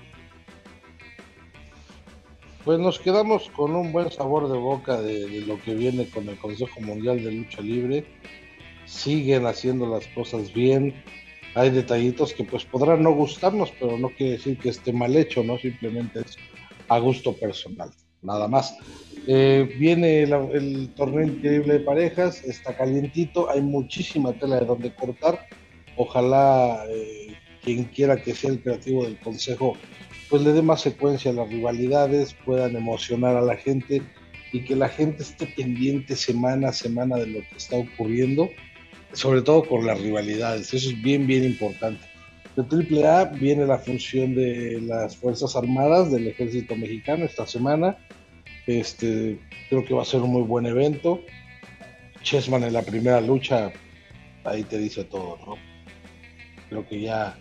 Pues 2.64 2.78
nos 2.78 2.98
quedamos 2.98 3.48
con 3.50 3.74
un 3.74 3.90
buen 3.90 4.10
sabor 4.10 4.50
de 4.50 4.58
boca 4.58 5.00
de, 5.00 5.40
lo 5.46 5.58
que 5.62 5.74
viene 5.74 6.06
con 6.10 6.28
el 6.28 6.36
Consejo 6.36 6.80
Mundial 6.82 7.24
de 7.24 7.32
Lucha 7.32 7.62
Libre. 7.62 8.04
Siguen 8.84 9.46
haciendo 9.46 9.86
las 9.86 10.06
cosas 10.08 10.52
bien. 10.52 10.94
Hay 11.54 11.70
detallitos 11.70 12.34
que 12.34 12.44
pues 12.44 12.66
podrán 12.66 13.02
no 13.02 13.12
gustarnos, 13.12 13.72
pero 13.80 13.96
no 13.96 14.10
quiere 14.10 14.32
decir 14.32 14.58
que 14.58 14.68
esté 14.68 14.92
mal 14.92 15.16
hecho, 15.16 15.42
¿no? 15.42 15.58
Simplemente 15.58 16.20
es 16.20 16.36
a 16.88 16.98
gusto 16.98 17.32
personal, 17.32 17.90
nada 18.20 18.46
más. 18.46 18.76
Eh, 19.26 19.74
viene 19.78 20.24
el 20.24 20.92
torneo 20.94 21.26
increíble 21.26 21.74
de 21.74 21.80
parejas, 21.80 22.44
está 22.44 22.76
calientito, 22.76 23.48
hay 23.50 23.62
muchísima 23.62 24.34
tela 24.34 24.60
de 24.60 24.66
donde 24.66 24.94
cortar. 24.94 25.46
Ojalá 25.96 26.84
eh, 26.90 27.34
quien 27.62 27.84
quiera 27.84 28.20
que 28.22 28.34
sea 28.34 28.50
el 28.50 28.62
creativo 28.62 29.04
del 29.04 29.18
consejo 29.18 29.76
pues 30.30 30.42
le 30.42 30.52
dé 30.52 30.62
más 30.62 30.80
secuencia 30.80 31.32
a 31.32 31.34
las 31.34 31.48
rivalidades, 31.48 32.34
puedan 32.44 32.76
emocionar 32.76 33.36
a 33.36 33.42
la 33.42 33.56
gente 33.56 34.00
y 34.52 34.60
que 34.60 34.76
la 34.76 34.88
gente 34.88 35.24
esté 35.24 35.46
pendiente 35.46 36.14
semana 36.14 36.68
a 36.68 36.72
semana 36.72 37.16
de 37.16 37.26
lo 37.26 37.40
que 37.40 37.56
está 37.56 37.76
ocurriendo, 37.76 38.48
sobre 39.12 39.42
todo 39.42 39.64
con 39.64 39.84
las 39.84 40.00
rivalidades, 40.00 40.72
eso 40.72 40.90
es 40.90 41.02
bien, 41.02 41.26
bien 41.26 41.44
importante. 41.44 42.04
de 42.56 42.62
AAA 43.04 43.24
viene 43.40 43.66
la 43.66 43.78
función 43.78 44.36
de 44.36 44.80
las 44.82 45.16
Fuerzas 45.16 45.56
Armadas 45.56 46.12
del 46.12 46.28
Ejército 46.28 46.76
Mexicano 46.76 47.24
esta 47.24 47.46
semana. 47.46 47.98
Este, 48.66 49.38
creo 49.68 49.84
que 49.84 49.94
va 49.94 50.02
a 50.02 50.04
ser 50.04 50.20
un 50.20 50.30
muy 50.30 50.42
buen 50.42 50.66
evento. 50.66 51.20
Chessman 52.22 52.62
en 52.62 52.74
la 52.74 52.82
primera 52.82 53.20
lucha, 53.20 53.72
ahí 54.44 54.62
te 54.62 54.78
dice 54.78 55.04
todo, 55.04 55.38
¿no? 55.44 55.54
Creo 56.68 56.86
que 56.86 57.00
ya 57.00 57.36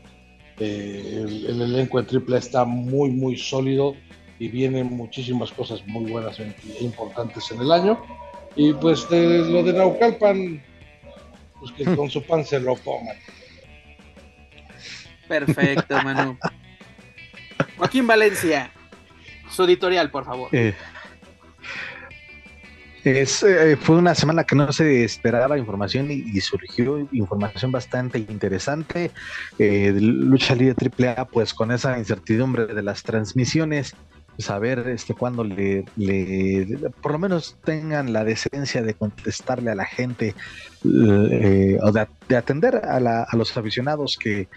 eh, 0.59 1.25
el, 1.47 1.61
elenco 1.61 2.01
de 2.01 2.17
AAA 2.17 2.37
está 2.37 2.65
muy, 2.65 3.09
muy 3.09 3.37
sólido 3.37 3.95
y 4.39 4.47
vienen 4.47 4.87
muchísimas 4.87 5.51
cosas 5.51 5.85
muy 5.87 6.11
buenas 6.11 6.39
e 6.39 6.53
importantes 6.81 7.49
en 7.51 7.61
el 7.61 7.71
año. 7.71 8.01
Y 8.55 8.73
pues 8.73 9.07
lo 9.09 9.63
de 9.63 9.73
Naucalpan, 9.73 10.63
pues 11.59 11.71
que 11.73 11.95
con 11.95 12.09
su 12.09 12.23
pan 12.23 12.45
se 12.45 12.59
lo 12.59 12.75
pongan. 12.75 13.17
Perfecto, 15.27 16.01
Manu. 16.03 16.37
Joaquín 17.77 18.07
Valencia, 18.07 18.71
su 19.49 19.63
editorial, 19.63 20.09
por 20.11 20.25
favor. 20.25 20.49
Eh, 20.51 20.73
es, 23.03 23.43
eh, 23.43 23.77
fue 23.77 23.97
una 23.97 24.15
semana 24.15 24.43
que 24.43 24.55
no 24.55 24.71
se 24.73 25.03
esperaba 25.03 25.57
información 25.57 26.11
y, 26.11 26.39
surgió 26.41 27.07
información 27.11 27.71
bastante 27.71 28.19
interesante. 28.19 29.11
Eh, 29.57 29.93
lucha 29.99 30.55
libre 30.55 30.75
AAA, 30.75 31.25
pues 31.25 31.53
con 31.53 31.71
esa 31.71 31.97
incertidumbre 31.97 32.67
de 32.67 32.83
las 32.83 33.03
transmisiones, 33.03 33.95
saber 34.37 34.87
este 34.87 35.13
cuándo 35.13 35.43
le, 35.43 35.85
por 37.01 37.11
lo 37.13 37.19
menos 37.19 37.57
tengan 37.63 38.13
la 38.13 38.23
decencia 38.23 38.81
de 38.81 38.93
contestarle 38.93 39.71
a 39.71 39.75
la 39.75 39.85
gente 39.85 40.33
eh, 40.85 41.77
o 41.81 41.91
de, 41.91 42.35
atender 42.35 42.77
a, 42.77 43.35
los 43.35 43.57
aficionados 43.57 44.17
que, 44.17 44.47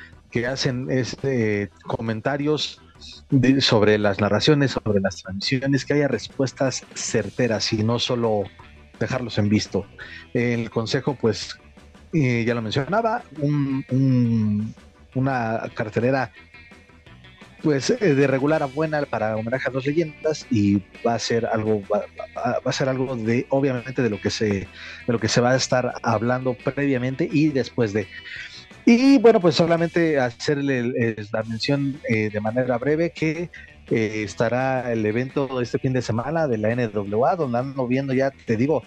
hacen 0.47 0.91
este 0.91 1.71
comentarios 1.83 2.81
sobre 3.61 3.99
las 3.99 4.21
narraciones, 4.21 4.73
sobre 4.73 5.01
las 5.01 5.23
transmisiones, 5.23 5.85
que 5.85 5.95
haya 5.95 6.09
respuestas 6.09 6.85
certeras 6.95 7.73
y 7.73 7.83
no 7.83 7.99
solo 7.99 8.45
dejarlos 8.99 9.39
en 9.39 9.49
visto. 9.49 9.87
El 10.35 10.71
consejo, 10.71 11.17
pues, 11.21 11.59
eh, 12.13 12.45
ya 12.47 12.55
lo 12.55 12.63
mencionaba, 12.63 13.23
una 15.15 15.71
cartelera 15.75 16.33
pues 17.63 17.91
eh, 17.91 18.15
de 18.15 18.27
regular 18.27 18.63
a 18.63 18.67
buena 18.67 19.03
para 19.03 19.37
homenaje 19.37 19.69
a 19.69 19.73
dos 19.73 19.87
leyendas 19.87 20.47
y 20.51 20.83
va 21.07 21.15
a 21.15 21.19
ser 21.19 21.47
algo 21.47 21.83
va, 21.89 22.05
a 22.65 22.73
ser 22.73 22.89
algo 22.89 23.15
de 23.17 23.47
obviamente 23.51 24.03
de 24.03 24.11
lo 24.11 24.21
que 24.21 24.31
se 24.31 24.47
de 24.49 24.69
lo 25.07 25.19
que 25.19 25.29
se 25.29 25.41
va 25.41 25.53
a 25.53 25.57
estar 25.57 25.95
hablando 26.03 26.55
previamente 26.55 27.29
y 27.31 27.49
después 27.49 27.93
de 27.93 28.09
y 28.85 29.19
bueno 29.19 29.41
pues 29.41 29.55
solamente 29.55 30.19
hacerle 30.19 31.17
la 31.33 31.43
mención 31.45 32.01
eh, 32.09 32.31
de 32.31 32.41
manera 32.41 32.79
breve 32.79 33.11
que 33.11 33.51
eh, 33.91 34.23
estará 34.25 34.93
el 34.93 35.05
evento 35.07 35.61
este 35.61 35.79
fin 35.79 35.93
de 35.93 36.03
semana 36.03 36.47
de 36.47 36.59
la 36.59 36.75
NWA 36.75 37.37
donde 37.37 37.59
ando 37.59 37.87
viendo 37.87 38.13
ya 38.13 38.31
te 38.31 38.57
digo 38.57 38.83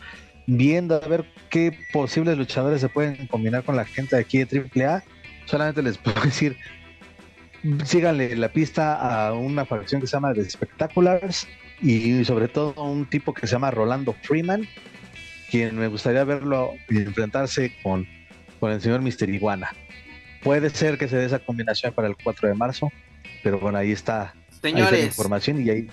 viendo 0.47 0.95
a 0.95 1.07
ver 1.07 1.25
qué 1.49 1.77
posibles 1.93 2.37
luchadores 2.37 2.81
se 2.81 2.89
pueden 2.89 3.27
combinar 3.27 3.63
con 3.63 3.75
la 3.75 3.85
gente 3.85 4.17
aquí 4.17 4.43
de 4.43 4.85
AAA 4.85 5.03
solamente 5.45 5.81
les 5.81 5.97
puedo 5.99 6.21
decir 6.21 6.57
síganle 7.83 8.35
la 8.35 8.49
pista 8.49 9.27
a 9.27 9.33
una 9.33 9.65
facción 9.65 10.01
que 10.01 10.07
se 10.07 10.13
llama 10.13 10.33
The 10.33 10.49
Spectaculars 10.49 11.47
y 11.81 12.23
sobre 12.25 12.47
todo 12.47 12.73
a 12.77 12.83
un 12.83 13.05
tipo 13.05 13.33
que 13.33 13.47
se 13.47 13.53
llama 13.53 13.71
Rolando 13.71 14.13
Freeman, 14.21 14.67
quien 15.49 15.77
me 15.77 15.87
gustaría 15.87 16.23
verlo 16.23 16.73
enfrentarse 16.89 17.73
con, 17.81 18.07
con 18.65 18.73
el 18.73 18.81
señor 18.81 19.03
Mister 19.03 19.29
Iguana. 19.29 19.75
Puede 20.41 20.71
ser 20.71 20.97
que 20.97 21.07
se 21.07 21.17
dé 21.17 21.25
esa 21.25 21.37
combinación 21.37 21.93
para 21.93 22.07
el 22.07 22.15
4 22.15 22.47
de 22.47 22.55
marzo, 22.55 22.91
pero 23.43 23.59
bueno, 23.59 23.77
ahí 23.77 23.91
está, 23.91 24.33
Señores, 24.59 25.01
la 25.01 25.05
información 25.05 25.63
y 25.63 25.69
ahí 25.69 25.87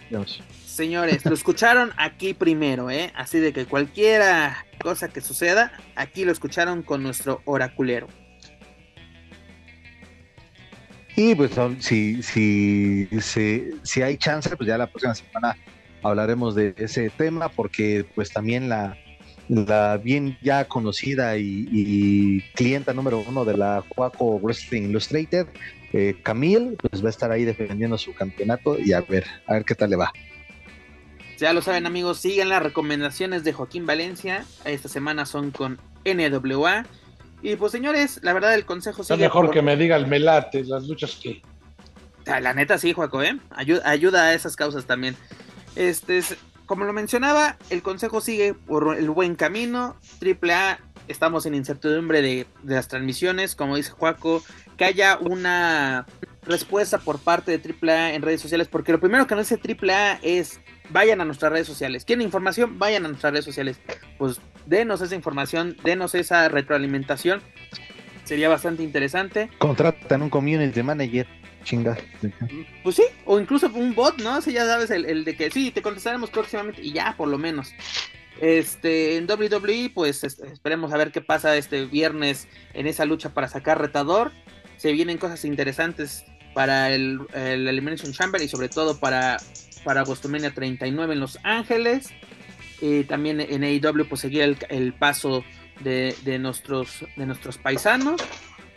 Señores, 0.64 1.26
lo 1.26 1.34
escucharon 1.34 1.92
aquí 1.98 2.32
primero, 2.32 2.90
¿eh? 2.90 3.12
Así 3.14 3.40
de 3.40 3.52
que 3.52 3.66
cualquiera 3.66 4.64
cosa 4.80 5.08
que 5.08 5.20
suceda, 5.20 5.70
aquí 5.96 6.24
lo 6.24 6.32
escucharon 6.32 6.82
con 6.82 7.02
nuestro 7.02 7.42
oraculero. 7.44 8.08
Y 11.14 11.34
pues 11.34 11.50
si, 11.80 12.22
si, 12.22 13.06
si, 13.20 13.70
si 13.82 14.00
hay 14.00 14.16
chance, 14.16 14.56
pues 14.56 14.66
ya 14.66 14.78
la 14.78 14.86
próxima 14.86 15.14
semana 15.14 15.58
hablaremos 16.02 16.54
de 16.54 16.72
ese 16.78 17.10
tema, 17.10 17.50
porque 17.50 18.06
pues 18.14 18.32
también 18.32 18.70
la, 18.70 18.96
la 19.48 19.96
bien 19.96 20.38
ya 20.42 20.66
conocida 20.66 21.36
y, 21.36 22.42
clienta 22.54 22.92
número 22.92 23.22
uno 23.26 23.44
de 23.44 23.56
la 23.56 23.84
Juaco 23.88 24.38
Wrestling 24.38 24.82
Illustrated, 24.82 25.46
eh, 25.92 26.16
Camille, 26.22 26.76
pues 26.80 27.02
va 27.02 27.08
a 27.08 27.10
estar 27.10 27.30
ahí 27.30 27.44
defendiendo 27.44 27.98
su 27.98 28.14
campeonato 28.14 28.78
y 28.78 28.92
a 28.92 29.00
ver, 29.00 29.26
a 29.46 29.54
ver 29.54 29.64
qué 29.64 29.74
tal 29.74 29.90
le 29.90 29.96
va. 29.96 30.12
Ya 31.38 31.52
lo 31.52 31.60
saben 31.60 31.86
amigos, 31.86 32.18
sigan 32.20 32.48
las 32.48 32.62
recomendaciones 32.62 33.42
de 33.42 33.52
Joaquín 33.52 33.84
Valencia. 33.84 34.44
Esta 34.64 34.88
semana 34.88 35.26
son 35.26 35.50
con 35.50 35.80
NWA. 36.04 36.86
Y 37.42 37.56
pues 37.56 37.72
señores, 37.72 38.20
la 38.22 38.32
verdad 38.32 38.54
el 38.54 38.64
consejo 38.64 39.02
sigue. 39.02 39.14
Es 39.14 39.20
mejor 39.20 39.50
que 39.50 39.60
me 39.60 39.76
diga 39.76 39.96
el 39.96 40.06
melate, 40.06 40.62
las 40.64 40.86
luchas 40.86 41.18
que. 41.20 41.42
Ah, 42.26 42.38
la 42.38 42.54
neta 42.54 42.78
sí, 42.78 42.92
Juaco, 42.92 43.22
¿eh? 43.22 43.36
Ayuda, 43.50 43.82
ayuda 43.90 44.26
a 44.26 44.34
esas 44.34 44.54
causas 44.54 44.84
también. 44.84 45.16
Este, 45.74 46.22
como 46.66 46.84
lo 46.84 46.92
mencionaba, 46.92 47.56
el 47.70 47.82
consejo 47.82 48.20
sigue 48.20 48.54
por 48.54 48.96
el 48.96 49.10
buen 49.10 49.34
camino. 49.34 49.96
Triple 50.18 50.54
A, 50.54 50.80
estamos 51.08 51.46
en 51.46 51.54
incertidumbre 51.54 52.22
de, 52.22 52.46
de 52.62 52.74
las 52.74 52.88
transmisiones, 52.88 53.54
como 53.54 53.76
dice 53.76 53.90
Juaco, 53.90 54.42
que 54.76 54.84
haya 54.84 55.18
una 55.18 56.06
respuesta 56.44 56.98
por 56.98 57.18
parte 57.18 57.56
de 57.56 57.74
AAA 57.74 58.14
en 58.14 58.22
redes 58.22 58.40
sociales, 58.40 58.68
porque 58.68 58.92
lo 58.92 59.00
primero 59.00 59.26
que 59.26 59.34
nos 59.34 59.48
dice 59.48 59.60
AAA 59.60 60.18
es 60.22 60.60
vayan 60.90 61.20
a 61.20 61.24
nuestras 61.24 61.52
redes 61.52 61.66
sociales. 61.66 62.04
¿Quieren 62.04 62.22
información? 62.22 62.78
Vayan 62.78 63.04
a 63.04 63.08
nuestras 63.08 63.32
redes 63.32 63.44
sociales. 63.44 63.80
Pues 64.18 64.40
denos 64.66 65.00
esa 65.00 65.14
información, 65.14 65.76
denos 65.84 66.14
esa 66.14 66.48
retroalimentación. 66.48 67.42
Sería 68.24 68.48
bastante 68.48 68.82
interesante. 68.82 69.50
Contratan 69.58 70.22
un 70.22 70.30
community 70.30 70.82
manager. 70.82 71.26
Chinga. 71.64 71.96
Pues 72.82 72.96
sí, 72.96 73.04
o 73.24 73.38
incluso 73.38 73.68
un 73.72 73.94
bot, 73.94 74.20
¿no? 74.20 74.40
Si 74.40 74.52
ya 74.52 74.66
sabes, 74.66 74.90
el, 74.90 75.24
de 75.24 75.36
que 75.36 75.50
sí, 75.50 75.70
te 75.70 75.80
contestaremos 75.80 76.30
próximamente 76.30 76.82
y 76.82 76.92
ya, 76.92 77.14
por 77.16 77.28
lo 77.28 77.38
menos. 77.38 77.72
Este, 78.40 79.16
en 79.16 79.28
WWE, 79.30 79.92
pues 79.94 80.24
esperemos 80.24 80.92
a 80.92 80.96
ver 80.96 81.12
qué 81.12 81.20
pasa 81.20 81.56
este 81.56 81.84
viernes 81.84 82.48
en 82.74 82.88
esa 82.88 83.04
lucha 83.04 83.30
para 83.30 83.48
sacar 83.48 83.80
retador. 83.80 84.32
Se 84.76 84.92
vienen 84.92 85.18
cosas 85.18 85.44
interesantes 85.44 86.24
para 86.54 86.92
el, 86.92 87.20
el 87.34 87.68
Elimination 87.68 88.12
Chamber 88.12 88.42
y 88.42 88.48
sobre 88.48 88.68
todo 88.68 88.98
para, 88.98 89.36
para 89.84 90.04
39 90.04 91.14
en 91.14 91.20
Los 91.20 91.38
Ángeles. 91.44 92.10
Y 92.80 93.04
también 93.04 93.40
en 93.40 93.62
AEW 93.62 94.08
pues 94.08 94.20
seguir 94.20 94.56
el, 94.68 94.92
paso 94.94 95.44
de, 95.82 96.38
nuestros, 96.38 97.04
de 97.16 97.26
nuestros 97.26 97.58
paisanos. 97.58 98.20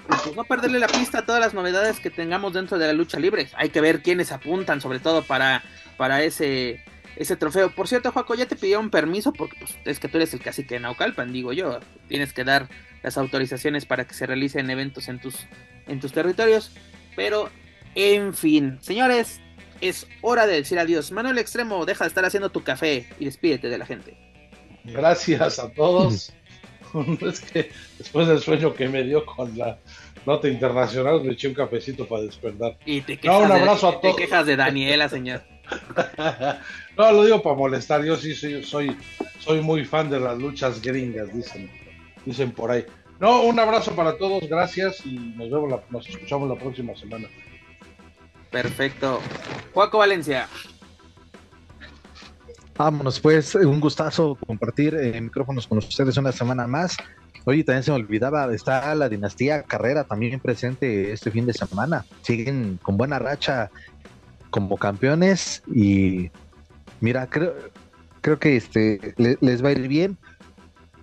Y 0.06 0.16
pues 0.24 0.36
no 0.36 0.44
perderle 0.44 0.80
la 0.80 0.88
pista 0.88 1.20
a 1.20 1.26
todas 1.26 1.42
las 1.42 1.54
novedades 1.54 2.00
que 2.00 2.12
tengamos 2.12 2.54
dentro 2.54 2.78
de 2.78 2.88
la 2.88 2.94
lucha 2.94 3.20
libre. 3.20 3.48
Hay 3.56 3.70
que 3.70 3.82
ver 3.82 4.04
quiénes 4.04 4.32
apuntan 4.32 4.80
sobre 4.80 5.00
todo 5.00 5.24
para, 5.24 5.64
para 5.98 6.24
ese, 6.24 6.84
ese 7.16 7.36
trofeo. 7.36 7.74
Por 7.74 7.88
cierto, 7.88 8.12
Juaco, 8.12 8.36
ya 8.36 8.46
te 8.46 8.56
pidieron 8.56 8.92
permiso 8.92 9.34
porque 9.34 9.58
pues, 9.58 9.76
es 9.84 10.00
que 10.00 10.08
tú 10.08 10.18
eres 10.18 10.34
el 10.34 10.42
cacique 10.42 10.76
de 10.76 10.82
Naucalpan, 10.82 11.34
digo 11.34 11.54
yo. 11.54 11.80
Tienes 12.08 12.34
que 12.34 12.44
dar 12.44 12.70
las 13.02 13.18
autorizaciones 13.18 13.86
para 13.86 14.06
que 14.06 14.14
se 14.14 14.28
realicen 14.28 14.70
eventos 14.70 15.08
en 15.08 15.20
tus, 15.20 15.48
en 15.88 16.00
tus 16.00 16.12
territorios. 16.12 16.72
Pero 17.16 17.50
en 17.96 18.34
fin, 18.34 18.78
señores, 18.82 19.40
es 19.82 20.08
hora 20.22 20.46
de 20.46 20.56
decir 20.56 20.78
adiós. 20.80 21.12
Manuel 21.12 21.38
Extremo, 21.38 21.86
deja 21.86 22.04
de 22.04 22.10
estar 22.10 22.26
haciendo 22.26 22.50
tu 22.50 22.64
café 22.64 23.08
y 23.20 23.26
despídete 23.26 23.70
de 23.70 23.78
la 23.78 23.86
gente. 23.86 24.18
Gracias 24.84 25.60
a 25.60 25.72
todos. 25.72 26.34
es 27.22 27.42
que 27.42 27.72
después 27.98 28.28
del 28.28 28.40
sueño 28.40 28.74
que 28.74 28.88
me 28.88 29.04
dio 29.04 29.26
con 29.26 29.58
la 29.58 29.78
nota 30.26 30.48
internacional, 30.48 31.24
me 31.24 31.34
eché 31.34 31.48
un 31.48 31.54
cafecito 31.54 32.08
para 32.08 32.24
despertar. 32.24 32.78
Y 32.86 33.02
te 33.02 33.18
quejas, 33.18 33.44
un 33.44 33.52
abrazo 33.52 33.92
de, 33.92 33.98
a 33.98 34.02
todos. 34.02 34.16
Te 34.16 34.22
quejas 34.24 34.46
de 34.46 34.56
Daniela, 34.56 35.10
señor. 35.10 35.44
no, 36.98 37.12
lo 37.12 37.24
digo 37.24 37.42
para 37.42 37.56
molestar. 37.56 38.04
Yo 38.04 38.16
sí 38.16 38.36
soy, 38.36 38.64
soy, 38.64 38.98
soy 39.40 39.62
muy 39.62 39.86
fan 39.86 40.10
de 40.10 40.20
las 40.20 40.38
luchas 40.38 40.82
gringas, 40.82 41.34
dicen, 41.34 41.70
dicen 42.26 42.52
por 42.52 42.72
ahí. 42.72 42.86
No, 43.20 43.44
un 43.44 43.60
abrazo 43.60 43.96
para 43.96 44.18
todos, 44.18 44.48
gracias 44.50 45.06
y 45.06 45.18
nos 45.18 45.50
vemos, 45.50 45.82
nos 45.90 46.10
escuchamos 46.10 46.50
la 46.50 46.56
próxima 46.56 46.96
semana. 46.96 47.28
Perfecto. 48.52 49.22
Juaco 49.74 49.98
Valencia. 49.98 50.48
Vámonos, 52.78 53.22
pues, 53.22 53.56
un 53.56 53.80
gustazo 53.80 54.38
compartir 54.46 54.96
eh, 54.96 55.22
micrófonos 55.22 55.66
con 55.66 55.78
ustedes 55.78 56.18
una 56.18 56.34
semana 56.34 56.68
más. 56.68 56.98
Oye, 57.46 57.64
también 57.64 57.84
se 57.84 57.92
me 57.92 57.98
olvidaba, 57.98 58.54
está 58.54 58.94
la 58.96 59.08
dinastía 59.08 59.64
Carrera 59.64 60.04
también 60.04 60.42
presente 60.42 61.14
este 61.14 61.32
fin 61.32 61.46
de 61.46 61.54
semana. 61.54 62.06
Siguen 62.22 62.78
con 62.82 62.98
buena 62.98 63.18
racha 63.18 63.70
como 64.50 64.76
campeones 64.78 65.64
y 65.74 66.32
mira, 67.00 67.28
creo, 67.28 67.54
creo 68.20 68.40
que 68.40 68.58
este 68.58 69.14
les 69.18 69.64
va 69.64 69.70
a 69.70 69.72
ir 69.72 69.88
bien. 69.88 70.18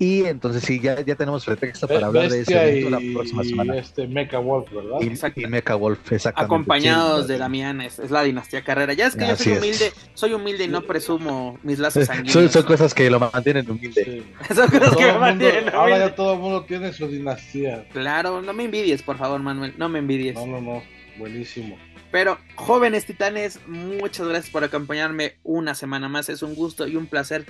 Y 0.02 0.24
entonces 0.24 0.64
sí, 0.64 0.80
ya, 0.80 1.00
ya 1.00 1.14
tenemos 1.14 1.44
pretexto 1.44 1.86
para 1.86 2.08
hablar 2.08 2.28
de 2.28 2.40
ese 2.40 2.90
la 2.90 2.98
próxima 3.12 3.44
semana. 3.44 3.76
Y 3.76 3.78
este 3.78 4.08
Mecha 4.08 4.40
Wolf, 4.40 4.68
¿verdad? 4.72 4.98
Y, 5.00 5.46
Mecha 5.46 5.76
Wolf, 5.76 6.10
exactamente. 6.10 6.44
Acompañados 6.44 7.28
de 7.28 7.38
Damián, 7.38 7.80
es, 7.80 8.10
la 8.10 8.24
dinastía 8.24 8.64
carrera. 8.64 8.94
Ya 8.94 9.06
es 9.06 9.14
que 9.14 9.28
yo 9.28 9.36
soy 9.36 9.52
humilde, 9.52 9.92
soy 10.14 10.32
humilde 10.32 10.64
y 10.64 10.68
no 10.68 10.82
presumo 10.82 11.56
mis 11.62 11.78
lazos 11.78 12.04
sanguíneos. 12.08 12.50
Son, 12.50 12.64
cosas 12.64 12.92
que 12.94 13.08
lo 13.10 13.20
mantienen 13.20 13.70
humilde. 13.70 14.24
son 14.52 14.68
cosas 14.70 14.96
que 14.96 15.06
me 15.06 15.18
mantienen 15.20 15.58
humilde. 15.58 15.78
Ahora 15.78 15.98
ya 15.98 16.14
todo 16.16 16.32
el 16.32 16.40
mundo 16.40 16.64
tiene 16.64 16.92
su 16.92 17.06
dinastía. 17.06 17.86
Claro, 17.92 18.42
no 18.42 18.52
me 18.52 18.64
envidies, 18.64 19.04
por 19.04 19.18
favor, 19.18 19.40
Manuel, 19.40 19.72
no 19.78 19.88
me 19.88 20.00
envidies. 20.00 20.34
No, 20.34 20.46
no, 20.46 20.60
no, 20.60 20.82
buenísimo. 21.16 21.78
Pero, 22.10 22.38
jóvenes 22.56 23.06
titanes, 23.06 23.60
muchas 23.68 24.26
gracias 24.26 24.50
por 24.50 24.64
acompañarme 24.64 25.36
una 25.44 25.76
semana 25.76 26.08
más. 26.08 26.28
Es 26.28 26.42
un 26.42 26.56
gusto 26.56 26.88
y 26.88 26.96
un 26.96 27.06
placer 27.06 27.46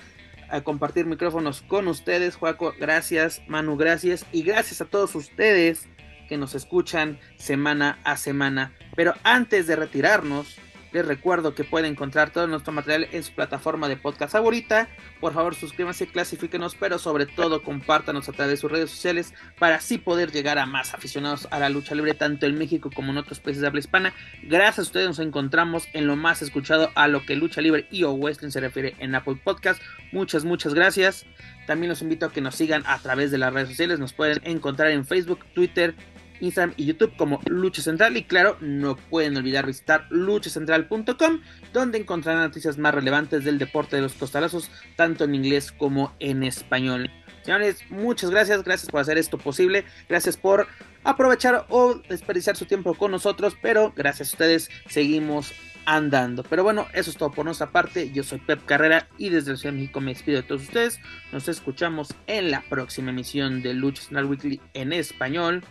a 0.52 0.60
compartir 0.60 1.06
micrófonos 1.06 1.62
con 1.62 1.88
ustedes. 1.88 2.36
Juaco, 2.36 2.74
gracias. 2.78 3.42
Manu, 3.48 3.76
gracias. 3.76 4.26
Y 4.32 4.42
gracias 4.42 4.80
a 4.80 4.84
todos 4.84 5.14
ustedes 5.14 5.88
que 6.28 6.36
nos 6.36 6.54
escuchan 6.54 7.18
semana 7.36 7.98
a 8.04 8.16
semana. 8.16 8.72
Pero 8.94 9.14
antes 9.24 9.66
de 9.66 9.76
retirarnos, 9.76 10.58
les 10.92 11.06
recuerdo 11.06 11.54
que 11.54 11.64
pueden 11.64 11.92
encontrar 11.92 12.30
todo 12.30 12.46
nuestro 12.46 12.72
material 12.72 13.08
en 13.12 13.22
su 13.22 13.32
plataforma 13.32 13.88
de 13.88 13.96
podcast 13.96 14.32
favorita. 14.32 14.88
Por 15.20 15.32
favor, 15.32 15.54
suscríbanse, 15.54 16.06
clasifíquenos, 16.06 16.74
pero 16.74 16.98
sobre 16.98 17.26
todo 17.26 17.62
compártanos 17.62 18.28
a 18.28 18.32
través 18.32 18.52
de 18.52 18.56
sus 18.58 18.70
redes 18.70 18.90
sociales 18.90 19.34
para 19.58 19.76
así 19.76 19.98
poder 19.98 20.32
llegar 20.32 20.58
a 20.58 20.66
más 20.66 20.94
aficionados 20.94 21.48
a 21.50 21.58
la 21.58 21.68
lucha 21.68 21.94
libre, 21.94 22.14
tanto 22.14 22.46
en 22.46 22.58
México 22.58 22.90
como 22.94 23.12
en 23.12 23.18
otros 23.18 23.40
países 23.40 23.62
de 23.62 23.68
habla 23.68 23.80
hispana. 23.80 24.14
Gracias 24.42 24.80
a 24.80 24.82
ustedes 24.82 25.06
nos 25.08 25.18
encontramos 25.18 25.88
en 25.92 26.06
lo 26.06 26.16
más 26.16 26.42
escuchado 26.42 26.90
a 26.94 27.08
lo 27.08 27.24
que 27.24 27.36
lucha 27.36 27.60
libre 27.60 27.86
y 27.90 28.04
o 28.04 28.12
wrestling 28.12 28.50
se 28.50 28.60
refiere 28.60 28.94
en 28.98 29.14
Apple 29.14 29.40
Podcast. 29.42 29.80
Muchas, 30.12 30.44
muchas 30.44 30.74
gracias. 30.74 31.26
También 31.66 31.90
los 31.90 32.02
invito 32.02 32.26
a 32.26 32.32
que 32.32 32.40
nos 32.40 32.56
sigan 32.56 32.82
a 32.86 32.98
través 32.98 33.30
de 33.30 33.38
las 33.38 33.52
redes 33.52 33.68
sociales. 33.68 33.98
Nos 33.98 34.12
pueden 34.12 34.40
encontrar 34.44 34.90
en 34.90 35.06
Facebook, 35.06 35.44
Twitter, 35.54 35.94
Instagram 36.42 36.74
y 36.76 36.84
YouTube 36.86 37.16
como 37.16 37.40
Lucha 37.46 37.80
Central. 37.80 38.16
Y 38.16 38.24
claro, 38.24 38.56
no 38.60 38.96
pueden 38.96 39.36
olvidar 39.36 39.66
visitar 39.66 40.06
luchacentral.com, 40.10 41.40
donde 41.72 41.98
encontrarán 41.98 42.42
noticias 42.42 42.76
más 42.78 42.94
relevantes 42.94 43.44
del 43.44 43.58
deporte 43.58 43.96
de 43.96 44.02
los 44.02 44.14
costalazos, 44.14 44.70
tanto 44.96 45.24
en 45.24 45.34
inglés 45.34 45.72
como 45.72 46.12
en 46.18 46.42
español. 46.42 47.10
Señores, 47.42 47.78
muchas 47.90 48.30
gracias, 48.30 48.62
gracias 48.62 48.90
por 48.90 49.00
hacer 49.00 49.18
esto 49.18 49.36
posible, 49.36 49.84
gracias 50.08 50.36
por 50.36 50.68
aprovechar 51.02 51.66
o 51.70 51.94
desperdiciar 52.08 52.56
su 52.56 52.66
tiempo 52.66 52.94
con 52.94 53.10
nosotros, 53.10 53.56
pero 53.60 53.92
gracias 53.96 54.28
a 54.28 54.32
ustedes 54.32 54.70
seguimos 54.88 55.52
andando. 55.84 56.44
Pero 56.44 56.62
bueno, 56.62 56.86
eso 56.92 57.10
es 57.10 57.16
todo 57.16 57.32
por 57.32 57.44
nuestra 57.44 57.70
parte. 57.70 58.10
Yo 58.12 58.22
soy 58.22 58.38
Pep 58.38 58.64
Carrera 58.64 59.08
y 59.18 59.30
desde 59.30 59.52
el 59.52 59.58
Ciudad 59.58 59.74
de 59.74 59.80
México 59.80 60.00
me 60.00 60.14
despido 60.14 60.40
de 60.40 60.46
todos 60.46 60.62
ustedes. 60.62 61.00
Nos 61.32 61.48
escuchamos 61.48 62.14
en 62.26 62.50
la 62.50 62.62
próxima 62.62 63.10
emisión 63.10 63.62
de 63.62 63.74
Lucha 63.74 64.02
Central 64.02 64.26
Weekly 64.26 64.60
en 64.74 64.92
español. 64.92 65.64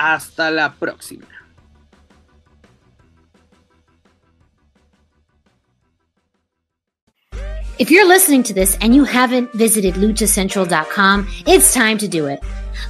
Hasta 0.00 0.50
la 0.50 0.70
próxima. 0.70 1.26
If 7.78 7.90
you're 7.90 8.06
listening 8.06 8.42
to 8.44 8.54
this 8.54 8.78
and 8.80 8.94
you 8.94 9.04
haven't 9.04 9.52
visited 9.52 9.94
luchacentral.com, 9.96 11.28
it's 11.46 11.74
time 11.74 11.98
to 11.98 12.08
do 12.08 12.26
it. 12.26 12.40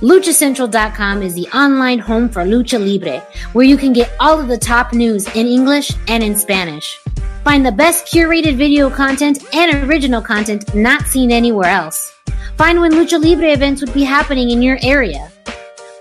LuchaCentral.com 0.01 1.23
is 1.23 1.35
the 1.35 1.49
online 1.49 1.99
home 1.99 2.28
for 2.28 2.43
Lucha 2.43 2.78
Libre, 2.78 3.20
where 3.55 3.65
you 3.65 3.77
can 3.77 3.93
get 3.93 4.12
all 4.20 4.39
of 4.39 4.47
the 4.47 4.59
top 4.59 4.93
news 4.93 5.27
in 5.35 5.49
English 5.49 5.91
and 6.07 6.23
in 6.23 6.37
Spanish. 6.37 6.97
Find 7.43 7.66
the 7.66 7.73
best 7.73 8.07
curated 8.07 8.55
video 8.55 8.89
content 8.89 9.43
and 9.53 9.89
original 9.89 10.23
content 10.23 10.73
not 10.77 11.07
seen 11.07 11.32
anywhere 11.32 11.70
else. 11.70 12.12
Find 12.57 12.81
when 12.81 12.93
Lucha 12.93 13.20
Libre 13.20 13.53
events 13.53 13.81
would 13.81 13.95
be 13.95 14.05
happening 14.05 14.51
in 14.51 14.62
your 14.62 14.78
area. 14.82 15.31